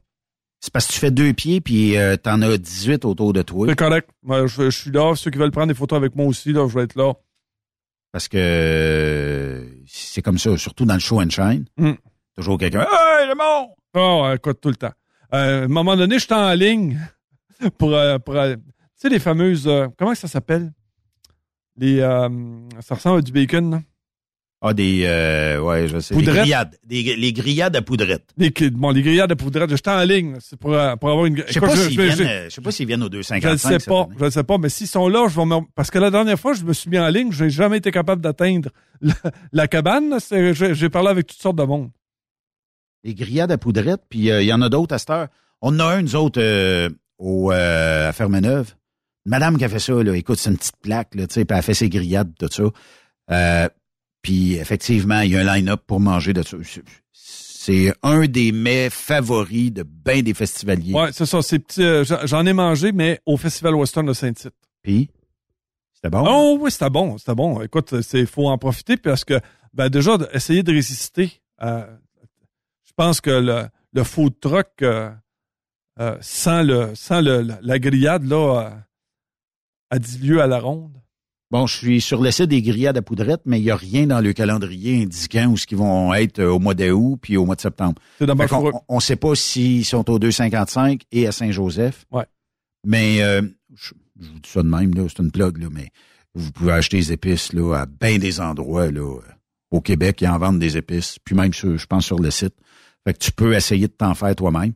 C'est 0.61 0.71
parce 0.73 0.87
que 0.87 0.93
tu 0.93 0.99
fais 0.99 1.11
deux 1.11 1.33
pieds, 1.33 1.61
puis 1.61 1.97
euh, 1.97 2.17
t'en 2.17 2.41
as 2.41 2.57
18 2.57 3.05
autour 3.05 3.33
de 3.33 3.41
toi. 3.41 3.67
C'est 3.69 3.75
correct. 3.75 4.09
Moi, 4.23 4.47
je, 4.47 4.63
je 4.63 4.69
suis 4.69 4.91
là. 4.91 5.13
Ceux 5.15 5.29
qui 5.29 5.37
veulent 5.37 5.51
prendre 5.51 5.67
des 5.67 5.73
photos 5.73 5.97
avec 5.97 6.15
moi 6.15 6.25
aussi, 6.25 6.53
là, 6.53 6.67
je 6.67 6.73
vais 6.73 6.83
être 6.83 6.95
là. 6.95 7.13
Parce 8.15 8.29
que 8.29 9.67
c'est 9.85 10.21
comme 10.21 10.37
ça, 10.37 10.55
surtout 10.55 10.85
dans 10.85 10.93
le 10.93 11.01
show 11.01 11.21
and 11.21 11.31
shine. 11.31 11.65
Mm. 11.75 11.95
Toujours 12.37 12.57
quelqu'un. 12.57 12.87
Hey, 12.89 13.27
le 13.27 13.35
monde! 13.35 13.71
Oh, 13.93 14.31
écoute, 14.33 14.61
tout 14.61 14.69
le 14.69 14.77
temps. 14.77 14.93
Euh, 15.33 15.63
à 15.63 15.65
un 15.65 15.67
moment 15.67 15.97
donné, 15.97 16.17
j'étais 16.17 16.33
en 16.33 16.53
ligne 16.53 16.97
pour, 17.77 17.93
euh, 17.93 18.17
pour 18.17 18.37
euh, 18.37 18.55
tu 18.55 18.61
sais, 18.95 19.09
les 19.09 19.19
fameuses, 19.19 19.67
euh, 19.67 19.87
comment 19.97 20.15
ça 20.15 20.29
s'appelle? 20.29 20.71
Les, 21.75 21.99
euh, 21.99 22.29
ça 22.79 22.95
ressemble 22.95 23.17
à 23.17 23.21
du 23.21 23.33
bacon, 23.33 23.69
là. 23.69 23.81
Ah, 24.67 24.73
des, 24.73 25.03
euh, 25.05 25.59
ouais, 25.59 25.87
je 25.87 25.99
sais. 25.99 26.15
Des 26.15 26.23
grillades. 26.23 26.75
Des, 26.87 27.15
les 27.15 27.33
grillades 27.33 27.75
à 27.75 27.83
poudrette. 27.83 28.23
Les, 28.35 28.49
bon, 28.71 28.89
les 28.89 29.03
grillades 29.03 29.29
de 29.29 29.35
poudrette, 29.35 29.69
j'étais 29.69 29.91
en 29.91 30.03
ligne. 30.03 30.37
C'est 30.39 30.57
pour, 30.57 30.73
euh, 30.73 30.95
pour 30.95 31.11
avoir 31.11 31.27
une. 31.27 31.43
Je 31.47 31.53
sais 31.53 31.59
pas 31.59 31.75
s'ils 31.75 32.01
viennent, 32.01 32.27
euh, 32.27 32.45
je 32.45 32.55
sais 32.55 32.61
pas 32.61 32.71
s'ils 32.71 32.87
viennent 32.87 33.03
au 33.03 33.11
Je 33.11 33.17
ne 33.17 33.21
255. 33.21 33.79
sais 33.79 33.87
pas, 33.87 34.01
année. 34.01 34.15
je 34.19 34.25
ne 34.25 34.29
sais 34.31 34.43
pas, 34.43 34.57
mais 34.57 34.69
s'ils 34.69 34.87
sont 34.87 35.07
là, 35.07 35.27
je 35.29 35.35
vais 35.35 35.45
me... 35.45 35.57
Parce 35.75 35.91
que 35.91 35.99
la 35.99 36.09
dernière 36.09 36.39
fois, 36.39 36.53
je 36.53 36.63
me 36.63 36.73
suis 36.73 36.89
mis 36.89 36.97
en 36.97 37.09
ligne, 37.09 37.31
je 37.31 37.43
n'ai 37.43 37.49
jamais 37.51 37.77
été 37.77 37.91
capable 37.91 38.23
d'atteindre 38.23 38.69
la, 39.01 39.13
la 39.53 39.67
cabane. 39.67 40.17
J'ai 40.31 40.89
parlé 40.89 41.09
avec 41.09 41.27
toutes 41.27 41.41
sortes 41.41 41.57
de 41.57 41.63
monde. 41.63 41.91
Les 43.03 43.13
grillades 43.13 43.51
à 43.51 43.59
poudrette, 43.59 44.01
puis 44.09 44.31
euh, 44.31 44.41
il 44.41 44.47
y 44.47 44.53
en 44.53 44.63
a 44.63 44.69
d'autres 44.69 44.95
à 44.95 44.97
cette 44.97 45.11
heure. 45.11 45.27
On 45.61 45.75
en 45.75 45.79
a 45.81 45.85
un, 45.97 46.01
nous 46.01 46.15
autres, 46.15 46.41
euh, 46.41 46.89
au, 47.19 47.51
euh, 47.51 48.09
à 48.09 48.13
Fermeneuve. 48.13 48.73
madame 49.25 49.59
qui 49.59 49.65
a 49.65 49.69
fait 49.69 49.77
ça, 49.77 49.93
là, 49.93 50.15
écoute, 50.15 50.39
c'est 50.39 50.49
une 50.49 50.57
petite 50.57 50.77
plaque, 50.81 51.13
là, 51.13 51.27
tu 51.27 51.35
sais, 51.35 51.45
puis 51.45 51.53
elle 51.53 51.59
a 51.59 51.61
fait 51.61 51.75
ses 51.75 51.89
grillades, 51.89 52.31
tout 52.39 52.49
ça. 52.51 53.69
Puis 54.25 54.55
effectivement, 54.55 55.19
il 55.21 55.31
y 55.33 55.37
a 55.37 55.41
un 55.41 55.55
line-up 55.55 55.81
pour 55.85 55.99
manger 55.99 56.33
de 56.33 56.41
ça. 56.41 56.57
C'est- 57.13 57.93
un 58.01 58.25
des 58.25 58.51
mets 58.51 58.89
favoris 58.89 59.71
de 59.71 59.83
bien 59.83 60.23
des 60.23 60.33
festivaliers. 60.33 60.93
Ouais, 60.93 61.11
c'est 61.13 61.27
ça. 61.27 61.43
C'est 61.43 61.59
petit. 61.59 61.83
euh, 61.83 62.03
j'en- 62.03 62.43
ai 62.45 62.53
mangé, 62.53 62.91
mais 62.91 63.19
au 63.27 63.37
Festival 63.37 63.75
Western 63.75 64.03
de 64.07 64.13
Saint-Tite. 64.13 64.53
Puis, 64.81 65.11
c'était 65.93 66.09
bon? 66.09 66.25
Oh 66.27 66.57
oui, 66.59 66.71
c'était 66.71 66.89
bon, 66.89 67.19
c'était 67.19 67.35
bon. 67.35 67.61
Écoute, 67.61 68.01
c'est 68.01 68.25
faut 68.25 68.47
en 68.49 68.57
profiter 68.57 68.97
parce 68.97 69.23
que 69.23 69.39
ben 69.73 69.89
déjà 69.89 70.17
essayer 70.33 70.63
de 70.63 70.71
résister. 70.71 71.31
à- 71.59 71.87
je 72.83 72.91
pense 72.95 73.21
que 73.21 73.29
le, 73.29 73.67
le 73.93 74.03
food 74.03 74.39
truck 74.39 74.67
euh, 74.81 75.11
euh, 75.99 76.17
sans 76.21 76.63
le 76.63 76.95
sans 76.95 77.21
le, 77.21 77.41
la, 77.41 77.59
la 77.61 77.77
grillade 77.79 78.23
là 78.25 78.59
euh, 78.59 78.69
à 79.91 79.99
10 79.99 80.19
lieues 80.19 80.41
à 80.41 80.47
la 80.47 80.59
ronde. 80.59 80.97
Bon, 81.51 81.67
je 81.67 81.77
suis 81.77 82.01
sur 82.01 82.21
le 82.21 82.31
site 82.31 82.47
des 82.49 82.61
grillades 82.61 82.97
à 82.97 83.01
poudrette, 83.01 83.41
mais 83.45 83.59
il 83.59 83.63
n'y 83.63 83.71
a 83.71 83.75
rien 83.75 84.07
dans 84.07 84.19
le 84.19 84.33
calendrier 84.33 85.03
indiquant 85.03 85.47
où 85.47 85.57
ce 85.57 85.67
qu'ils 85.67 85.77
vont 85.77 86.13
être 86.13 86.39
euh, 86.39 86.49
au 86.49 86.59
mois 86.59 86.73
d'août 86.73 87.19
puis 87.21 87.37
au 87.37 87.45
mois 87.45 87.55
de 87.55 87.61
septembre. 87.61 88.01
On 88.89 88.95
ne 88.95 89.01
sait 89.01 89.15
pas 89.15 89.35
s'ils 89.35 89.85
sont 89.85 90.09
au 90.09 90.17
255 90.17 91.03
et 91.11 91.27
à 91.27 91.31
Saint-Joseph. 91.31 92.05
Ouais. 92.11 92.25
Mais 92.85 93.21
euh, 93.21 93.41
je, 93.75 93.93
je 94.19 94.27
vous 94.27 94.39
dis 94.39 94.49
ça 94.49 94.63
de 94.63 94.67
même, 94.67 94.93
là, 94.95 95.05
c'est 95.07 95.21
une 95.21 95.31
plug, 95.31 95.57
là, 95.57 95.67
mais 95.71 95.89
vous 96.33 96.51
pouvez 96.51 96.73
acheter 96.73 96.97
des 96.97 97.11
épices 97.11 97.53
là, 97.53 97.75
à 97.75 97.85
bien 97.85 98.17
des 98.17 98.39
endroits 98.39 98.91
là, 98.91 99.19
au 99.71 99.81
Québec, 99.81 100.21
ils 100.21 100.27
en 100.27 100.37
vendent 100.37 100.59
des 100.59 100.77
épices, 100.77 101.17
puis 101.23 101.35
même 101.35 101.53
sur, 101.53 101.77
je 101.77 101.85
pense 101.85 102.05
sur 102.05 102.19
le 102.19 102.31
site. 102.31 102.55
Fait 103.05 103.13
que 103.13 103.19
tu 103.19 103.31
peux 103.31 103.53
essayer 103.53 103.87
de 103.87 103.93
t'en 103.93 104.15
faire 104.15 104.35
toi-même. 104.35 104.73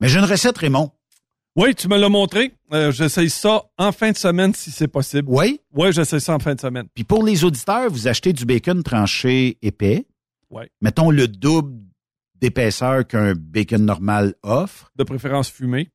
Mais 0.00 0.08
j'ai 0.08 0.18
une 0.18 0.24
recette, 0.24 0.58
Raymond. 0.58 0.90
Oui, 1.54 1.74
tu 1.74 1.86
me 1.88 1.98
l'as 1.98 2.08
montré. 2.08 2.52
Euh, 2.72 2.90
j'essaye 2.92 3.28
ça 3.28 3.62
en 3.76 3.92
fin 3.92 4.10
de 4.12 4.16
semaine 4.16 4.54
si 4.54 4.70
c'est 4.70 4.88
possible. 4.88 5.28
Oui? 5.28 5.60
Oui, 5.74 5.92
j'essaye 5.92 6.20
ça 6.20 6.34
en 6.34 6.38
fin 6.38 6.54
de 6.54 6.60
semaine. 6.60 6.86
Puis 6.94 7.04
pour 7.04 7.22
les 7.24 7.44
auditeurs, 7.44 7.90
vous 7.90 8.08
achetez 8.08 8.32
du 8.32 8.46
bacon 8.46 8.82
tranché 8.82 9.58
épais. 9.60 10.06
Ouais. 10.50 10.70
Mettons 10.80 11.10
le 11.10 11.28
double 11.28 11.78
d'épaisseur 12.40 13.06
qu'un 13.06 13.34
bacon 13.34 13.84
normal 13.84 14.34
offre. 14.42 14.90
De 14.96 15.04
préférence 15.04 15.50
fumé. 15.50 15.90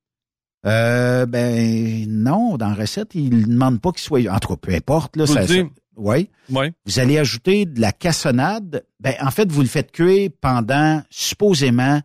Euh, 0.66 1.26
ben 1.26 2.06
non, 2.08 2.58
dans 2.58 2.70
la 2.70 2.76
recette, 2.76 3.16
il 3.16 3.30
ne 3.42 3.46
demande 3.46 3.82
pas 3.82 3.92
qu'il 3.92 4.02
soit. 4.02 4.28
En 4.30 4.40
tout 4.40 4.50
cas, 4.50 4.56
peu 4.58 4.74
importe. 4.74 5.16
Là, 5.16 5.26
Vous 5.26 5.34
ça, 5.34 5.48
ça- 5.48 5.54
ouais. 5.96 6.30
Ouais. 6.52 6.74
Vous 6.86 7.00
allez 7.00 7.18
ajouter 7.18 7.66
de 7.66 7.80
la 7.82 7.92
cassonade. 7.92 8.84
Ben, 9.00 9.16
en 9.22 9.32
fait, 9.32 9.52
vous 9.52 9.62
le 9.62 9.68
faites 9.68 9.92
cuire 9.92 10.30
pendant, 10.42 11.02
supposément, 11.10 12.02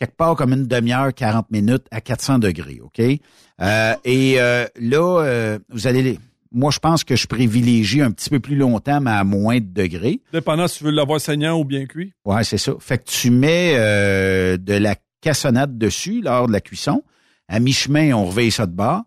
quelque 0.00 0.16
part 0.16 0.34
comme 0.34 0.52
une 0.52 0.66
demi-heure, 0.66 1.14
40 1.14 1.50
minutes 1.50 1.86
à 1.90 2.00
400 2.00 2.38
degrés, 2.38 2.80
OK? 2.82 3.00
Euh, 3.00 3.94
et 4.04 4.40
euh, 4.40 4.66
là, 4.80 5.22
euh, 5.22 5.58
vous 5.68 5.86
allez... 5.86 6.18
Moi, 6.52 6.72
je 6.72 6.80
pense 6.80 7.04
que 7.04 7.14
je 7.14 7.28
privilégie 7.28 8.00
un 8.00 8.10
petit 8.10 8.28
peu 8.28 8.40
plus 8.40 8.56
longtemps, 8.56 9.00
mais 9.00 9.12
à 9.12 9.22
moins 9.22 9.60
de 9.60 9.72
degrés. 9.72 10.20
Dépendant 10.32 10.66
si 10.66 10.78
tu 10.78 10.84
veux 10.84 10.90
l'avoir 10.90 11.20
saignant 11.20 11.60
ou 11.60 11.64
bien 11.64 11.86
cuit. 11.86 12.12
Ouais, 12.24 12.42
c'est 12.42 12.58
ça. 12.58 12.72
Fait 12.80 12.98
que 12.98 13.08
tu 13.08 13.30
mets 13.30 13.74
euh, 13.76 14.56
de 14.56 14.74
la 14.74 14.96
cassonade 15.20 15.78
dessus 15.78 16.22
lors 16.22 16.48
de 16.48 16.52
la 16.52 16.60
cuisson. 16.60 17.04
À 17.46 17.60
mi-chemin, 17.60 18.14
on 18.14 18.26
réveille 18.26 18.50
ça 18.50 18.66
de 18.66 18.72
bas. 18.72 19.04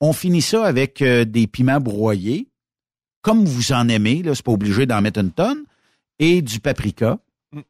On 0.00 0.12
finit 0.12 0.42
ça 0.42 0.64
avec 0.64 1.00
euh, 1.02 1.24
des 1.24 1.46
piments 1.46 1.80
broyés, 1.80 2.48
comme 3.22 3.44
vous 3.44 3.72
en 3.72 3.88
aimez. 3.88 4.22
Là, 4.24 4.34
c'est 4.34 4.44
pas 4.44 4.52
obligé 4.52 4.86
d'en 4.86 5.00
mettre 5.00 5.20
une 5.20 5.32
tonne. 5.32 5.64
Et 6.18 6.42
du 6.42 6.58
paprika. 6.58 7.18
Mm. 7.52 7.60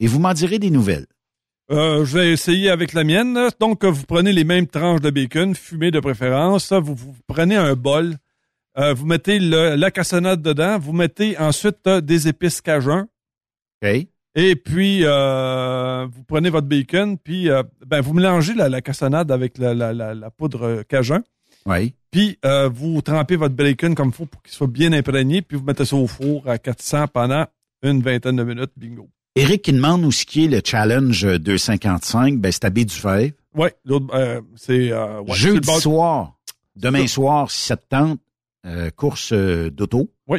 Et 0.00 0.06
vous 0.06 0.18
m'en 0.18 0.34
direz 0.34 0.58
des 0.58 0.70
nouvelles. 0.70 1.06
Euh, 1.70 2.04
je 2.04 2.16
vais 2.18 2.30
essayer 2.32 2.70
avec 2.70 2.92
la 2.92 3.02
mienne. 3.04 3.38
Donc, 3.58 3.84
vous 3.84 4.04
prenez 4.04 4.32
les 4.32 4.44
mêmes 4.44 4.66
tranches 4.68 5.00
de 5.00 5.10
bacon, 5.10 5.54
fumé 5.54 5.90
de 5.90 5.98
préférence. 6.00 6.72
Vous, 6.72 6.94
vous 6.94 7.14
prenez 7.26 7.56
un 7.56 7.74
bol, 7.74 8.14
euh, 8.78 8.94
vous 8.94 9.04
mettez 9.06 9.38
le- 9.40 9.74
la 9.74 9.90
cassonade 9.90 10.42
dedans, 10.42 10.78
vous 10.78 10.92
mettez 10.92 11.36
ensuite 11.38 11.78
euh, 11.88 12.00
des 12.00 12.28
épices 12.28 12.60
cajun. 12.60 13.08
OK. 13.82 14.06
Et 14.38 14.54
puis, 14.54 15.00
euh, 15.02 16.06
vous 16.12 16.22
prenez 16.22 16.50
votre 16.50 16.66
bacon, 16.68 17.16
puis 17.18 17.48
euh, 17.50 17.62
ben, 17.86 18.00
vous 18.02 18.12
mélangez 18.12 18.54
la, 18.54 18.68
la 18.68 18.80
cassonade 18.82 19.32
avec 19.32 19.56
la, 19.58 19.74
la- 19.74 19.92
la- 19.92 20.30
poudre 20.30 20.82
cajun. 20.82 21.22
Oui. 21.64 21.94
Puis, 22.12 22.38
euh, 22.44 22.68
vous 22.68 23.00
trempez 23.02 23.34
votre 23.36 23.54
bacon 23.56 23.94
comme 23.94 24.08
il 24.08 24.14
faut 24.14 24.26
pour 24.26 24.42
qu'il 24.42 24.52
soit 24.52 24.66
bien 24.68 24.92
imprégné, 24.92 25.42
puis 25.42 25.56
vous 25.56 25.64
mettez 25.64 25.84
ça 25.84 25.96
au 25.96 26.06
four 26.06 26.48
à 26.48 26.58
400 26.58 27.08
pendant 27.08 27.46
une 27.82 28.02
vingtaine 28.02 28.36
de 28.36 28.44
minutes. 28.44 28.70
Bingo. 28.76 29.08
Éric 29.36 29.62
qui 29.62 29.72
demande 29.72 30.04
où 30.04 30.10
ce 30.12 30.24
qui 30.24 30.44
est 30.44 30.48
le 30.48 30.60
challenge 30.64 31.22
255, 31.38 32.38
ben 32.38 32.50
c'est 32.50 32.64
à 32.64 32.70
baie 32.70 32.84
du 32.84 32.94
Fèvre. 32.94 33.32
Oui, 33.54 33.68
l'autre, 33.84 34.06
euh, 34.14 34.40
c'est... 34.56 34.90
euh, 34.92 35.20
ouais, 35.20 35.26
le 35.28 35.34
Jeudi 35.34 35.80
soir, 35.80 36.36
demain 36.74 37.06
soir, 37.06 37.50
si 37.50 37.66
ça 37.66 37.76
te 37.76 37.84
tente, 37.88 38.18
euh, 38.66 38.90
course 38.90 39.32
euh, 39.32 39.70
d'auto. 39.70 40.10
Oui. 40.26 40.38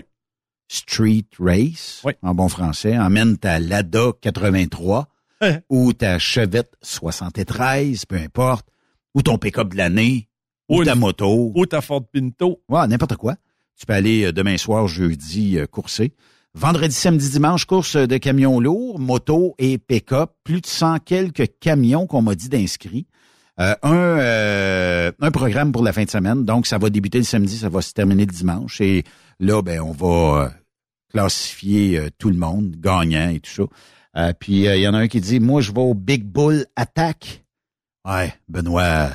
Street 0.67 1.25
Race, 1.39 2.03
en 2.21 2.33
bon 2.35 2.49
français. 2.49 2.97
Emmène 2.97 3.37
ta 3.37 3.59
Lada 3.59 4.11
83 4.19 5.07
Hein? 5.39 5.59
ou 5.69 5.93
ta 5.93 6.17
Chevette 6.17 6.73
73, 6.81 8.05
peu 8.05 8.15
importe, 8.15 8.65
ou 9.13 9.21
ton 9.21 9.37
pick-up 9.37 9.69
de 9.69 9.77
l'année, 9.77 10.27
ou, 10.67 10.81
Ou 10.81 10.83
ta 10.85 10.93
une- 10.95 10.99
moto. 10.99 11.51
Ou 11.55 11.65
ta 11.67 11.79
Ford 11.81 12.03
Pinto. 12.11 12.63
Ouais, 12.67 12.87
n'importe 12.87 13.15
quoi. 13.17 13.35
Tu 13.79 13.85
peux 13.85 13.93
aller 13.93 14.25
euh, 14.25 14.31
demain 14.33 14.57
soir, 14.57 14.87
jeudi, 14.87 15.59
euh, 15.59 15.67
courser. 15.67 16.13
Vendredi, 16.59 16.95
samedi, 16.95 17.29
dimanche, 17.29 17.65
course 17.65 17.95
de 17.95 18.17
camions 18.17 18.59
lourds, 18.59 18.97
moto 18.97 19.53
et 19.59 19.77
pick-up. 19.77 20.31
Plus 20.43 20.59
de 20.59 20.65
100 20.65 20.97
quelques 21.05 21.47
camions 21.59 22.07
qu'on 22.07 22.23
m'a 22.23 22.33
dit 22.33 22.49
d'inscrits. 22.49 23.05
Euh, 23.59 23.75
un, 23.83 23.93
euh, 23.93 25.11
un 25.21 25.29
programme 25.29 25.71
pour 25.71 25.83
la 25.83 25.93
fin 25.93 26.03
de 26.03 26.09
semaine. 26.09 26.45
Donc, 26.45 26.65
ça 26.65 26.79
va 26.79 26.89
débuter 26.89 27.19
le 27.19 27.25
samedi, 27.25 27.59
ça 27.59 27.69
va 27.69 27.83
se 27.83 27.93
terminer 27.93 28.25
le 28.25 28.31
dimanche. 28.31 28.81
Et 28.81 29.03
là, 29.39 29.61
ben, 29.61 29.81
on 29.81 29.91
va 29.91 30.45
euh, 30.45 30.49
classifier 31.11 31.99
euh, 31.99 32.09
tout 32.17 32.29
le 32.29 32.37
monde, 32.37 32.75
gagnant 32.79 33.29
et 33.29 33.39
tout 33.39 33.51
ça. 33.51 33.63
Euh, 34.17 34.33
puis, 34.33 34.61
il 34.63 34.79
y 34.81 34.87
en 34.87 34.95
a 34.95 34.97
un 34.97 35.07
qui 35.07 35.21
dit, 35.21 35.39
moi, 35.39 35.61
je 35.61 35.71
vais 35.71 35.81
au 35.81 35.93
Big 35.93 36.23
Bull 36.23 36.65
Attack. 36.75 37.45
Ouais, 38.03 38.33
Benoît. 38.47 39.11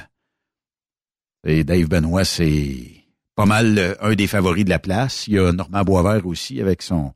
Et 1.45 1.65
Dave 1.65 1.89
Benoît, 1.89 2.25
c'est 2.25 2.87
pas 3.35 3.47
mal 3.47 3.97
un 4.01 4.15
des 4.15 4.29
favoris 4.29 4.65
de 4.65 4.71
la 4.71 4.79
place. 4.79 5.27
Il 5.27 5.35
y 5.35 5.39
a 5.41 5.53
Normand 5.53 5.83
Boisvert 5.83 6.25
aussi 6.25 6.61
avec 6.61 6.83
son 6.83 7.13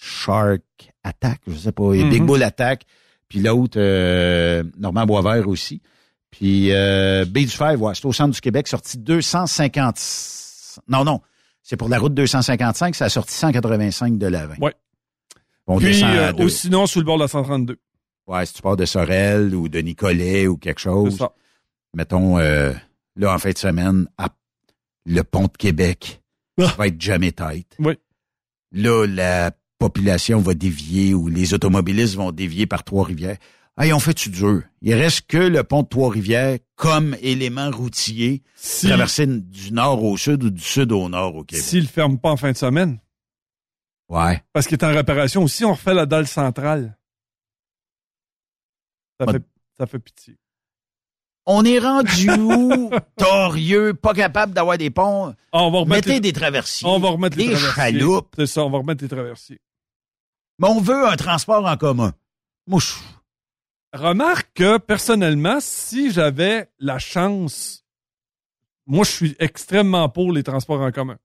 Shark 0.00 0.62
Attack, 1.04 1.40
je 1.46 1.54
sais 1.56 1.72
pas, 1.72 1.94
il 1.94 2.00
y 2.00 2.02
a 2.04 2.08
Big 2.08 2.20
Mhm. 2.22 2.26
Bull 2.26 2.42
Attack, 2.42 2.84
puis 3.28 3.40
l'autre, 3.40 3.78
euh, 3.78 4.62
Normand 4.78 5.04
Boisvert 5.06 5.46
aussi. 5.48 5.80
Puis 6.30 6.72
euh, 6.72 7.24
du 7.24 7.46
Fer, 7.48 7.80
ouais, 7.80 7.94
c'est 7.94 8.04
au 8.06 8.12
centre 8.12 8.34
du 8.34 8.40
Québec, 8.40 8.66
sorti 8.68 8.98
250... 8.98 9.98
Non, 10.88 11.04
non, 11.04 11.20
c'est 11.62 11.76
pour 11.76 11.88
la 11.88 11.98
route 11.98 12.14
255, 12.14 12.94
ça 12.94 13.06
a 13.06 13.08
sorti 13.08 13.34
185 13.34 14.16
de 14.18 14.26
l'avant. 14.26 14.54
Ouais. 14.60 14.74
On 15.66 15.78
Puis, 15.78 16.02
à 16.02 16.28
euh, 16.28 16.32
ou 16.44 16.48
sinon, 16.48 16.86
sur 16.86 17.00
le 17.00 17.06
bord 17.06 17.16
de 17.18 17.22
la 17.24 17.28
132. 17.28 17.76
Ouais, 18.26 18.46
si 18.46 18.54
tu 18.54 18.62
pars 18.62 18.76
de 18.76 18.84
Sorel 18.84 19.54
ou 19.54 19.68
de 19.68 19.80
Nicolet 19.80 20.46
ou 20.46 20.56
quelque 20.56 20.80
chose. 20.80 21.18
Ça. 21.18 21.32
Mettons, 21.94 22.38
euh, 22.38 22.72
là, 23.16 23.34
en 23.34 23.38
fin 23.38 23.50
de 23.50 23.58
semaine, 23.58 24.06
à 24.18 24.28
le 25.06 25.22
pont 25.24 25.44
de 25.44 25.56
Québec 25.58 26.20
va 26.56 26.86
être 26.86 27.00
jamais 27.00 27.32
tête. 27.32 27.74
Oui. 27.78 27.94
Là, 28.72 29.06
la 29.06 29.50
population 29.80 30.38
va 30.40 30.54
dévier 30.54 31.14
ou 31.14 31.26
les 31.26 31.54
automobilistes 31.54 32.14
vont 32.14 32.30
dévier 32.30 32.66
par 32.66 32.84
Trois-Rivières. 32.84 33.38
Hey, 33.78 33.92
on 33.94 33.98
fait-tu 33.98 34.28
dur? 34.28 34.62
Il 34.82 34.94
reste 34.94 35.22
que 35.26 35.38
le 35.38 35.64
pont 35.64 35.82
de 35.82 35.88
Trois-Rivières 35.88 36.58
comme 36.76 37.16
élément 37.22 37.70
routier 37.70 38.42
Si- 38.54 38.86
traversé 38.86 39.26
du 39.26 39.72
nord 39.72 40.04
au 40.04 40.16
sud 40.16 40.44
ou 40.44 40.50
du 40.50 40.62
sud 40.62 40.92
au 40.92 41.08
nord 41.08 41.34
au 41.34 41.44
Québec. 41.44 41.64
S'il 41.64 41.84
ne 41.84 41.88
ferme 41.88 42.18
pas 42.18 42.30
en 42.30 42.36
fin 42.36 42.52
de 42.52 42.56
semaine. 42.56 43.00
Ouais. 44.10 44.42
Parce 44.52 44.66
qu'il 44.66 44.76
est 44.76 44.84
en 44.84 44.92
réparation. 44.92 45.46
Si 45.46 45.64
on 45.64 45.72
refait 45.72 45.94
la 45.94 46.04
dalle 46.04 46.26
centrale, 46.26 46.98
ça, 49.18 49.26
Pas- 49.26 49.32
fait, 49.32 49.42
ça 49.78 49.86
fait 49.86 49.98
pitié. 49.98 50.36
On 51.46 51.64
est 51.64 51.78
rendu 51.78 52.30
où? 52.30 52.90
Torieux, 53.16 53.94
pas 53.94 54.12
capable 54.12 54.52
d'avoir 54.52 54.76
des 54.76 54.90
ponts. 54.90 55.34
Ah, 55.52 55.62
on 55.62 55.70
va 55.70 55.78
remettre 55.80 56.06
Mettez 56.08 56.12
les- 56.14 56.20
des 56.20 56.32
traversiers. 56.34 56.86
On 56.86 56.98
va 57.00 57.08
remettre 57.08 57.38
les 57.38 57.48
des 57.48 57.54
traversiers. 57.54 57.98
chaloupes. 57.98 58.34
C'est 58.36 58.46
ça, 58.46 58.62
on 58.64 58.70
va 58.70 58.78
remettre 58.78 59.02
les 59.02 59.08
traversiers. 59.08 59.60
Mais 60.60 60.68
on 60.68 60.80
veut 60.80 61.06
un 61.06 61.16
transport 61.16 61.64
en 61.66 61.76
commun. 61.76 62.12
Moi, 62.66 62.80
je- 62.80 62.92
Remarque 63.92 64.50
que, 64.54 64.78
personnellement, 64.78 65.58
si 65.60 66.12
j'avais 66.12 66.70
la 66.78 67.00
chance, 67.00 67.84
moi, 68.86 69.04
je 69.04 69.10
suis 69.10 69.36
extrêmement 69.40 70.08
pour 70.08 70.32
les 70.32 70.44
transports 70.44 70.80
en 70.80 70.92
commun. 70.92 71.16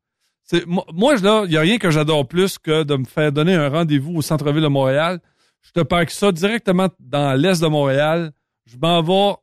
Moi, 0.66 1.16
il 1.18 1.50
n'y 1.50 1.58
a 1.58 1.62
rien 1.62 1.78
que 1.78 1.92
j'adore 1.92 2.28
plus 2.28 2.58
que 2.58 2.82
de 2.84 2.96
me 2.96 3.06
faire 3.06 3.32
donner 3.32 3.54
un 3.54 3.70
rendez-vous 3.70 4.16
au 4.16 4.22
centre-ville 4.24 4.64
de 4.64 4.68
Montréal. 4.68 5.20
Je 5.62 5.72
te 5.74 5.82
parque 5.82 6.10
ça 6.10 6.32
directement 6.32 6.90
dans 7.00 7.40
l'est 7.40 7.62
de 7.62 7.68
Montréal. 7.68 8.32
Je 8.66 8.78
m'en 8.78 9.02
vais 9.04 9.36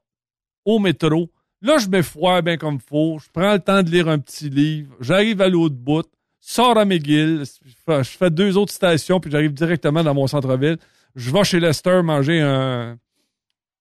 au 0.65 0.79
métro. 0.81 1.31
Là, 1.61 1.79
je 1.79 1.89
mets 1.89 2.03
froid 2.03 2.43
bien 2.43 2.57
comme 2.57 2.81
faut. 2.81 3.19
Je 3.21 3.29
prends 3.33 3.53
le 3.53 3.59
temps 3.61 3.83
de 3.85 3.91
lire 3.91 4.09
un 4.09 4.19
petit 4.19 4.49
livre. 4.51 4.95
J'arrive 5.01 5.41
à 5.43 5.49
l'autre 5.49 5.77
bout. 5.77 6.09
Sors 6.45 6.77
à 6.77 6.85
McGill. 6.85 7.45
Je 7.65 7.71
fais- 7.87 8.03
je 8.05 8.11
fais 8.11 8.29
deux 8.31 8.57
autres 8.57 8.73
stations, 8.73 9.21
puis 9.21 9.31
j'arrive 9.31 9.55
directement 9.55 10.03
dans 10.03 10.13
mon 10.13 10.27
centre-ville. 10.27 10.77
Je 11.15 11.31
vais 11.31 11.45
chez 11.45 11.61
Lester 11.61 12.03
manger 12.03 12.41
un, 12.41 12.97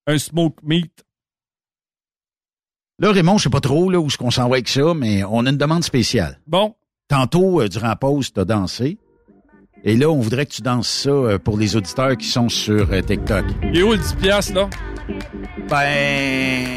un 0.05 0.17
smoke 0.19 0.57
meat. 0.63 0.91
Là, 2.99 3.11
Raymond, 3.11 3.39
je 3.39 3.43
sais 3.43 3.49
pas 3.49 3.61
trop 3.61 3.89
là, 3.89 3.99
où 3.99 4.05
est-ce 4.07 4.17
qu'on 4.17 4.29
s'en 4.29 4.47
va 4.47 4.55
avec 4.57 4.67
ça, 4.69 4.93
mais 4.93 5.23
on 5.23 5.45
a 5.47 5.49
une 5.49 5.57
demande 5.57 5.83
spéciale. 5.83 6.39
Bon. 6.45 6.75
Tantôt, 7.07 7.61
euh, 7.61 7.67
durant 7.67 7.87
la 7.87 7.95
pause, 7.95 8.31
tu 8.31 8.39
as 8.39 8.45
dansé. 8.45 8.99
Et 9.83 9.97
là, 9.97 10.09
on 10.11 10.19
voudrait 10.19 10.45
que 10.45 10.51
tu 10.51 10.61
danses 10.61 10.87
ça 10.87 11.09
euh, 11.09 11.39
pour 11.39 11.57
les 11.57 11.75
auditeurs 11.75 12.15
qui 12.15 12.27
sont 12.27 12.47
sur 12.47 12.91
euh, 12.93 13.01
TikTok. 13.01 13.43
Il 13.73 13.79
est 13.79 13.81
où 13.83 13.91
le 13.93 13.97
10 13.97 14.13
piastres, 14.21 14.53
là? 14.53 14.69
Ben, 15.67 16.67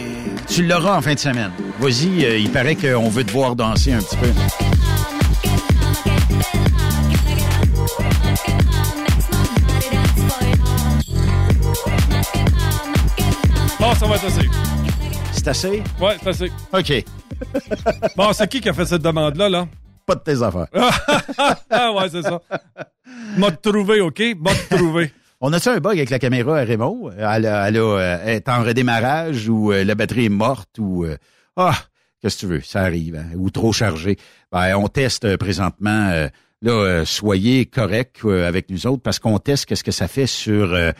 tu 0.48 0.66
l'auras 0.66 0.96
en 0.96 1.02
fin 1.02 1.12
de 1.12 1.18
semaine. 1.18 1.50
Vas-y, 1.78 2.42
il 2.42 2.50
paraît 2.50 2.74
qu'on 2.74 3.10
veut 3.10 3.24
te 3.24 3.30
voir 3.32 3.54
danser 3.54 3.92
un 3.92 3.98
petit 3.98 4.16
peu. 4.16 4.28
Ça 13.98 14.06
va 14.06 14.16
être 14.16 14.24
assez. 14.26 14.48
C'est 15.32 15.48
assez? 15.48 15.82
Ouais, 16.00 16.16
c'est 16.22 16.28
assez. 16.28 16.52
OK. 16.72 17.04
Bon, 18.16 18.32
c'est 18.32 18.48
qui 18.48 18.60
qui 18.60 18.68
a 18.68 18.72
fait 18.72 18.84
cette 18.86 19.02
demande-là, 19.02 19.48
là? 19.48 19.68
Pas 20.06 20.14
de 20.16 20.20
tes 20.20 20.42
affaires. 20.42 20.66
ah 21.70 21.92
ouais, 21.92 22.08
c'est 22.10 22.22
ça. 22.22 22.40
M'a 23.38 23.50
trouvé, 23.52 24.00
OK? 24.00 24.22
M'a 24.40 24.52
trouvé. 24.70 25.12
On 25.40 25.52
a-tu 25.52 25.68
un 25.68 25.78
bug 25.78 25.96
avec 25.96 26.10
la 26.10 26.18
caméra 26.18 26.58
à 26.58 26.64
Raymond? 26.64 27.10
Elle, 27.16 27.46
a- 27.46 27.68
elle, 27.68 27.76
a, 27.76 27.80
euh, 27.80 28.18
elle 28.24 28.36
est 28.36 28.48
en 28.48 28.62
redémarrage 28.62 29.48
ou 29.48 29.72
euh, 29.72 29.84
la 29.84 29.94
batterie 29.94 30.26
est 30.26 30.30
morte 30.30 30.78
ou... 30.78 31.04
euh, 31.04 31.16
ah, 31.56 31.74
qu'est-ce 32.20 32.36
que 32.36 32.40
tu 32.40 32.46
veux? 32.46 32.60
Ça 32.60 32.80
arrive. 32.82 33.16
hein, 33.16 33.26
Ou 33.36 33.50
trop 33.50 33.72
chargé. 33.72 34.16
Ben, 34.52 34.74
on 34.76 34.88
teste 34.88 35.36
présentement. 35.36 36.08
euh, 36.10 36.28
là, 36.62 37.04
soyez 37.04 37.66
corrects 37.66 38.20
euh, 38.24 38.46
avec 38.48 38.70
nous 38.70 38.86
autres 38.86 39.02
parce 39.02 39.18
qu'on 39.18 39.38
teste 39.38 39.66
qu'est-ce 39.66 39.84
que 39.84 39.92
ça 39.92 40.08
fait 40.08 40.26
sur 40.26 40.72
euh, 40.74 40.92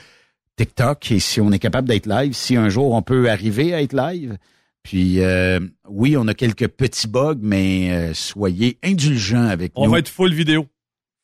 TikTok 0.57 1.11
et 1.13 1.19
si 1.21 1.41
on 1.41 1.51
est 1.53 1.59
capable 1.59 1.89
d'être 1.89 2.07
live, 2.07 2.33
si 2.33 2.57
un 2.57 2.69
jour 2.69 2.93
on 2.93 3.03
peut 3.03 3.31
arriver 3.31 3.75
à 3.75 3.83
être 3.83 3.93
live. 3.95 4.37
Puis 4.83 5.21
euh, 5.21 5.61
oui, 5.89 6.17
on 6.17 6.29
a 6.29 6.35
quelques 6.35 6.69
petits 6.69 7.09
bugs, 7.09 7.39
mais 7.41 7.91
euh, 7.93 8.15
soyez 8.15 8.79
indulgents 8.85 9.47
avec 9.49 9.73
On 9.77 9.87
nous. 9.87 9.93
va 9.93 9.99
être 9.99 10.09
full 10.09 10.33
vidéo. 10.35 10.67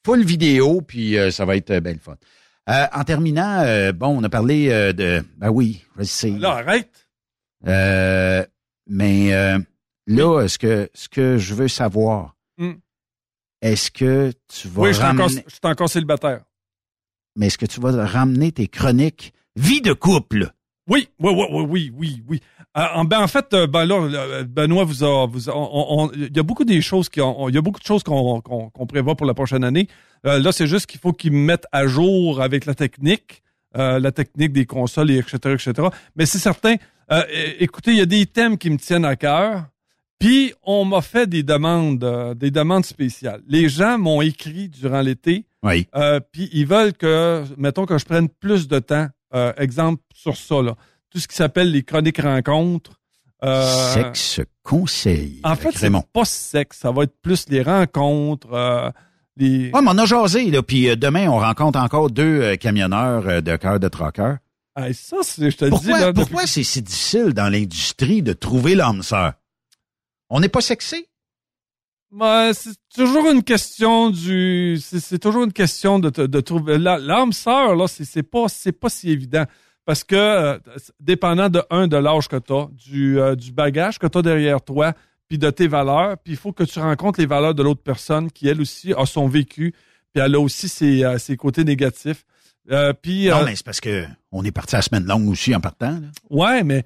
Full 0.07 0.25
vidéo, 0.25 0.81
puis 0.81 1.19
euh, 1.19 1.31
ça 1.31 1.45
va 1.45 1.57
être 1.57 1.71
euh, 1.71 1.81
bien 1.81 1.93
le 1.93 1.99
fun. 1.99 2.17
Euh, 2.71 2.87
en 2.93 3.05
terminant, 3.05 3.61
euh, 3.61 3.93
bon, 3.93 4.19
on 4.19 4.25
a 4.25 4.29
parlé 4.29 4.69
de... 4.95 5.23
Ben 5.37 5.51
oui, 5.51 5.83
je 5.99 6.05
sais. 6.05 6.31
Là, 6.31 6.53
arrête. 6.57 7.09
Euh, 7.67 8.45
mais 8.87 9.35
euh, 9.35 9.59
là, 10.07 10.47
ce 10.49 10.57
que, 10.59 10.89
ce 10.95 11.09
que 11.09 11.37
je 11.39 11.55
veux 11.55 11.69
savoir, 11.69 12.37
Hmm. 12.59 12.75
est-ce 13.63 13.91
que 13.91 14.33
tu 14.49 14.69
vas 14.69 14.83
Oui, 14.83 14.89
je 14.91 14.95
suis 14.99 15.05
encore, 15.05 15.27
ramener... 15.27 15.45
je 15.47 15.51
suis 15.53 15.61
encore 15.65 15.89
célibataire. 15.89 16.43
Mais 17.37 17.47
est-ce 17.47 17.59
que 17.59 17.67
tu 17.67 17.81
vas 17.81 18.05
ramener 18.07 18.53
tes 18.53 18.69
chroniques 18.69 19.33
vie 19.57 19.81
de 19.81 19.93
couple? 19.93 20.53
Oui, 20.89 21.09
oui, 21.21 21.33
oui, 21.33 21.47
oui, 21.51 21.65
oui, 21.69 21.93
oui, 21.97 22.23
oui. 22.29 22.41
Euh, 22.77 22.83
en, 22.95 23.05
ben, 23.05 23.21
en 23.21 23.27
fait, 23.27 23.53
euh, 23.53 23.67
ben 23.67 23.85
là, 23.85 23.97
euh, 23.97 24.45
Benoît 24.45 24.85
vous 24.85 25.05
a, 25.05 25.29
il 26.15 26.37
y 26.37 26.39
a 26.39 26.43
beaucoup 26.43 26.65
des 26.65 26.81
choses 26.81 27.09
qui, 27.09 27.21
y 27.21 27.23
a 27.23 27.63
beaucoup 27.63 27.81
de 27.81 27.85
choses 27.85 28.03
qu'on 28.05 28.87
prévoit 28.89 29.17
pour 29.17 29.27
la 29.27 29.35
prochaine 29.35 29.65
année. 29.65 29.89
Là, 30.23 30.53
c'est 30.53 30.67
juste 30.67 30.87
qu'il 30.87 31.01
faut 31.01 31.13
qu'ils 31.13 31.33
me 31.33 31.39
mettent 31.39 31.67
à 31.73 31.87
jour 31.87 32.41
avec 32.43 32.67
la 32.67 32.75
technique, 32.75 33.43
la 33.75 34.13
technique 34.13 34.53
des 34.53 34.67
consoles, 34.67 35.11
et 35.11 35.19
etc., 35.19 35.39
etc. 35.55 35.89
Mais 36.15 36.27
c'est 36.27 36.39
certain. 36.39 36.77
écoutez, 37.59 37.93
il 37.93 37.99
y 37.99 38.03
a 38.03 38.07
des 38.07 38.27
thèmes 38.27 38.59
qui 38.59 38.71
me 38.71 38.77
tiennent 38.77 39.05
à 39.05 39.17
cœur. 39.17 39.65
Puis 40.19 40.53
on 40.63 40.85
m'a 40.85 41.01
fait 41.01 41.27
des 41.27 41.43
demandes, 41.43 42.35
des 42.37 42.51
demandes 42.51 42.85
spéciales. 42.85 43.41
Les 43.49 43.69
gens 43.69 43.99
m'ont 43.99 44.21
écrit 44.21 44.69
durant 44.69 45.01
l'été. 45.01 45.47
Oui. 45.63 45.87
Euh, 45.95 46.21
puis 46.33 46.49
ils 46.53 46.67
veulent 46.67 46.93
que, 46.93 47.45
mettons 47.57 47.87
que 47.87 47.99
je 47.99 48.05
prenne 48.05 48.29
plus 48.29 48.69
de 48.69 48.79
temps. 48.79 49.09
Euh, 49.35 49.53
exemple 49.59 50.03
sur 50.15 50.37
ça, 50.37 50.61
là. 50.63 50.75
Tout 51.11 51.19
ce 51.19 51.29
qui 51.29 51.37
s'appelle 51.37 51.71
les 51.71 51.83
chroniques 51.83 52.21
rencontres. 52.21 52.93
Euh, 53.43 53.95
Sexe 53.95 54.41
conseil. 54.63 55.41
En 55.45 55.57
fait, 55.57 55.73
c'est 55.75 55.91
pas 56.13 56.25
sexe. 56.25 56.79
Ça 56.79 56.91
va 56.91 57.05
être 57.05 57.15
plus 57.23 57.49
les 57.49 57.63
rencontres, 57.63 58.53
euh, 58.53 58.91
les... 59.37 59.71
Ouais, 59.73 59.81
mais 59.83 59.91
on 59.91 59.99
a 59.99 60.07
jasé, 60.07 60.51
là, 60.51 60.63
puis 60.63 60.89
euh, 60.89 60.97
demain, 60.97 61.29
on 61.29 61.39
rencontre 61.39 61.79
encore 61.79 62.11
deux 62.11 62.43
euh, 62.43 62.57
camionneurs 62.57 63.43
de 63.43 63.57
cœur 63.57 63.81
de 63.81 63.89
troqueur. 63.89 64.39
Hey, 64.77 64.95
ça, 64.95 65.17
je 65.23 65.57
te 65.57 65.65
le 65.65 65.71
dis, 65.71 65.77
Pourquoi, 65.77 66.01
là, 66.01 66.13
pourquoi 66.13 66.47
c'est 66.47 66.63
si 66.63 66.83
difficile 66.83 67.33
dans 67.33 67.49
l'industrie 67.49 68.23
de 68.23 68.33
trouver 68.33 68.75
l'âme 68.75 69.03
sœur? 69.03 69.33
On 70.29 70.41
n'est 70.41 70.49
pas 70.49 70.61
sexy? 70.61 71.07
Ouais, 72.13 72.51
c'est 72.55 72.75
toujours 72.95 73.31
une 73.31 73.43
question 73.45 74.11
du, 74.11 74.79
c'est, 74.83 75.19
toujours 75.19 75.45
une 75.45 75.53
question 75.53 75.99
de, 76.01 76.11
te- 76.11 76.23
de 76.23 76.41
trouver 76.41 76.77
l'âme 76.79 77.33
sœur 77.33 77.77
là, 77.77 77.87
c'est, 77.87 78.23
pas, 78.25 78.47
c'est 78.49 78.73
pas 78.73 78.89
si 78.89 79.11
évident 79.11 79.45
parce 79.87 80.03
que 80.03 80.17
euh, 80.17 80.59
dépendant 80.99 81.49
de 81.49 81.63
un 81.71 81.87
de 81.87 81.97
l'âge 81.97 82.27
que 82.29 82.37
tu 82.37 82.53
as, 82.53 82.69
du, 82.73 83.21
euh, 83.21 83.37
du 83.37 83.53
bagage 83.53 83.99
que 83.99 84.07
tu 84.09 84.19
as 84.19 84.23
derrière 84.23 84.61
toi, 84.61 84.93
puis 85.29 85.39
de 85.39 85.49
tes 85.51 85.69
valeurs, 85.69 86.17
puis 86.19 86.33
il 86.33 86.37
faut 86.37 86.53
que 86.53 86.65
tu 86.65 86.81
rencontres 86.81 87.21
les 87.21 87.27
valeurs 87.27 87.55
de 87.55 87.63
l'autre 87.63 87.83
personne 87.83 88.31
qui 88.33 88.49
elle 88.49 88.61
aussi 88.61 88.93
a 88.93 89.07
son 89.07 89.29
vécu, 89.29 89.73
puis 90.13 90.21
elle 90.23 90.35
a 90.35 90.41
aussi 90.41 90.69
ses, 90.69 91.05
euh, 91.05 91.19
ses 91.19 91.37
côtés 91.37 91.63
négatifs. 91.63 92.25
Euh, 92.73 92.93
puis 92.93 93.29
Non, 93.29 93.45
mais 93.45 93.55
c'est 93.55 93.65
parce 93.65 93.81
que 93.81 94.05
on 94.33 94.45
est 94.45 94.51
parti 94.51 94.75
à 94.75 94.79
la 94.79 94.83
semaine 94.83 95.05
longue 95.05 95.29
aussi 95.29 95.55
en 95.55 95.61
partant. 95.61 95.93
là. 95.93 96.09
Ouais, 96.29 96.65
mais 96.65 96.85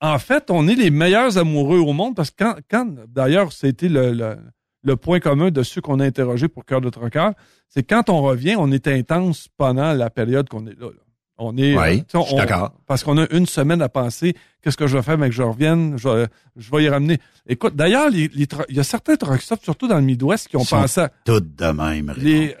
en 0.00 0.18
fait, 0.18 0.50
on 0.50 0.68
est 0.68 0.74
les 0.74 0.90
meilleurs 0.90 1.38
amoureux 1.38 1.78
au 1.78 1.92
monde 1.92 2.14
parce 2.14 2.30
que 2.30 2.44
quand, 2.44 2.54
quand 2.70 2.86
d'ailleurs, 3.08 3.52
c'était 3.52 3.88
le, 3.88 4.12
le, 4.12 4.36
le 4.82 4.96
point 4.96 5.20
commun 5.20 5.50
de 5.50 5.62
ceux 5.62 5.80
qu'on 5.80 6.00
a 6.00 6.04
interrogés 6.04 6.48
pour 6.48 6.64
Cœur 6.64 6.80
de 6.80 6.90
Troqueur, 6.90 7.32
c'est 7.68 7.82
quand 7.82 8.08
on 8.10 8.20
revient, 8.22 8.56
on 8.58 8.70
est 8.72 8.86
intense 8.88 9.48
pendant 9.56 9.92
la 9.92 10.10
période 10.10 10.48
qu'on 10.48 10.66
est 10.66 10.78
là. 10.78 10.86
là. 10.86 11.02
On 11.40 11.56
est, 11.56 11.78
Oui, 11.78 12.00
euh, 12.00 12.02
je 12.12 12.18
suis 12.24 12.34
on- 12.34 12.36
d'accord. 12.36 12.72
Parce 12.88 13.04
qu'on 13.04 13.16
a 13.16 13.26
une 13.32 13.46
semaine 13.46 13.80
à 13.80 13.88
penser, 13.88 14.34
qu'est-ce 14.60 14.76
que 14.76 14.88
je 14.88 14.96
vais 14.96 15.04
faire, 15.04 15.16
mais 15.18 15.28
que 15.28 15.34
je 15.36 15.44
revienne, 15.44 15.96
je, 15.96 16.08
vais- 16.08 16.26
je 16.56 16.68
vais 16.68 16.82
y 16.82 16.88
ramener. 16.88 17.18
Écoute, 17.46 17.76
d'ailleurs, 17.76 18.10
les, 18.10 18.26
les 18.34 18.48
tro- 18.48 18.64
il 18.68 18.74
y 18.74 18.80
a 18.80 18.82
certains 18.82 19.14
truck 19.14 19.40
stops, 19.40 19.62
surtout 19.62 19.86
dans 19.86 19.98
le 19.98 20.02
Midwest, 20.02 20.48
qui 20.48 20.56
ont 20.56 20.62
Ils 20.62 20.66
sont 20.66 20.80
pensé 20.80 21.00
à, 21.02 21.10
Toutes 21.24 21.54
de 21.54 21.66
même. 21.66 22.12
Les, 22.18 22.56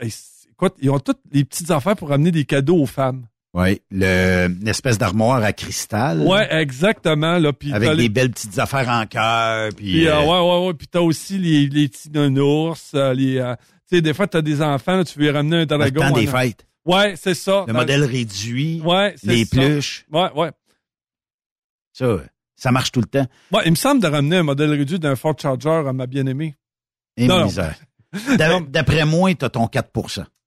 écoute, 0.52 0.74
ils 0.80 0.90
ont 0.90 1.00
toutes 1.00 1.18
les 1.32 1.44
petites 1.44 1.72
affaires 1.72 1.96
pour 1.96 2.10
ramener 2.10 2.30
des 2.30 2.44
cadeaux 2.44 2.76
aux 2.80 2.86
femmes. 2.86 3.26
Oui, 3.54 3.80
le, 3.90 4.48
l'espèce 4.62 4.98
d'armoire 4.98 5.42
à 5.42 5.52
cristal. 5.54 6.20
Ouais, 6.20 6.46
exactement, 6.54 7.38
là. 7.38 7.48
Avec 7.72 7.90
des 7.90 7.94
les- 7.96 8.08
belles 8.08 8.30
petites 8.30 8.58
affaires 8.58 8.88
en 8.88 9.06
cœur. 9.06 9.70
Puis, 9.74 10.06
euh, 10.06 10.14
euh, 10.16 10.20
ouais, 10.20 10.40
ouais, 10.60 10.66
ouais. 10.68 10.74
Puis 10.74 10.86
t'as 10.86 11.00
aussi 11.00 11.38
les, 11.38 11.66
les 11.66 11.88
petits 11.88 12.10
nounours, 12.10 12.92
euh, 12.94 13.14
les, 13.14 13.38
euh, 13.38 13.54
tu 13.88 13.96
sais, 13.96 14.02
des 14.02 14.12
fois, 14.12 14.26
t'as 14.26 14.42
des 14.42 14.60
enfants, 14.60 14.96
là, 14.98 15.04
tu 15.04 15.18
veux 15.18 15.26
y 15.26 15.30
ramener 15.30 15.62
un 15.62 15.66
dragon. 15.66 16.00
temps 16.02 16.10
des 16.12 16.26
fêtes. 16.26 16.66
Ouais, 16.84 17.14
c'est 17.16 17.34
ça. 17.34 17.64
le 17.66 17.72
modèle 17.72 18.04
réduit, 18.04 18.80
Ouais, 18.84 19.14
c'est 19.16 19.26
les 19.28 19.44
ça. 19.44 19.56
pluches. 19.56 20.04
Ouais, 20.12 20.30
ouais. 20.34 20.50
Ça, 21.92 22.16
ça 22.54 22.70
marche 22.70 22.92
tout 22.92 23.00
le 23.00 23.06
temps. 23.06 23.26
Ouais, 23.52 23.62
il 23.64 23.70
me 23.70 23.76
semble 23.76 24.00
de 24.02 24.06
ramener 24.06 24.36
un 24.36 24.42
modèle 24.42 24.70
réduit 24.70 24.98
d'un 24.98 25.16
Ford 25.16 25.34
Charger 25.40 25.68
à 25.88 25.92
ma 25.92 26.06
bien-aimée. 26.06 26.54
Et 27.16 27.26
non. 27.26 27.44
misère. 27.46 27.74
D'a- 28.36 28.60
D'après 28.68 29.04
moi, 29.04 29.34
t'as 29.34 29.48
ton 29.48 29.66
4 29.66 29.90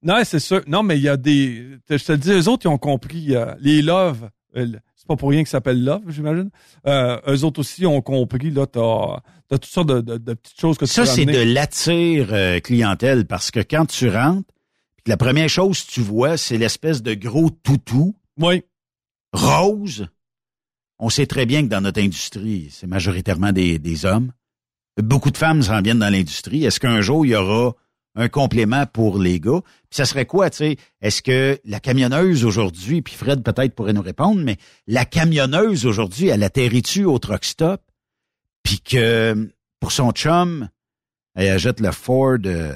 Non, 0.03 0.15
c'est 0.23 0.40
sûr. 0.40 0.61
Non, 0.68 0.84
mais 0.84 0.98
il 0.98 1.03
y 1.03 1.10
a 1.10 1.18
des. 1.18 1.64
Je 1.90 1.95
te 1.98 2.11
le 2.14 2.18
dis, 2.18 2.32
eux 2.32 2.48
autres, 2.49 2.65
ils 2.65 2.69
ont 2.69 2.78
compris. 2.78 3.36
euh, 3.36 3.53
les 3.60 3.82
Love, 3.82 4.30
euh, 4.56 4.68
c'est 4.95 5.07
pas 5.07 5.15
pour 5.15 5.30
rien 5.30 5.40
qu'ils 5.41 5.48
s'appellent 5.48 5.84
Love, 5.84 6.03
j'imagine. 6.10 6.49
Euh, 6.88 7.19
eux 7.28 7.44
autres 7.44 7.60
aussi 7.60 7.86
ont 7.86 8.02
compris. 8.02 8.49
Là, 8.52 8.65
t'as 8.65 8.82
as 8.82 9.57
toutes 9.57 9.65
sortes 9.65 9.90
de, 9.90 10.02
de- 10.02 10.18
de 10.18 10.34
petites 10.34 10.60
choses 10.60 10.78
que 10.78 10.86
tu 10.86 10.91
Ça, 10.91 11.06
c'est 11.06 11.26
de 11.26 11.53
l'attire 11.53 12.30
euh, 12.32 12.60
clientèle 12.60 13.26
parce 13.26 13.52
que 13.52 13.60
quand 13.60 13.86
tu 13.86 14.10
rentres, 14.10 14.49
la 15.07 15.18
première 15.18 15.49
chose 15.49 15.84
que 15.84 15.91
tu 15.91 16.02
vois, 16.02 16.38
c'est 16.38 16.57
l'espèce 16.57 17.02
de 17.03 17.14
gros 17.14 17.49
toutou 17.49 18.15
Oui. 18.40 18.64
rose. 19.34 20.07
On 20.99 21.10
sait 21.10 21.26
très 21.26 21.45
bien 21.45 21.64
que 21.64 21.68
dans 21.68 21.82
notre 21.82 21.99
industrie, 22.02 22.69
c'est 22.72 22.88
majoritairement 22.88 23.52
des, 23.52 23.80
des 23.80 24.06
hommes. 24.06 24.32
Beaucoup 25.02 25.32
de 25.32 25.38
femmes 25.38 25.64
s'en 25.64 25.82
viennent 25.82 25.99
dans 25.99 26.11
l'industrie. 26.11 26.64
Est-ce 26.64 26.80
qu'un 26.80 27.02
jour, 27.02 27.26
il 27.26 27.30
y 27.30 27.36
aura 27.36 27.73
un 28.15 28.29
complément 28.29 28.85
pour 28.85 29.19
les 29.19 29.39
gars? 29.39 29.61
Puis 29.89 29.97
ça 29.97 30.05
serait 30.05 30.25
quoi, 30.25 30.49
tu 30.49 30.57
sais? 30.57 30.77
Est-ce 31.01 31.21
que 31.21 31.59
la 31.65 31.79
camionneuse 31.79 32.45
aujourd'hui, 32.45 33.01
puis 33.01 33.15
Fred 33.15 33.43
peut-être 33.43 33.73
pourrait 33.75 33.93
nous 33.93 34.01
répondre, 34.01 34.41
mais 34.43 34.57
la 34.88 35.05
camionneuse 35.05 35.85
aujourd'hui, 35.85 36.27
elle 36.27 36.43
atterrit-tu 36.43 37.05
au 37.05 37.19
truck 37.19 37.45
stop? 37.45 37.81
Puis 38.63 38.81
que 38.81 39.49
pour 39.79 39.91
son 39.91 40.11
chum, 40.11 40.69
elle 41.35 41.49
achète 41.49 41.79
le 41.79 41.91
Ford 41.91 42.38
euh, 42.45 42.75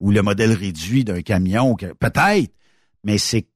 ou 0.00 0.10
le 0.10 0.22
modèle 0.22 0.52
réduit 0.52 1.04
d'un 1.04 1.22
camion. 1.22 1.74
Peut-être, 1.74 2.52
mais 3.04 3.18
c'est 3.18 3.46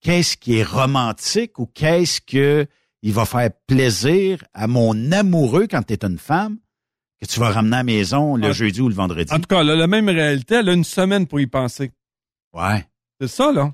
qu'est-ce 0.00 0.36
qui 0.36 0.58
est 0.58 0.64
romantique 0.64 1.58
ou 1.58 1.66
qu'est-ce 1.66 2.20
que 2.20 2.66
il 3.02 3.12
va 3.12 3.24
faire 3.24 3.50
plaisir 3.66 4.42
à 4.52 4.66
mon 4.66 5.12
amoureux 5.12 5.66
quand 5.70 5.82
tu 5.82 5.92
es 5.92 6.04
une 6.04 6.18
femme 6.18 6.58
que 7.20 7.26
tu 7.26 7.40
vas 7.40 7.50
ramener 7.50 7.76
à 7.76 7.80
la 7.80 7.84
maison 7.84 8.36
le 8.36 8.48
Ah. 8.48 8.52
jeudi 8.52 8.80
ou 8.80 8.88
le 8.88 8.94
vendredi. 8.94 9.32
En 9.32 9.36
tout 9.38 9.46
cas, 9.48 9.60
elle 9.62 9.70
a 9.70 9.76
la 9.76 9.86
même 9.86 10.08
réalité. 10.08 10.56
Elle 10.56 10.68
a 10.68 10.72
une 10.72 10.84
semaine 10.84 11.26
pour 11.26 11.40
y 11.40 11.46
penser. 11.46 11.90
Ouais. 12.52 12.84
C'est 13.20 13.28
ça, 13.28 13.52
là. 13.52 13.72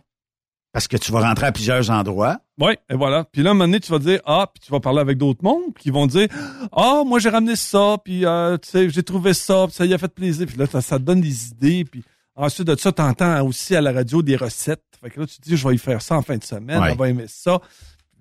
Parce 0.73 0.89
que 0.89 0.97
tu 0.97 1.13
vas 1.13 1.21
rentrer 1.29 1.47
à 1.47 1.53
plusieurs 1.53 1.91
endroits. 1.91 2.41
Oui, 2.59 2.73
et 2.89 2.95
voilà. 2.95 3.25
Puis 3.25 3.43
là, 3.43 3.51
à 3.51 3.53
un 3.53 3.55
moment 3.55 3.65
donné, 3.67 3.81
tu 3.81 3.91
vas 3.93 3.99
dire, 3.99 4.21
ah, 4.25 4.51
puis 4.53 4.61
tu 4.65 4.71
vas 4.73 4.81
parler 4.81 5.01
avec 5.01 5.19
d'autres 5.19 5.43
mondes, 5.45 5.73
ils 5.85 5.93
vont 5.93 6.07
dire, 6.07 6.29
ah, 6.73 7.03
moi, 7.05 7.19
j'ai 7.19 7.29
ramené 7.29 7.57
ça, 7.57 7.97
puis 8.03 8.25
euh, 8.25 8.57
tu 8.57 8.71
sais, 8.71 8.89
j'ai 8.89 9.03
trouvé 9.03 9.35
ça, 9.35 9.65
puis 9.67 9.75
ça 9.75 9.85
y 9.85 9.93
a 9.93 9.99
fait 9.99 10.09
plaisir. 10.15 10.47
Puis 10.47 10.57
là, 10.57 10.67
ça, 10.67 10.81
ça 10.81 10.99
te 10.99 11.03
donne 11.05 11.21
des 11.21 11.49
idées, 11.49 11.85
puis 11.85 12.03
ensuite 12.35 12.67
de 12.69 12.77
ça, 12.77 12.91
tu 12.91 13.03
entends 13.03 13.45
aussi 13.47 13.77
à 13.77 13.83
la 13.83 13.93
radio 13.93 14.23
des 14.23 14.37
recettes. 14.37 14.83
Fait 15.01 15.11
que 15.11 15.21
là, 15.21 15.27
tu 15.27 15.37
te 15.37 15.43
dis, 15.43 15.57
je 15.59 15.69
vais 15.69 15.75
y 15.75 15.79
faire 15.79 16.01
ça 16.01 16.17
en 16.17 16.23
fin 16.23 16.39
de 16.39 16.45
semaine, 16.45 16.81
Ouais. 16.81 16.93
on 16.93 16.97
va 16.97 17.09
aimer 17.11 17.27
ça. 17.29 17.61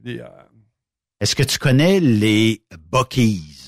Euh, 0.07 0.27
Est-ce 1.21 1.35
que 1.35 1.43
tu 1.43 1.57
connais 1.57 1.99
les 2.01 2.63
Buckies? 2.91 3.60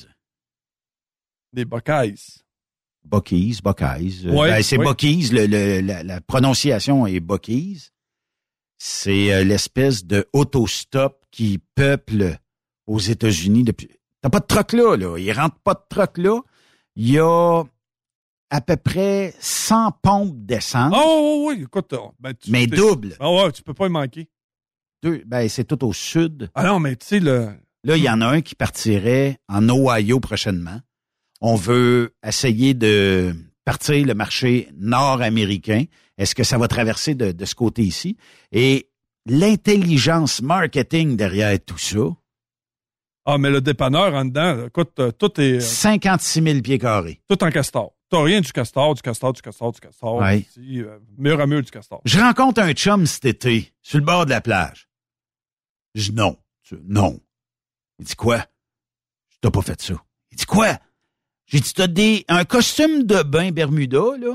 Les 1.54 1.66
Buckeyes. 1.66 2.42
Buckeyes. 3.62 4.28
Ouais, 4.28 4.50
ben, 4.50 4.64
c'est 4.64 4.78
ouais. 4.78 4.86
Buckies, 4.86 5.30
le- 5.32 5.46
le- 5.46 5.82
la, 5.82 6.04
la 6.04 6.22
prononciation 6.22 7.06
est 7.06 7.20
Buckies. 7.20 7.90
C'est 8.78 9.34
euh, 9.34 9.44
l'espèce 9.44 10.06
de 10.06 10.28
autostop 10.34 11.26
qui 11.32 11.60
peuple 11.76 12.38
aux 12.88 13.00
États-Unis 13.00 13.64
depuis. 13.64 13.90
T'as 14.22 14.30
pas 14.30 14.40
de 14.40 14.46
truck 14.46 14.74
là, 14.74 14.96
là. 14.96 15.18
Il 15.18 15.32
rentre 15.32 15.58
pas 15.60 15.74
de 15.74 15.82
truck 15.90 16.18
là. 16.18 16.40
Il 16.96 17.12
y 17.12 17.20
a 17.20 17.64
à 18.50 18.62
peu 18.62 18.78
près 18.78 19.34
100 19.40 19.92
pompes 20.02 20.46
d'essence. 20.46 20.94
Oh, 20.96 21.46
oui, 21.50 21.56
oui, 21.58 21.64
écoute. 21.64 21.92
euh, 21.94 21.98
ben, 22.20 22.34
tu- 22.34 22.52
Mais 22.52 22.68
double. 22.68 23.16
Ah 23.20 23.32
ouais, 23.32 23.52
tu 23.52 23.64
peux 23.64 23.74
pas 23.74 23.88
y 23.88 23.90
manquer. 23.90 24.30
Deux, 25.02 25.24
ben, 25.26 25.48
c'est 25.50 25.66
tout 25.66 25.84
au 25.86 25.92
sud. 25.92 26.50
Ah 26.56 26.64
non, 26.64 26.80
mais 26.80 26.96
tu 26.96 27.06
sais, 27.06 27.20
le. 27.20 27.50
Là, 27.86 27.98
il 27.98 28.04
y 28.04 28.10
en 28.10 28.22
a 28.22 28.28
un 28.28 28.42
qui 28.42 28.56
partirait 28.56 29.38
en 29.50 29.68
Ohio 29.70 30.20
prochainement. 30.22 30.80
On 31.46 31.56
veut 31.56 32.16
essayer 32.26 32.74
de 32.74 33.36
partir 33.66 34.06
le 34.06 34.14
marché 34.14 34.70
nord-américain. 34.78 35.84
Est-ce 36.18 36.36
que 36.36 36.44
ça 36.44 36.58
va 36.58 36.68
traverser 36.70 37.16
de, 37.16 37.32
de 37.34 37.46
ce 37.46 37.54
côté 37.54 37.82
ici? 37.84 38.16
Et 38.54 38.90
l'intelligence 39.26 40.42
marketing 40.42 41.18
derrière 41.18 41.58
tout 41.66 41.78
ça, 41.78 42.00
Ah, 43.26 43.38
mais 43.38 43.50
le 43.50 43.60
dépanneur 43.62 44.14
en 44.14 44.26
dedans, 44.26 44.68
écoute, 44.68 44.98
euh, 45.00 45.12
tout 45.12 45.40
est. 45.42 45.56
euh, 45.56 45.60
56 45.60 46.42
000 46.44 46.62
pieds 46.62 46.80
carrés. 46.80 47.22
tout 47.30 47.42
en 47.44 47.50
castor. 47.52 47.94
T'as 48.10 48.22
rien 48.24 48.42
du 48.42 48.52
castor, 48.52 48.94
du 48.96 49.02
castor, 49.02 49.34
du 49.34 49.42
castor, 49.42 49.72
du 49.72 49.80
castor. 49.82 50.16
Ouais. 50.18 50.40
Ici, 50.40 50.82
euh, 50.82 50.98
mur 51.18 51.40
à 51.42 51.48
mur 51.48 51.62
du 51.62 51.72
castor. 51.72 52.02
Je 52.06 52.20
rencontre 52.20 52.62
un 52.62 52.72
chum 52.74 53.06
cet 53.06 53.26
été, 53.26 53.74
sur 53.82 53.98
le 53.98 54.06
bord 54.06 54.26
de 54.26 54.30
la 54.32 54.40
plage. 54.42 54.88
Je 55.96 56.12
dis 56.12 56.14
non. 56.16 56.38
Non. 56.86 57.20
Il 58.00 58.06
dit 58.06 58.16
quoi? 58.16 58.46
Je 59.30 59.38
t'ai 59.42 59.52
pas 59.52 59.62
fait 59.62 59.82
ça. 59.82 59.94
Il 60.32 60.38
dit 60.38 60.46
quoi? 60.46 60.78
J'ai 61.54 61.60
dit, 61.60 61.74
t'as 61.74 61.86
des, 61.88 62.26
un 62.28 62.46
costume 62.46 63.04
de 63.04 63.22
bain 63.22 63.52
Bermuda, 63.52 64.18
là? 64.20 64.34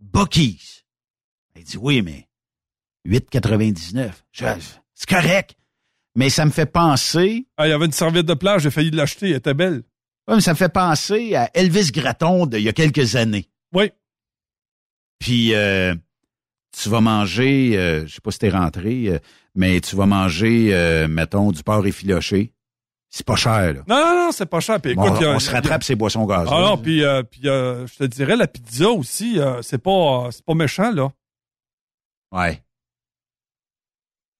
Buckies. 0.00 0.82
Il 1.56 1.62
dit, 1.62 1.76
oui, 1.78 2.02
mais 2.02 2.28
8,99. 3.06 4.10
Je- 4.32 4.44
C'est 4.94 5.08
correct. 5.08 5.54
Mais 6.16 6.28
ça 6.30 6.44
me 6.44 6.50
fait 6.50 6.66
penser, 6.66 7.46
Ah, 7.56 7.66
il 7.66 7.70
y 7.70 7.72
avait 7.72 7.86
une 7.86 7.92
serviette 7.92 8.26
de 8.26 8.34
plage, 8.34 8.62
j'ai 8.62 8.70
failli 8.70 8.90
l'acheter, 8.90 9.30
elle 9.30 9.36
était 9.36 9.54
belle. 9.54 9.82
ouais, 10.28 10.34
mais 10.34 10.40
ça 10.40 10.52
me 10.52 10.56
fait 10.56 10.68
penser 10.72 11.34
à 11.36 11.48
Elvis 11.54 11.90
Gratton 11.92 12.46
d'il 12.46 12.60
y 12.62 12.68
a 12.68 12.72
quelques 12.72 13.14
années. 13.16 13.48
Oui. 13.72 13.90
Puis 15.20 15.54
euh, 15.54 15.94
tu 16.76 16.88
vas 16.88 17.00
manger, 17.00 17.78
euh, 17.78 18.06
je 18.06 18.14
sais 18.14 18.20
pas 18.20 18.30
si 18.32 18.38
t'es 18.40 18.50
rentré, 18.50 19.08
euh, 19.08 19.18
mais 19.54 19.80
tu 19.80 19.94
vas 19.96 20.06
manger, 20.06 20.74
euh, 20.74 21.06
mettons, 21.08 21.52
du 21.52 21.62
porc 21.62 21.86
effiloché. 21.86 22.52
C'est 23.14 23.26
pas 23.26 23.36
cher, 23.36 23.74
là. 23.74 23.82
Non, 23.86 23.96
non, 23.96 24.14
non, 24.26 24.32
c'est 24.32 24.46
pas 24.46 24.60
cher. 24.60 24.80
Puis, 24.80 24.94
Bon, 24.94 25.04
écoute, 25.04 25.18
il 25.20 25.24
y 25.24 25.26
a- 25.26 25.34
on 25.34 25.38
se 25.38 25.48
y 25.48 25.50
a- 25.50 25.56
rattrape 25.56 25.84
ses 25.84 25.94
boissons 25.96 26.24
gazeuses. 26.24 26.48
Ah 26.50 26.60
non, 26.62 26.78
puis, 26.78 27.04
euh, 27.04 27.22
puis 27.22 27.46
euh, 27.46 27.86
je 27.86 27.96
te 27.98 28.04
dirais, 28.04 28.36
la 28.36 28.46
pizza 28.46 28.88
aussi, 28.88 29.38
euh, 29.38 29.60
c'est 29.60 29.76
pas, 29.76 30.28
c'est 30.32 30.42
pas 30.44 30.54
méchant, 30.54 30.90
là. 30.92 31.12
Ouais. 32.32 32.62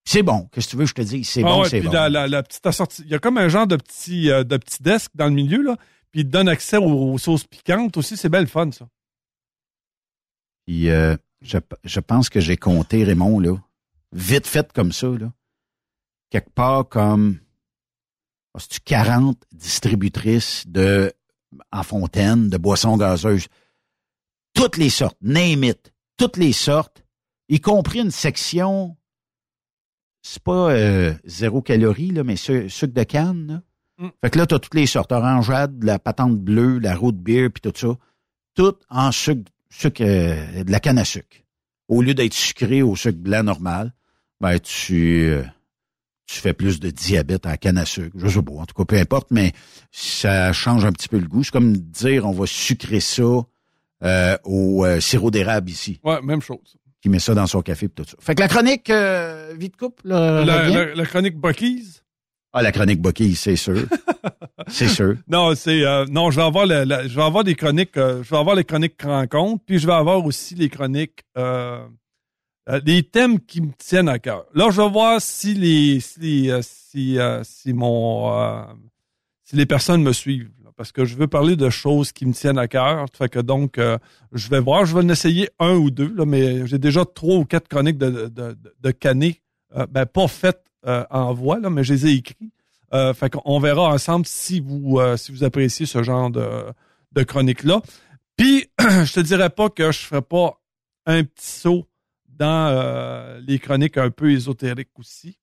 C'est 0.06 0.22
bon. 0.22 0.48
Qu'est-ce 0.50 0.68
que 0.68 0.70
tu 0.70 0.76
veux 0.78 0.84
que 0.84 0.88
je 0.88 0.94
te 0.94 1.02
dise? 1.02 1.28
C'est 1.28 1.42
Ah 1.44 1.48
bon, 1.48 1.62
ouais, 1.62 1.68
c'est 1.68 1.82
bon. 1.82 1.92
La, 1.92 2.08
la, 2.08 2.26
la 2.26 2.42
petite 2.42 2.64
assortie. 2.64 3.02
Il 3.02 3.10
y 3.10 3.14
a 3.14 3.18
comme 3.18 3.36
un 3.36 3.48
genre 3.48 3.66
de 3.66 3.76
petit, 3.76 4.28
de 4.28 4.56
petit 4.56 4.82
desk 4.82 5.10
dans 5.14 5.26
le 5.26 5.32
milieu, 5.32 5.60
là. 5.62 5.76
Puis 6.10 6.22
il 6.22 6.26
te 6.26 6.30
donne 6.30 6.48
accès 6.48 6.78
aux, 6.78 7.12
aux 7.12 7.18
sauces 7.18 7.44
piquantes 7.44 7.96
aussi. 7.98 8.16
C'est 8.16 8.30
belle 8.30 8.48
fun, 8.48 8.70
ça. 8.72 8.88
Puis 10.66 10.86
je, 10.86 11.58
je 11.84 12.00
pense 12.00 12.30
que 12.30 12.40
j'ai 12.40 12.56
compté, 12.56 13.04
Raymond, 13.04 13.38
là, 13.38 13.56
vite 14.12 14.46
fait 14.46 14.72
comme 14.72 14.92
ça, 14.92 15.08
là. 15.08 15.30
Quelque 16.30 16.50
part 16.50 16.88
comme 16.88 17.38
c'est-tu 18.58 18.80
40 18.80 19.36
distributrices 19.52 20.64
de 20.66 21.12
en 21.70 21.82
fontaine, 21.82 22.48
de 22.48 22.56
boissons 22.58 22.96
gazeuses? 22.96 23.48
Toutes 24.54 24.76
les 24.76 24.90
sortes, 24.90 25.16
name 25.22 25.64
it, 25.64 25.92
toutes 26.16 26.36
les 26.36 26.52
sortes, 26.52 27.04
y 27.48 27.60
compris 27.60 28.00
une 28.00 28.10
section, 28.10 28.96
c'est 30.22 30.42
pas 30.42 30.70
euh, 30.70 31.14
zéro 31.24 31.62
calorie, 31.62 32.10
là, 32.10 32.22
mais 32.24 32.36
su- 32.36 32.68
sucre 32.70 32.94
de 32.94 33.02
canne. 33.02 33.46
Là. 33.98 34.06
Mm. 34.06 34.10
Fait 34.20 34.30
que 34.30 34.38
là, 34.38 34.46
tu 34.46 34.54
as 34.54 34.58
toutes 34.58 34.74
les 34.74 34.86
sortes, 34.86 35.12
orangeade, 35.12 35.82
la 35.82 35.98
patente 35.98 36.38
bleue, 36.38 36.78
la 36.78 36.94
root 36.94 37.12
beer, 37.12 37.48
puis 37.50 37.60
tout 37.60 37.72
ça. 37.74 37.96
Tout 38.54 38.76
en 38.90 39.10
sucre, 39.12 39.50
sucre 39.70 40.02
euh, 40.02 40.64
de 40.64 40.70
la 40.70 40.80
canne 40.80 40.98
à 40.98 41.04
sucre. 41.04 41.38
Au 41.88 42.02
lieu 42.02 42.14
d'être 42.14 42.34
sucré 42.34 42.82
au 42.82 42.94
sucre 42.96 43.18
blanc 43.18 43.42
normal, 43.42 43.94
ben 44.40 44.58
tu 44.60 45.24
euh, 45.24 45.42
tu 46.32 46.40
fais 46.40 46.52
plus 46.54 46.80
de 46.80 46.90
diabète 46.90 47.44
à 47.46 47.50
la 47.50 47.56
canne 47.56 47.78
à 47.78 47.84
sucre. 47.84 48.16
Je 48.16 48.28
sais 48.28 48.42
pas, 48.42 48.52
en 48.52 48.64
tout 48.66 48.74
cas, 48.74 48.84
peu 48.84 48.96
importe, 48.96 49.28
mais 49.30 49.52
ça 49.90 50.52
change 50.52 50.84
un 50.84 50.92
petit 50.92 51.08
peu 51.08 51.18
le 51.18 51.26
goût. 51.28 51.44
C'est 51.44 51.50
comme 51.52 51.76
dire 51.76 52.26
on 52.26 52.32
va 52.32 52.46
sucrer 52.46 53.00
ça 53.00 53.22
euh, 54.04 54.36
au 54.44 54.84
euh, 54.84 55.00
sirop 55.00 55.30
d'érable 55.30 55.70
ici, 55.70 56.00
Ouais, 56.02 56.20
même 56.22 56.40
chose. 56.42 56.76
qui 57.00 57.08
met 57.08 57.18
ça 57.18 57.34
dans 57.34 57.46
son 57.46 57.62
café 57.62 57.86
et 57.86 57.88
tout 57.88 58.04
ça. 58.04 58.16
Fait 58.20 58.34
que 58.34 58.40
la 58.40 58.48
chronique 58.48 58.88
euh, 58.90 59.54
vite 59.58 59.76
coupe, 59.76 60.00
là, 60.04 60.44
La, 60.44 60.68
la- 60.68 60.94
la 60.94 61.06
chronique 61.06 61.36
Bucky's. 61.38 62.02
Ah, 62.54 62.60
la 62.62 62.70
chronique 62.70 63.00
Bucky, 63.00 63.34
c'est 63.34 63.56
sûr. 63.56 63.86
c'est 64.68 64.88
sûr. 64.88 65.14
Non, 65.26 65.54
c'est 65.54 65.84
euh, 65.86 66.04
non, 66.10 66.30
je 66.30 66.36
vais 66.36 66.42
avoir 66.46 66.66
la- 66.66 67.06
je 67.08 67.14
vais 67.16 67.22
avoir 67.22 67.44
des 67.44 67.54
chroniques, 67.54 67.96
euh, 67.96 68.22
je 68.22 68.28
vais 68.30 68.36
avoir 68.36 68.54
les 68.56 68.64
chroniques 68.64 69.00
rencontres, 69.02 69.62
puis 69.66 69.78
je 69.78 69.86
vais 69.86 69.92
avoir 69.94 70.24
aussi 70.24 70.54
les 70.54 70.68
chroniques 70.68 71.20
euh, 72.68 72.80
des 72.80 73.02
thèmes 73.02 73.40
qui 73.40 73.60
me 73.60 73.72
tiennent 73.72 74.08
à 74.08 74.18
cœur. 74.18 74.44
Là, 74.54 74.70
je 74.70 74.80
vais 74.80 74.88
voir 74.88 75.20
si 75.20 75.54
les 75.54 76.00
si 76.00 76.50
euh, 76.50 76.60
si, 76.62 77.18
euh, 77.18 77.42
si 77.44 77.72
mon 77.72 78.32
euh, 78.32 78.62
si 79.42 79.56
les 79.56 79.66
personnes 79.66 80.02
me 80.02 80.12
suivent 80.12 80.50
parce 80.76 80.92
que 80.92 81.04
je 81.04 81.16
veux 81.16 81.26
parler 81.26 81.56
de 81.56 81.68
choses 81.70 82.12
qui 82.12 82.24
me 82.24 82.32
tiennent 82.32 82.58
à 82.58 82.68
cœur. 82.68 83.06
Fait 83.12 83.28
que 83.28 83.38
donc 83.38 83.78
euh, 83.78 83.98
je 84.32 84.48
vais 84.48 84.60
voir, 84.60 84.86
je 84.86 84.94
vais 84.94 85.04
en 85.04 85.08
essayer 85.08 85.50
un 85.58 85.74
ou 85.74 85.90
deux 85.90 86.12
là, 86.14 86.24
mais 86.24 86.66
j'ai 86.66 86.78
déjà 86.78 87.04
trois 87.04 87.36
ou 87.36 87.44
quatre 87.44 87.68
chroniques 87.68 87.98
de 87.98 88.10
de, 88.10 88.28
de, 88.28 88.56
de 88.80 88.94
euh, 89.76 89.86
ben 89.90 90.06
pas 90.06 90.28
faites 90.28 90.64
en 90.84 91.32
voix 91.32 91.60
là, 91.60 91.70
mais 91.70 91.84
je 91.84 91.92
les 91.94 92.06
ai 92.06 92.14
écrites. 92.14 92.52
Fait 93.14 93.30
qu'on 93.30 93.60
verra 93.60 93.92
ensemble 93.92 94.26
si 94.26 94.58
vous 94.60 95.00
si 95.16 95.30
vous 95.30 95.44
appréciez 95.44 95.86
ce 95.86 96.02
genre 96.02 96.30
de, 96.30 96.46
de 97.12 97.22
chronique 97.22 97.62
là. 97.62 97.80
Puis 98.36 98.66
je 98.80 99.12
te 99.12 99.20
dirais 99.20 99.50
pas 99.50 99.68
que 99.68 99.92
je 99.92 99.98
ferai 99.98 100.22
pas 100.22 100.60
un 101.06 101.22
petit 101.22 101.46
saut 101.46 101.86
dans 102.38 102.68
euh, 102.68 103.40
les 103.46 103.58
chroniques 103.58 103.96
un 103.98 104.10
peu 104.10 104.32
ésotériques 104.32 104.98
aussi. 104.98 105.38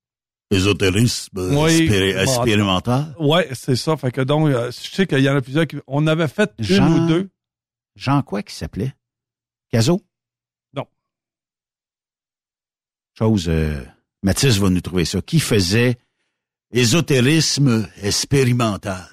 Ésotérisme 0.52 1.38
Oui. 1.38 1.88
Bon, 1.88 2.20
expérimental. 2.22 3.16
Ouais, 3.20 3.48
c'est 3.54 3.76
ça. 3.76 3.96
Fait 3.98 4.12
que 4.12 4.22
donc, 4.22 4.48
euh, 4.50 4.72
je 4.72 4.90
sais 4.96 5.06
qu'il 5.06 5.20
y 5.20 5.30
en 5.30 5.36
a 5.36 5.42
plusieurs 5.42 5.68
qui. 5.68 5.78
On 5.88 6.08
avait 6.08 6.28
fait 6.28 6.52
une 6.58 6.66
Jean- 6.66 6.92
ou 6.92 7.08
deux. 7.08 7.30
Jean 7.96 8.22
quoi 8.24 8.42
qui 8.42 8.56
s'appelait? 8.56 8.94
Caso? 9.72 10.02
Non. 10.74 10.88
Chose, 13.18 13.48
euh, 13.50 13.84
Mathis 14.24 14.58
va 14.58 14.70
nous 14.70 14.82
trouver 14.82 15.06
ça. 15.06 15.22
Qui 15.22 15.40
faisait 15.40 15.98
ésotérisme 16.72 17.88
expérimental? 18.02 19.06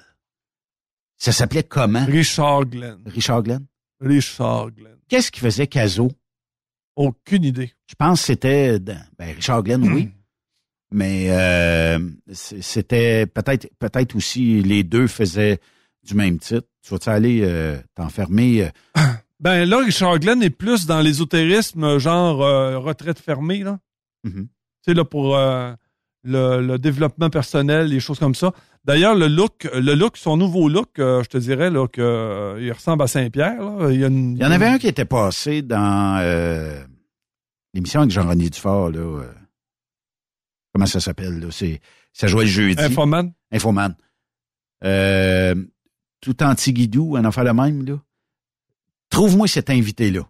Ça 1.17 1.31
s'appelait 1.31 1.63
comment? 1.63 2.05
Richard 2.05 2.65
Glenn. 2.65 2.99
Richard 3.05 3.43
Glenn? 3.43 3.65
Richard 3.99 4.71
Glenn. 4.71 4.97
Qu'est-ce 5.07 5.31
qui 5.31 5.39
faisait 5.39 5.67
Caso? 5.67 6.11
Aucune 6.97 7.43
idée. 7.45 7.71
Je 7.87 7.95
pense 7.95 8.19
que 8.21 8.25
c'était 8.27 8.79
ben, 8.79 8.97
Richard 9.19 9.63
Glenn, 9.63 9.81
Hmm. 9.87 9.93
oui. 9.93 10.09
Mais 10.91 11.27
euh, 11.31 11.99
c'était 12.31 13.25
peut-être 13.27 13.69
peut-être 13.77 14.15
aussi 14.15 14.61
les 14.63 14.83
deux 14.83 15.07
faisaient 15.07 15.59
du 16.03 16.15
même 16.15 16.39
titre. 16.39 16.67
Tu 16.81 16.89
vas-tu 16.91 17.09
aller 17.09 17.41
euh, 17.43 17.77
t'enfermer? 17.95 18.63
euh, 18.63 19.01
Ben 19.39 19.65
là, 19.65 19.79
Richard 19.85 20.17
Glenn 20.19 20.41
est 20.41 20.49
plus 20.49 20.85
dans 20.87 21.01
l'ésotérisme, 21.01 21.97
genre 21.99 22.37
retraite 22.83 23.19
fermée, 23.19 23.59
là. 23.63 23.79
Mhm. 24.23 24.47
Tu 24.47 24.49
sais, 24.85 24.93
là, 24.95 25.05
pour 25.05 25.37
le, 25.37 25.75
le 26.23 26.77
développement 26.79 27.29
personnel, 27.29 27.87
les 27.89 27.99
choses 27.99 28.17
comme 28.17 28.33
ça. 28.33 28.51
D'ailleurs, 28.87 29.15
le 29.15 29.27
look, 29.27 29.67
le 29.73 29.93
look, 29.95 30.15
son 30.17 30.37
nouveau 30.37 30.69
look, 30.69 30.97
euh, 30.99 31.21
je 31.21 31.27
te 31.27 31.37
dirais 31.37 31.69
là, 31.69 31.87
que 31.89 32.01
euh, 32.01 32.57
il 32.61 32.71
ressemble 32.71 33.03
à 33.03 33.07
Saint-Pierre. 33.07 33.61
là. 33.61 33.91
Il 33.91 33.99
y, 33.99 34.03
a 34.03 34.07
une- 34.07 34.37
Il 34.37 34.41
y 34.41 34.45
en 34.45 34.51
avait 34.51 34.65
un 34.67 34.79
qui 34.79 34.87
était 34.87 35.03
passé 35.05 35.61
dans 35.61 36.17
euh, 36.21 36.81
l'émission 37.73 37.99
avec 37.99 38.11
Jean-René 38.11 38.49
Dufort, 38.49 38.89
là. 38.91 39.23
comment 40.73 40.85
ça 40.85 41.01
s'appelle, 41.01 41.37
là? 41.39 41.47
C'est, 41.51 41.81
ça 42.13 42.27
jouait 42.27 42.45
le 42.45 42.49
jeudi. 42.49 42.81
Infoman. 42.81 43.33
Infoman. 43.51 43.93
Tout 46.21 46.43
anti-guidou, 46.43 47.15
un 47.17 47.25
affaire 47.25 47.43
la 47.43 47.53
même, 47.53 47.85
là. 47.85 47.99
Trouve-moi 49.09 49.47
cet 49.47 49.69
invité-là. 49.69 50.21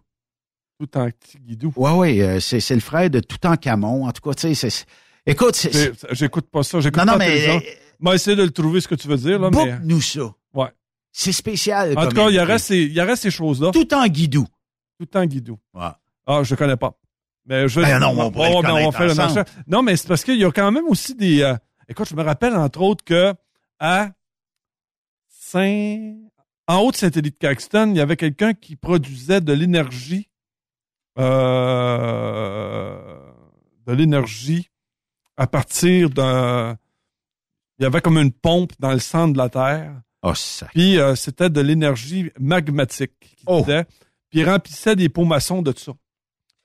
Tout 0.80 0.96
en 0.96 1.10
petit 1.10 1.38
guidou. 1.38 1.72
Ouais, 1.76 1.92
ouais, 1.92 2.40
c'est, 2.40 2.60
c'est 2.60 2.74
le 2.74 2.80
frère 2.80 3.08
de 3.10 3.20
Toutankhamon. 3.20 4.06
En 4.06 4.12
tout 4.12 4.20
cas, 4.22 4.34
tu 4.34 4.54
sais, 4.54 4.70
c'est, 4.70 4.84
écoute, 5.26 5.56
c'est, 5.56 5.92
J'écoute 6.12 6.48
pas 6.50 6.62
ça. 6.62 6.78
J'écoute 6.80 6.98
Non, 6.98 7.12
non, 7.12 7.18
pas 7.18 7.26
mais, 7.26 7.62
Télévision. 7.98 8.04
Moi, 8.04 8.14
essayer 8.14 8.36
de 8.36 8.42
le 8.42 8.50
trouver, 8.50 8.80
ce 8.80 8.88
que 8.88 8.94
tu 8.94 9.08
veux 9.08 9.16
dire, 9.16 9.38
là, 9.38 9.50
mais. 9.50 9.56
book-nous 9.72 10.00
ça. 10.00 10.20
Ouais. 10.54 10.68
C'est 11.12 11.32
spécial. 11.32 11.98
En 11.98 12.06
tout 12.06 12.14
cas, 12.16 12.28
il 12.30 12.34
y 12.36 12.40
aurait 12.40 12.58
ces, 12.58 12.78
il 12.78 12.92
y 12.92 13.00
aurait 13.00 13.16
ces 13.16 13.30
choses-là. 13.30 13.70
Tout 13.72 13.92
en 13.94 14.06
guidou. 14.06 14.46
Tout 15.00 15.16
en 15.16 15.24
guidou. 15.26 15.58
Ouais. 15.74 15.88
Ah, 16.26 16.42
je 16.42 16.50
le 16.50 16.56
connais 16.56 16.76
pas. 16.76 16.94
Mais 17.46 17.66
je 17.68 17.80
Ben 17.80 17.98
non, 17.98 18.08
on 18.10 18.24
le 18.26 18.30
ben, 18.30 18.70
on 18.72 18.90
va 18.90 18.92
faire 18.92 19.06
le 19.06 19.12
ensemble. 19.12 19.34
marché. 19.34 19.50
Non, 19.66 19.82
mais 19.82 19.96
c'est 19.96 20.06
parce 20.06 20.22
qu'il 20.22 20.36
y 20.38 20.44
a 20.44 20.50
quand 20.52 20.70
même 20.70 20.86
aussi 20.86 21.14
des, 21.14 21.42
euh, 21.42 21.54
Écoute, 21.88 22.06
je 22.08 22.14
me 22.14 22.22
rappelle 22.22 22.54
entre 22.54 22.82
autres 22.82 23.02
que 23.04 23.32
à 23.80 24.10
Saint... 25.28 26.14
en 26.66 26.78
haut 26.80 26.90
de 26.90 26.96
Saint-Élie 26.96 27.30
de 27.30 27.36
Caxton, 27.36 27.90
il 27.92 27.96
y 27.96 28.00
avait 28.00 28.16
quelqu'un 28.18 28.52
qui 28.52 28.76
produisait 28.76 29.40
de 29.40 29.52
l'énergie. 29.54 30.28
euh, 31.18 32.98
de 33.86 33.92
l'énergie 33.92 34.70
à 35.36 35.46
partir 35.46 36.10
d'un. 36.10 36.76
Il 37.78 37.82
y 37.84 37.86
avait 37.86 38.00
comme 38.00 38.18
une 38.18 38.32
pompe 38.32 38.72
dans 38.78 38.92
le 38.92 38.98
centre 38.98 39.32
de 39.32 39.38
la 39.38 39.48
Terre. 39.48 39.92
Oh, 40.22 40.34
ça. 40.34 40.66
Puis 40.74 40.98
euh, 40.98 41.14
c'était 41.14 41.48
de 41.50 41.60
l'énergie 41.60 42.30
magmatique 42.40 43.12
qui 43.20 43.44
disait. 43.62 43.84
Puis 44.30 44.40
il 44.40 44.48
remplissait 44.48 44.96
des 44.96 45.08
pots 45.08 45.24
maçons 45.24 45.62
de 45.62 45.72
ça. 45.76 45.92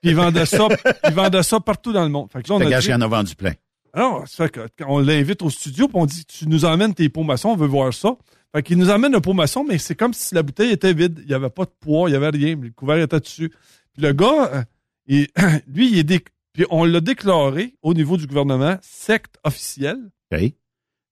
Puis 0.02 0.10
il 0.12 0.16
vendait 0.16 0.46
ça, 0.46 0.68
il 1.08 1.14
vendait 1.14 1.44
ça 1.44 1.60
partout 1.60 1.94
dans 1.94 2.04
le 2.04 2.10
monde. 2.10 2.30
Fait 2.32 2.42
que 2.42 2.50
là, 2.50 2.56
on 2.56 2.60
Le 2.60 2.66
a 2.74 2.80
dit- 2.80 2.94
en 2.94 3.02
a 3.02 3.08
vendu 3.08 3.36
plein. 3.36 3.54
alors, 3.94 4.28
ça 4.28 4.46
fait 4.48 4.52
que 4.52 4.84
on 4.86 5.00
l'invite 5.00 5.42
au 5.44 5.50
studio, 5.50 5.88
puis 5.88 5.98
on 5.98 6.06
dit 6.06 6.26
Tu 6.26 6.48
nous 6.50 6.66
emmènes 6.66 6.94
tes 6.94 7.08
pots 7.10 7.24
maçons, 7.24 7.50
on 7.50 7.56
veut 7.56 7.68
voir 7.68 7.94
ça. 7.94 8.16
Fait 8.56 8.62
qu'il 8.64 8.78
nous 8.78 8.90
emmène 8.90 9.16
un 9.16 9.22
pot 9.22 9.34
maçon, 9.34 9.64
mais 9.64 9.78
c'est 9.78 9.96
comme 9.96 10.14
si 10.14 10.34
la 10.36 10.44
bouteille 10.44 10.72
était 10.72 10.94
vide. 10.94 11.20
Il 11.22 11.28
n'y 11.28 11.34
avait 11.34 11.50
pas 11.50 11.66
de 11.66 11.72
poids, 11.80 12.10
il 12.10 12.12
n'y 12.12 12.18
avait 12.18 12.30
rien. 12.30 12.56
Le 12.56 12.70
couvert 12.72 12.98
était 12.98 13.20
dessus. 13.20 13.50
Puis 13.94 14.02
le 14.02 14.14
gars, 14.14 14.50
euh, 14.54 14.64
il- 15.08 15.28
lui, 15.68 15.92
il 15.92 16.00
est 16.00 16.04
dé- 16.04 16.24
puis 16.54 16.66
on 16.70 16.84
l'a 16.86 17.00
déclaré 17.02 17.76
au 17.82 17.94
niveau 17.94 18.18
du 18.18 18.28
gouvernement 18.28 18.78
secte 18.82 19.38
officielle. 19.44 20.00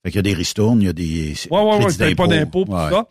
Fait 0.03 0.09
qu'il 0.11 0.15
y 0.17 0.19
a 0.19 0.23
des 0.23 0.33
ristournes, 0.33 0.81
il 0.81 0.85
y 0.85 0.89
a 0.89 0.93
des. 0.93 1.33
Ouais, 1.51 1.61
ouais, 1.61 1.83
ouais, 1.85 1.91
c'était 1.91 2.15
pas 2.15 2.27
d'impôts, 2.27 2.65
Ouais. 2.67 2.89
tout 2.89 2.95
ça. 2.95 3.07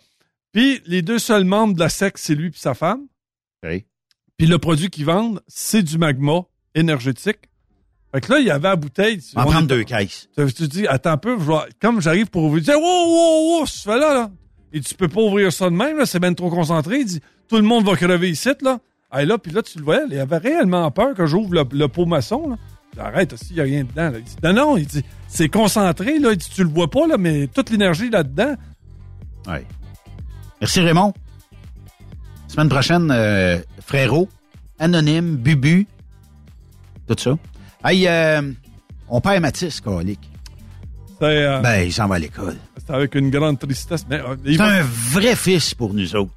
Puis 0.52 0.80
les 0.86 1.02
deux 1.02 1.18
seuls 1.20 1.44
membres 1.44 1.74
de 1.74 1.80
la 1.80 1.88
secte, 1.88 2.18
c'est 2.18 2.34
lui 2.34 2.50
puis 2.50 2.60
sa 2.60 2.74
femme. 2.74 3.02
OK. 3.64 3.84
Puis 4.36 4.46
le 4.46 4.58
produit 4.58 4.90
qu'ils 4.90 5.04
vendent, 5.04 5.40
c'est 5.46 5.82
du 5.82 5.98
magma 5.98 6.42
énergétique. 6.74 7.38
Fait 8.12 8.20
que 8.20 8.32
là, 8.32 8.38
il 8.40 8.46
y 8.46 8.50
avait 8.50 8.68
la 8.68 8.74
bouteille. 8.76 9.20
On 9.36 9.44
prendre 9.44 9.68
deux 9.68 9.84
caisses. 9.84 10.28
Ça 10.34 10.44
veut 10.44 10.50
dire, 10.68 10.90
attends 10.90 11.12
un 11.12 11.16
peu, 11.16 11.36
comme 11.80 12.00
j'arrive 12.00 12.26
pour 12.26 12.44
ouvrir, 12.44 12.64
tu 12.64 12.70
dis, 12.70 12.76
wow, 12.76 12.82
wow, 12.82 13.58
wow, 13.60 13.66
ce 13.66 13.88
là, 13.88 14.14
là. 14.14 14.30
Et 14.72 14.80
tu 14.80 14.94
peux 14.94 15.06
pas 15.08 15.20
ouvrir 15.20 15.52
ça 15.52 15.66
de 15.70 15.74
même, 15.76 15.96
là, 15.98 16.06
c'est 16.06 16.18
bien 16.18 16.32
trop 16.34 16.50
concentré. 16.50 16.98
Il 17.00 17.04
dit, 17.06 17.20
tout 17.48 17.56
le 17.56 17.62
monde 17.62 17.84
va 17.84 17.94
crever 17.94 18.30
ici, 18.30 18.48
là. 18.62 18.80
Ah, 19.12 19.24
là, 19.24 19.38
puis 19.38 19.52
là, 19.52 19.62
tu 19.62 19.78
le 19.78 19.84
voyais, 19.84 20.02
il 20.10 20.18
avait 20.18 20.38
réellement 20.38 20.90
peur 20.90 21.14
que 21.14 21.26
j'ouvre 21.26 21.52
le, 21.54 21.64
le 21.72 21.86
pot 21.88 22.06
maçon, 22.06 22.48
là. 22.50 22.56
Arrête, 23.00 23.32
aussi, 23.32 23.46
il 23.50 23.54
n'y 23.54 23.60
a 23.60 23.64
rien 23.64 23.84
dedans, 23.84 24.10
là. 24.10 24.18
Il 24.18 24.24
dit, 24.24 24.36
non, 24.42 24.52
non, 24.52 24.76
il 24.76 24.86
dit, 24.86 25.02
c'est 25.28 25.48
concentré, 25.48 26.18
là. 26.18 26.32
Il 26.32 26.36
dit, 26.38 26.48
tu 26.54 26.62
le 26.62 26.70
vois 26.70 26.90
pas, 26.90 27.06
là, 27.06 27.16
mais 27.18 27.46
toute 27.48 27.70
l'énergie 27.70 28.10
là-dedans. 28.10 28.54
Ouais. 29.46 29.66
Merci 30.60 30.80
Raymond. 30.80 31.12
Semaine 32.48 32.68
prochaine, 32.68 33.10
euh, 33.10 33.58
frérot, 33.84 34.28
anonyme, 34.78 35.36
bubu, 35.36 35.86
tout 37.08 37.16
ça. 37.18 37.36
Hey, 37.84 38.06
euh, 38.08 38.52
on 39.08 39.20
perd 39.20 39.40
Mathis, 39.42 39.80
colique. 39.80 40.28
C'est 41.20 41.44
euh, 41.44 41.60
Ben, 41.60 41.82
il 41.86 41.92
s'en 41.92 42.08
va 42.08 42.16
à 42.16 42.18
l'école. 42.18 42.56
c'est 42.76 42.92
avec 42.94 43.14
une 43.14 43.30
grande 43.30 43.58
tristesse. 43.58 44.04
Mais, 44.10 44.20
euh, 44.20 44.36
C'est 44.44 44.56
va- 44.56 44.66
un 44.66 44.82
vrai 44.82 45.36
fils 45.36 45.74
pour 45.74 45.94
nous 45.94 46.16
autres. 46.16 46.32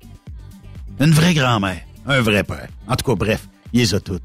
Une 1.00 1.12
vraie 1.12 1.34
grand-mère. 1.34 1.82
Un 2.06 2.22
vrai 2.22 2.44
père. 2.44 2.68
En 2.88 2.96
tout 2.96 3.06
cas, 3.06 3.16
bref, 3.16 3.48
il 3.74 3.80
les 3.80 3.96
a 3.96 4.00
toutes. 4.00 4.22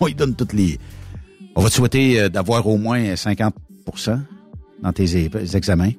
On 0.00 0.06
lui 0.06 0.14
donne 0.14 0.34
toutes 0.34 0.52
les... 0.54 0.78
On 1.56 1.62
va 1.62 1.68
te 1.68 1.74
souhaiter 1.74 2.20
euh, 2.20 2.28
d'avoir 2.28 2.66
au 2.66 2.76
moins 2.78 3.00
50% 3.14 3.50
dans 4.82 4.92
tes 4.92 5.26
examens. 5.56 5.90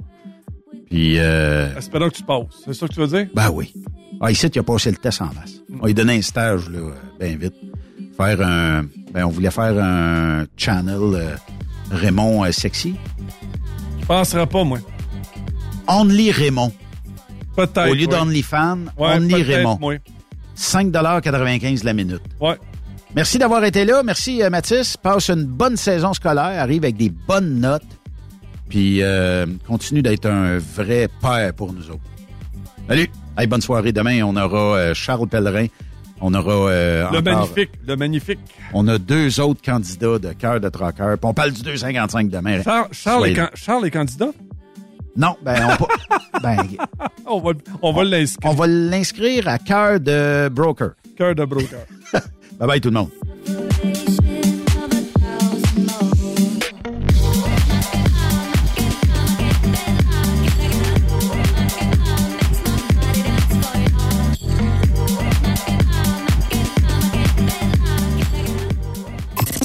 Puis, 0.90 1.18
euh, 1.20 1.76
Espérons 1.78 2.10
que 2.10 2.16
tu 2.16 2.24
passes. 2.24 2.46
C'est 2.66 2.74
ça 2.74 2.88
que 2.88 2.94
tu 2.94 3.00
veux 3.00 3.08
dire? 3.08 3.28
ben 3.34 3.50
oui. 3.52 3.74
Ah, 4.20 4.30
ici, 4.32 4.50
tu 4.52 4.60
as 4.60 4.64
passé 4.64 4.92
le 4.92 4.98
test 4.98 5.22
en 5.22 5.28
masse. 5.34 5.62
On 5.82 5.86
lui 5.88 5.94
donnait 5.94 6.18
un 6.18 6.22
stage, 6.22 6.70
là, 6.70 6.80
euh, 6.80 6.92
bien 7.20 7.36
vite. 7.38 7.54
Faire 8.18 8.42
un... 8.42 8.84
Ben, 9.14 9.26
on 9.26 9.30
voulait 9.30 9.50
faire 9.52 9.78
un 9.84 10.46
channel 10.58 11.00
euh, 11.00 11.36
Raymond 11.90 12.44
euh, 12.46 12.52
Sexy. 12.52 12.96
Je 14.02 14.06
penserais 14.06 14.46
pas, 14.48 14.64
moi. 14.64 14.80
Only 15.88 16.32
Raymond. 16.32 16.72
Peut-être. 17.56 17.90
Au 17.90 17.94
lieu 17.94 18.08
d'OnlyFans, 18.08 18.86
Ouais, 18.98 19.16
Only 19.16 19.42
Raymond. 19.44 19.78
moi. 19.80 19.96
5,95 20.56 21.84
la 21.84 21.94
minute. 21.94 22.22
Ouais. 22.40 22.56
Merci 23.16 23.38
d'avoir 23.38 23.64
été 23.66 23.84
là. 23.84 24.04
Merci, 24.04 24.42
euh, 24.42 24.50
Mathis. 24.50 24.96
Passe 24.98 25.30
une 25.30 25.44
bonne 25.44 25.76
saison 25.76 26.14
scolaire. 26.14 26.60
Arrive 26.62 26.84
avec 26.84 26.96
des 26.98 27.10
bonnes 27.10 27.60
notes. 27.60 27.84
Puis 28.70 29.02
euh, 29.02 29.46
continue 29.68 30.02
d'être 30.02 30.28
un 30.28 30.58
vrai 30.60 31.10
père 31.22 31.54
pour 31.54 31.74
nous 31.74 31.90
autres. 31.90 32.00
Salut. 32.88 33.10
Hey, 33.38 33.48
bonne 33.48 33.62
soirée. 33.62 33.92
Demain, 33.92 34.24
on 34.24 34.36
aura 34.38 34.78
euh, 34.78 34.94
Charles 34.94 35.28
Pellerin. 35.28 35.68
On 36.22 36.34
aura 36.34 36.54
euh, 36.70 37.10
Le 37.12 37.18
encore- 37.20 37.24
magnifique, 37.34 37.72
le 37.86 37.96
magnifique. 37.98 38.40
On 38.74 38.88
a 38.88 38.98
deux 38.98 39.40
autres 39.42 39.62
candidats 39.62 40.20
de 40.20 40.32
cœur 40.34 40.60
de 40.62 40.70
traqueur. 40.70 41.18
Puis 41.18 41.28
on 41.28 41.34
parle 41.34 41.52
du 41.52 41.62
2,55 41.64 42.30
demain. 42.30 42.62
Charles, 42.92 43.28
est, 43.28 43.34
can- 43.34 43.50
Charles 43.56 43.88
est 43.88 43.92
candidat? 43.92 44.30
Non, 45.18 45.36
ben 45.44 45.68
on, 45.70 45.76
pa- 45.76 46.40
ben, 46.42 46.58
On 47.26 47.42
va, 47.42 47.52
on 47.82 47.92
va 47.92 48.04
l'inscrire. 48.06 48.50
on 48.52 48.54
va 48.54 48.68
l'inscrire 48.68 49.48
à 49.50 49.58
cœur 49.58 50.00
de 50.00 50.48
broker. 50.50 50.92
Cœur 51.22 51.36
de 51.36 51.46
broker. 51.46 51.86
Bye 52.60 52.68
bye 52.68 52.82
tout 52.82 52.90
le 52.90 52.96
monde. 52.96 53.10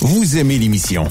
Vous 0.03 0.37
aimez 0.37 0.59
l'émission? 0.59 1.11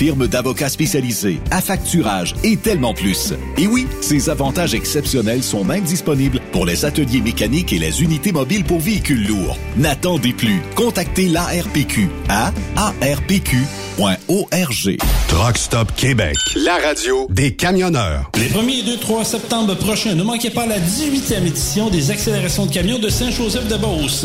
firme 0.00 0.28
d'avocats 0.28 0.70
spécialisés, 0.70 1.40
affacturage 1.50 2.34
et 2.42 2.56
tellement 2.56 2.94
plus. 2.94 3.34
Et 3.58 3.66
oui, 3.66 3.86
ces 4.00 4.30
avantages 4.30 4.72
exceptionnels 4.72 5.42
sont 5.42 5.62
même 5.62 5.84
disponibles 5.84 6.40
pour 6.52 6.64
les 6.64 6.86
ateliers 6.86 7.20
mécaniques 7.20 7.74
et 7.74 7.78
les 7.78 8.02
unités 8.02 8.32
mobiles 8.32 8.64
pour 8.64 8.80
véhicules 8.80 9.28
lourds. 9.28 9.58
N'attendez 9.76 10.32
plus. 10.32 10.62
Contactez 10.74 11.28
l'ARPQ 11.28 12.08
à 12.30 12.50
arpq.org. 12.76 13.66
Truck 15.28 15.58
Stop 15.58 15.92
Québec. 15.94 16.34
La 16.56 16.78
radio 16.78 17.26
Des 17.28 17.54
camionneurs. 17.54 18.30
Les 18.38 18.48
1er 18.48 18.80
et 18.80 18.82
2, 18.84 18.96
3 18.96 19.24
septembre 19.24 19.74
prochains, 19.74 20.14
ne 20.14 20.22
manquez 20.22 20.48
pas 20.48 20.64
la 20.64 20.78
18e 20.78 21.46
édition 21.46 21.90
des 21.90 22.10
accélérations 22.10 22.64
de 22.64 22.72
camions 22.72 23.00
de 23.00 23.10
Saint-Joseph-de-Beauce. 23.10 24.24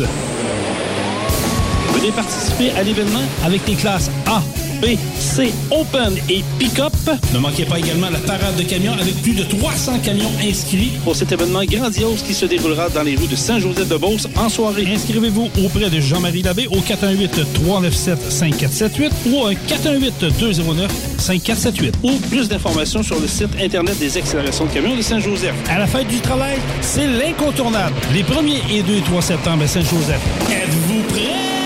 Venez 1.92 2.12
participer 2.12 2.70
à 2.70 2.82
l'événement 2.82 3.24
avec 3.44 3.66
les 3.68 3.74
classes 3.74 4.10
A, 4.26 4.42
B, 4.80 4.96
C, 5.18 5.52
Open 5.70 6.16
et 6.28 6.42
Pick-up. 6.58 6.92
Ne 7.32 7.38
manquez 7.38 7.64
pas 7.64 7.78
également 7.78 8.10
la 8.10 8.18
parade 8.18 8.56
de 8.56 8.62
camions 8.62 8.92
avec 8.92 9.14
plus 9.22 9.32
de 9.34 9.44
300 9.44 10.00
camions 10.04 10.30
inscrits 10.42 10.92
pour 11.04 11.16
cet 11.16 11.32
événement 11.32 11.64
grandiose 11.64 12.22
qui 12.22 12.34
se 12.34 12.44
déroulera 12.46 12.88
dans 12.88 13.02
les 13.02 13.16
rues 13.16 13.26
de 13.26 13.36
Saint-Joseph-de-Beauce 13.36 14.28
en 14.36 14.48
soirée. 14.48 14.86
Inscrivez-vous 14.92 15.50
auprès 15.64 15.90
de 15.90 16.00
Jean-Marie 16.00 16.42
Labbé 16.42 16.66
au 16.68 16.78
418-397-5478 16.78 19.10
ou 19.26 19.40
au 19.40 19.50
418-209-5478 19.52 21.92
ou 22.02 22.12
plus 22.30 22.48
d'informations 22.48 23.02
sur 23.02 23.20
le 23.20 23.26
site 23.26 23.50
Internet 23.60 23.98
des 23.98 24.16
accélérations 24.16 24.64
de 24.66 24.70
camions 24.70 24.96
de 24.96 25.02
Saint-Joseph. 25.02 25.54
À 25.68 25.78
la 25.78 25.86
fête 25.86 26.08
du 26.08 26.20
travail, 26.20 26.56
c'est 26.80 27.06
l'incontournable. 27.06 27.94
Les 28.12 28.22
1er 28.22 28.60
et 28.70 28.82
2 28.82 28.96
et 28.96 29.02
3 29.02 29.20
septembre 29.22 29.64
à 29.64 29.66
Saint-Joseph. 29.66 30.20
Êtes-vous 30.50 31.02
prêts? 31.08 31.65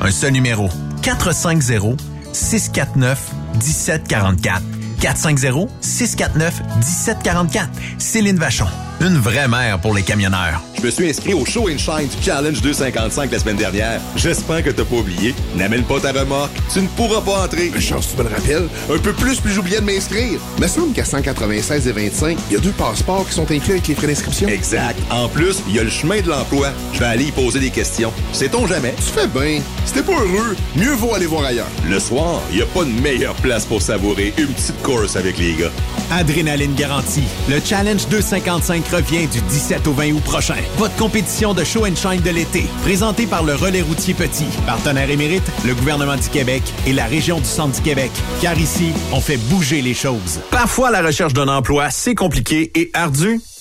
Un 0.00 0.10
seul 0.10 0.32
numéro. 0.32 0.68
450 1.02 2.00
649 2.32 3.18
1744. 3.54 4.62
450-649-1744. 5.00 7.68
Céline 7.98 8.38
Vachon. 8.38 8.66
Une 9.06 9.18
vraie 9.18 9.48
mère 9.48 9.78
pour 9.80 9.92
les 9.92 10.02
camionneurs. 10.02 10.62
Je 10.78 10.82
me 10.82 10.90
suis 10.90 11.10
inscrit 11.10 11.34
au 11.34 11.44
Show 11.44 11.68
and 11.68 11.76
Shine 11.76 12.08
du 12.08 12.24
Challenge 12.24 12.58
255 12.58 13.30
la 13.32 13.38
semaine 13.38 13.56
dernière. 13.56 14.00
J'espère 14.16 14.62
que 14.62 14.70
t'as 14.70 14.84
pas 14.84 14.96
oublié. 14.96 15.34
N'amène 15.56 15.82
pas 15.82 16.00
ta 16.00 16.10
remorque. 16.10 16.52
Tu 16.72 16.80
ne 16.80 16.88
pourras 16.88 17.20
pas 17.20 17.44
entrer. 17.44 17.70
Chance, 17.78 18.08
tu 18.10 18.16
me 18.16 18.26
le 18.26 18.34
rappelles? 18.34 18.66
Un 18.90 18.96
peu 18.96 19.12
plus, 19.12 19.40
puis 19.40 19.52
j'oubliais 19.52 19.80
de 19.80 19.84
m'inscrire. 19.84 20.40
Me 20.58 20.66
semble 20.66 20.94
qu'à 20.94 21.04
196 21.04 21.86
et 21.86 21.92
25, 21.92 22.38
il 22.48 22.54
y 22.54 22.56
a 22.56 22.60
deux 22.60 22.70
passeports 22.70 23.28
qui 23.28 23.34
sont 23.34 23.50
inclus 23.50 23.72
avec 23.72 23.88
les 23.88 23.94
frais 23.94 24.06
d'inscription. 24.06 24.48
Exact. 24.48 24.98
En 25.10 25.28
plus, 25.28 25.62
il 25.68 25.74
y 25.74 25.80
a 25.80 25.84
le 25.84 25.90
chemin 25.90 26.22
de 26.22 26.30
l'emploi. 26.30 26.70
Je 26.94 27.00
vais 27.00 27.04
aller 27.04 27.24
y 27.24 27.30
poser 27.30 27.60
des 27.60 27.70
questions. 27.70 28.10
Sait-on 28.32 28.66
jamais? 28.66 28.94
Tu 28.96 29.12
fais 29.20 29.26
bien. 29.26 29.60
Si 29.84 29.92
t'es 29.92 30.02
pas 30.02 30.12
heureux, 30.12 30.56
mieux 30.76 30.94
vaut 30.94 31.12
aller 31.14 31.26
voir 31.26 31.44
ailleurs. 31.44 31.68
Le 31.86 31.98
soir, 31.98 32.40
il 32.50 32.56
n'y 32.56 32.62
a 32.62 32.66
pas 32.66 32.84
de 32.84 33.02
meilleure 33.02 33.34
place 33.34 33.66
pour 33.66 33.82
savourer 33.82 34.32
une 34.38 34.46
petite 34.46 34.80
course 34.82 35.16
avec 35.16 35.36
les 35.36 35.52
gars. 35.56 35.70
Adrénaline 36.10 36.74
garantie. 36.74 37.24
Le 37.48 37.60
Challenge 37.64 38.06
255 38.08 38.86
revient 38.88 39.26
du 39.26 39.40
17 39.40 39.86
au 39.86 39.92
20 39.92 40.12
août 40.12 40.22
prochain. 40.24 40.56
Votre 40.76 40.96
compétition 40.96 41.54
de 41.54 41.64
show 41.64 41.86
and 41.86 41.96
shine 41.96 42.20
de 42.22 42.30
l'été, 42.30 42.64
présentée 42.82 43.26
par 43.26 43.42
le 43.42 43.54
Relais 43.54 43.82
routier 43.82 44.14
Petit, 44.14 44.46
partenaire 44.66 45.10
émérite, 45.10 45.44
le 45.64 45.74
gouvernement 45.74 46.16
du 46.16 46.28
Québec 46.28 46.62
et 46.86 46.92
la 46.92 47.06
région 47.06 47.38
du 47.38 47.46
Centre 47.46 47.76
du 47.76 47.82
Québec. 47.82 48.10
Car 48.40 48.58
ici, 48.58 48.92
on 49.12 49.20
fait 49.20 49.36
bouger 49.36 49.82
les 49.82 49.94
choses. 49.94 50.40
Parfois, 50.50 50.90
la 50.90 51.02
recherche 51.02 51.32
d'un 51.32 51.48
emploi, 51.48 51.90
c'est 51.90 52.14
compliqué 52.14 52.70
et 52.74 52.90
ardu. 52.94 53.40